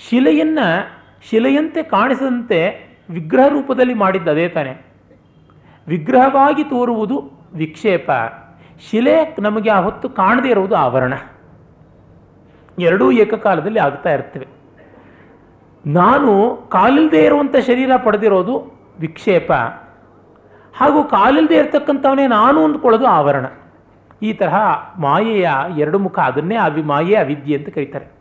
ಶಿಲೆಯನ್ನು 0.09 0.91
ಶಿಲೆಯಂತೆ 1.29 1.83
ಕಾಣಿಸದಂತೆ 1.83 2.85
ವಿಗ್ರಹ 3.09 3.47
ರೂಪದಲ್ಲಿ 3.47 3.93
ಮಾಡಿದ್ದ 3.93 4.27
ಅದೇ 4.27 4.49
ತಾನೆ. 4.49 4.85
ವಿಗ್ರಹವಾಗಿ 5.87 6.63
ತೋರುವುದು 6.63 7.31
ವಿಕ್ಷೇಪ. 7.53 8.11
ಶಿಲೆ 8.89 9.35
ನಮಗೆ 9.39 9.69
ಆ 9.69 9.81
ಹೊತ್ತು 9.81 10.09
ಕಾಣದೇ 10.09 10.49
ಇರುವುದು 10.49 10.75
ಆವರಣ. 10.75 11.13
ಎರಡೂ 12.79 13.11
ಏಕಕಾಲದಲ್ಲಿ 13.11 13.79
ಆಗ್ತಾ 13.79 14.13
ಇರ್ತವೆ. 14.13 14.54
ನಾನು 15.85 16.55
ಕಾಲಿಲ್ಲದೆ 16.69 17.25
ಇರುವಂಥ 17.25 17.55
ಶರೀರ 17.55 17.91
ಪಡೆದಿರೋದು 18.03 18.53
ವಿಕ್ಷೇಪ. 18.99 19.51
ಹಾಗೂ 20.73 21.03
ಕಾಲಿಲ್ಲದೆ 21.03 21.55
ಇರ್ತಕ್ಕಂಥವನೇ 21.55 22.27
ನಾನು 22.27 22.63
ಅಂದ್ಕೊಳ್ಳೋದು 22.63 23.05
ಆವರಣ. 23.05 23.45
ಈ 24.21 24.33
ತರಹ 24.33 24.55
ಮಾಯೆಯ 24.99 25.49
ಎರಡು 25.77 25.99
ಮುಖ 25.99 26.19
ಅದನ್ನೇ 26.19 26.55
ಅವಿ, 26.55 26.81
ಮಾಯೆ 26.81 27.15
ಅವಿದ್ಯೆ 27.15 27.57
ಅಂತ 27.57 27.69
ಕರೀತಾರೆ. 27.69 28.11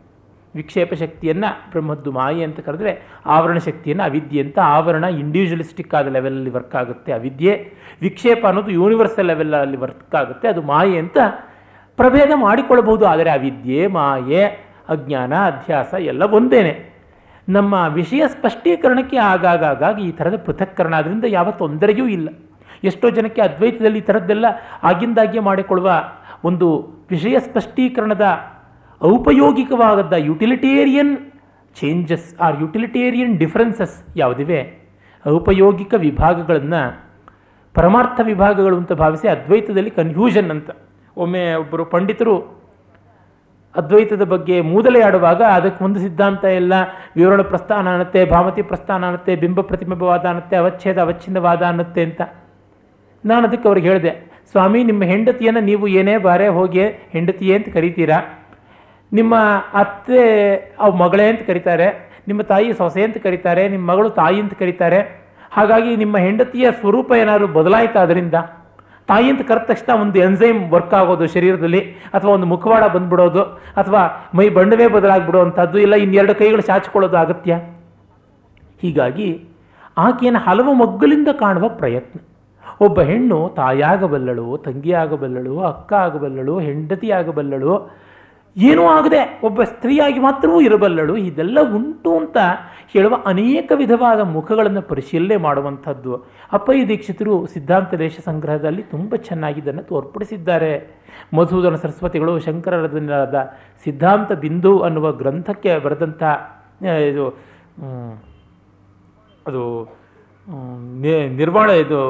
ವಿಕ್ಷೇಪ 0.54 0.94
ಶಕ್ತಿಯನ್ನು, 0.94 1.70
ಬ್ರಹ್ಮದ್ದು 1.70 2.12
ಮಾಯೆ 2.12 2.44
ಅಂತ 2.44 2.60
ಕರೆದ್ರೆ 2.60 3.02
ಆವರಣ 3.26 3.58
ಶಕ್ತಿಯನ್ನು 3.58 4.04
ಅವಿದ್ಯೆ 4.04 4.42
ಅಂತ. 4.42 4.58
ಆವರಣ 4.58 5.04
ಇಂಡಿವಿಜುವಲಿಸ್ಟಿಕ್ 5.04 5.94
ಆದ 5.94 6.06
ಲೆವೆಲಲ್ಲಿ 6.06 6.50
ವರ್ಕ್ 6.50 6.74
ಆಗುತ್ತೆ 6.74 7.12
ಅವಿದ್ಯೆ. 7.12 7.72
ವಿಕ್ಷೇಪ 8.00 8.46
ಅನ್ನೋದು 8.46 8.70
ಯೂನಿವರ್ಸಲ್ 8.70 9.26
ಲೆವೆಲಲ್ಲಿ 9.26 9.76
ವರ್ಕ್ 9.76 10.14
ಆಗುತ್ತೆ, 10.14 10.48
ಅದು 10.48 10.62
ಮಾಯೆ 10.62 10.98
ಅಂತ 10.98 11.18
ಪ್ರಭೇದ 11.96 12.30
ಮಾಡಿಕೊಳ್ಳಬಹುದು. 12.34 13.06
ಆದರೆ 13.06 13.30
ಅವಿದ್ಯೆ, 13.30 13.86
ಮಾಯೆ, 13.86 14.44
ಅಜ್ಞಾನ, 14.88 15.34
ಅಧ್ಯಾಸ 15.34 15.94
ಎಲ್ಲ 15.94 16.22
ಒಂದೇನೆ. 16.22 16.93
ನಮ್ಮ 17.48 17.74
ವಿಷಯ 17.94 18.26
ಸ್ಪಷ್ಟೀಕರಣಕ್ಕೆ 18.26 19.16
ಆಗಾಗಾಗಾಗಿ 19.16 20.02
ಈ 20.02 20.12
ಥರದ 20.12 20.36
ಪೃಥಕ್ಕರಣ 20.36 20.94
ಅದರಿಂದ 20.96 21.24
ಯಾವ 21.28 21.50
ತೊಂದರೆಯೂ 21.50 22.06
ಇಲ್ಲ. 22.06 22.28
ಎಷ್ಟೋ 22.84 23.10
ಜನಕ್ಕೆ 23.10 23.40
ಅದ್ವೈತದಲ್ಲಿ 23.40 23.98
ಈ 23.98 24.00
ಥರದ್ದೆಲ್ಲ 24.00 24.46
ಆಗಿಂದಾಗ್ಗೆ 24.82 25.40
ಮಾಡಿಕೊಳ್ಳುವ 25.40 25.90
ಒಂದು 26.44 26.66
ವಿಷಯ 27.10 27.38
ಸ್ಪಷ್ಟೀಕರಣದ 27.38 28.22
ಔಪಯೋಗಿಕವಾದ 29.02 30.12
utilitarian 30.12 31.16
changes 31.80 32.40
or 32.40 32.60
utilitarian 32.60 33.38
differences 33.38 34.16
ಯಾವುದಿವೆ? 34.16 34.80
ಔಪಯೋಗಿಕ 35.28 35.94
ವಿಭಾಗಗಳನ್ನು 35.94 36.82
ಪರಮಾರ್ಥ 37.72 38.20
ವಿಭಾಗಗಳು 38.22 38.76
ಅಂತ 38.76 38.92
ಭಾವಿಸಿ 38.92 39.28
ಅದ್ವೈತದಲ್ಲಿ 39.28 39.90
ಕನ್ಫ್ಯೂಷನ್ 39.90 40.50
ಅಂತ. 40.50 40.70
ಒಮ್ಮೆ 41.16 41.54
ಒಬ್ಬರು 41.54 41.84
ಪಂಡಿತರು 41.84 42.63
ಅದ್ವೈತದ 43.76 44.22
ಬಗ್ಗೆ 44.22 44.60
ಮೂದಲೆಯಾಡುವಾಗ 44.60 45.42
ಅದಕ್ಕೆ 45.42 45.84
ಒಂದು 45.84 46.00
ಸಿದ್ಧಾಂತ 46.00 46.44
ಎಲ್ಲ 46.44 46.74
ವಿವರಣ 47.16 47.42
ಪ್ರಸ್ಥಾನ 47.42 47.92
ಅನ್ನತ್ತೆ 47.92 48.24
ಭಾಮತಿ 48.24 48.62
ಪ್ರಸ್ಥಾನ 48.62 49.04
ಅನ್ನತ್ತೆ, 49.04 49.36
ಬಿಂಬ 49.36 49.60
ಪ್ರತಿಬಿಂಬವಾದ 49.60 50.24
ಅನ್ನತ್ತೆ, 50.26 50.56
ಅವಚ್ಛೇದ 50.56 50.98
ಅವಚ್ಛಿನ್ನವಾದ 50.98 51.62
ಅನ್ನತ್ತೆ 51.62 52.02
ಅಂತ. 52.02 52.20
ನಾನು 53.24 53.48
ಅದಕ್ಕೆ 53.48 53.68
ಅವ್ರಿಗೆ 53.68 53.88
ಹೇಳಿದೆ, 53.88 54.12
ಸ್ವಾಮಿ, 54.50 54.84
ನಿಮ್ಮ 54.84 55.02
ಹೆಂಡತಿಯನ್ನು 55.02 55.60
ನೀವು 55.60 55.86
ಏನೇ 55.86 56.16
ಬಾರೆ 56.16 56.48
ಹೋಗಿ 56.48 56.84
ಹೆಂಡತಿಯೇ 56.84 57.56
ಅಂತ 57.56 57.68
ಕರಿತೀರಾ? 57.68 58.18
ನಿಮ್ಮ 59.12 59.34
ಅತ್ತೆ, 59.74 60.22
ಅವ್ 60.80 60.96
ಮಗಳೇ 60.96 61.26
ಅಂತ 61.28 61.42
ಕರೀತಾರೆ, 61.46 61.88
ನಿಮ್ಮ 62.28 62.42
ತಾಯಿ 62.42 62.72
ಸೊಸೆ 62.72 63.02
ಅಂತ 63.02 63.16
ಕರೀತಾರೆ, 63.16 63.68
ನಿಮ್ಮ 63.68 63.92
ಮಗಳು 63.92 64.10
ತಾಯಿ 64.10 64.40
ಅಂತ 64.40 64.54
ಕರೀತಾರೆ. 64.54 65.00
ಹಾಗಾಗಿ 65.52 65.96
ನಿಮ್ಮ 65.96 66.16
ಹೆಂಡತಿಯ 66.18 66.66
ಸ್ವರೂಪ 66.80 67.12
ಏನಾದರೂ 67.12 67.46
ಬದಲಾಯಿತಾ 67.46 68.00
ಅದರಿಂದ? 68.00 68.34
ತಾಯಿ 69.08 69.30
ಅಂತ 69.30 69.48
ಕರೆದ 69.48 69.62
ತಕ್ಷಣ 69.62 70.00
ಒಂದು 70.00 70.18
ಎನ್ಸೈಮ್ 70.18 70.72
ವರ್ಕ್ 70.72 70.94
ಆಗೋದು 70.94 71.26
ಶರೀರದಲ್ಲಿ 71.26 71.80
ಅಥವಾ 72.14 72.30
ಒಂದು 72.32 72.46
ಮುಖವಾಡ 72.46 72.84
ಬಂದ್ಬಿಡೋದು 72.84 73.42
ಅಥವಾ 73.76 74.30
ಮೈ 74.34 74.48
ಬಣ್ಣವೇ 74.48 74.86
ಬದಲಾಗ್ಬಿಡುವಂಥದ್ದು 74.86 75.78
ಇಲ್ಲ 75.78 75.94
ಇನ್ನೆರಡು 75.94 76.34
ಕೈಗಳು 76.34 76.62
ಚಾಚಿಕೊಳ್ಳೋದು 76.62 77.16
ಅಗತ್ಯ? 77.16 77.54
ಹೀಗಾಗಿ 78.82 79.28
ಆಕೆಯನ್ನು 79.98 80.40
ಹಲವು 80.40 80.74
ಮಗ್ಗಲಿಂದ 80.74 81.28
ಕಾಣುವ 81.32 81.68
ಪ್ರಯತ್ನ. 81.68 82.20
ಒಬ್ಬ 82.80 83.00
ಹೆಣ್ಣು 83.00 83.52
ತಾಯಾಗಬಲ್ಲಳು 83.56 84.58
ತಂಗಿಯಾಗಬಲ್ಲಳು, 84.58 85.60
ಅಕ್ಕ 85.60 85.92
ಆಗಬಲ್ಲಳು, 85.92 86.58
ಹೆಂಡತಿ 86.58 87.10
ಏನೂ 88.56 88.82
ಆಗದೆ 88.86 89.20
ಒಬ್ಬ 89.44 89.62
ಸ್ತ್ರೀಯಾಗಿ 89.62 90.20
ಮಾತ್ರವೂ 90.20 90.58
ಇರಬಲ್ಲಳು. 90.60 91.14
ಇದೆಲ್ಲ 91.28 91.58
ಉಂಟು 91.76 92.10
ಅಂತ 92.18 92.36
ಹೇಳುವ 92.92 93.14
ಅನೇಕ 93.26 93.72
ವಿಧವಾದ 93.74 94.20
ಮುಖಗಳನ್ನು 94.34 94.82
ಪರಿಶೀಲನೆ 94.82 95.36
ಮಾಡುವಂಥದ್ದು. 95.36 96.12
ಅಪ್ಪಯ್ಯ 96.52 96.82
ದೀಕ್ಷಿತರು 96.88 97.34
ಸಿದ್ಧಾಂತ 97.46 97.94
ದೇಶ 97.94 98.16
ಸಂಗ್ರಹದಲ್ಲಿ 98.24 98.82
ತುಂಬ 98.82 99.14
ಚೆನ್ನಾಗಿ 99.16 99.58
ಇದನ್ನು 99.60 99.82
ತೋರ್ಪಡಿಸಿದ್ದಾರೆ. 99.82 100.72
ಮಧುಸೂದನ 101.36 101.74
ಸರಸ್ವತಿಗಳು 101.74 102.34
ಶಂಕರರದ 102.38 103.40
ಸಿದ್ಧಾಂತ 103.84 104.32
ಬಿಂದು 104.44 104.72
ಅನ್ನುವ 104.80 105.12
ಗ್ರಂಥಕ್ಕೆ 105.12 105.78
ಬರೆದಂಥ 105.78 106.22
ಇದು 107.10 107.26
ಅದು 109.46 109.64
ನಿರ್ವಾಳ 111.36 111.70
ಇದು 111.70 112.00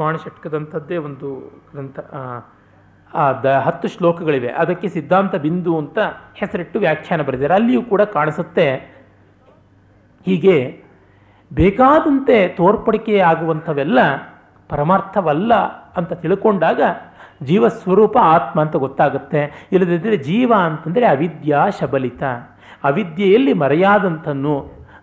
ನಿರ್ವಾಣ 0.00 0.16
ಷಟ್ಕದಂಥದ್ದೇ 0.16 0.96
ಒಂದು 0.96 1.28
ಗ್ರಂಥ 1.72 1.98
ದ 3.42 3.46
ಹತ್ತು 3.64 3.88
ಶ್ಲೋಕಗಳಿವೆ. 3.88 4.48
ಅದಕ್ಕೆ 4.48 4.88
ಸಿದ್ಧಾಂತ 4.88 5.34
ಬಿಂದು 5.36 5.72
ಅಂತ 5.78 5.98
ಹೆಸರಿಟ್ಟು 6.34 6.78
ವ್ಯಾಖ್ಯಾನ 6.78 7.22
ಬರೆದಿದ್ದಾರೆ. 7.22 7.54
ಅಲ್ಲಿಯೂ 7.54 7.82
ಕೂಡ 7.82 8.02
ಕಾಣಿಸುತ್ತೆ 8.02 8.66
ಹೀಗೆ 10.26 10.56
ಬೇಕಾದಂತೆ 11.52 12.48
ತೋರ್ಪಡಿಕೆ 12.48 13.18
ಆಗುವಂಥವೆಲ್ಲ 13.20 13.98
ಪರಮಾರ್ಥವಲ್ಲ 14.68 15.54
ಅಂತ 15.96 16.12
ತಿಳ್ಕೊಂಡಾಗ 16.12 16.80
ಜೀವ 17.42 17.68
ಸ್ವರೂಪ 17.68 18.16
ಆತ್ಮ 18.16 18.60
ಅಂತ 18.60 18.76
ಗೊತ್ತಾಗುತ್ತೆ. 18.76 19.68
ಇಲ್ಲದಿದ್ದರೆ 19.72 20.16
ಜೀವ 20.16 20.52
ಅಂತಂದರೆ 20.56 21.06
ಅವಿದ್ಯಾ 21.06 21.68
ಶಬಲಿತ. 21.80 22.22
ಅವಿದ್ಯೆಯಲ್ಲಿ 22.84 23.52
ಮರೆಯಾದಂಥನ್ನು, 23.52 24.54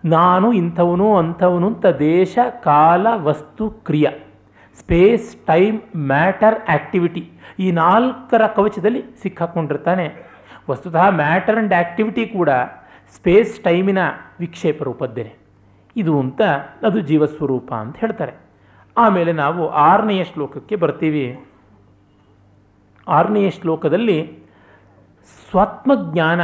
ನಾನು 0.04 0.52
ಇಂಥವನು, 0.52 1.16
ಅಂಥವನು 1.16 1.66
ಅಂತ 1.66 1.86
ದೇಶ, 1.86 2.38
ಕಾಲ, 2.64 3.06
ವಸ್ತು, 3.14 3.70
ಕ್ರಿಯೆ. 3.70 4.27
ಸ್ಪೇಸ್ 4.78 5.28
ಟೈಮ್ 5.50 5.76
ಮ್ಯಾಟರ್ 6.12 6.56
ಆ್ಯಕ್ಟಿವಿಟಿ 6.74 7.22
ಈ 7.64 7.66
ನಾಲ್ಕರ 7.80 8.42
ಕವಚದಲ್ಲಿ 8.56 9.02
ಸಿಕ್ಕಾಕೊಂಡಿರ್ತಾನೆ. 9.22 10.06
ವಸ್ತುತಃ 10.70 11.04
ಮ್ಯಾಟರ್ 11.22 11.56
ಆ್ಯಂಡ್ 11.58 11.74
ಆ್ಯಕ್ಟಿವಿಟಿ 11.78 12.24
ಕೂಡ 12.36 12.50
ಸ್ಪೇಸ್ 13.16 13.52
ಟೈಮಿನ 13.66 14.00
ವಿಕ್ಷೇಪ 14.40 14.78
ರೂಪದ್ದೇನೆ. 14.88 15.32
ಇದು 15.96 16.12
ಅಂತ 16.22 16.40
ಅದು 16.88 16.98
ಜೀವಸ್ವರೂಪ 17.10 17.70
ಅಂತ 17.84 17.96
ಹೇಳ್ತಾರೆ. 18.02 18.34
ಆಮೇಲೆ 18.96 19.32
ನಾವು 19.42 19.62
ಆರನೆಯ 19.88 20.22
ಶ್ಲೋಕಕ್ಕೆ 20.32 20.76
ಬರ್ತೀವಿ. 20.82 21.24
ಆರನೆಯ 23.06 23.48
ಶ್ಲೋಕದಲ್ಲಿ 23.58 24.18
ಸ್ವಾತ್ಮಜ್ಞಾನ 25.50 26.40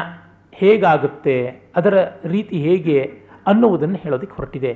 ಹೇಗಾಗುತ್ತೆ, 0.61 1.37
ಅದರ 1.79 1.95
ರೀತಿ 2.35 2.57
ಹೇಗೆ 2.67 2.99
ಅನ್ನುವುದನ್ನು 3.51 3.99
ಹೇಳೋದಕ್ಕೆ 4.05 4.37
ಹೊರಟಿದೆ. 4.39 4.73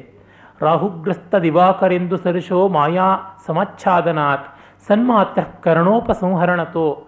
ರಾಹುಗ್ರಸ್ತ 0.61 1.35
ದಿವಾಕರೆಂದು 1.35 2.17
ಸರಿಶೋ 2.17 2.69
ಮಾಯಾ 2.69 3.39
ಸಮಚ್ಛಾದನಾತ್ 3.47 4.47
ಸನ್ಮಾತ್ರ 4.89 5.43
ಕರ್ಣೋಪಸಂಹರಣತೋ. 5.43 7.05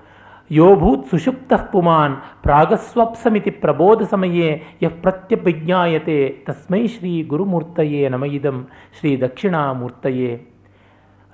ಯೋಭೂತ್ 0.51 1.11
ಸುಷುಪ್ತ 1.11 1.53
ಪುಮಾನ್ 1.73 2.17
ಪ್ರಾಗಸ್ವಪ್ಸಮಿತಿ 2.43 3.51
ಪ್ರಬೋಧ 3.51 4.03
ಸಮಯೇ 4.03 4.63
ಯಃ 4.83 4.91
ಪ್ರತ್ಯಪಿಜ್ಞಾಯತೆ 5.03 6.45
ತಸ್ಮೈ 6.47 6.87
ಶ್ರೀ 6.87 7.23
ಗುರುಮೂರ್ತಯೇ 7.23 8.09
ನಮಯಿದಂ 8.09 8.69
ಶ್ರೀ 8.99 9.21
ದಕ್ಷಿಣಾಮೂರ್ತಯೇ. 9.21 10.47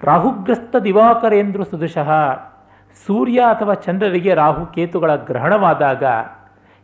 ರಾಹುಗ್ರಸ್ತ 0.03 0.77
ದಿವಾಕರೇಂದ್ರ 0.77 1.63
ಸದೃಶಃ. 1.63 2.11
ಸೂರ್ಯ 3.07 3.41
ಅಥವಾ 3.41 3.75
ಚಂದ್ರರಿಗೆ 3.75 4.35
ರಾಹು 4.35 4.67
ಕೇತುಗಳ 4.67 5.17
ಗ್ರಹಣವಾದಾಗ 5.17 6.05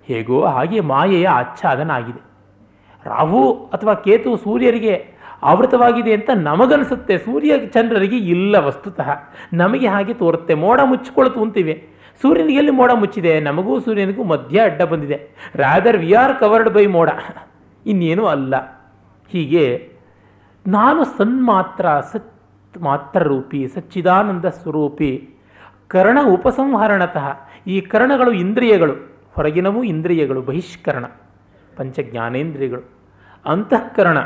ಹೇಗೋ 0.07 0.45
ಹಾಗೆ 0.45 0.81
ಮಾಯೆಯ 0.81 1.29
ಆಚ್ಛಾದನ 1.29 1.91
ಆಗಿದೆ 1.91 2.23
ರಾಹು 3.05 3.53
ಅಥವಾ 3.73 3.95
ಕೇತು 3.95 4.37
ಸೂರ್ಯರಿಗೆ 4.37 5.12
ಆವೃತವಾಗಿದೆ 5.43 6.13
ಅಂತ 6.15 6.31
ನಮಗನಿಸುತ್ತೆ. 6.35 7.19
ಸೂರ್ಯ 7.19 7.59
ಚಂದ್ರರಿಗೆ 7.67 8.17
ಇಲ್ಲ 8.17 8.57
ವಸ್ತುತಃ. 8.57 9.11
ನಮಗೆ 9.53 9.87
ಹಾಗೆ 9.87 10.15
ತೋರುತ್ತೆ. 10.15 10.55
ಮೋಡ 10.55 10.81
ಮುಚ್ಚಿಕೊಳ್ತು 10.85 11.43
ಅಂತಿವೆ. 11.43 11.85
ಸೂರ್ಯನಿಗೆ 12.23 12.59
ಎಲ್ಲಿ 12.59 12.71
ಮೋಡ 12.71 12.91
ಮುಚ್ಚಿದೆ? 12.93 13.41
ನಮಗೂ 13.41 13.81
ಸೂರ್ಯನಿಗೂ 13.81 14.25
ಮಧ್ಯ 14.25 14.61
ಅಡ್ಡ 14.61 14.83
ಬಂದಿದೆ. 14.83 15.51
Rather 15.55 15.97
we 15.97 16.13
are 16.13 16.41
covered 16.41 16.71
by 16.71 16.87
ಮೋಡ. 16.87 17.11
ಇನ್ನೇನೂ 17.87 18.25
ಅಲ್ಲ. 18.25 18.55
ಹೀಗೆ 19.29 19.93
ನಾನು 20.67 21.05
ಸನ್ಮಾತ್ರ, 21.05 21.87
ಸತ್ 22.13 22.79
ಮಾತ್ರ 22.83 23.23
ರೂಪಿ 23.23 23.69
ಸಚ್ಚಿದಾನಂದ 23.69 24.45
ಸ್ವರೂಪಿ, 24.45 25.31
ಕರ್ಣ 25.89 26.19
ಉಪಸಂಹರಣತಃ, 26.29 27.29
ಈ 27.67 27.81
ಕರ್ಣಗಳು 27.81 28.33
ಇಂದ್ರಿಯಗಳು. 28.33 28.93
ಹೊರಗಿನವು 29.35 29.85
ಇಂದ್ರಿಯಗಳು, 29.85 30.41
ಬಹಿಷ್ಕರಣ 30.43 31.05
ಪಂಚ 31.77 32.01
ಜ್ಞಾನೇಂದ್ರಿಯಗಳು 32.01 32.83
ಅಂತಃಕರಣ 33.47 34.19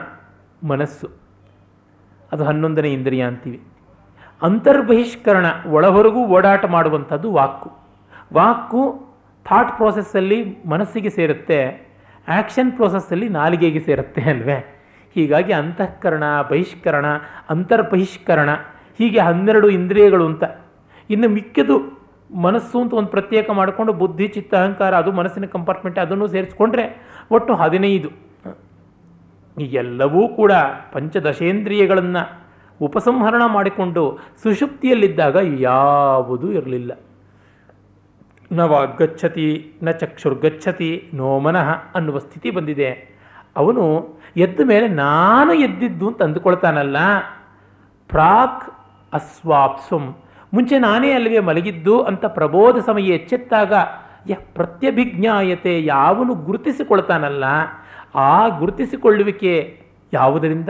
ಮನಸ್ಸು. 0.65 1.09
ಅದು 2.33 2.45
ಹನ್ನೊಂದನೇ 2.45 2.93
ಇಂದ್ರಿಯ 2.93 3.23
ಅಂತೀವಿ. 3.23 3.63
ಅಂತರ್ಬಹಿಷ್ಕರಣ, 4.43 5.47
ಒಳಹೊರಗೂ 5.71 6.27
ಓಡಾಟ 6.27 6.65
ಮಾಡುವಂಥದ್ದು 6.65 7.33
ವಾಕು 7.33 7.73
ವಾಕು 8.33 9.07
ಥಾಟ್ 9.45 9.73
ಪ್ರೋಸೆಸ್ಸಲ್ಲಿ 9.77 10.59
ಮನಸ್ಸಿಗೆ 10.67 11.11
ಸೇರುತ್ತೆ, 11.11 11.87
ಆ್ಯಕ್ಷನ್ 12.29 12.73
ಪ್ರೋಸೆಸ್ಸಲ್ಲಿ 12.73 13.29
ನಾಲಿಗೆಗೆ 13.29 13.81
ಸೇರುತ್ತೆ 13.81 14.23
ಅಲ್ವೇ? 14.23 14.83
ಹೀಗಾಗಿ 15.15 15.53
ಅಂತಃಕರಣ, 15.53 16.25
ಬಹಿಷ್ಕರಣ, 16.51 17.07
ಅಂತರ್ಬಹಿಷ್ಕರಣ, 17.51 18.51
ಹೀಗೆ 18.99 19.19
ಹನ್ನೆರಡು 19.19 19.69
ಇಂದ್ರಿಯಗಳು 19.69 20.27
ಅಂತ. 20.27 20.45
ಇನ್ನು 21.11 21.29
ಮಿಕ್ಕದು 21.29 22.07
ಮನಸ್ಸು 22.37 22.81
ಅಂತ 22.81 22.95
ಒಂದು 22.95 23.09
ಪ್ರತ್ಯೇಕ 23.09 23.51
ಮಾಡಿಕೊಂಡು 23.51 23.93
ಬುದ್ಧಿ, 23.93 24.29
ಚಿತ್ತ, 24.29 24.55
ಅಹಂಕಾರ, 24.55 24.95
ಅದು 24.95 25.13
ಮನಸ್ಸಿನ 25.13 25.45
ಕಂಪಾರ್ಟ್ಮೆಂಟ್ 25.45 25.99
ಅದನ್ನು 25.99 26.27
ಸೇರಿಸ್ಕೊಂಡ್ರೆ 26.27 27.07
ಒಟ್ಟು 27.31 27.55
ಹದಿನೈದು. 27.55 28.26
ಈ 29.61 29.65
ಎಲ್ಲವೂ 29.65 30.29
ಕೂಡ 30.29 30.53
ಪಂಚದಶೇಂದ್ರಿಯಗಳನ್ನು 30.93 32.47
ಉಪಸಂಹರಣ 32.81 33.43
ಮಾಡಿಕೊಂಡು 33.47 34.19
ಸುಷುಪ್ತಿಯಲ್ಲಿದ್ದಾಗ 34.43 35.37
ಯಾವುದೂ 35.61 36.53
ಇರಲಿಲ್ಲ. 36.53 36.93
ನ 38.53 38.61
ವಾಗ್ಗಚ್ಚತಿ, 38.61 39.73
ನ 39.83 39.91
ಚಕ್ಷುರ್ಗಚ್ಛತಿ 39.91 41.11
ನೋ 41.15 41.39
ಮನಃ 41.39 41.69
ಅನ್ನುವ 41.95 42.19
ಸ್ಥಿತಿ 42.19 42.51
ಬಂದಿದೆ. 42.51 43.17
ಅವನು 43.57 44.09
ಎದ್ದ 44.37 44.61
ಮೇಲೆ 44.65 44.89
ನಾನು 44.89 45.53
ಎದ್ದಿದ್ದು 45.53 46.09
ಅಂತ 46.09 46.23
ಅಂದುಕೊಳ್ತಾನಲ್ಲ. 46.23 46.97
ಪ್ರಾಕ್ 48.09 48.71
ಅಸ್ವಾಪ್ಸುಂ. 49.13 50.17
ಮುಂಚೆ 50.55 50.79
ನಾನೇ 50.79 51.13
ಅಲ್ಲಿಗೆ 51.13 51.41
ಮಲಗಿದ್ದು 51.41 52.03
ಅಂತ 52.03 52.27
ಪ್ರಬೋಧ 52.27 52.77
ಸಮಯ 52.79 53.03
ಎಚ್ಚೆತ್ತಾಗ 53.03 53.73
ಯ 54.27 54.35
ಪ್ರತ್ಯಭಿಜ್ಞಾಯತೆ 54.35 55.85
ಯಾವನು 55.85 56.35
ಗುರುತಿಸಿಕೊಳ್ತಾನಲ್ಲ. 56.35 57.45
ಆ 58.17 58.49
ಗುರುತಿಸಿಕೊಳ್ಳುವಿಕೆ 58.49 59.81
ಯಾವುದರಿಂದ? 60.13 60.69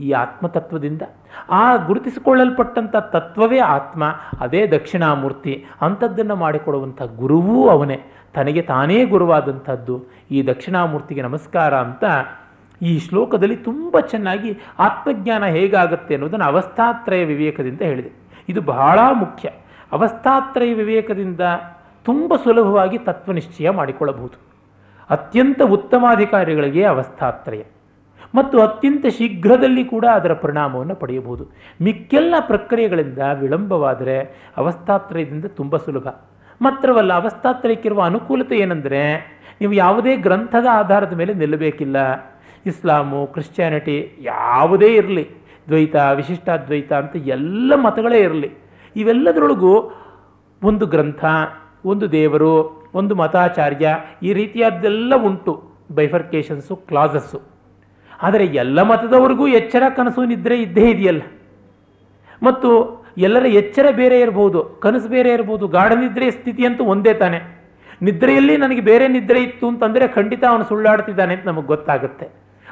ಈ 0.00 0.10
ಆತ್ಮತತ್ವದಿಂದ. 0.10 1.02
ಆ 1.50 1.76
ಗುರುತಿಸಿಕೊಳ್ಳಲ್ಪಟ್ಟಂಥ 1.76 2.96
ತತ್ವವೇ 2.96 3.58
ಆತ್ಮ, 3.58 4.04
ಅದೇ 4.40 4.66
ದಕ್ಷಿಣಾಮೂರ್ತಿ. 4.66 5.64
ಅಂಥದ್ದನ್ನು 5.80 6.36
ಮಾಡಿಕೊಡುವಂಥ 6.36 7.02
ಗುರುವೂ 7.02 7.68
ಅವನೇ. 7.68 8.00
ತನಗೆ 8.34 8.62
ತಾನೇ 8.62 9.04
ಗುರುವಾದಂಥದ್ದು. 9.04 10.02
ಈ 10.30 10.46
ದಕ್ಷಿಣಾಮೂರ್ತಿಗೆ 10.46 11.22
ನಮಸ್ಕಾರ 11.22 11.76
ಅಂತ 11.76 12.04
ಈ 12.82 12.98
ಶ್ಲೋಕದಲ್ಲಿ 12.98 13.56
ತುಂಬ 13.56 14.00
ಚೆನ್ನಾಗಿ 14.00 14.58
ಆತ್ಮಜ್ಞಾನ 14.78 15.46
ಹೇಗಾಗುತ್ತೆ 15.46 16.14
ಅನ್ನೋದನ್ನು 16.14 16.44
ಅವಸ್ಥಾತ್ರಯ 16.44 17.24
ವಿವೇಕದಿಂದ 17.24 17.80
ಹೇಳಿದೆ. 17.80 18.12
ಇದು 18.48 18.60
ಬಹಳ 18.62 18.98
ಮುಖ್ಯ. 19.12 19.50
ಅವಸ್ಥಾತ್ರಯ 19.92 20.74
ವಿವೇಕದಿಂದ 20.74 21.40
ತುಂಬ 22.04 22.36
ಸುಲಭವಾಗಿ 22.44 22.98
ತತ್ವನಿಶ್ಚಯ 22.98 23.70
ಮಾಡಿಕೊಳ್ಳಬಹುದು. 23.70 24.53
ಅತ್ಯಂತ 25.10 25.62
ಉತ್ತಮಾಧಿಕಾರಿಗಳಿಗೆ 25.62 26.84
ಅವಸ್ಥಾತ್ರಯ. 26.84 27.62
ಮತ್ತು 28.34 28.60
ಅತ್ಯಂತ 28.60 29.06
ಶೀಘ್ರದಲ್ಲಿ 29.06 29.84
ಕೂಡ 29.84 30.04
ಅದರ 30.04 30.32
ಪರಿಣಾಮವನ್ನು 30.32 30.94
ಪಡೆಯಬಹುದು. 30.94 31.46
ಮಿಕ್ಕೆಲ್ಲ 31.82 32.34
ಪ್ರಕ್ರಿಯೆಗಳಿಂದ 32.40 33.18
ವಿಳಂಬವಾದರೆ 33.40 34.48
ಅವಸ್ಥಾತ್ರಯದಿಂದ 34.56 35.44
ತುಂಬ 35.44 35.76
ಸುಲಭ. 35.76 36.08
ಮಾತ್ರವಲ್ಲ, 36.62 37.12
ಅವಸ್ಥಾತ್ರಯಕ್ಕಿರುವ 37.12 38.02
ಅನುಕೂಲತೆ 38.02 38.56
ಏನೆಂದರೆ, 38.56 39.34
ನೀವು 39.60 39.72
ಯಾವುದೇ 39.72 40.16
ಗ್ರಂಥದ 40.16 40.66
ಆಧಾರದ 40.72 41.12
ಮೇಲೆ 41.12 41.34
ನಿಲ್ಲಬೇಕಿಲ್ಲ. 41.34 41.96
ಇಸ್ಲಾಮು, 42.66 43.26
ಕ್ರಿಶ್ಚಿಯಾನಿಟಿ 43.26 44.18
ಯಾವುದೇ 44.20 44.94
ಇರಲಿ, 44.94 45.30
ದ್ವೈತ, 45.68 45.96
ವಿಶಿಷ್ಟಾದ್ವೈತ 46.14 46.92
ಅಂತ 46.92 47.16
ಎಲ್ಲ 47.16 47.74
ಮತಗಳೇ 47.74 48.18
ಇರಲಿ, 48.18 48.50
ಇವೆಲ್ಲದರೊಳಗೂ 48.96 50.00
ಒಂದು 50.62 50.86
ಗ್ರಂಥ, 50.86 51.24
ಒಂದು 51.84 52.12
ದೇವರು 52.12 52.83
ಒಂದು 52.94 53.14
ಮತಾಚಾರ್ಯ 53.14 53.88
ಈ 54.22 54.32
ರೀತಿಯಾದ್ದೆಲ್ಲ 54.32 55.14
ಉಂಟು 55.14 55.52
ಬೈಫರ್ಕೇಶನ್ಸು 55.94 56.76
ಕ್ಲಾಸಸ್ಸು 56.76 57.40
ಆದರೆ 58.22 58.44
ಎಲ್ಲ 58.46 58.82
ಮತದವರಿಗೂ 58.82 59.46
ಎಚ್ಚರ 59.46 59.82
ಕನಸು 59.96 60.24
ನಿದ್ರೆ 60.24 60.56
ಇದ್ದೇ 60.62 60.90
ಇದೆಯಲ್ಲ. 60.90 61.22
ಮತ್ತು 62.42 62.70
ಎಲ್ಲರ 63.18 63.46
ಎಚ್ಚರ 63.46 63.86
ಬೇರೆ 63.90 64.20
ಇರಬಹುದು 64.20 64.64
ಕನಸು 64.64 65.08
ಬೇರೆ 65.08 65.32
ಇರಬಹುದು 65.32 65.68
ಗಾಢ 65.68 65.92
ನಿದ್ರೆ 65.92 66.30
ಸ್ಥಿತಿ 66.30 66.66
ಅಂತೂ 66.66 66.84
ಒಂದೇ 66.84 67.14
ತಾನೆ. 67.14 67.38
ನಿದ್ರೆಯಲ್ಲಿ 68.02 68.56
ನನಗೆ 68.56 68.80
ಬೇರೆ 68.80 69.08
ನಿದ್ರೆ 69.08 69.42
ಇತ್ತು 69.42 69.68
ಅಂತಂದರೆ 69.68 70.08
ಖಂಡಿತ 70.08 70.44
ಅವನು 70.44 70.64
ಸುಳ್ಳಾಡ್ತಿದ್ದಾನೆ 70.64 71.34
ಅಂತ 71.34 71.46
ನಮಗೆ 71.46 71.66
ಗೊತ್ತಾಗುತ್ತೆ. 71.66 72.26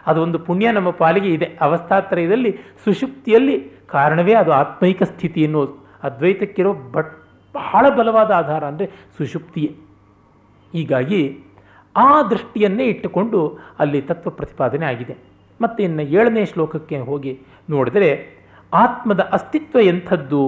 ಅದೊಂದು 0.06 0.38
ಪುಣ್ಯ 0.38 0.70
ನಮ್ಮ 0.70 0.90
ಪಾಲಿಗೆ 0.90 1.28
ಇದೆ. 1.28 1.44
ಅವಸ್ಥಾತ್ರಯದಲ್ಲಿ, 1.60 2.50
ಸುಷುಪ್ತಿಯಲ್ಲಿ 2.84 3.56
ಕಾರಣವೇ 3.86 4.34
ಅದು 4.34 4.52
ಆತ್ಮೈಕ 4.52 5.02
ಸ್ಥಿತಿ 5.02 5.40
ಎನ್ನುವುದು. 5.42 5.74
ಅದ್ವೈತಕ್ಕಿರೋ 6.02 6.72
ಬಟ್ 6.72 7.12
ಬಹಳ 7.54 7.88
ಬಲವಾದ 7.88 8.30
ಆಧಾರ 8.30 8.64
ಅಂದರೆ 8.64 8.86
ಸುಷುಪ್ತಿಯೇ. 9.18 9.91
ಹೀಗಾಗಿ 10.72 11.22
ಆ 11.96 12.22
ದೃಷ್ಟಿಯನ್ನೇ 12.22 12.84
ಇಟ್ಟುಕೊಂಡು 12.84 13.38
ಅಲ್ಲಿ 13.78 14.00
ತತ್ವ 14.02 14.30
ಪ್ರತಿಪಾದನೆ 14.30 14.86
ಆಗಿದೆ. 14.86 15.16
ಮತ್ತು 15.60 15.82
ಇನ್ನು 15.82 16.02
ಏಳನೇ 16.02 16.44
ಶ್ಲೋಕಕ್ಕೆ 16.44 16.98
ಹೋಗಿ 16.98 17.32
ನೋಡಿದರೆ 17.70 18.10
ಆತ್ಮದ 18.72 19.20
ಅಸ್ತಿತ್ವ 19.20 19.80
ಎಂಥದ್ದು 19.80 20.42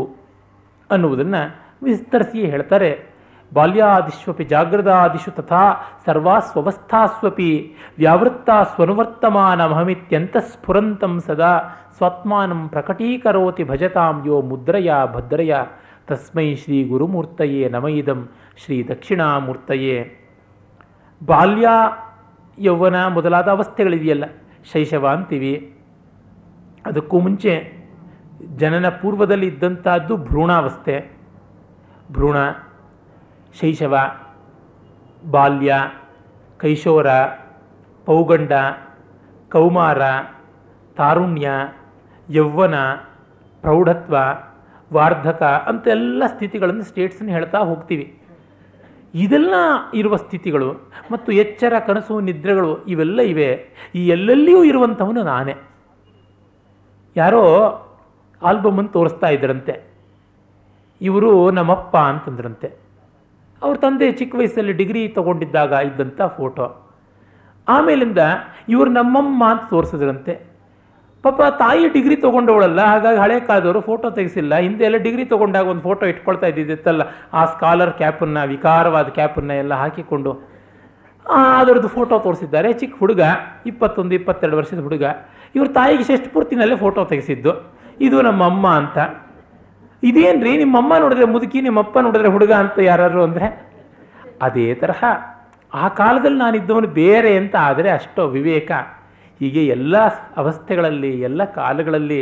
ಅನ್ನುವುದನ್ನು 0.90 1.42
ವಿಸ್ತರಿಸಿ 1.82 2.46
ಹೇಳ್ತಾರೆ. 2.46 3.14
ಬಾಲ್ಯಾದಿಷ್ವಪಿ 3.55 4.44
ಜಾಗೃತಾದಿಷು 4.44 5.30
ತಥಾ 5.30 5.64
ಸರ್ವಾಸ್ವಸ್ಥಾಸ್ವಪಿ 6.06 7.51
ವ್ಯಾವೃತ್ತ 7.98 8.51
ಸ್ವನುವರ್ತಮಾನಮಹಮಿತ್ಯಂತ 8.74 10.36
ಸ್ಫುರಂತಂ 10.36 11.20
ಸದಾ 11.26 11.52
ಸ್ವಾತ್ಮಾನಂ 11.96 12.68
ಪ್ರಕಟೀಕರೋತಿ 12.68 13.64
ಭಜತಾಂ 13.64 14.22
ಯೋ 14.26 14.40
ಮುದ್ರಯ 14.42 14.92
ಭದ್ರಯ 15.14 15.55
ತಸ್ಮೈ 16.06 16.55
ಶ್ರೀ 16.55 16.84
ಗುರುಮೂರ್ತಯೇ 16.84 17.68
ನಮಯಿದಂ 17.68 18.20
ಶ್ರೀ 18.56 18.89
ದಕ್ಷಿಣಾಮೂರ್ತಯೇ. 18.89 20.20
ಬಾಲ್ಯ 21.26 21.68
ಯೌವನ 22.59 23.06
ಮೊದಲಾದ 23.06 23.48
ಅವಸ್ಥೆಗಳಿದೆಯಲ್ಲ 23.48 24.24
ಶೈಶವ 24.72 25.09
ಅಂತೀವಿ 25.09 25.76
ಅದಕ್ಕೂ 26.86 27.20
ಮುಂಚೆ 27.20 27.85
ಜನನ 28.56 28.89
ಪೂರ್ವದಲ್ಲಿ 28.89 29.47
ಇದ್ದಂಥದ್ದು 29.47 30.16
ಭ್ರೂಣಾವಸ್ಥೆ. 30.16 31.16
ಭ್ರೂಣ, 32.12 32.36
ಶೈಶವ, 33.60 33.97
ಬಾಲ್ಯ, 35.31 35.74
ಕೈಶೋರ, 36.56 37.06
ಪೌಗಂಡ, 38.05 38.52
ಕೌಮಾರ, 39.52 40.02
ತಾರುಣ್ಯ, 40.97 41.51
ಯೌವನ, 42.31 42.74
ಪ್ರೌಢತ್ವ, 43.60 44.16
ವಾರ್ಧಕ 44.93 45.43
ಅಂತೆಲ್ಲ 45.43 46.22
ಸ್ಥಿತಿಗಳನ್ನು 46.26 46.82
ಸ್ಟೇಟ್ಸನ್ನು 46.82 47.32
ಹೇಳ್ತಾ 47.32 47.59
ಹೋಗ್ತೀವಿ. 47.59 48.22
ಇದೆಲ್ಲ 49.15 49.55
ಇರುವ 49.95 50.16
ಸ್ಥಿತಿಗಳು 50.16 50.73
ಮತ್ತು 51.12 51.32
ಎಚ್ಚರ, 51.32 51.73
ಕನಸು, 51.86 52.20
ನಿದ್ರೆಗಳು 52.20 52.85
ಇವೆಲ್ಲ 52.85 53.20
ಇವೆ. 53.20 53.69
ಈ 53.95 54.09
ಎಲ್ಲೆಲ್ಲಿಯೂ 54.09 54.65
ಇರುವಂಥವನು 54.65 55.23
ನಾನೇ. 55.23 55.55
ಯಾರೋ 57.16 57.43
ಆಲ್ಬಮನ್ನು 58.43 58.91
ತೋರಿಸ್ತಾ 58.91 59.27
ಇದ್ದರಂತೆ 59.27 59.95
ಇವರು 61.01 61.51
ನಮ್ಮಪ್ಪ 61.51 61.97
ಅಂತಂದ್ರಂತೆ. 61.97 62.78
ಅವ್ರ 63.62 63.77
ತಂದೆ 63.77 64.12
ಚಿಕ್ಕ 64.12 64.35
ವಯಸ್ಸಲ್ಲಿ 64.35 64.73
ಡಿಗ್ರಿ 64.73 65.09
ತಗೊಂಡಿದ್ದಾಗ 65.09 65.73
ಇದ್ದಂಥ 65.73 66.23
ಫೋಟೋ. 66.23 66.93
ಆಮೇಲಿಂದ 67.69 68.19
ಇವರು 68.69 68.91
ನಮ್ಮಮ್ಮ 68.91 69.45
ಅಂತ 69.49 69.62
ತೋರಿಸಿದ್ರಂತೆ. 69.70 70.53
ಪಾಪ 71.24 71.42
ತಾಯಿ 71.62 71.84
ಡಿಗ್ರಿ 71.96 72.16
ತೊಗೊಂಡವಳಲ್ಲ, 72.24 72.80
ಹಾಗಾಗಿ 72.92 73.18
ಹಳೆ 73.24 73.36
ಕಾಲದವರು 73.51 73.80
ಫೋಟೋ 73.88 74.06
ತೆಗೆಸಿಲ್ಲ. 74.18 74.55
ಹಿಂದೆ 74.64 74.84
ಎಲ್ಲ 74.88 74.98
ಡಿಗ್ರಿ 75.06 75.24
ತೊಗೊಂಡಾಗ 75.32 75.66
ಒಂದು 75.72 75.84
ಫೋಟೋ 75.88 76.05
ಇಟ್ಕೊಳ್ತಾ 76.12 76.46
ಇದ್ದಿದ್ದಿತ್ತಲ್ಲ 76.52 77.02
ಆ 77.38 77.42
ಸ್ಕಾಲರ್ 77.52 77.92
ಕ್ಯಾಪನ್ನು 78.01 78.42
ವಿಕಾರವಾದ 78.55 79.09
ಕ್ಯಾಪನ್ನು 79.18 79.55
ಎಲ್ಲ 79.62 79.74
ಹಾಕಿಕೊಂಡು 79.82 80.32
ಅದರದ್ದು 81.59 81.90
ಫೋಟೋ 81.96 82.14
ತೋರಿಸಿದ್ದಾರೆ. 82.24 82.70
ಚಿಕ್ಕ 82.80 82.96
ಹುಡುಗ, 83.02 83.22
ಇಪ್ಪತ್ತೊಂದು, 83.70 84.12
ಇಪ್ಪತ್ತೆರಡು 84.18 84.56
ವರ್ಷದ 84.60 84.80
ಹುಡುಗ, 84.86 85.05
ಇವ್ರ 85.56 85.66
ತಾಯಿಗೆ 85.78 86.05
ಶೆಸ್ಟ್ 86.09 86.28
ಪೂರ್ತಿನಲ್ಲೇ 86.34 86.76
ಫೋಟೋ 86.82 87.05
ತೆಗೆಸಿದ್ದು. 87.12 87.52
ಇದು 88.06 88.16
ನಮ್ಮಮ್ಮ 88.28 88.66
ಅಂತ. 88.80 88.98
ಇದೇನು 90.02 90.42
ರೀ 90.46 90.52
ನಿಮ್ಮಮ್ಮ 90.62 90.92
ನೋಡಿದ್ರೆ 91.05 91.26
ಮುದುಕಿ 91.34 91.60
ನಿಮ್ಮಪ್ಪ 91.66 91.96
ನೋಡಿದ್ರೆ 92.06 92.30
ಹುಡುಗ 92.34 92.52
ಅಂತ 92.62 92.78
ಯಾರು 92.90 93.22
ಅಂದರೆ, 93.28 93.48
ಅದೇ 94.46 94.66
ತರಹ. 94.82 95.02
ಆ 95.72 95.86
ಕಾಲದಲ್ಲಿ 96.01 96.38
ನಾನಿದ್ದವನು 96.44 96.90
ಬೇರೆ 97.01 97.32
ಅಂತ 97.40 97.55
ಆದರೆ 97.68 97.90
ಅಷ್ಟೋ 97.98 98.24
ವಿವೇಕ. 98.36 98.72
ಹೀಗೆ 99.44 99.62
ಎಲ್ಲ 99.76 99.96
ಅವಸ್ಥೆಗಳಲ್ಲಿ, 100.42 101.12
ಎಲ್ಲ 101.28 101.44
ಕಾಲಗಳಲ್ಲಿ 101.60 102.20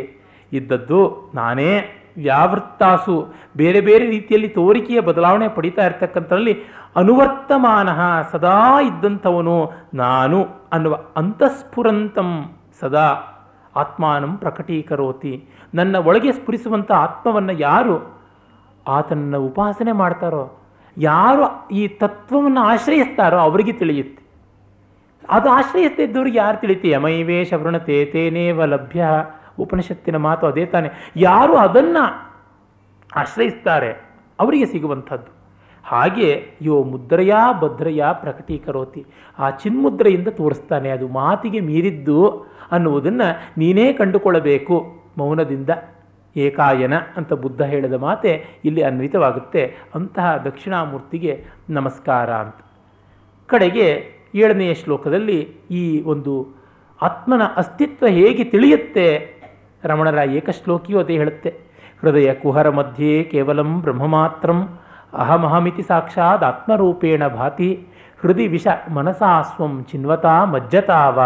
ಇದ್ದದ್ದು 0.53 1.01
ನಾನೇ 1.35 1.73
ವ್ಯಾವೃತ್ತಾಸು. 2.25 3.17
ಬೇರೆ 3.57 3.81
ಬೇರೆ 3.89 4.05
ರೀತಿಯಲ್ಲಿ 4.07 4.49
ತೋರಿಕೆಯ 4.57 5.01
ಬದಲಾವಣೆ 5.09 5.47
ಪಡಿತಾ 5.57 5.83
ಇರ್ತಕ್ಕಂಥದ್ರಲ್ಲಿ 5.87 6.55
ಅನುವರ್ತಮಾನ 6.97 7.89
ಸದಾ 8.33 8.57
ಇದ್ದಂಥವನು 8.89 9.57
ನಾನು 9.95 10.39
ಅನ್ನುವ 10.73 10.95
ಅಂತಃಸ್ಫುರಂತಂ 11.17 12.31
ಸದಾ 12.81 13.07
ಆತ್ಮಾನಂ 13.77 14.33
ಪ್ರಕಟೀಕರೋತಿ. 14.37 15.35
ನನ್ನ 15.75 15.97
ಒಳಗೆ 16.09 16.33
ಸ್ಫುರಿಸುವಂಥ 16.33 16.91
ಆತ್ಮವನ್ನು 17.05 17.55
ಯಾರು 17.69 17.95
ಆತನನ್ನು 18.87 19.41
ಉಪಾಸನೆ 19.47 19.93
ಮಾಡ್ತಾರೋ, 20.03 20.45
ಯಾರು 20.97 21.45
ಈ 21.81 21.83
ತತ್ವವನ್ನು 22.03 22.61
ಆಶ್ರಯಿಸ್ತಾರೋ 22.73 23.39
ಅವರಿಗೆ 23.49 23.75
ತಿಳಿಯುತ್ತೆ. 23.81 24.22
ಅದು 25.31 25.51
ಆಶ್ರಯಿಸ್ತಿದ್ದವ್ರಿಗೆ 25.51 26.39
ಯಾರು 26.39 26.61
ತಿಳಿತಿ 26.61 26.91
ಯಮೈವೇಶ 26.91 27.53
ವೃಣತೆ 27.53 28.05
ತೇನೇವ 28.05 28.65
ಲಭ್ಯ. 28.65 29.05
ಉಪನಿಷತ್ತಿನ 29.59 30.17
ಮಾತು 30.17 30.47
ಅದೇ 30.47 30.67
ತಾನೆ. 30.67 30.91
ಯಾರು 31.17 31.57
ಅದನ್ನು 31.57 32.33
ಆಶ್ರಯಿಸ್ತಾರೆ 33.17 33.93
ಅವರಿಗೆ 34.41 34.67
ಸಿಗುವಂಥದ್ದು. 34.67 35.43
ಹಾಗೆ 35.85 36.47
ಯೋ 36.63 36.83
ಮುದ್ರೆಯ 36.83 37.35
ಭದ್ರೆಯ 37.61 38.05
ಪ್ರಕಟೀಕರೋತಿ. 38.13 39.07
ಆ 39.39 39.51
ಚಿನ್ಮುದ್ರೆಯಿಂದ 39.51 40.29
ತೋರಿಸ್ತಾನೆ, 40.29 40.91
ಅದು 40.91 41.09
ಮಾತಿಗೆ 41.09 41.61
ಮೀರಿದ್ದು 41.61 42.47
ಅನ್ನುವುದನ್ನು 42.73 43.53
ನೀನೇ 43.59 43.93
ಕಂಡುಕೊಳ್ಳಬೇಕು. 43.93 45.03
ಮೌನದಿಂದ 45.19 45.71
ಏಕಾಯನ 46.37 46.95
ಅಂತ 47.17 47.33
ಬುದ್ಧ 47.33 47.63
ಹೇಳಿದ 47.63 47.93
ಮಾತೆ 47.93 48.47
ಇಲ್ಲಿ 48.65 48.83
ಅನ್ವಿತವಾಗುತ್ತೆ. 48.83 49.77
ಅಂತಹ 49.95 50.37
ದಕ್ಷಿಣಾಮೂರ್ತಿಗೆ 50.37 51.45
ನಮಸ್ಕಾರ 51.71 52.33
ಅಂತ. 52.33 52.57
ಕಡೆಗೆ 53.47 54.12
ಏಳನೆಯ 54.35 54.75
ಶ್ಲೋಕದಲ್ಲಿ 54.75 55.41
ಈ 55.71 56.03
ಒಂದು 56.03 56.63
ಆತ್ಮನ 57.03 57.43
ಅಸ್ತಿತ್ವ 57.57 58.07
ಹೇಗೆ 58.07 58.45
ತಿಳಿಯುತ್ತೆ? 58.45 59.35
ರಮಣರ 59.85 60.31
ಏಕಶ್ಲೋಕಿಯು 60.31 60.99
ಅದೇ 60.99 61.17
ಹೇಳುತ್ತೆ. 61.17 61.73
ಹೃದಯ 62.01 62.35
ಕುಹರ 62.35 62.69
ಮಧ್ಯೆ 62.69 63.23
ಕೇವಲಂ 63.23 63.81
ಬ್ರಹ್ಮ 63.81 64.07
ಮಾತ್ರಂ 64.07 64.79
ಅಹಮಹಮಿತಿ 65.13 65.83
ಸಾಕ್ಷಾತ್ 65.83 66.45
ಆತ್ಮರೂಪೇಣ 66.45 67.27
ಭಾತಿ 67.27 67.87
ಹೃದಯ 68.21 68.49
ವಿಷ 68.49 68.67
ಮನಸಾ 68.95 69.43
ಸ್ವಂ 69.43 69.85
ಚಿನ್ವತಾ 69.85 70.45
ಮಜ್ಜತಾವ 70.45 71.21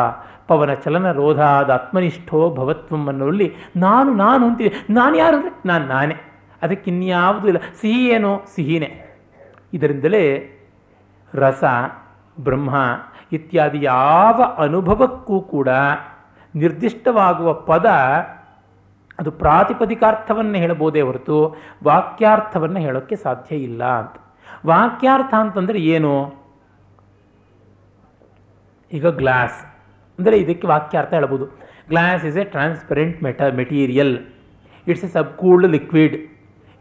ಪವನ 0.48 0.74
ಚಲನ 0.74 1.12
ರೋಧಾದ 1.12 1.70
ಆತ್ಮನಿಷ್ಠೋ 1.70 2.54
ಭವತ್ವಂ 2.54 3.08
ಅನ್ನೋಲ್ಲಿ 3.08 3.54
ನಾನು 3.76 4.14
ನಾನು 4.14 4.46
ಅಂತಿದೆ. 4.46 4.72
ನಾನು 4.90 5.18
ಯಾರು 5.18 5.36
ಅಂದರೆ 5.36 5.68
ನಾನು 5.68 5.86
ನಾನೇ. 5.86 6.14
ಅದಕ್ಕಿನ್ಯಾವುದೂ 6.62 7.48
ಇಲ್ಲ. 7.48 7.58
ಸಿಹಿ 7.80 8.06
ಏನೋ? 8.06 8.40
ಸಿಹಿನೇ. 8.54 9.18
ಇದರಿಂದಲೇ 9.74 10.50
ರಸ 11.34 11.64
ಬ್ರಹ್ಮ 12.40 12.76
ಇತ್ಯಾದಿ 13.32 13.82
ಯಾವ 13.82 14.42
ಅನುಭವಕ್ಕೂ 14.42 15.40
ಕೂಡ 15.40 15.68
ನಿರ್ದಿಷ್ಟವಾಗುವ 16.54 17.52
ಪದ 17.52 17.86
ಅದು 19.18 19.30
ಪ್ರಾತಿಪದಿಕಾರ್ಥವನ್ನು 19.30 20.58
ಹೇಳಬಹುದೇ 20.58 21.00
ಹೊರತು 21.00 21.56
ವಾಕ್ಯಾರ್ಥವನ್ನು 21.84 22.80
ಹೇಳೋಕ್ಕೆ 22.80 23.16
ಸಾಧ್ಯ 23.16 23.56
ಇಲ್ಲ 23.56 23.84
ಅಂತ. 23.84 24.16
ವಾಕ್ಯಾರ್ಥ 24.66 25.34
ಅಂತಂದರೆ 25.34 25.78
ಏನು? 25.78 26.32
ಈಗ 28.92 29.06
ಗ್ಲಾಸ್. 29.06 29.66
ಅಂದರೆ 30.18 30.36
ಇದಕ್ಕೆ 30.36 30.66
ವಾಕ್ಯಾರ್ಥ 30.66 31.14
ಹೇಳ್ಬೋದು 31.14 31.46
glass 31.88 32.24
is 32.24 32.36
a 32.36 32.44
transparent 32.44 33.22
ಮೆಟ 33.22 33.42
material 33.54 34.18
it's 34.88 35.04
a 35.04 35.08
subcooled 35.08 35.72
liquid 35.72 36.16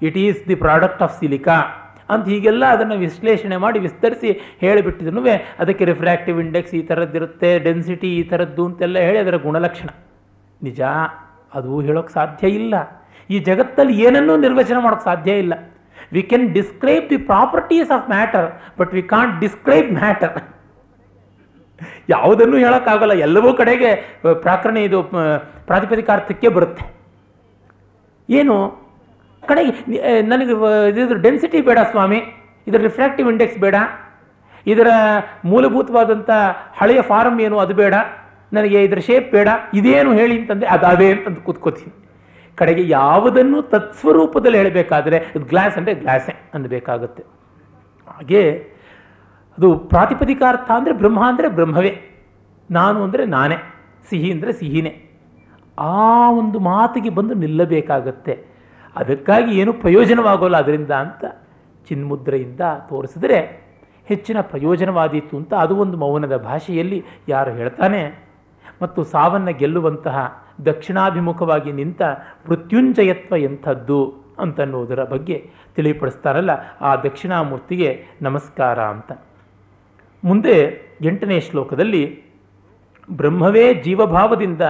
it 0.02 0.18
is 0.18 0.48
the 0.48 0.56
product 0.56 1.02
of 1.02 1.20
silica 1.20 1.85
ಅಂತ 2.14 2.26
ಹೀಗೆಲ್ಲ 2.34 2.64
ಅದನ್ನು 2.76 2.96
ವಿಶ್ಲೇಷಣೆ 3.06 3.58
ಮಾಡಿ 3.66 3.78
ವಿಸ್ತರಿಸಿ 3.88 4.32
ಹೇಳಿಬಿಟ್ಟಿದ್ರು. 4.64 5.22
ಅದಕ್ಕೆ 5.62 5.84
ರಿಫ್ರಾಕ್ಟಿವ್ 5.92 6.40
ಇಂಡೆಕ್ಸ್ 6.46 6.74
ಈ 6.80 6.82
ಥರದ್ದಿರುತ್ತೆ 6.90 7.52
ಡೆನ್ಸಿಟಿ 7.68 8.10
ಈ 8.20 8.24
ಥರದ್ದು 8.32 8.66
ಅಂತೆಲ್ಲ 8.70 8.98
ಹೇಳಿ 9.08 9.20
ಅದರ 9.24 9.38
ಗುಣಲಕ್ಷಣ. 9.48 9.90
ನಿಜ, 10.62 10.82
ಅದು 11.58 11.72
ಹೇಳೋಕ್ಕೆ 11.88 12.14
ಸಾಧ್ಯ 12.20 12.48
ಇಲ್ಲ. 12.60 12.76
ಈ 13.30 13.38
ಜಗತ್ತಲ್ಲಿ 13.50 13.94
ಏನನ್ನೂ 14.08 14.34
ನಿರ್ವಚನ 14.46 14.78
ಮಾಡೋಕ್ಕೆ 14.86 15.08
ಸಾಧ್ಯ 15.12 15.32
ಇಲ್ಲ. 15.44 15.54
We 16.16 16.22
can 16.32 16.48
describe 16.58 17.06
the 17.12 17.18
properties 17.32 17.92
of 17.96 18.06
matter 18.16 18.48
but 18.80 18.92
we 18.98 19.04
can't 19.14 19.34
describe 19.44 19.90
matter 20.02 20.36
ಯಾವುದನ್ನು 22.14 22.58
ಹೇಳೋಕ್ಕಾಗಲ್ಲ. 22.66 23.14
ಎಲ್ಲವೂ 23.28 23.50
ಕಡೆಗೆ 23.62 23.90
ಪ್ರಾಕರಣ 24.46 24.78
ಇದು 24.88 25.00
ಪ್ರಾತಿಪದಿಕಾರ್ಥಕ್ಕೆ 25.70 26.50
ಬರುತ್ತೆ. 26.58 26.84
ಏನು? 28.30 28.56
ಕಡೆಗೆ 29.50 29.72
ನನಗೆ 30.32 30.54
ಇದ್ರ 31.02 31.18
ಡೆನ್ಸಿಟಿ 31.26 31.60
ಬೇಡ 31.68 31.80
ಸ್ವಾಮಿ. 31.94 32.20
ಇದರ 32.70 32.80
ರಿಫ್ರಾಕ್ಟಿವ್ 32.90 33.28
ಇಂಡೆಕ್ಸ್ 33.32 33.60
ಬೇಡ. 33.66 33.76
ಇದರ 34.74 34.90
ಮೂಲಭೂತವಾದಂಥ 35.52 36.30
ಹಳೆಯ 36.80 37.02
ಫಾರಮ್ 37.12 37.40
ಏನು, 37.48 37.58
ಅದು 37.64 37.74
ಬೇಡ. 37.82 37.96
ನನಗೆ 38.56 38.80
ಇದರ 38.88 39.00
ಶೇಪ್ 39.10 39.28
ಬೇಡ. 39.36 39.50
ಇದೇನು 39.80 40.12
ಹೇಳಿ 40.20 40.36
ಅಂತಂದರೆ 40.40 40.70
ಅದಾವೇ 40.76 41.08
ಅಂತಂದು 41.14 41.42
ಕೂತ್ಕೋತೀನಿ. 41.48 41.94
ಕಡೆಗೆ 42.60 42.84
ಯಾವುದನ್ನು 42.90 43.60
ತತ್ಸ್ವರೂಪದಲ್ಲಿ 43.74 44.58
ಹೇಳಬೇಕಾದ್ರೆ 44.62 45.18
ಇದು 45.36 45.46
ಗ್ಲಾಸ್ 45.52 45.78
ಅಂದರೆ 45.80 45.94
ಗ್ಲಾಸೇ 46.04 46.34
ಅನ್ನಬೇಕಾಗುತ್ತೆ. 46.54 47.24
ಹಾಗೆ 48.08 48.44
ಅದು 49.58 49.70
ಪ್ರಾತಿಪದಿಕಾರ್ಥ 49.92 50.70
ಅಂದರೆ 50.80 50.94
ಬ್ರಹ್ಮ 51.02 51.22
ಅಂದರೆ 51.32 51.48
ಬ್ರಹ್ಮವೇ. 51.58 51.94
ನಾನು 52.70 52.98
ಅಂದರೆ 53.06 53.24
ನಾನೇ. 53.36 53.58
ಸಿಹಿ 54.10 54.30
ಅಂದರೆ 54.36 54.52
ಸಿಹಿನೇ. 54.62 54.94
ಆ 55.78 56.30
ಒಂದು 56.40 56.58
ಮಾತಿಗೆ 56.70 57.12
ಬಂದು 57.18 57.34
ನಿಲ್ಲಬೇಕಾಗತ್ತೆ. 57.44 58.34
ಅದಕ್ಕಾಗಿ 58.96 59.52
ಏನು 59.60 59.74
ಪ್ರಯೋಜನವಾಗೋಲ್ಲ 59.74 60.58
ಅದರಿಂದ 60.58 60.92
ಅಂತ 60.92 61.26
ಚಿನ್ಮುದ್ರೆಯಿಂದ 61.90 62.62
ತೋರಿಸಿದ್ರೆ 62.90 63.40
ಹೆಚ್ಚಿನ 64.06 64.38
ಪ್ರಯೋಜನವಾದೀತು 64.42 65.38
ಅಂತ 65.38 65.54
ಅದು 65.54 65.76
ಒಂದು 65.76 65.98
ಮೌನದ 65.98 66.36
ಭಾಷೆಯಲ್ಲಿ 66.38 67.00
ಯಾರು 67.30 67.52
ಹೇಳ್ತಾನೆ, 67.52 68.02
ಮತ್ತು 68.82 69.04
ಸಾವನ್ನು 69.04 69.54
ಗೆಲ್ಲುವಂತಹ 69.58 70.18
ದಕ್ಷಿಣಾಭಿಮುಖವಾಗಿ 70.66 71.72
ನಿಂತ 71.72 72.02
ಮೃತ್ಯುಂಜಯತ್ವ 72.50 73.38
ಎಂಥದ್ದು 73.38 74.00
ಅಂತನ್ನುವುದರ 74.40 75.04
ಬಗ್ಗೆ 75.04 75.38
ತಿಳಿಪಡಿಸ್ತಾರಲ್ಲ, 75.76 76.52
ಆ 76.82 76.92
ದಕ್ಷಿಣಾಮೂರ್ತಿಗೆ 76.96 77.90
ನಮಸ್ಕಾರ 78.22 78.80
ಅಂತ. 78.80 79.12
ಮುಂದೆ 80.24 80.58
ಎಂಟನೇ 81.02 81.40
ಶ್ಲೋಕದಲ್ಲಿ, 81.40 82.04
ಬ್ರಹ್ಮವೇ 83.12 83.66
ಜೀವಭಾವದಿಂದ 83.74 84.62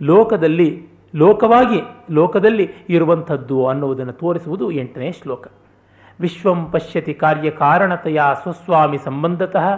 ಲೋಕದಲ್ಲಿ 0.00 0.70
ಲೋಕವಾಗಿ, 1.16 1.82
ಲೋಕದಲ್ಲಿ 2.10 2.70
ಇರುವಂಥದ್ದು 2.88 3.66
ಅನ್ನುವುದನ್ನು 3.66 4.12
ತೋರಿಸುವುದು 4.12 4.70
ಎಂಟನೇ 4.70 5.12
ಶ್ಲೋಕ. 5.12 5.46
ವಿಶ್ವಂ 6.20 6.66
ಪಶ್ಯತಿ 6.66 7.14
ಕಾರ್ಯಕಾರಣತೆಯ 7.14 8.22
ಸ್ವಸ್ವಾಮಿ 8.42 8.98
ಸಂಬಂಧತಃ, 8.98 9.68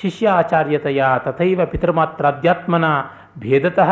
ಶಿಷ್ಯಾಚಾರ್ಯತೆಯ 0.00 1.04
ತಥೈವ 1.18 1.66
ಪಿತೃಮಾತ್ರಾಧ್ಯಾತ್ಮನ 1.66 2.84
ಭೇದತಃ, 3.38 3.90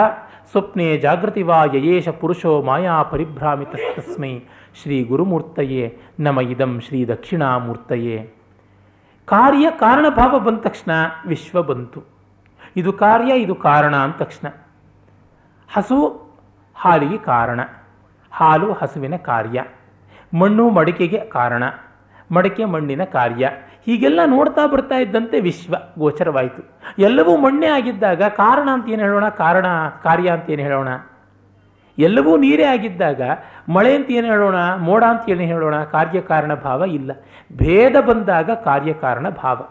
ಸ್ವಪ್ನೆ 0.51 0.97
ಜಾಗೃತಿ 0.97 1.43
ವಾ 1.43 1.65
ಯಯೇಶ 1.65 2.09
ಪುರುಷೋ 2.09 2.63
ಮಾಯಾ 2.63 3.03
ಪರಿಭ್ರಾಮಿತಸ್ತಸ್ಮೈ 3.03 4.39
ಶ್ರೀ 4.83 5.05
ಗುರುಮೂರ್ತಯೇ 5.05 5.99
ನಮ 6.21 6.41
ಇದಂ 6.41 6.81
ಶ್ರೀ 6.81 7.07
ದಕ್ಷಿಣಾಮೂರ್ತಯೇ. 7.07 8.35
ಕಾರ್ಯ 9.25 9.71
ಕಾರಣಭಾವ 9.71 10.39
ಬಂದ 10.39 10.59
ತಕ್ಷಣ 10.59 10.91
ವಿಶ್ವ 11.27 11.63
ಬಂತು. 11.63 12.03
ಇದು 12.77 12.93
ಕಾರ್ಯ, 12.93 13.41
ಇದು 13.41 13.55
ಕಾರಣ 13.55 13.97
ಅಂದ 13.97 14.13
ತಕ್ಷಣ. 14.13 14.49
ಹಸು 15.73 16.26
ಹಾಲಿಗೆ 16.77 17.19
ಕಾರಣ. 17.19 17.61
ಹಾಲು 18.33 18.73
ಹಸುವಿನ 18.73 19.17
ಕಾರ್ಯ. 19.17 19.65
ಮಣ್ಣು 20.39 20.71
ಮಡಿಕೆಗೆ 20.71 21.19
ಕಾರಣ. 21.19 21.65
ಮಡಿಕೆ 22.33 22.65
ಮಣ್ಣಿನ 22.65 23.05
ಕಾರ್ಯ. 23.05 23.51
ಹೀಗೆಲ್ಲ 23.87 24.21
ನೋಡ್ತಾ 24.27 24.67
ಬರ್ತಾ 24.67 24.95
ಇದ್ದಂತೆ 24.95 25.41
ವಿಶ್ವ 25.41 25.75
ಗೋಚರವಾಯಿತು. 25.99 26.63
ಎಲ್ಲವೂ 26.99 27.37
ಮಣ್ಣೇ 27.37 27.67
ಆಗಿದ್ದಾಗ 27.67 28.23
ಕಾರಣ 28.23 28.69
ಅಂತ 28.73 28.89
ಏನು 28.89 29.03
ಹೇಳೋಣ? 29.03 29.29
ಕಾರಣ, 29.29 29.67
ಕಾರ್ಯ 30.03 30.31
ಅಂತ 30.31 30.51
ಏನು 30.51 30.63
ಹೇಳೋಣ? 30.63 30.89
ಎಲ್ಲವೂ 31.99 32.37
ನೀರೇ 32.37 32.65
ಆಗಿದ್ದಾಗ 32.65 33.21
ಮಳೆ 33.69 33.97
ಅಂತ 33.97 34.11
ಏನು 34.11 34.27
ಹೇಳೋಣ? 34.27 34.55
ಮೋಡ 34.77 35.05
ಅಂತ 35.05 35.31
ಏನು 35.31 35.41
ಹೇಳೋಣ? 35.41 35.85
ಕಾರ್ಯಕಾರಣ 35.85 36.55
ಭಾವ 36.55 36.83
ಇಲ್ಲ. 36.83 37.13
ಭೇದ 37.57 38.01
ಬಂದಾಗ 38.01 38.51
ಕಾರ್ಯಕಾರಣ 38.51 39.29
ಭಾವ. 39.29 39.67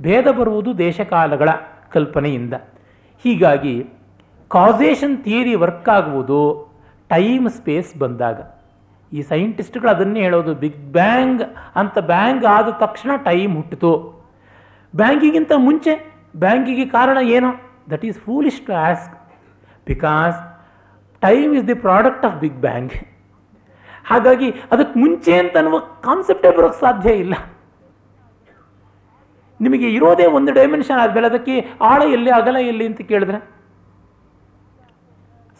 ಭೇದ 0.00 0.28
ಬರುವುದು 0.28 0.78
ದೇಶಕಾಲಗಳ 0.78 1.48
ಕಲ್ಪನೆಯಿಂದ. 1.92 2.54
ಹೀಗಾಗಿ 3.24 3.88
ಕಾಸೇಷನ್ 4.54 5.16
ಥಿಯರಿ 5.24 5.54
ವರ್ಕ್ 5.64 5.88
ಆಗುವುದು 5.96 6.40
ಟೈಮ್ 7.12 7.46
ಸ್ಪೇಸ್ 7.58 7.90
ಬಂದಾಗ. 8.02 8.38
ಈ 9.12 9.20
ಸೈಂಟಿಸ್ಟ್ಗಳು 9.30 9.90
ಅದನ್ನೇ 9.90 10.20
ಹೇಳೋದು 10.26 10.52
ಬಿಗ್ 10.54 10.82
ಬ್ಯಾಂಗ್ 10.98 11.42
ಅಂತ 11.80 11.98
ಬ್ಯಾಂಗ್ 12.12 12.44
ಆದ 12.56 12.68
ತಕ್ಷಣ 12.84 13.10
ಟೈಮ್ 13.28 13.52
ಹುಟ್ಟಿತು. 13.56 13.92
ಬ್ಯಾಂಕಿಗಿಂತ 14.94 15.52
ಮುಂಚೆ 15.66 15.92
ಬ್ಯಾಂಕಿಗೆ 16.44 16.86
ಕಾರಣ 16.96 17.18
ಏನು? 17.36 17.50
That 17.92 18.04
is 18.08 18.18
foolish 18.26 18.60
to 18.66 18.72
ask 18.88 19.14
because 19.86 20.36
time 21.22 21.54
is 21.58 21.66
the 21.68 21.76
product 21.86 22.26
of 22.28 22.36
big 22.44 22.60
bang 22.66 22.94
ಹಾಗಾಗಿ 24.10 24.50
ಅದಕ್ಕೆ 24.72 24.94
ಮುಂಚೆ 25.00 25.32
ಅಂತ 25.38 25.56
ಅನ್ನುವ 25.56 25.78
ಕಾನ್ಸೆಪ್ಟೇ 25.78 26.50
ಬರೋಕ್ಕೆ 26.56 26.80
ಸಾಧ್ಯ 26.80 27.10
ಇಲ್ಲ. 27.24 27.34
ನಿಮಗೆ 29.60 29.88
ಇರೋದೇ 29.96 30.26
ಒಂದು 30.38 30.50
ಡೈಮೆನ್ಷನ್ 30.52 30.98
ಆದಮೇಲೆ 30.98 31.26
ಅದಕ್ಕೆ 31.26 31.54
ಆಳ 31.80 32.00
ಎಲ್ಲಿ, 32.16 32.30
ಅಗಲ 32.30 32.56
ಎಲ್ಲಿ 32.70 32.84
ಅಂತ 32.90 33.00
ಕೇಳಿದ್ರೆ 33.10 33.38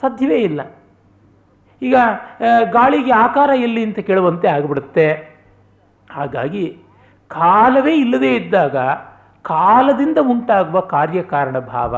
ಸಾಧ್ಯವೇ 0.00 0.38
ಇಲ್ಲ. 0.48 0.60
ಈಗ 1.82 1.96
ಗಾಳಿಗೆ 2.76 3.12
ಆಕಾರ 3.24 3.50
ಎಲ್ಲಿ 3.66 3.82
ಅಂತ 3.84 3.98
ಕೇಳುವಂತೆ 4.08 4.48
ಆಗಿಬಿಡುತ್ತೆ. 4.48 5.06
ಹಾಗಾಗಿ 6.08 6.64
ಕಾಲವೇ 7.30 7.94
ಇಲ್ಲದೇ 7.94 8.30
ಇದ್ದಾಗ 8.36 8.76
ಕಾಲದಿಂದ 9.44 10.18
ಉಂಟಾಗುವ 10.32 10.78
ಕಾರ್ಯಕಾರಣ 10.94 11.58
ಭಾವ, 11.74 11.94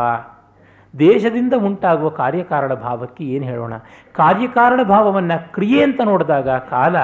ದೇಶದಿಂದ 0.94 1.54
ಉಂಟಾಗುವ 1.68 2.08
ಕಾರ್ಯಕಾರಣ 2.20 2.72
ಭಾವಕ್ಕೆ 2.86 3.24
ಏನು 3.24 3.44
ಹೇಳೋಣ? 3.44 3.74
ಕಾರ್ಯಕಾರಣ 4.14 4.80
ಭಾವವನ್ನು 4.82 5.36
ಕ್ರಿಯೆ 5.54 5.80
ಅಂತ 5.82 6.00
ನೋಡಿದಾಗ 6.04 6.48
ಕಾಲ, 6.74 6.96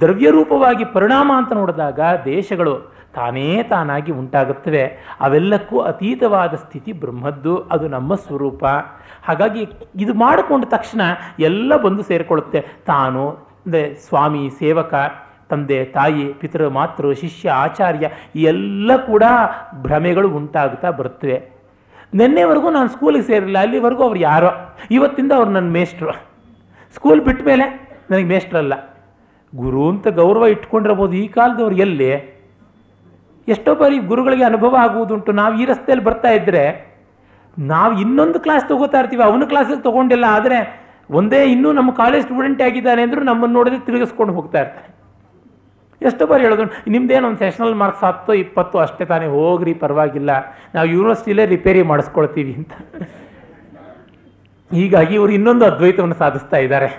ದ್ರವ್ಯರೂಪವಾಗಿ 0.00 0.84
ಪರಿಣಾಮ 0.94 1.30
ಅಂತ 1.36 1.52
ನೋಡಿದಾಗ 1.52 2.00
ದೇಶಗಳು 2.24 2.74
ತಾನೇ 3.14 3.46
ತಾನಾಗಿ 3.62 4.12
ಉಂಟಾಗುತ್ತವೆ. 4.12 4.82
ಅವೆಲ್ಲಕ್ಕೂ 5.20 5.76
ಅತೀತವಾದ 5.80 6.54
ಸ್ಥಿತಿ 6.54 6.92
ಬ್ರಹ್ಮದ್ದು, 7.02 7.54
ಅದು 7.74 7.86
ನಮ್ಮ 7.88 8.14
ಸ್ವರೂಪ. 8.26 8.64
ಹಾಗಾಗಿ 9.28 9.68
ಇದು 9.96 10.14
ಮಾಡಿಕೊಂಡ 10.14 10.64
ತಕ್ಷಣ 10.64 11.00
ಎಲ್ಲ 11.38 11.76
ಬಂದು 11.76 12.02
ಸೇರಿಕೊಳ್ಳುತ್ತೆ. 12.02 12.60
ತಾನು, 12.86 13.30
ಅಂದರೆ 13.30 13.94
ಸ್ವಾಮಿ, 13.94 14.50
ಸೇವಕ, 14.58 14.94
ತಂದೆ, 15.48 15.84
ತಾಯಿ, 15.84 16.32
ಪಿತೃ, 16.32 16.68
ಮಾತೃ, 16.68 17.12
ಶಿಷ್ಯ, 17.12 17.50
ಆಚಾರ್ಯ 17.50 18.10
ಎಲ್ಲ 18.36 18.96
ಕೂಡ 18.96 19.22
ಭ್ರಮೆಗಳು 19.82 20.30
ಉಂಟಾಗುತ್ತಾ 20.30 20.90
ಬರುತ್ತವೆ. 20.90 21.58
ನಿನ್ನೆವರೆಗೂ 22.14 22.70
ನಾನು 22.70 22.88
ಸ್ಕೂಲಿಗೆ 22.88 23.24
ಸೇರಿಲ್ಲ 23.24 23.58
ಅಲ್ಲಿವರೆಗೂ 23.58 24.02
ಅವ್ರು 24.02 24.18
ಯಾರೋ? 24.18 24.76
ಇವತ್ತಿಂದ 24.90 25.32
ಅವ್ರು 25.32 25.50
ನನ್ನ 25.50 25.72
ಮೇಷ್ಟ್ರು. 25.72 26.12
ಸ್ಕೂಲ್ 26.94 27.20
ಬಿಟ್ಟ 27.20 27.42
ಮೇಲೆ 27.42 27.88
ನನಗೆ 28.10 28.24
ಮೇಷ್ಟ್ರಲ್ಲ 28.24 28.74
ಗುರು 29.56 29.88
ಅಂತ 29.88 30.08
ಗೌರವ 30.08 30.46
ಇಟ್ಕೊಂಡಿರ್ಬೋದು 30.46 31.12
ಈ 31.12 31.28
ಕಾಲದವ್ರು 31.28 31.76
ಎಲ್ಲಿ? 31.76 32.38
ಎಷ್ಟೋ 33.48 33.74
ಬಾರಿ 33.74 33.98
ಗುರುಗಳಿಗೆ 33.98 34.44
ಅನುಭವ 34.44 34.76
ಆಗುವುದುಂಟು. 34.76 35.32
ನಾವು 35.32 35.60
ಈ 35.60 35.64
ರಸ್ತೆಯಲ್ಲಿ 35.64 36.04
ಬರ್ತಾ 36.04 36.30
ಇದ್ದರೆ 36.30 36.87
ನಾವು 37.72 37.92
ಇನ್ನೊಂದು 38.02 38.38
ಕ್ಲಾಸ್ 38.44 38.64
ತಗೋತಾ 38.68 38.98
ಇರ್ತೀವಿ, 39.02 39.22
ಅವನ 39.28 39.46
ಕ್ಲಾಸಿಗೆ 39.52 39.82
ತಗೊಂಡಿಲ್ಲ 39.86 40.26
ಆದರೆ 40.36 40.58
ಒಂದೇ 41.18 41.40
ಇನ್ನೂ 41.54 41.68
ನಮ್ಮ 41.78 41.90
ಕಾಲೇಜ್ 42.02 42.24
ಸ್ಟೂಡೆಂಟ್ 42.26 42.62
ಆಗಿದ್ದಾನೆ 42.66 43.02
ಅಂದರೂ 43.06 43.20
ನಮ್ಮನ್ನು 43.30 43.54
ನೋಡಿದ್ರೆ 43.58 43.80
ತಿರುಗಿಸ್ಕೊಂಡು 43.86 44.32
ಹೋಗ್ತಾ 44.38 44.58
ಇರ್ತಾನೆ. 44.64 44.88
ಎಷ್ಟು 46.08 46.26
ಬಾರಿ 46.30 46.42
ಹೇಳೋದು 46.46 46.64
ನಿಮ್ದೇನು 46.94 47.26
ಒಂದು 47.28 47.40
ಸೆಷನಲ್ 47.44 47.74
ಮಾರ್ಕ್ಸ್ 47.80 48.04
ಹತ್ತು 48.04 48.32
ಇಪ್ಪತ್ತು 48.42 48.76
ಅಷ್ಟೇ 48.84 49.04
ತಾನೇ, 49.04 49.26
ಹೋಗ್ರಿ 49.36 49.74
ಪರವಾಗಿಲ್ಲ, 49.74 50.30
ನಾವು 50.74 50.86
ಯೂನಿವರ್ಸಿಟಿಲೇ 50.94 51.46
ರಿಪೇರಿ 51.54 51.82
ಮಾಡಿಸ್ಕೊಳ್ತೀವಿ 51.82 52.52
ಅಂತ. 52.60 52.72
ಹೀಗಾಗಿ 54.70 55.14
ಇವರು 55.14 55.32
ಇನ್ನೊಂದು 55.32 55.64
ಅದ್ವೈತವನ್ನು 55.64 56.18
ಸಾಧಿಸ್ತಾ 56.22 56.58
ಇದ್ದಾರೆ. 56.66 56.90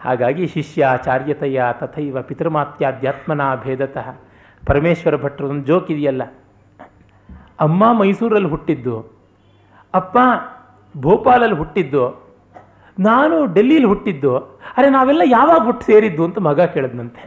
ಹಾಗಾಗಿ 0.00 0.44
ಶಿಷ್ಯ 0.56 0.88
ಚಾರ್ಯತೆಯ 1.04 1.62
ತಥೈವ 1.80 2.22
ಪಿತೃಮಾತ್ಯಾಧ್ಯಾತ್ಮನ 2.28 3.42
ಭೇದತಃ, 3.64 4.08
ಪರಮೇಶ್ವರ 4.68 5.16
ಭಟ್ರದೊಂದು 5.24 5.66
ಜೋಕ್ 5.66 5.90
ಇದೆಯಲ್ಲ. 5.90 6.22
ಅಮ್ಮ 7.66 7.84
ಮೈಸೂರಲ್ಲಿ 7.98 8.48
ಹುಟ್ಟಿದ್ದು 8.48 9.19
ಅಪ್ಪ, 9.94 10.18
ಭೋಪಾಲಲ್ಲಿ 10.96 11.56
ಹುಟ್ಟಿದ್ದು, 11.56 12.04
ನಾನು 12.98 13.36
ಡೆಲ್ಲಿಲಿ 13.54 13.84
ಹುಟ್ಟಿದ್ದು, 13.84 14.36
ಅರೆ 14.76 14.90
ನಾವೆಲ್ಲ 14.90 15.22
ಯಾವಾಗ 15.24 15.62
ಹುಟ್ಟು 15.62 15.86
ಸೇರಿದ್ದು 15.86 16.24
ಅಂತ 16.24 16.38
ಮಗ 16.38 16.60
ಕೇಳಿದ್ನಂತೆ. 16.60 17.22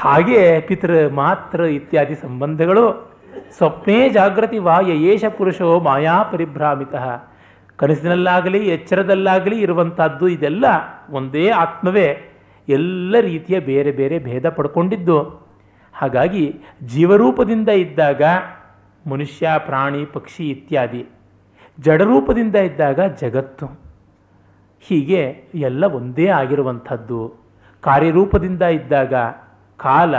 ಹಾಗೆ 0.00 0.60
ಪಿತೃ, 0.60 1.08
ಮಾತೃ 1.10 1.64
ಇತ್ಯಾದಿ 1.64 2.14
ಸಂಬಂಧಗಳು, 2.14 2.84
ಸ್ವಪ್ನೇ 3.56 4.08
ಜಾಗೃತಿ 4.08 4.58
ವಾಯ 4.58 4.90
ಯೇಷ 5.06 5.24
ಪುರುಷೋ 5.24 5.80
ಮಾಯಾ 5.80 6.22
ಪರಿಭ್ರಾಮಿತ. 6.22 6.94
ಕನಸಿನಲ್ಲಾಗಲಿ, 7.76 8.60
ಎಚ್ಚರದಲ್ಲಾಗಲಿ 8.68 9.58
ಇರುವಂಥದ್ದು 9.60 10.28
ಇದೆಲ್ಲ 10.28 10.64
ಒಂದೇ 11.10 11.48
ಆತ್ಮವೇ. 11.50 12.08
ಎಲ್ಲ 12.68 13.20
ರೀತಿಯ 13.20 13.60
ಬೇರೆ 13.60 13.92
ಬೇರೆ 13.92 14.18
ಭೇದ 14.18 14.48
ಪಡ್ಕೊಂಡಿದ್ದು. 14.48 15.18
ಹಾಗಾಗಿ 15.94 16.44
ಜೀವರೂಪದಿಂದ 16.86 17.68
ಇದ್ದಾಗ 17.68 18.22
ಮನುಷ್ಯ, 19.10 19.50
ಪ್ರಾಣಿ, 19.58 20.04
ಪಕ್ಷಿ 20.04 20.44
ಇತ್ಯಾದಿ 20.50 21.02
ಜಡರೂಪದಿಂದ 21.84 22.56
ಇದ್ದಾಗ 22.56 23.00
ಜಗತ್ತು. 23.00 23.66
ಹೀಗೆ 24.80 25.44
ಎಲ್ಲ 25.54 25.84
ಒಂದೇ 25.84 26.26
ಆಗಿರುವಂಥದ್ದು. 26.26 27.34
ಕಾರ್ಯರೂಪದಿಂದ 27.80 28.62
ಇದ್ದಾಗ 28.62 29.14
ಕಾಲ, 29.76 30.14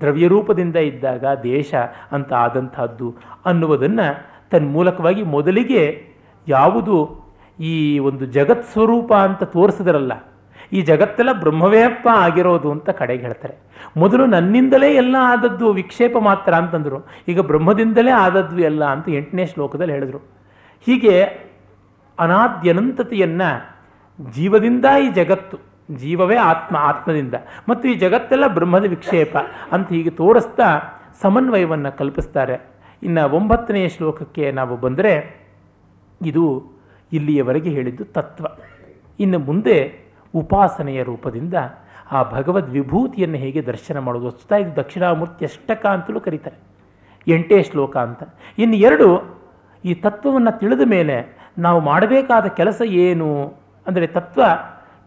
ದ್ರವ್ಯರೂಪದಿಂದ 0.00 0.76
ಇದ್ದಾಗ 0.76 1.24
ದೇಶ 1.42 1.74
ಅಂತ 2.12 2.32
ಆದಂಥದ್ದು 2.32 3.14
ಅನ್ನುವುದನ್ನು 3.46 4.06
ತನ್ಮೂಲಕವಾಗಿ 4.50 5.22
ಮೊದಲಿಗೆ 5.22 6.06
ಯಾವುದು 6.48 7.24
ಈ 7.60 7.98
ಒಂದು 7.98 8.26
ಜಗತ್ 8.26 8.64
ಸ್ವರೂಪ 8.64 9.12
ಅಂತ 9.12 9.42
ತೋರಿಸಿದ್ರಲ್ಲ. 9.42 10.12
ಈ 10.72 10.82
ಜಗತ್ತೆಲ್ಲ 10.82 11.32
ಬ್ರಹ್ಮವೇಪ್ಪ 11.32 12.08
ಆಗಿರೋದು 12.12 12.70
ಅಂತ 12.70 12.90
ಕಡೆಗೆ 12.90 13.22
ಹೇಳ್ತಾರೆ. 13.22 13.54
ಮೊದಲು 13.96 14.26
ನನ್ನಿಂದಲೇ 14.26 14.94
ಎಲ್ಲ 14.94 15.16
ಆದದ್ದು 15.20 15.72
ವಿಕ್ಷೇಪ 15.72 16.16
ಮಾತ್ರ 16.18 16.54
ಅಂತಂದರು. 16.54 17.06
ಈಗ 17.28 17.40
ಬ್ರಹ್ಮದಿಂದಲೇ 17.40 18.10
ಆದದ್ದು 18.10 18.58
ಎಲ್ಲ 18.58 18.84
ಅಂತ 18.84 19.08
ಎಂಟನೇ 19.08 19.46
ಶ್ಲೋಕದಲ್ಲಿ 19.46 19.92
ಹೇಳಿದರು. 19.92 20.43
ಹೀಗೆ 20.86 21.22
ಅನಾದ್ಯನಂತತೆಯನ್ನು 22.18 23.74
ಜೀವದಿಂದ 24.30 24.84
ಈ 25.04 25.10
ಜಗತ್ತು, 25.10 25.58
ಜೀವವೇ 25.94 26.36
ಆತ್ಮ, 26.36 26.76
ಆತ್ಮದಿಂದ. 26.76 27.34
ಮತ್ತು 27.68 27.88
ಈ 27.88 27.94
ಜಗತ್ತೆಲ್ಲ 27.94 28.46
ಬ್ರಹ್ಮದ 28.46 28.84
ವಿಕ್ಷೇಪ 28.84 29.36
ಅಂತ 29.72 29.88
ಹೀಗೆ 29.88 30.10
ತೋರಿಸ್ತಾ 30.10 30.80
ಸಮನ್ವಯವನ್ನು 31.22 31.96
ಕಲ್ಪಿಸ್ತಾರೆ. 31.96 32.60
ಇನ್ನು 33.02 33.28
ಒಂಬತ್ತನೆಯ 33.28 33.88
ಶ್ಲೋಕಕ್ಕೆ 33.88 34.52
ನಾವು 34.52 34.76
ಬಂದರೆ 34.76 35.44
ಇದು 36.22 36.64
ಇಲ್ಲಿಯವರೆಗೆ 37.12 37.70
ಹೇಳಿದ್ದು 37.70 38.04
ತತ್ವ. 38.04 38.46
ಇನ್ನು 39.20 39.38
ಮುಂದೆ 39.38 40.04
ಉಪಾಸನೆಯ 40.34 41.02
ರೂಪದಿಂದ 41.02 41.54
ಆ 42.12 42.22
ಭಗವದ್ 42.22 42.70
ವಿಭೂತಿಯನ್ನು 42.70 43.36
ಹೇಗೆ 43.36 43.62
ದರ್ಶನ 43.62 43.98
ಮಾಡೋದು 43.98 44.26
ವಸ್ತುತ 44.26 44.52
ಇದು 44.52 44.76
ದಕ್ಷಿಣಾಮೂರ್ತಿ 44.76 45.44
ಅಷ್ಟಕ 45.44 45.86
ಅಂತಲೂ 45.86 46.20
ಕರೀತಾರೆ. 46.20 46.56
ಎಂಟೇ 47.30 47.62
ಶ್ಲೋಕ 47.62 47.96
ಅಂತ. 47.96 48.22
ಇನ್ನು 48.58 48.76
ಎರಡು 48.76 49.33
ಈ 49.84 49.94
ತತ್ವವನ್ನು 49.94 50.58
ತಿಳಿದ 50.58 50.80
ಮೇಲೆ 50.86 51.16
ನಾವು 51.58 51.80
ಮಾಡಬೇಕಾದ 51.80 52.46
ಕೆಲಸ 52.46 52.82
ಏನು? 52.86 53.44
ಅಂದರೆ 53.86 54.06
ತತ್ವ 54.06 54.42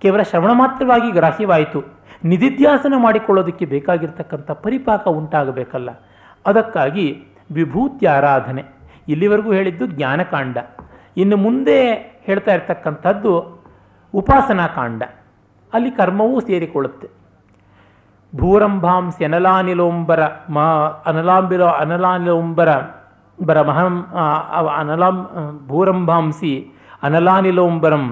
ಕೇವಲ 0.01 0.21
ಶ್ರವಣ 0.21 0.51
ಮಾತ್ರವಾಗಿ 0.51 1.11
ಗ್ರಾಹ್ಯವಾಯಿತು. 1.11 1.79
ನಿಧಿಧ್ಯಾಸನ 2.23 2.93
ಮಾಡಿಕೊಳ್ಳೋದಕ್ಕೆ 2.97 3.65
ಬೇಕಾಗಿರ್ತಕ್ಕಂಥ 3.65 4.51
ಪರಿಪಾಕ 4.51 5.07
ಉಂಟಾಗಬೇಕಲ್ಲ. 5.07 5.89
ಅದಕ್ಕಾಗಿ 6.45 7.23
ವಿಭೂತಿ 7.51 8.05
ಆರಾಧನೆ 8.05 8.63
ಇಲ್ಲಿವರೆಗೂ 9.07 9.53
ಹೇಳಿದ್ದು 9.53 9.85
ಜ್ಞಾನಕಾಂಡ. 9.85 10.57
ಇನ್ನು 11.17 11.37
ಮುಂದೆ 11.37 11.93
ಹೇಳ್ತಾ 12.25 12.53
ಇರ್ತಕ್ಕಂಥದ್ದು 12.53 13.31
ಉಪಾಸನಾ 14.13 14.67
ಕಾಂಡ 14.67 15.03
ಅಲ್ಲಿ 15.73 15.91
ಕರ್ಮವೂ 15.91 16.39
ಸೇರಿಕೊಳ್ಳುತ್ತೆ. 16.39 17.07
ಭೂರಂಭಾಂಸಿ 18.35 19.25
ಅನಲಾನಿಲೋಂಬರ 19.25 20.19
ಮಾ 20.49 20.65
ಅನಲಾಂಬಿಲೋ 21.05 21.65
ಅನಲಾನಿಲೋಂಬರ 21.65 22.69
ಬರ 23.37 23.59
ಮಹಂ 23.61 23.95
ಅನಲಾಂ 24.73 25.17
ಭೂರಂಭಾಂಸಿ 25.69 26.53
ಅನಲಾನಿಲೋಂಬರಂ 27.03 28.05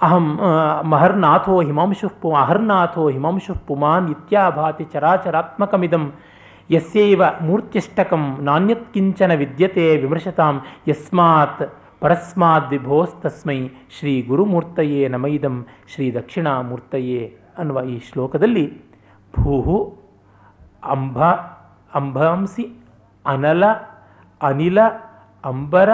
ಅಹಂ 0.00 0.24
ಮಹರ್ನಾಥೋ 0.84 1.54
ಹಿಮಾಂಶುಃ 1.62 2.14
ಪು 2.22 2.30
ಅಹರ್ನಾಥೋ 2.36 3.04
ಹಿಮಾಂಶುಃ 3.08 3.58
ಪುಮಾನ್ 3.68 4.08
ಇತ್ಯಾಭಾತಿ 4.10 4.84
ಚರಾಚರಾತ್ಮಕಮಿದಂ 4.92 6.04
ಯಸ್ಯೈವ 6.70 7.22
ಮೂರ್ತ್ಯಷ್ಟಕಂ 7.40 8.22
ನಾಣ್ಯತ್ 8.42 8.86
ಕಿಂಚನ 8.94 9.32
ವಿದ್ಯತೆ 9.34 9.84
ವಿಮರ್ಶತಾಂ 9.96 10.56
ಯಸ್ಮಾತ್ 10.88 11.62
ಪರಸ್ಮಾದ್ 12.02 12.66
ವಿಭೋಸ್ತಸ್ಮೈ 12.70 13.58
ಶ್ರೀ 13.90 14.14
ಗುರುಮೂರ್ತಯೇ 14.22 15.02
ನಮೈದಂ 15.08 15.56
ಶ್ರೀ 15.92 16.06
ದಕ್ಷಿಣಾಮೂರ್ತಯೇ 16.10 17.22
ಅನ್ನುವ 17.58 17.80
ಈ 17.88 17.96
ಶ್ಲೋಕದಲ್ಲಿ 18.08 18.64
ಭೂಹು 19.34 19.78
ಅಂಬ 20.90 21.18
ಅಂಬಾಂಸಿ 21.92 22.64
ಅನಲ, 23.26 23.66
ಅನಿಲ, 24.42 24.80
ಅಂಬರ, 25.44 25.88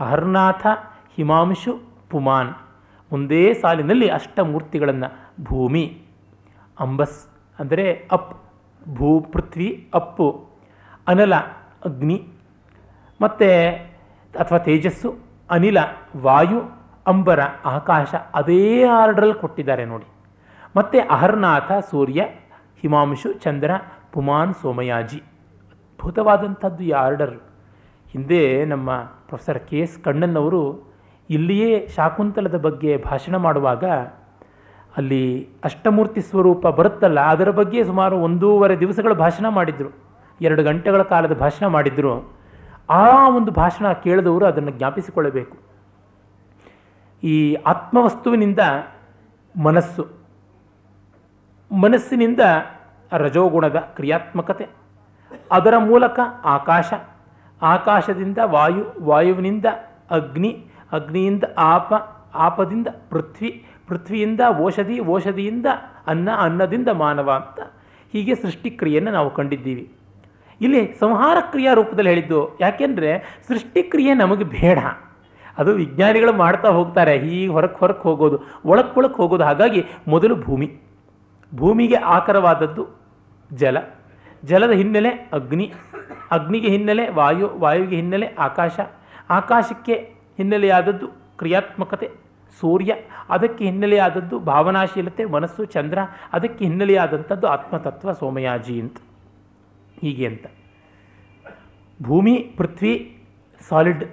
ಅಹರ್ನಾಥ, 0.00 0.66
ಹಿಮಾಂಶು, 1.14 1.78
ಪುಮಾನ್. 2.10 2.54
ಒಂದೇ 3.12 3.54
ಸಾಲಿನಲ್ಲಿ 3.54 4.08
ಅಷ್ಟಮೂರ್ತಿಗಳನ್ನು 4.08 5.30
ಭೂಮಿ, 5.44 6.02
ಅಂಬಸ್ 6.80 7.28
ಅಂದರೆ 7.58 8.08
ಅಪ್, 8.12 8.42
ಭೂ, 8.94 9.20
ಪೃಥ್ವಿ, 9.20 9.90
ಅಪ್ಪು, 9.94 10.46
ಅನಲ, 11.08 11.34
ಅಗ್ನಿ. 11.84 12.28
ಮತ್ತು 13.20 13.48
ಅಥವಾ 14.40 14.58
ತೇಜಸ್ಸು, 14.58 15.16
ಅನಿಲ, 15.50 15.78
ವಾಯು, 16.16 16.60
ಅಂಬರ, 17.06 17.40
ಆಕಾಶ, 17.64 18.14
ಅದೇ 18.34 18.84
ಆರ್ಡ್ರಲ್ಲಿ 18.84 19.34
ಕೊಟ್ಟಿದ್ದಾರೆ 19.34 19.84
ನೋಡಿ. 19.84 20.08
ಮತ್ತು 20.76 21.08
ಅಹರ್ನಾಥ, 21.10 21.72
ಸೂರ್ಯ, 21.90 22.22
ಹಿಮಾಂಶು, 22.80 23.32
ಚಂದ್ರ, 23.32 23.70
ಪುಮಾನ್, 24.12 24.54
ಸೋಮಯಾಜಿ. 24.54 25.22
ಅದ್ಭುತವಾದಂಥದ್ದು 25.96 26.84
ಈ 26.84 26.90
ಆರ್ಡರ್. 26.90 27.38
ಹಿಂದೆ 28.10 28.64
ನಮ್ಮ 28.64 28.96
ಪ್ರೊಫೆಸರ್ 29.00 29.58
ಕೆ 29.68 29.78
ಎಸ್ 29.78 30.04
ಕಣ್ಣನ್ನವರು 30.04 30.92
ಇಲ್ಲಿಯೇ 31.30 31.86
ಶಾಕುಂತಲದ 31.86 32.58
ಬಗ್ಗೆ 32.60 32.96
ಭಾಷಣ 32.96 33.36
ಮಾಡುವಾಗ 33.36 33.84
ಅಲ್ಲಿ 34.96 35.48
ಅಷ್ಟಮೂರ್ತಿ 35.64 36.20
ಸ್ವರೂಪ 36.20 36.68
ಬರುತ್ತಲ್ಲ, 36.68 37.20
ಅದರ 37.20 37.50
ಬಗ್ಗೆ 37.50 37.84
ಸುಮಾರು 37.84 38.16
ಒಂದೂವರೆ 38.18 38.80
ದಿವಸಗಳ 38.80 39.12
ಭಾಷಣ 39.12 39.48
ಮಾಡಿದರು. 39.48 39.90
ಎರಡು 40.40 40.62
ಗಂಟೆಗಳ 40.64 41.02
ಕಾಲದ 41.02 41.34
ಭಾಷಣ 41.38 41.66
ಮಾಡಿದರು. 41.66 42.36
ಆ 42.90 43.28
ಒಂದು 43.28 43.52
ಭಾಷಣ 43.52 43.92
ಕೇಳಿದವರು 43.92 44.46
ಅದನ್ನು 44.46 44.70
ಜ್ಞಾಪಿಸಿಕೊಳ್ಳಬೇಕು. 44.70 45.56
ಈ 47.22 47.54
ಆತ್ಮವಸ್ತುವಿನಿಂದ 47.54 48.58
ಮನಸ್ಸು. 49.62 50.06
ಮನಸ್ಸಿನಿಂದ 51.72 52.40
ರಜೋಗುಣದ 53.12 53.76
ಕ್ರಿಯಾತ್ಮಕತೆ. 53.76 54.85
ಅದರ 55.52 55.78
ಮೂಲಕ 55.78 56.20
ಆಕಾಶ, 56.44 56.92
ಆಕಾಶದಿಂದ 57.62 58.38
ವಾಯು, 58.44 59.04
ವಾಯುವಿನಿಂದ 59.04 59.64
ಅಗ್ನಿ, 60.10 60.66
ಅಗ್ನಿಯಿಂದ 60.92 61.44
ಆಪ, 61.58 61.92
ಆಪದಿಂದ 62.34 62.86
ಪೃಥ್ವಿ, 63.10 63.66
ಪೃಥ್ವಿಯಿಂದ 63.88 64.40
ಓಷಧಿ, 64.58 65.00
ಓಷಧಿಯಿಂದ 65.00 65.66
ಅನ್ನ, 66.06 66.28
ಅನ್ನದಿಂದ 66.38 66.88
ಮಾನವ 66.88 67.30
ಅಂತ 67.30 67.60
ಹೀಗೆ 68.12 68.34
ಸೃಷ್ಟಿಕ್ರಿಯೆಯನ್ನು 68.34 69.10
ನಾವು 69.10 69.34
ಕಂಡಿದ್ದೀವಿ. 69.34 69.92
ಇಲ್ಲಿ 70.60 70.94
ಸಂಹಾರ 71.00 71.36
ಕ್ರಿಯಾ 71.50 71.72
ರೂಪದಲ್ಲಿ 71.72 72.10
ಹೇಳಿದ್ದು 72.10 72.58
ಯಾಕೆಂದರೆ 72.60 73.42
ಸೃಷ್ಟಿಕ್ರಿಯೆ 73.48 74.14
ನಮಗೆ 74.14 74.44
ಬೇಡ. 74.44 74.78
ಅದು 75.58 75.72
ವಿಜ್ಞಾನಿಗಳು 75.72 76.32
ಮಾಡ್ತಾ 76.32 76.68
ಹೋಗ್ತಾರೆ, 76.68 77.18
ಹೀಗೆ 77.18 77.46
ಹೊರಕ್ಕೆ 77.46 77.80
ಹೊರಕ್ಕೆ 77.80 78.02
ಹೋಗೋದು 78.02 78.38
ಒಳಕ್ಕೆ 78.66 79.00
ಒಳಕ್ಕೆ 79.00 79.22
ಹೋಗೋದು 79.22 79.44
ಹಾಗಾಗಿ 79.44 79.84
ಮೊದಲು 80.08 80.36
ಭೂಮಿ. 80.42 80.80
ಭೂಮಿಗೆ 81.54 81.94
ಆಕರವಾದದ್ದು 81.94 82.88
ಜಲ. 83.52 83.76
ಜಲದ 84.46 84.70
ಹಿನ್ನೆಲೆ 84.70 85.10
ಅಗ್ನಿ, 85.10 85.72
ಅಗ್ನಿಗೆ 86.30 86.68
ಹಿನ್ನೆಲೆ 86.68 87.08
ವಾಯು, 87.08 87.58
ವಾಯುವಿಗೆ 87.58 87.96
ಹಿನ್ನೆಲೆ 87.96 88.26
ಆಕಾಶ. 88.26 88.80
ಆಕಾಶಕ್ಕೆ 89.30 89.94
ಹಿನ್ನೆಲೆಯಾದದ್ದು 90.36 91.08
ಕ್ರಿಯಾತ್ಮಕತೆ, 91.38 92.10
ಸೂರ್ಯ. 92.60 92.94
ಅದಕ್ಕೆ 93.28 93.64
ಹಿನ್ನೆಲೆಯಾದದ್ದು 93.64 94.38
ಭಾವನಾಶೀಲತೆ, 94.38 95.24
ಮನಸ್ಸು, 95.24 95.64
ಚಂದ್ರ. 95.64 95.98
ಅದಕ್ಕೆ 96.32 96.64
ಹಿನ್ನೆಲೆಯಾದಂಥದ್ದು 96.64 97.46
ಆತ್ಮತತ್ವ, 97.46 98.12
ಸೋಮಯಾಜಿ 98.12 98.80
ಅಂತ. 98.80 98.96
ಹೀಗೆ 100.00 100.26
ಅಂತ. 100.26 100.46
ಭೂಮಿ, 102.02 102.54
ಪೃಥ್ವಿ, 102.56 103.24
ಸಾಲಿಡ್, 103.68 104.04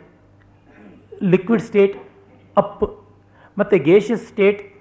ಲಿಕ್ವಿಡ್ 1.23 1.61
ಸ್ಟೇಟ್, 1.61 1.97
ಅಪ್. 2.57 3.07
ಮತ್ತು 3.57 3.77
ಗೇಷಿಯಸ್ 3.77 4.27
ಸ್ಟೇಟ್, 4.27 4.73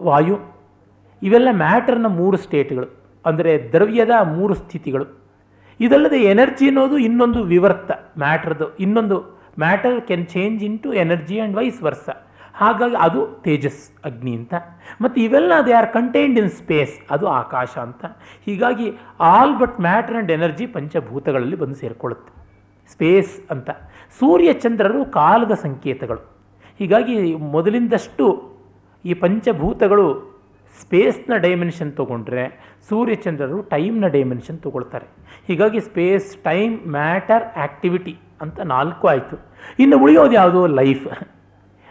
ವಾಯು. 0.00 0.38
ಇವೆಲ್ಲ 1.22 1.48
ಮ್ಯಾಟರ್ನ 1.52 2.06
ಮೂರು 2.06 2.36
ಸ್ಟೇಟ್ಗಳು. 2.36 3.05
ಅಂದರೆ 3.26 3.72
ದ್ರವ್ಯದ 3.72 4.10
ಮೂರು 4.22 4.54
ಸ್ಥಿತಿಗಳು. 4.54 5.06
ಇದಲ್ಲದೆ 5.80 6.18
ಎನರ್ಜಿ 6.22 6.66
ಅನ್ನೋದು 6.66 6.98
ಇನ್ನೊಂದು 6.98 7.42
ವಿವರ್ತ, 7.42 7.90
ಮ್ಯಾಟ್ರದ್ದು. 8.18 8.76
ಇನ್ನೊಂದು, 8.76 9.16
matter 9.58 10.00
can 10.00 10.26
change 10.26 10.64
into 10.78 10.92
energy 10.92 11.38
and 11.38 11.56
vice 11.56 11.82
versa. 11.82 12.08
ಹಾಗಾಗಿ 12.54 12.94
ಅದು 12.94 13.42
ತೇಜಸ್, 13.42 14.04
ಅಗ್ನಿ 14.04 14.34
ಅಂತ. 14.34 14.54
ಮತ್ತು 15.00 15.20
ಇವೆಲ್ಲ 15.20 15.52
they 15.66 15.72
are 15.72 15.92
contained 15.92 16.38
in 16.38 16.50
space, 16.50 17.00
ಅದು 17.10 17.26
ಆಕಾಶ 17.26 17.78
ಅಂತ. 17.78 18.04
ಹೀಗಾಗಿ 18.44 18.92
all 19.20 19.58
but 19.58 19.80
matter 19.80 20.14
and 20.14 20.30
energy 20.30 20.66
ಪಂಚಭೂತಗಳಲ್ಲಿ 20.66 21.56
ಬಂದು 21.56 21.74
ಸೇರಿಕೊಳ್ಳುತ್ತೆ. 21.74 22.32
ಸ್ಪೇಸ್ 22.92 23.50
ಅಂತ. 23.50 23.70
ಸೂರ್ಯ 24.18 24.52
ಚಂದ್ರರು 24.52 25.04
ಕಾಲದ 25.04 25.52
ಸಂಕೇತಗಳು. 25.52 26.36
ಹೀಗಾಗಿ 26.78 27.34
ಮೊದಲಿಂದಷ್ಟು 27.34 28.56
ಈ 29.04 29.14
ಪಂಚಭೂತಗಳು 29.14 30.35
ಸ್ಪೇಸ್ನ 30.80 31.36
ಡೈಮೆನ್ಷನ್ 31.36 31.92
ತೊಗೊಂಡ್ರೆ 31.92 32.76
ಸೂರ್ಯಚಂದ್ರರು 32.88 33.62
ಟೈಮ್ನ 33.62 34.06
ಡೈಮೆನ್ಷನ್ 34.06 34.58
ತೊಗೊಳ್ತಾರೆ. 34.58 35.06
ಹೀಗಾಗಿ 35.46 35.80
ಸ್ಪೇಸ್, 35.80 36.36
ಟೈಮ್, 36.36 36.86
ಮ್ಯಾಟರ್ 36.86 37.44
ಆ್ಯಕ್ಟಿವಿಟಿ 37.56 38.18
ಅಂತ 38.40 38.60
ನಾಲ್ಕು 38.60 39.08
ಆಯಿತು. 39.08 39.36
ಇನ್ನು 39.78 39.98
ಉಳಿಯೋದು 39.98 40.32
ಯಾವುದು? 40.32 40.66
ಲೈಫ್. 40.66 41.08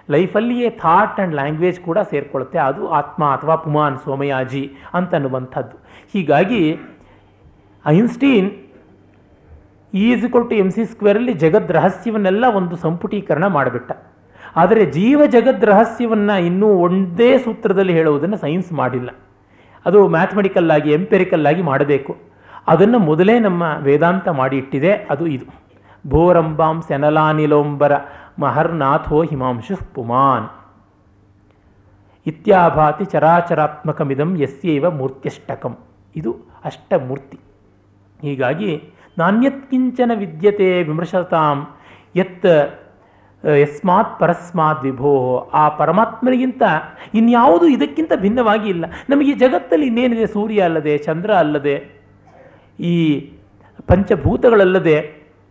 ಲೈಫಲ್ಲಿಯೇ 0.10 0.70
ಥಾಟ್ 0.70 1.20
ಆ್ಯಂಡ್ 1.20 1.36
ಲ್ಯಾಂಗ್ವೇಜ್ 1.36 1.80
ಕೂಡ 1.80 1.98
ಸೇರಿಕೊಳ್ಳುತ್ತೆ. 2.00 2.60
ಅದು 2.60 2.88
ಆತ್ಮ 2.88 3.26
ಅಥವಾ 3.26 3.56
ಪುಮಾನ್, 3.56 3.98
ಸೋಮಯಾಜಿ 3.98 4.72
ಅಂತನ್ನುವಂಥದ್ದು. 4.94 5.78
ಹೀಗಾಗಿ 6.14 6.78
Einstein 7.86 8.52
is 9.94 10.26
equal 10.26 10.50
to 10.50 10.56
M 10.56 10.72
C 10.72 10.86
ಸ್ಕ್ವೇರಲ್ಲಿ 10.86 11.34
ಜಗದ್ 11.34 11.72
ರಹಸ್ಯವನ್ನೆಲ್ಲ 11.72 12.46
ಒಂದು 12.46 12.76
ಸಂಪುಟೀಕರಣ 12.76 13.48
ಮಾಡಿಬಿಟ್ಟ. 13.48 13.92
ಆದರೆ 14.56 14.86
ಜೀವ 14.86 15.22
ಜಗದ್ 15.26 15.66
ರಹಸ್ಯವನ್ನು 15.66 16.46
ಇನ್ನೂ 16.46 16.68
ಒಂದೇ 16.68 17.38
ಸೂತ್ರದಲ್ಲಿ 17.38 17.94
ಹೇಳುವುದನ್ನು 17.94 18.38
ಸೈನ್ಸ್ 18.38 18.74
ಮಾಡಿಲ್ಲ. 18.74 19.10
ಅದು 19.86 20.08
ಮ್ಯಾಥಮೆಟಿಕಲ್ 20.08 20.72
ಆಗಿ 20.72 20.92
ಎಂಪೆರಿಕಲ್ 20.92 21.48
ಆಗಿ 21.48 21.62
ಮಾಡಬೇಕು. 21.62 22.18
ಅದನ್ನು 22.68 23.00
ಮೊದಲೇ 23.00 23.40
ನಮ್ಮ 23.40 23.64
ವೇದಾಂತ 23.78 24.28
ಮಾಡಿ 24.30 24.58
ಇಟ್ಟಿದೆ 24.58 24.94
ಅದು 24.94 25.28
ಇದು. 25.28 25.46
ಭೋರಂಬಾಂ 26.08 26.82
ಸೆನಲಾನಿಲೋಂಬರ 26.82 27.92
ಮಹರ್ನಾಥೋ 28.40 29.24
ಹಿಮಾಂಶು 29.24 29.76
ಪುಮಾನ್ 29.94 30.48
ಇತ್ಯಾಭಾತಿ 32.28 33.06
ಚರಾಚರಾತ್ಮಕಮಿದಂ 33.06 34.38
ಯಸ್ಯೈವ 34.42 34.90
ಮೂರ್ತ್ಯಷ್ಟಕಂ. 34.90 35.78
ಇದು 36.16 36.36
ಅಷ್ಟಮೂರ್ತಿ. 36.66 37.40
ಹೀಗಾಗಿ 38.22 38.84
ನಾಣ್ಯತ್ಕಿಂಚನ 39.18 40.12
ವಿದ್ಯತೆ 40.16 40.84
ವಿಮರ್ಶತಾಂ, 40.84 41.68
ಯತ್ 42.16 42.46
ಯಸ್ಮಾತ್ 43.54 44.20
ಪರಸ್ಮಾತ್ 44.20 44.84
ವಿಭೋ. 44.84 45.50
ಆ 45.54 45.70
ಪರಮಾತ್ಮನಿಗಿಂತ 45.70 46.64
ಇನ್ಯಾವುದು 47.14 47.68
ಇದಕ್ಕಿಂತ 47.68 48.12
ಭಿನ್ನವಾಗಿ 48.16 48.70
ಇಲ್ಲ. 48.70 48.86
ನಮಗೆ 49.10 49.34
ಜಗತ್ತಲ್ಲಿ 49.34 49.86
ಇನ್ನೇನಿದೆ? 49.86 50.28
ಸೂರ್ಯ 50.28 50.62
ಅಲ್ಲದೆ, 50.62 50.98
ಚಂದ್ರ 50.98 51.34
ಅಲ್ಲದೆ, 51.34 51.76
ಈ 52.80 52.96
ಪಂಚಭೂತಗಳಲ್ಲದೆ 53.88 54.98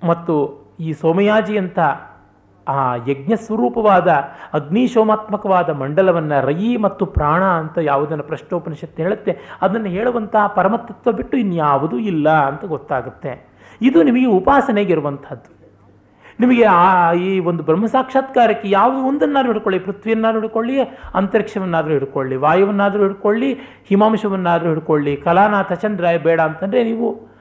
ಮತ್ತು 0.06 0.34
ಈ 0.80 0.92
ಸೋಮಯಾಜಿಯಂಥ 0.92 1.78
ಆ 2.68 2.94
ಯಜ್ಞ 2.94 3.34
ಸ್ವರೂಪವಾದ 3.34 4.08
ಅಗ್ನಿಶೋಮಾತ್ಮಕವಾದ 4.52 5.70
ಮಂಡಲವನ್ನು 5.70 6.46
ರಯಿ 6.46 6.76
ಮತ್ತು 6.76 7.06
ಪ್ರಾಣ 7.06 7.42
ಅಂತ 7.44 7.78
ಯಾವುದನ್ನು 7.82 8.24
ಪ್ರಶ್ನೋಪನಿಷತ್ತು 8.24 9.02
ಹೇಳುತ್ತೆ, 9.02 9.38
ಅದನ್ನು 9.62 9.88
ಹೇಳುವಂತಹ 9.88 10.46
ಪರಮತತ್ವ 10.46 11.12
ಬಿಟ್ಟು 11.12 11.36
ಇನ್ಯಾವುದೂ 11.36 11.98
ಇಲ್ಲ 11.98 12.28
ಅಂತ 12.30 12.64
ಗೊತ್ತಾಗುತ್ತೆ. 12.64 13.54
ಇದು 13.80 14.02
ನಿಮಗೆ 14.02 14.26
ಉಪಾಸನೆಗಿರುವಂಥದ್ದು 14.26 15.53
ನಿಮಗೆ 16.40 16.64
ಆ 16.64 17.12
ಈ 17.12 17.40
ಒಂದು 17.40 17.62
ಬ್ರಹ್ಮ 17.62 17.86
ಸಾಕ್ಷಾತ್ಕಾರಕ್ಕೆ 17.86 18.70
ಯಾವುದು 18.70 19.06
ಒಂದನ್ನಾದರೂ 19.06 19.52
ಹಿಡ್ಕೊಳ್ಳಿ, 19.52 19.80
ಪೃಥ್ವಿಯನ್ನಾದರೂ 19.80 20.40
ಹಿಡ್ಕೊಳ್ಳಿ, 20.40 20.80
ಅಂತರಿಕ್ಷವನ್ನಾದರೂ 21.14 21.92
ಹಿಡ್ಕೊಳ್ಳಿ, 21.92 22.36
ವಾಯುವನ್ನಾದರೂ 22.36 23.02
ಹಿಡ್ಕೊಳ್ಳಿ, 23.02 23.54
ಹಿಮಾಂಶವನ್ನಾದರೂ 23.88 24.68
ಹಿಡ್ಕೊಳ್ಳಿ, 24.68 25.16
ಕಲಾನಾಥ, 25.16 25.72
ಚಂದ್ರ, 25.72 26.04
ಬೇಡ 26.22 26.40
ಅಂತಂದರೆ 26.40 26.84
ನೀವು 26.84 27.34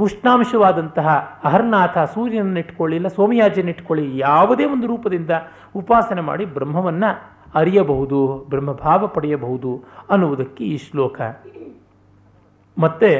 ಉಷ್ಣಾಂಶವಾದಂತಹ 0.00 1.08
ಅಹರ್ನಾಥ 1.44 1.98
ಸೂರ್ಯನನ್ನು 1.98 2.58
ಇಟ್ಕೊಳ್ಳಿ, 2.58 2.96
ಇಲ್ಲ 2.96 3.08
ಸೋಮಯಾಜಿಯನ್ನು 3.08 3.70
ಇಟ್ಕೊಳ್ಳಿ, 3.70 4.18
ಯಾವುದೇ 4.18 4.64
ಒಂದು 4.64 4.86
ರೂಪದಿಂದ 4.86 5.30
ಉಪಾಸನೆ 5.76 6.20
ಮಾಡಿ 6.20 6.44
ಬ್ರಹ್ಮವನ್ನು 6.44 7.36
ಅರಿಯಬಹುದು, 7.54 8.46
ಬ್ರಹ್ಮಭಾವ 8.48 9.06
ಪಡೆಯಬಹುದು 9.06 9.84
ಅನ್ನುವುದಕ್ಕೆ 10.10 10.64
ಈ 10.64 10.76
ಶ್ಲೋಕ. 10.76 11.20
ಮತ್ತೆ 12.78 13.10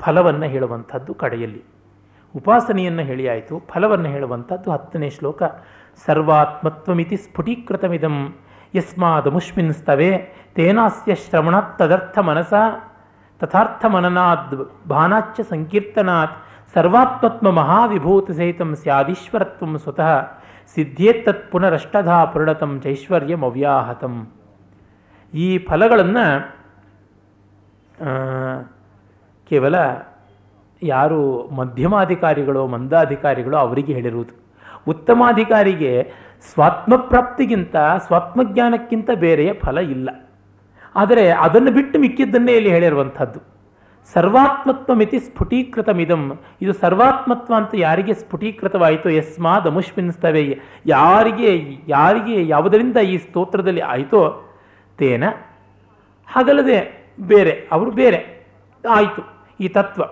ಫಲವನ್ನು 0.00 0.46
ಹೇಳುವಂಥದ್ದು 0.46 1.14
ಕಡೆಯಲ್ಲಿ. 1.14 1.77
ಉಪಾಸನೆಯನ್ನು 2.34 3.02
ಹೇಳಿಯಾಯಿತು 3.02 3.54
ಫಲವನ್ನು 3.70 4.08
ಹೇಳುವಂಥದ್ದು 4.14 4.68
ಹತ್ತನೇ 4.70 5.08
ಶ್ಲೋಕ. 5.10 5.42
ಸರ್ವಾತ್ಮತ್ವಮಿತಿ 6.06 7.16
ಸ್ಫುಟೀಕೃತಮಿದಂ 7.16 8.16
ಯಸ್ಮಾದಮುಷ್ಮಿನ್ 8.74 9.72
ಸ್ತವೆ 9.72 10.10
ತೇನಾಸ್ಯ 10.56 11.14
ಶ್ರವಣಾತ್ 11.14 11.72
ತದರ್ಥ 11.78 12.18
ಮನಸ 12.28 12.52
ತಥಾರ್ಥ 13.40 13.84
ಮನನಾದ್ 13.94 14.54
ಭಾನಾಚ್ಯ 14.88 15.42
ಸಂಕೀರ್ತನಾತ್ 15.52 16.36
ಸರ್ವಾತ್ಮತ್ವ 16.74 17.50
ಮಹಾವಿಭೂತ 17.60 18.30
ಸಹಿತಂ 18.38 18.70
ಸ್ಯಾದೀಶ್ವರತ್ವಂ 18.82 19.72
ಸ್ವತಃ 19.84 20.10
ಸಿದ್ಧೇತ್ತತ್ 20.74 21.44
ಪುನರಷ್ಟಧಾ 21.50 22.18
ಪುರಣತಂ 22.32 22.72
ಚೈಶ್ವರ್ಯಂ 22.84 23.42
ಅವ್ಯಾಹತಂ. 23.48 24.14
ಈ 25.34 25.46
ಫಲಗಳನ್ನು 25.68 26.26
ಕೇವಲ 29.50 29.76
ಯಾರು 30.82 31.48
ಮಧ್ಯಮಾಧಿಕಾರಿಗಳು 31.50 32.66
ಮಂದಾಧಿಕಾರಿಗಳು 32.66 33.56
ಅವರಿಗೆ 33.56 33.92
ಹೇಳಿರುವುದು. 33.92 34.48
ಉತ್ತಮಾಧಿಕಾರಿಗೆ 34.88 36.12
ಸ್ವಾತ್ಮಪ್ರಾಪ್ತಿಗಿಂತ 36.52 37.76
ಸ್ವಾತ್ಮಜ್ಞಾನಕ್ಕಿಂತ 38.06 39.10
ಬೇರೆಯ 39.14 39.52
ಫಲ 39.52 39.78
ಇಲ್ಲ. 39.78 40.10
ಆದರೆ 40.96 41.30
ಅದನ್ನು 41.30 41.70
ಬಿಟ್ಟು 41.70 41.98
ಮಿಕ್ಕಿದ್ದನ್ನೇ 41.98 42.52
ಇಲ್ಲಿ 42.52 42.70
ಹೇಳಿರುವಂಥದ್ದು. 42.70 43.58
ಸರ್ವಾತ್ಮತ್ವ 44.14 44.94
ಮಿತಿ 44.94 45.18
ಸ್ಫುಟೀಕೃತಮಿದಂ. 45.18 46.40
ಇದು 46.62 46.72
ಸರ್ವಾತ್ಮತ್ವ 46.72 47.54
ಅಂತ 47.54 47.70
ಯಾರಿಗೆ 47.74 48.14
ಸ್ಫುಟೀಕೃತವಾಯಿತು, 48.14 49.10
ಯಸ್ಮಾದ್ 49.10 49.66
ಅಮುಷ್ಮಿನ್ಸ್ತವೆ 49.66 50.60
ಯಾರಿಗೆ 50.86 51.82
ಯಾರಿಗೆ 51.88 52.48
ಯಾವುದರಿಂದ 52.48 52.96
ಈ 52.96 53.18
ಸ್ತೋತ್ರದಲ್ಲಿ 53.18 53.80
ಆಯಿತೋ, 53.80 54.42
ತೇನ 54.98 55.24
ಹಾಗಲ್ಲದೆ 56.26 57.06
ಬೇರೆ, 57.20 57.68
ಅವರು 57.72 57.90
ಬೇರೆ, 57.90 58.46
ಆಯಿತು 58.90 59.22
ಈ 59.60 59.68
ತತ್ವ. 59.68 60.02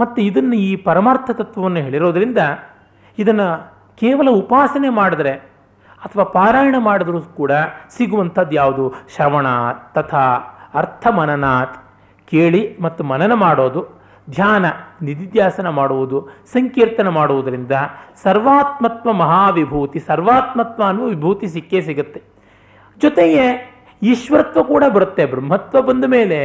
ಮತ್ತು 0.00 0.18
ಇದನ್ನು 0.28 0.56
ಈ 0.68 0.72
ಪರಮಾರ್ಥ 0.88 1.30
ತತ್ವವನ್ನು 1.40 1.80
ಹೇಳಿರೋದ್ರಿಂದ 1.86 2.40
ಇದನ್ನು 3.18 3.48
ಕೇವಲ 4.00 4.28
ಉಪಾಸನೆ 4.42 4.90
ಮಾಡಿದ್ರೆ 4.98 5.32
ಅಥವಾ 6.04 6.24
ಪಾರಾಯಣ 6.36 6.76
ಮಾಡಿದ್ರೂ 6.78 7.20
ಕೂಡ 7.40 7.52
ಸಿಗುವಂಥದ್ದು 7.96 8.54
ಯಾವುದು? 8.54 8.84
ಶ್ರವಣ, 9.14 9.46
ತಥಾ 9.94 10.26
ಅರ್ಥ 10.80 11.06
ಮನನಾತ್ 11.18 11.76
ಕೇಳಿ 12.32 12.62
ಮತ್ತು 12.80 13.02
ಮನನ 13.04 13.32
ಮಾಡೋದು, 13.44 13.80
ಧ್ಯಾನ, 14.28 14.64
ನಿಧಿಧ್ಯಾಸನ 15.02 15.68
ಮಾಡುವುದು, 15.78 16.18
ಸಂಕೀರ್ತನ 16.52 17.08
ಮಾಡುವುದರಿಂದ 17.08 17.74
ಸರ್ವಾತ್ಮತ್ವ 18.22 19.12
ಮಹಾವಿಭೂತಿ, 19.22 20.00
ಸರ್ವಾತ್ಮತ್ವ 20.10 20.82
ಅನ್ನುವ 20.88 21.08
ವಿಭೂತಿ 21.14 21.46
ಸಿಕ್ಕೇ 21.46 21.80
ಸಿಗುತ್ತೆ. 21.88 22.20
ಜೊತೆಗೆ 23.00 23.44
ಈಶ್ವರತ್ವ 24.02 24.62
ಕೂಡ 24.62 24.84
ಬರುತ್ತೆ, 24.96 25.24
ಬ್ರಹ್ಮತ್ವ 25.26 25.82
ಬಂದ 25.88 26.04
ಮೇಲೆ 26.16 26.38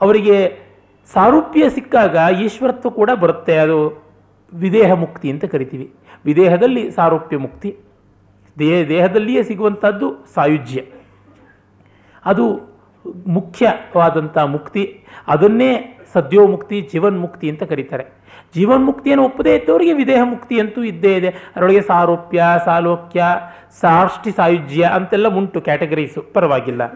ಅವರಿಗೆ 0.00 0.36
ಸಾರೂಪ್ಯ 1.12 1.70
ಸಿಕ್ಕಾಗ 1.70 2.18
ಈಶ್ವರತ್ವ 2.42 2.90
ಕೂಡ 2.90 3.10
ಬರುತ್ತೆ. 3.10 3.56
ಅದು 3.56 4.02
ವಿದೇಹ 4.54 4.92
ಮುಕ್ತಿ 4.92 5.30
ಅಂತ 5.30 5.44
ಕರಿತೀವಿ. 5.44 5.94
ವಿದೇಹದಲ್ಲಿ 6.24 6.90
ಸಾರೂಪ್ಯ 6.90 7.36
ಮುಕ್ತಿ. 7.36 7.78
ದೇಹ, 8.58 8.88
ದೇಹದಲ್ಲಿಯೇ 8.88 9.42
ಸಿಗುವಂಥದ್ದು 9.42 10.26
ಸಾಯುಜ್ಯ. 10.34 10.82
ಅದು 12.24 12.60
ಮುಖ್ಯವಾದಂಥ 13.26 14.38
ಮುಕ್ತಿ. 14.38 15.04
ಅದನ್ನೇ 15.28 15.98
ಸದ್ಯೋಮುಕ್ತಿ 16.12 16.88
ಜೀವನ್ಮುಕ್ತಿ 16.92 17.50
ಅಂತ 17.50 17.62
ಕರೀತಾರೆ. 17.62 18.06
ಜೀವನ್ಮುಕ್ತಿಯನ್ನು 18.54 19.24
ಒಪ್ಪದೇ 19.24 19.56
ಇದ್ದವರಿಗೆ 19.56 19.92
ವಿದೇಹ 19.92 20.20
ಮುಕ್ತಿ 20.22 20.60
ಅಂತೂ 20.60 20.82
ಇದ್ದೇ 20.82 21.16
ಇದೆ. 21.16 21.28
ಅದರೊಳಗೆ 21.28 21.80
ಸಾರೂಪ್ಯ, 21.80 22.44
ಸಾಲೋಕ್ಯ, 22.64 23.24
ಸಾಷ್ಟಿ 23.80 24.30
ಸಾಯುಜ್ಯ 24.30 24.90
ಅಂತೆಲ್ಲ 24.94 25.28
ಉಂಟು, 25.28 25.60
ಕ್ಯಾಟಗರೀಸು. 25.60 26.22
ಪರವಾಗಿಲ್ಲ. 26.22 26.86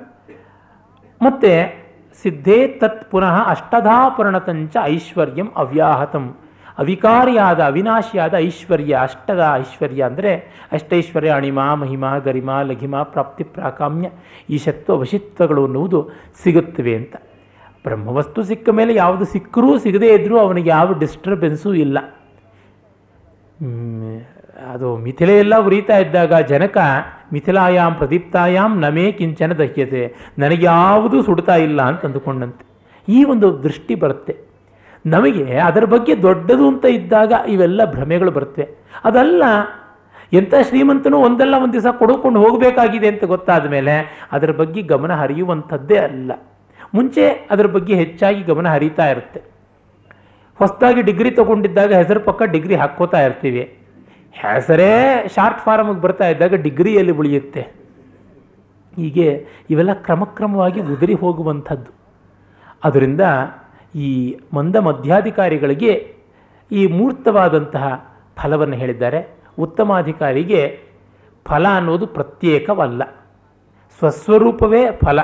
ಮತ್ತು 1.23 1.84
ಸಿದ್ಧೇ 2.23 2.69
ತತ್ 2.69 3.11
ಪುನಃ 3.11 3.37
ಅಷ್ಟಧಾಪರ್ಣತಂಚ 3.47 4.77
ಐಶ್ವರ್ಯಂ 4.83 5.49
ಅವ್ಯಾಹತಂ. 5.57 6.37
ಅವಿಕಾರಿಯಾದ, 6.79 7.61
ಅವಿನಾಶಿಯಾದ 7.65 8.35
ಐಶ್ವರ್ಯ, 8.39 8.95
ಅಷ್ಟದ 9.01 9.43
ಐಶ್ವರ್ಯ 9.55 10.03
ಅಂದರೆ 10.03 10.33
ಅಷ್ಟೈಶ್ವರ್ಯ, 10.73 11.31
ಅಣಿಮಾ, 11.31 11.75
ಮಹಿಮಾ, 11.75 12.19
ಗರಿಮಾ, 12.19 12.63
ಲಘಿಮಾ, 12.63 13.03
ಪ್ರಾಪ್ತಿ, 13.03 13.45
ಪ್ರಾಕಾಮ್ಯ 13.45 14.09
ಈಶತ್ವ 14.51 14.99
ವಶಿತ್ವಗಳು 15.01 15.65
ಅನ್ನುವುದು 15.65 16.11
ಸಿಗುತ್ತವೆ 16.43 16.95
ಅಂತ. 16.97 17.17
ಬ್ರಹ್ಮವಸ್ತು 17.85 18.43
ಸಿಕ್ಕ 18.43 18.69
ಮೇಲೆ 18.69 18.95
ಯಾವುದು 18.95 19.25
ಸಿಕ್ಕರೂ 19.25 19.79
ಸಿಗದೇ 19.79 20.15
ಇದ್ದರೂ 20.15 20.39
ಅವನಿಗೆ 20.39 20.69
ಯಾವ 20.69 20.93
ಡಿಸ್ಟರ್ಬೆನ್ಸೂ 20.93 21.75
ಇಲ್ಲ. 21.75 21.99
ಅದು 24.73 24.97
ಮಿಥಿಲೆಯೆಲ್ಲ 24.97 25.55
ಉರಿತಾ 25.59 25.97
ಇದ್ದಾಗ 25.99 26.33
ಜನಕ 26.33 26.79
ಮಿಥಿಲಾಯಾಮ್ 27.33 27.95
ಪ್ರದೀಪ್ತಾಯಾಮ್ 27.95 28.81
ನಮೇ 28.81 29.13
ಕಿಂಚನ 29.13 29.53
ದಹ್ಯತೆ 29.53 30.03
ನನಗೆ 30.39 30.65
ಯಾವುದೂ 30.65 31.23
ಸುಡ್ತಾ 31.23 31.57
ಇಲ್ಲ 31.57 31.83
ಅಂತ 31.83 32.05
ಅಂದುಕೊಂಡಂತೆ 32.05 32.65
ಈ 33.09 33.25
ಒಂದು 33.25 33.63
ದೃಷ್ಟಿ 33.63 33.95
ಬರುತ್ತೆ. 33.95 34.35
ನಮಗೆ 35.07 35.59
ಅದರ 35.59 35.85
ಬಗ್ಗೆ 35.85 36.23
ದೊಡ್ಡದು 36.23 36.69
ಅಂತ 36.69 36.85
ಇದ್ದಾಗ 36.85 37.33
ಇವೆಲ್ಲ 37.49 37.85
ಭ್ರಮೆಗಳು 37.85 38.31
ಬರುತ್ತೆ. 38.31 38.65
ಅದಲ್ಲ, 39.05 39.43
ಎಂಥ 40.33 40.55
ಶ್ರೀಮಂತನೂ 40.69 41.19
ಒಂದಲ್ಲ 41.19 41.55
ಒಂದು 41.55 41.73
ದಿವಸ 41.73 41.87
ಕೊಡುಕೊಂಡು 41.99 42.43
ಹೋಗಬೇಕಾಗಿದೆ 42.45 43.09
ಅಂತ 43.09 43.25
ಗೊತ್ತಾದ 43.25 43.67
ಮೇಲೆ 43.67 43.95
ಅದರ 44.33 44.51
ಬಗ್ಗೆ 44.51 44.83
ಗಮನ 44.83 45.13
ಹರಿಯುವಂಥದ್ದೇ 45.15 45.97
ಅಲ್ಲ. 45.97 46.33
ಮುಂಚೆ 46.95 47.29
ಅದರ 47.51 47.67
ಬಗ್ಗೆ 47.67 47.95
ಹೆಚ್ಚಾಗಿ 47.95 48.43
ಗಮನ 48.43 48.69
ಹರಿತಾ 48.69 49.07
ಇರುತ್ತೆ. 49.07 49.41
ಹೊಸದಾಗಿ 50.59 51.03
ಡಿಗ್ರಿ 51.03 51.31
ತಗೊಂಡಿದ್ದಾಗ 51.31 51.93
ಹೆಸರು 51.93 52.21
ಪಕ್ಕ 52.21 52.43
ಡಿಗ್ರಿ 52.43 52.75
ಹಾಕ್ಕೋತಾ 52.75 53.21
ಇರ್ತೀವಿ. 53.23 53.84
ಹೆಸರೇ 54.35 55.25
ಶಾರ್ಟ್ 55.35 55.61
ಫಾರಮ್ಗೆ 55.61 56.01
ಬರ್ತಾ 56.01 56.29
ಇದ್ದಾಗ 56.29 56.55
ಡಿಗ್ರಿಯಲ್ಲಿ 56.55 57.13
ಉಳಿಯುತ್ತೆ. 57.13 57.61
ಹೀಗೆ 58.97 59.47
ಇವೆಲ್ಲ 59.71 59.93
ಕ್ರಮಕ್ರಮವಾಗಿ 59.93 60.81
ಉದುರಿ 60.81 61.15
ಹೋಗುವಂಥದ್ದು. 61.15 61.93
ಅದರಿಂದ 62.85 63.21
ಈ 63.95 64.41
ಮಂದ 64.55 64.77
ಮಧ್ಯಾಧಿಕಾರಿಗಳಿಗೆ 64.77 66.17
ಈ 66.73 66.87
ಮೂರ್ತವಾದಂತಹ 66.87 68.15
ಫಲವನ್ನು 68.37 68.75
ಹೇಳಿದ್ದಾರೆ. 68.75 69.39
ಉತ್ತಮಾಧಿಕಾರಿಗೆ 69.59 70.81
ಫಲ 71.45 71.67
ಅನ್ನೋದು 71.77 72.07
ಪ್ರತ್ಯೇಕವಲ್ಲ. 72.07 73.03
ಸ್ವಸ್ವರೂಪವೇ 73.99 74.91
ಫಲ. 75.05 75.21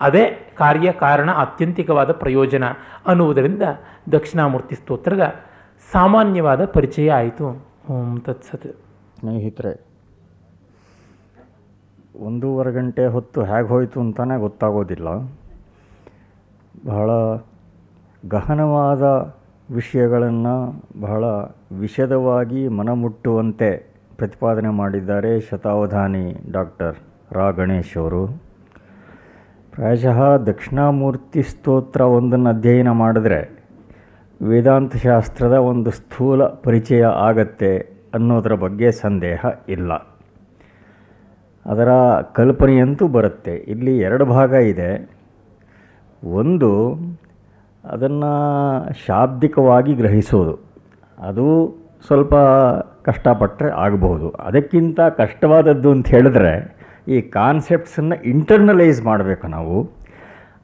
ಅದೇ 0.00 0.52
ಕಾರ್ಯ 0.58 0.92
ಕಾರಣ 0.92 1.30
ಆತ್ಯಂತಿಕವಾದ 1.30 2.12
ಪ್ರಯೋಜನ 2.12 2.64
ಅನ್ನುವುದರಿಂದ 3.06 3.62
ದಕ್ಷಿಣಾಮೂರ್ತಿ 4.12 4.74
ಸ್ತೋತ್ರದ 4.74 5.44
ಸಾಮಾನ್ಯವಾದ 5.92 6.64
ಪರಿಚಯ 6.64 7.12
ಆಯಿತು. 7.12 7.73
ಓಂ 7.90 8.20
ತತ್ಸತ್. 8.20 8.66
ಸ್ನೇಹಿತರೆ, 9.20 9.72
ಒಂದೂವರೆ 12.20 12.72
ಗಂಟೆ 12.72 13.06
ಹೊತ್ತು 13.06 13.44
ಹೇಗೆ 13.44 13.68
ಹೋಯಿತು 13.68 14.00
ಅಂತಲೇ 14.00 14.40
ಗೊತ್ತಾಗೋದಿಲ್ಲ. 14.40 15.08
ಬಹಳ 16.86 17.10
ಗಹನವಾದ 18.28 19.02
ವಿಷಯಗಳನ್ನು 19.74 20.82
ಬಹಳ 21.00 21.24
ವಿಶದವಾಗಿ 21.80 22.68
ಮನಮುಟ್ಟುವಂತೆ 22.68 23.92
ಪ್ರತಿಪಾದನೆ 24.16 24.68
ಮಾಡಿದ್ದಾರೆ 24.68 25.40
ಶತಾವಧಾನಿ 25.40 26.36
ಡಾಕ್ಟರ್ 26.50 26.96
ರಾ. 27.32 27.50
ಗಣೇಶ್ 27.50 27.96
ಅವರು. 27.96 28.26
ಪ್ರಾಯಶಃ 29.72 30.36
ದಕ್ಷಿಣಾಮೂರ್ತಿ 30.36 31.42
ಸ್ತೋತ್ರ 31.42 32.00
ಒಂದನ್ನು 32.00 32.50
ಅಧ್ಯಯನ 32.50 32.90
ಮಾಡಿದ್ರೆ 32.90 33.53
ವೇದಾಂತ 34.44 34.96
ಶಾಸ್ತ್ರದ 34.96 35.52
ಒಂದು 35.52 35.90
ಸ್ಥೂಲ 35.90 36.44
ಪರಿಚಯ 36.44 37.04
ಆಗತ್ತೆ 37.04 37.78
ಅನ್ನೋದರ 38.14 38.52
ಬಗ್ಗೆ 38.54 38.92
ಸಂದೇಹ 38.92 39.44
ಇಲ್ಲ. 39.68 39.92
ಅದರ 41.66 41.88
ಕಲ್ಪನೆಯಂತೂ 42.34 43.08
ಬರುತ್ತೆ. 43.08 43.54
ಇಲ್ಲಿ 43.54 43.98
ಎರಡು 43.98 44.24
ಭಾಗ 44.24 44.52
ಇದೆ. 44.52 45.10
ಒಂದು, 46.24 46.96
ಅದನ್ನು 47.84 48.32
ಶಾಬ್ದಿಕವಾಗಿ 49.06 49.94
ಗ್ರಹಿಸೋದು. 49.94 50.58
ಅದು 51.18 51.76
ಸ್ವಲ್ಪ 52.06 52.34
ಕಷ್ಟಪಟ್ಟರೆ 53.04 53.70
ಆಗಬಹುದು 53.70 54.30
ಅದಕ್ಕಿಂತ 54.30 55.00
ಕಷ್ಟವಾದದ್ದು 55.00 55.90
ಅಂತ 55.90 56.08
ಹೇಳಿದ್ರೆ, 56.08 56.76
ಈ 57.08 57.20
ಕಾನ್ಸೆಪ್ಟ್ಸನ್ನು 57.20 58.22
ಇಂಟರ್ನಲೈಸ್ 58.22 59.02
ಮಾಡಬೇಕು 59.02 59.46
ನಾವು. 59.46 59.90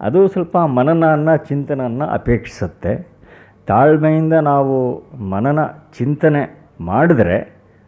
ಅದು 0.00 0.28
ಸ್ವಲ್ಪ 0.28 0.58
ಮನನನ್ನು, 0.58 1.48
ಚಿಂತನನ್ನು 1.48 2.04
ಅಪೇಕ್ಷಿಸುತ್ತೆ. 2.04 3.19
ತಾಳ್ಮೆಯಿಂದ 3.68 4.32
ನಾವು 4.32 4.76
ಮನನ 5.24 5.60
ಚಿಂತನೆ 5.98 6.42
ಮಾಡಿದ್ರೆ 6.80 7.36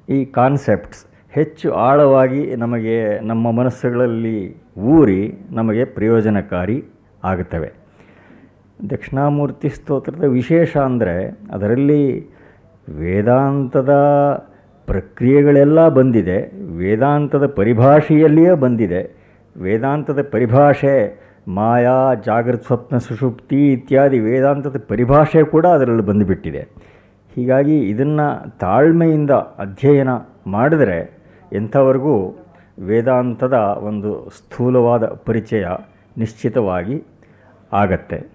ಈ 0.08 0.24
ಕಾನ್ಸೆಪ್ಟ್ಸ್ 0.24 1.06
ಹೆಚ್ಚು 1.32 1.72
ಆಳವಾಗಿ 1.72 2.56
ನಮಗೆ 2.56 3.20
ನಮ್ಮ 3.20 3.50
ಮನಸ್ಸುಗಳಲ್ಲಿ 3.50 4.38
ಊರಿ 4.78 5.22
ನಮಗೆ 5.50 5.84
ಪ್ರಯೋಜನಕಾರಿ 5.84 6.84
ಆಗುತ್ತವೆ 7.24 7.72
ದಕ್ಷಿಣಾಮೂರ್ತಿ 8.90 9.68
ಸ್ತೋತ್ರದ 9.68 10.24
ವಿಶೇಷ 10.24 10.76
ಅಂದರೆ 10.76 11.16
ಅದರಲ್ಲಿ 11.52 12.28
ವೇದಾಂತದ 12.88 13.92
ಪ್ರಕ್ರಿಯೆಗಳೆಲ್ಲ 14.88 15.88
ಬಂದಿದೆ, 15.88 16.38
ವೇದಾಂತದ 16.76 17.46
ಪರಿಭಾಷೆಯಲ್ಲಿಯೇ 17.46 18.54
ಬಂದಿದೆ, 18.54 19.02
ವೇದಾಂತದ 19.56 20.22
ಪರಿಭಾಷೆ 20.32 21.21
ಮಾಯಾ, 21.48 22.14
ಜಾಗೃತ 22.14 22.66
ಸ್ವಪ್ನ 22.66 22.98
ಸುಷುಪ್ತಿ 22.98 23.72
ಇತ್ಯಾದಿ 23.72 24.18
ವೇದಾಂತದ 24.18 24.82
ಪರಿಭಾಷೆ 24.88 25.44
ಕೂಡ 25.44 25.66
ಅದರಲ್ಲಿ 25.66 26.02
ಬಂದುಬಿಟ್ಟಿದೆ. 26.02 26.68
ಹೀಗಾಗಿ 27.34 27.88
ಇದನ್ನು 27.88 28.58
ತಾಳ್ಮೆಯಿಂದ 28.58 29.30
ಅಧ್ಯಯನ 29.30 30.08
ಮಾಡಿದರೆ 30.46 31.18
ಎಂಥವರೆಗೂ 31.52 32.44
ವೇದಾಂತದ 32.80 33.52
ಒಂದು 33.78 34.30
ಸ್ಥೂಲವಾದ 34.30 35.04
ಪರಿಚಯ 35.04 35.66
ನಿಶ್ಚಿತವಾಗಿ 36.18 37.02
ಆಗತ್ತೆ. 37.72 38.28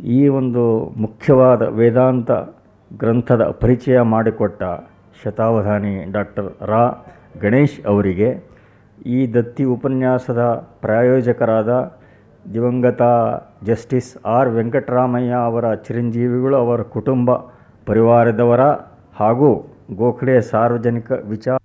ಈ 0.00 0.28
ಒಂದು 0.28 0.92
ಮುಖ್ಯವಾದ 0.96 1.62
ವೇದಾಂತ 1.62 2.30
ಗ್ರಂಥದ 2.98 3.42
ಪರಿಚಯ 3.42 4.00
ಮಾಡಿಕೊಟ್ಟ 4.00 4.62
ಶತಾವಧಾನಿ 5.24 6.12
ಡಾಕ್ಟರ್ 6.12 6.52
ರಾ. 6.62 7.06
ಗಣೇಶ್ 7.40 7.86
ಅವರಿಗೆ 7.86 8.42
ಈ 9.06 9.34
ದತ್ತಿ 9.34 9.64
ಉಪನ್ಯಾಸದ 9.64 10.68
ಪ್ರಾಯೋಜಕರಾದ 10.80 11.97
ದಿವಂಗತ 12.48 13.02
ಜಸ್ಟಿಸ್ 13.64 14.10
ಆರ್ 14.28 14.50
ವೆಂಕಟರಾಮಯ್ಯ 14.50 15.32
ಅವರ 15.44 15.66
ಚಿರಂಜೀವಿಗಳು 15.84 16.56
ಅವರ 16.56 16.82
ಕುಟುಂಬ 16.92 17.30
ಪರಿವಾರದವರ 17.86 18.62
ಹಾಗೂ 19.14 19.50
ಗೋಖಲೆ 19.94 20.36
ಸಾರ್ವಜನಿಕ 20.46 21.10
ವಿಚಾರ 21.26 21.57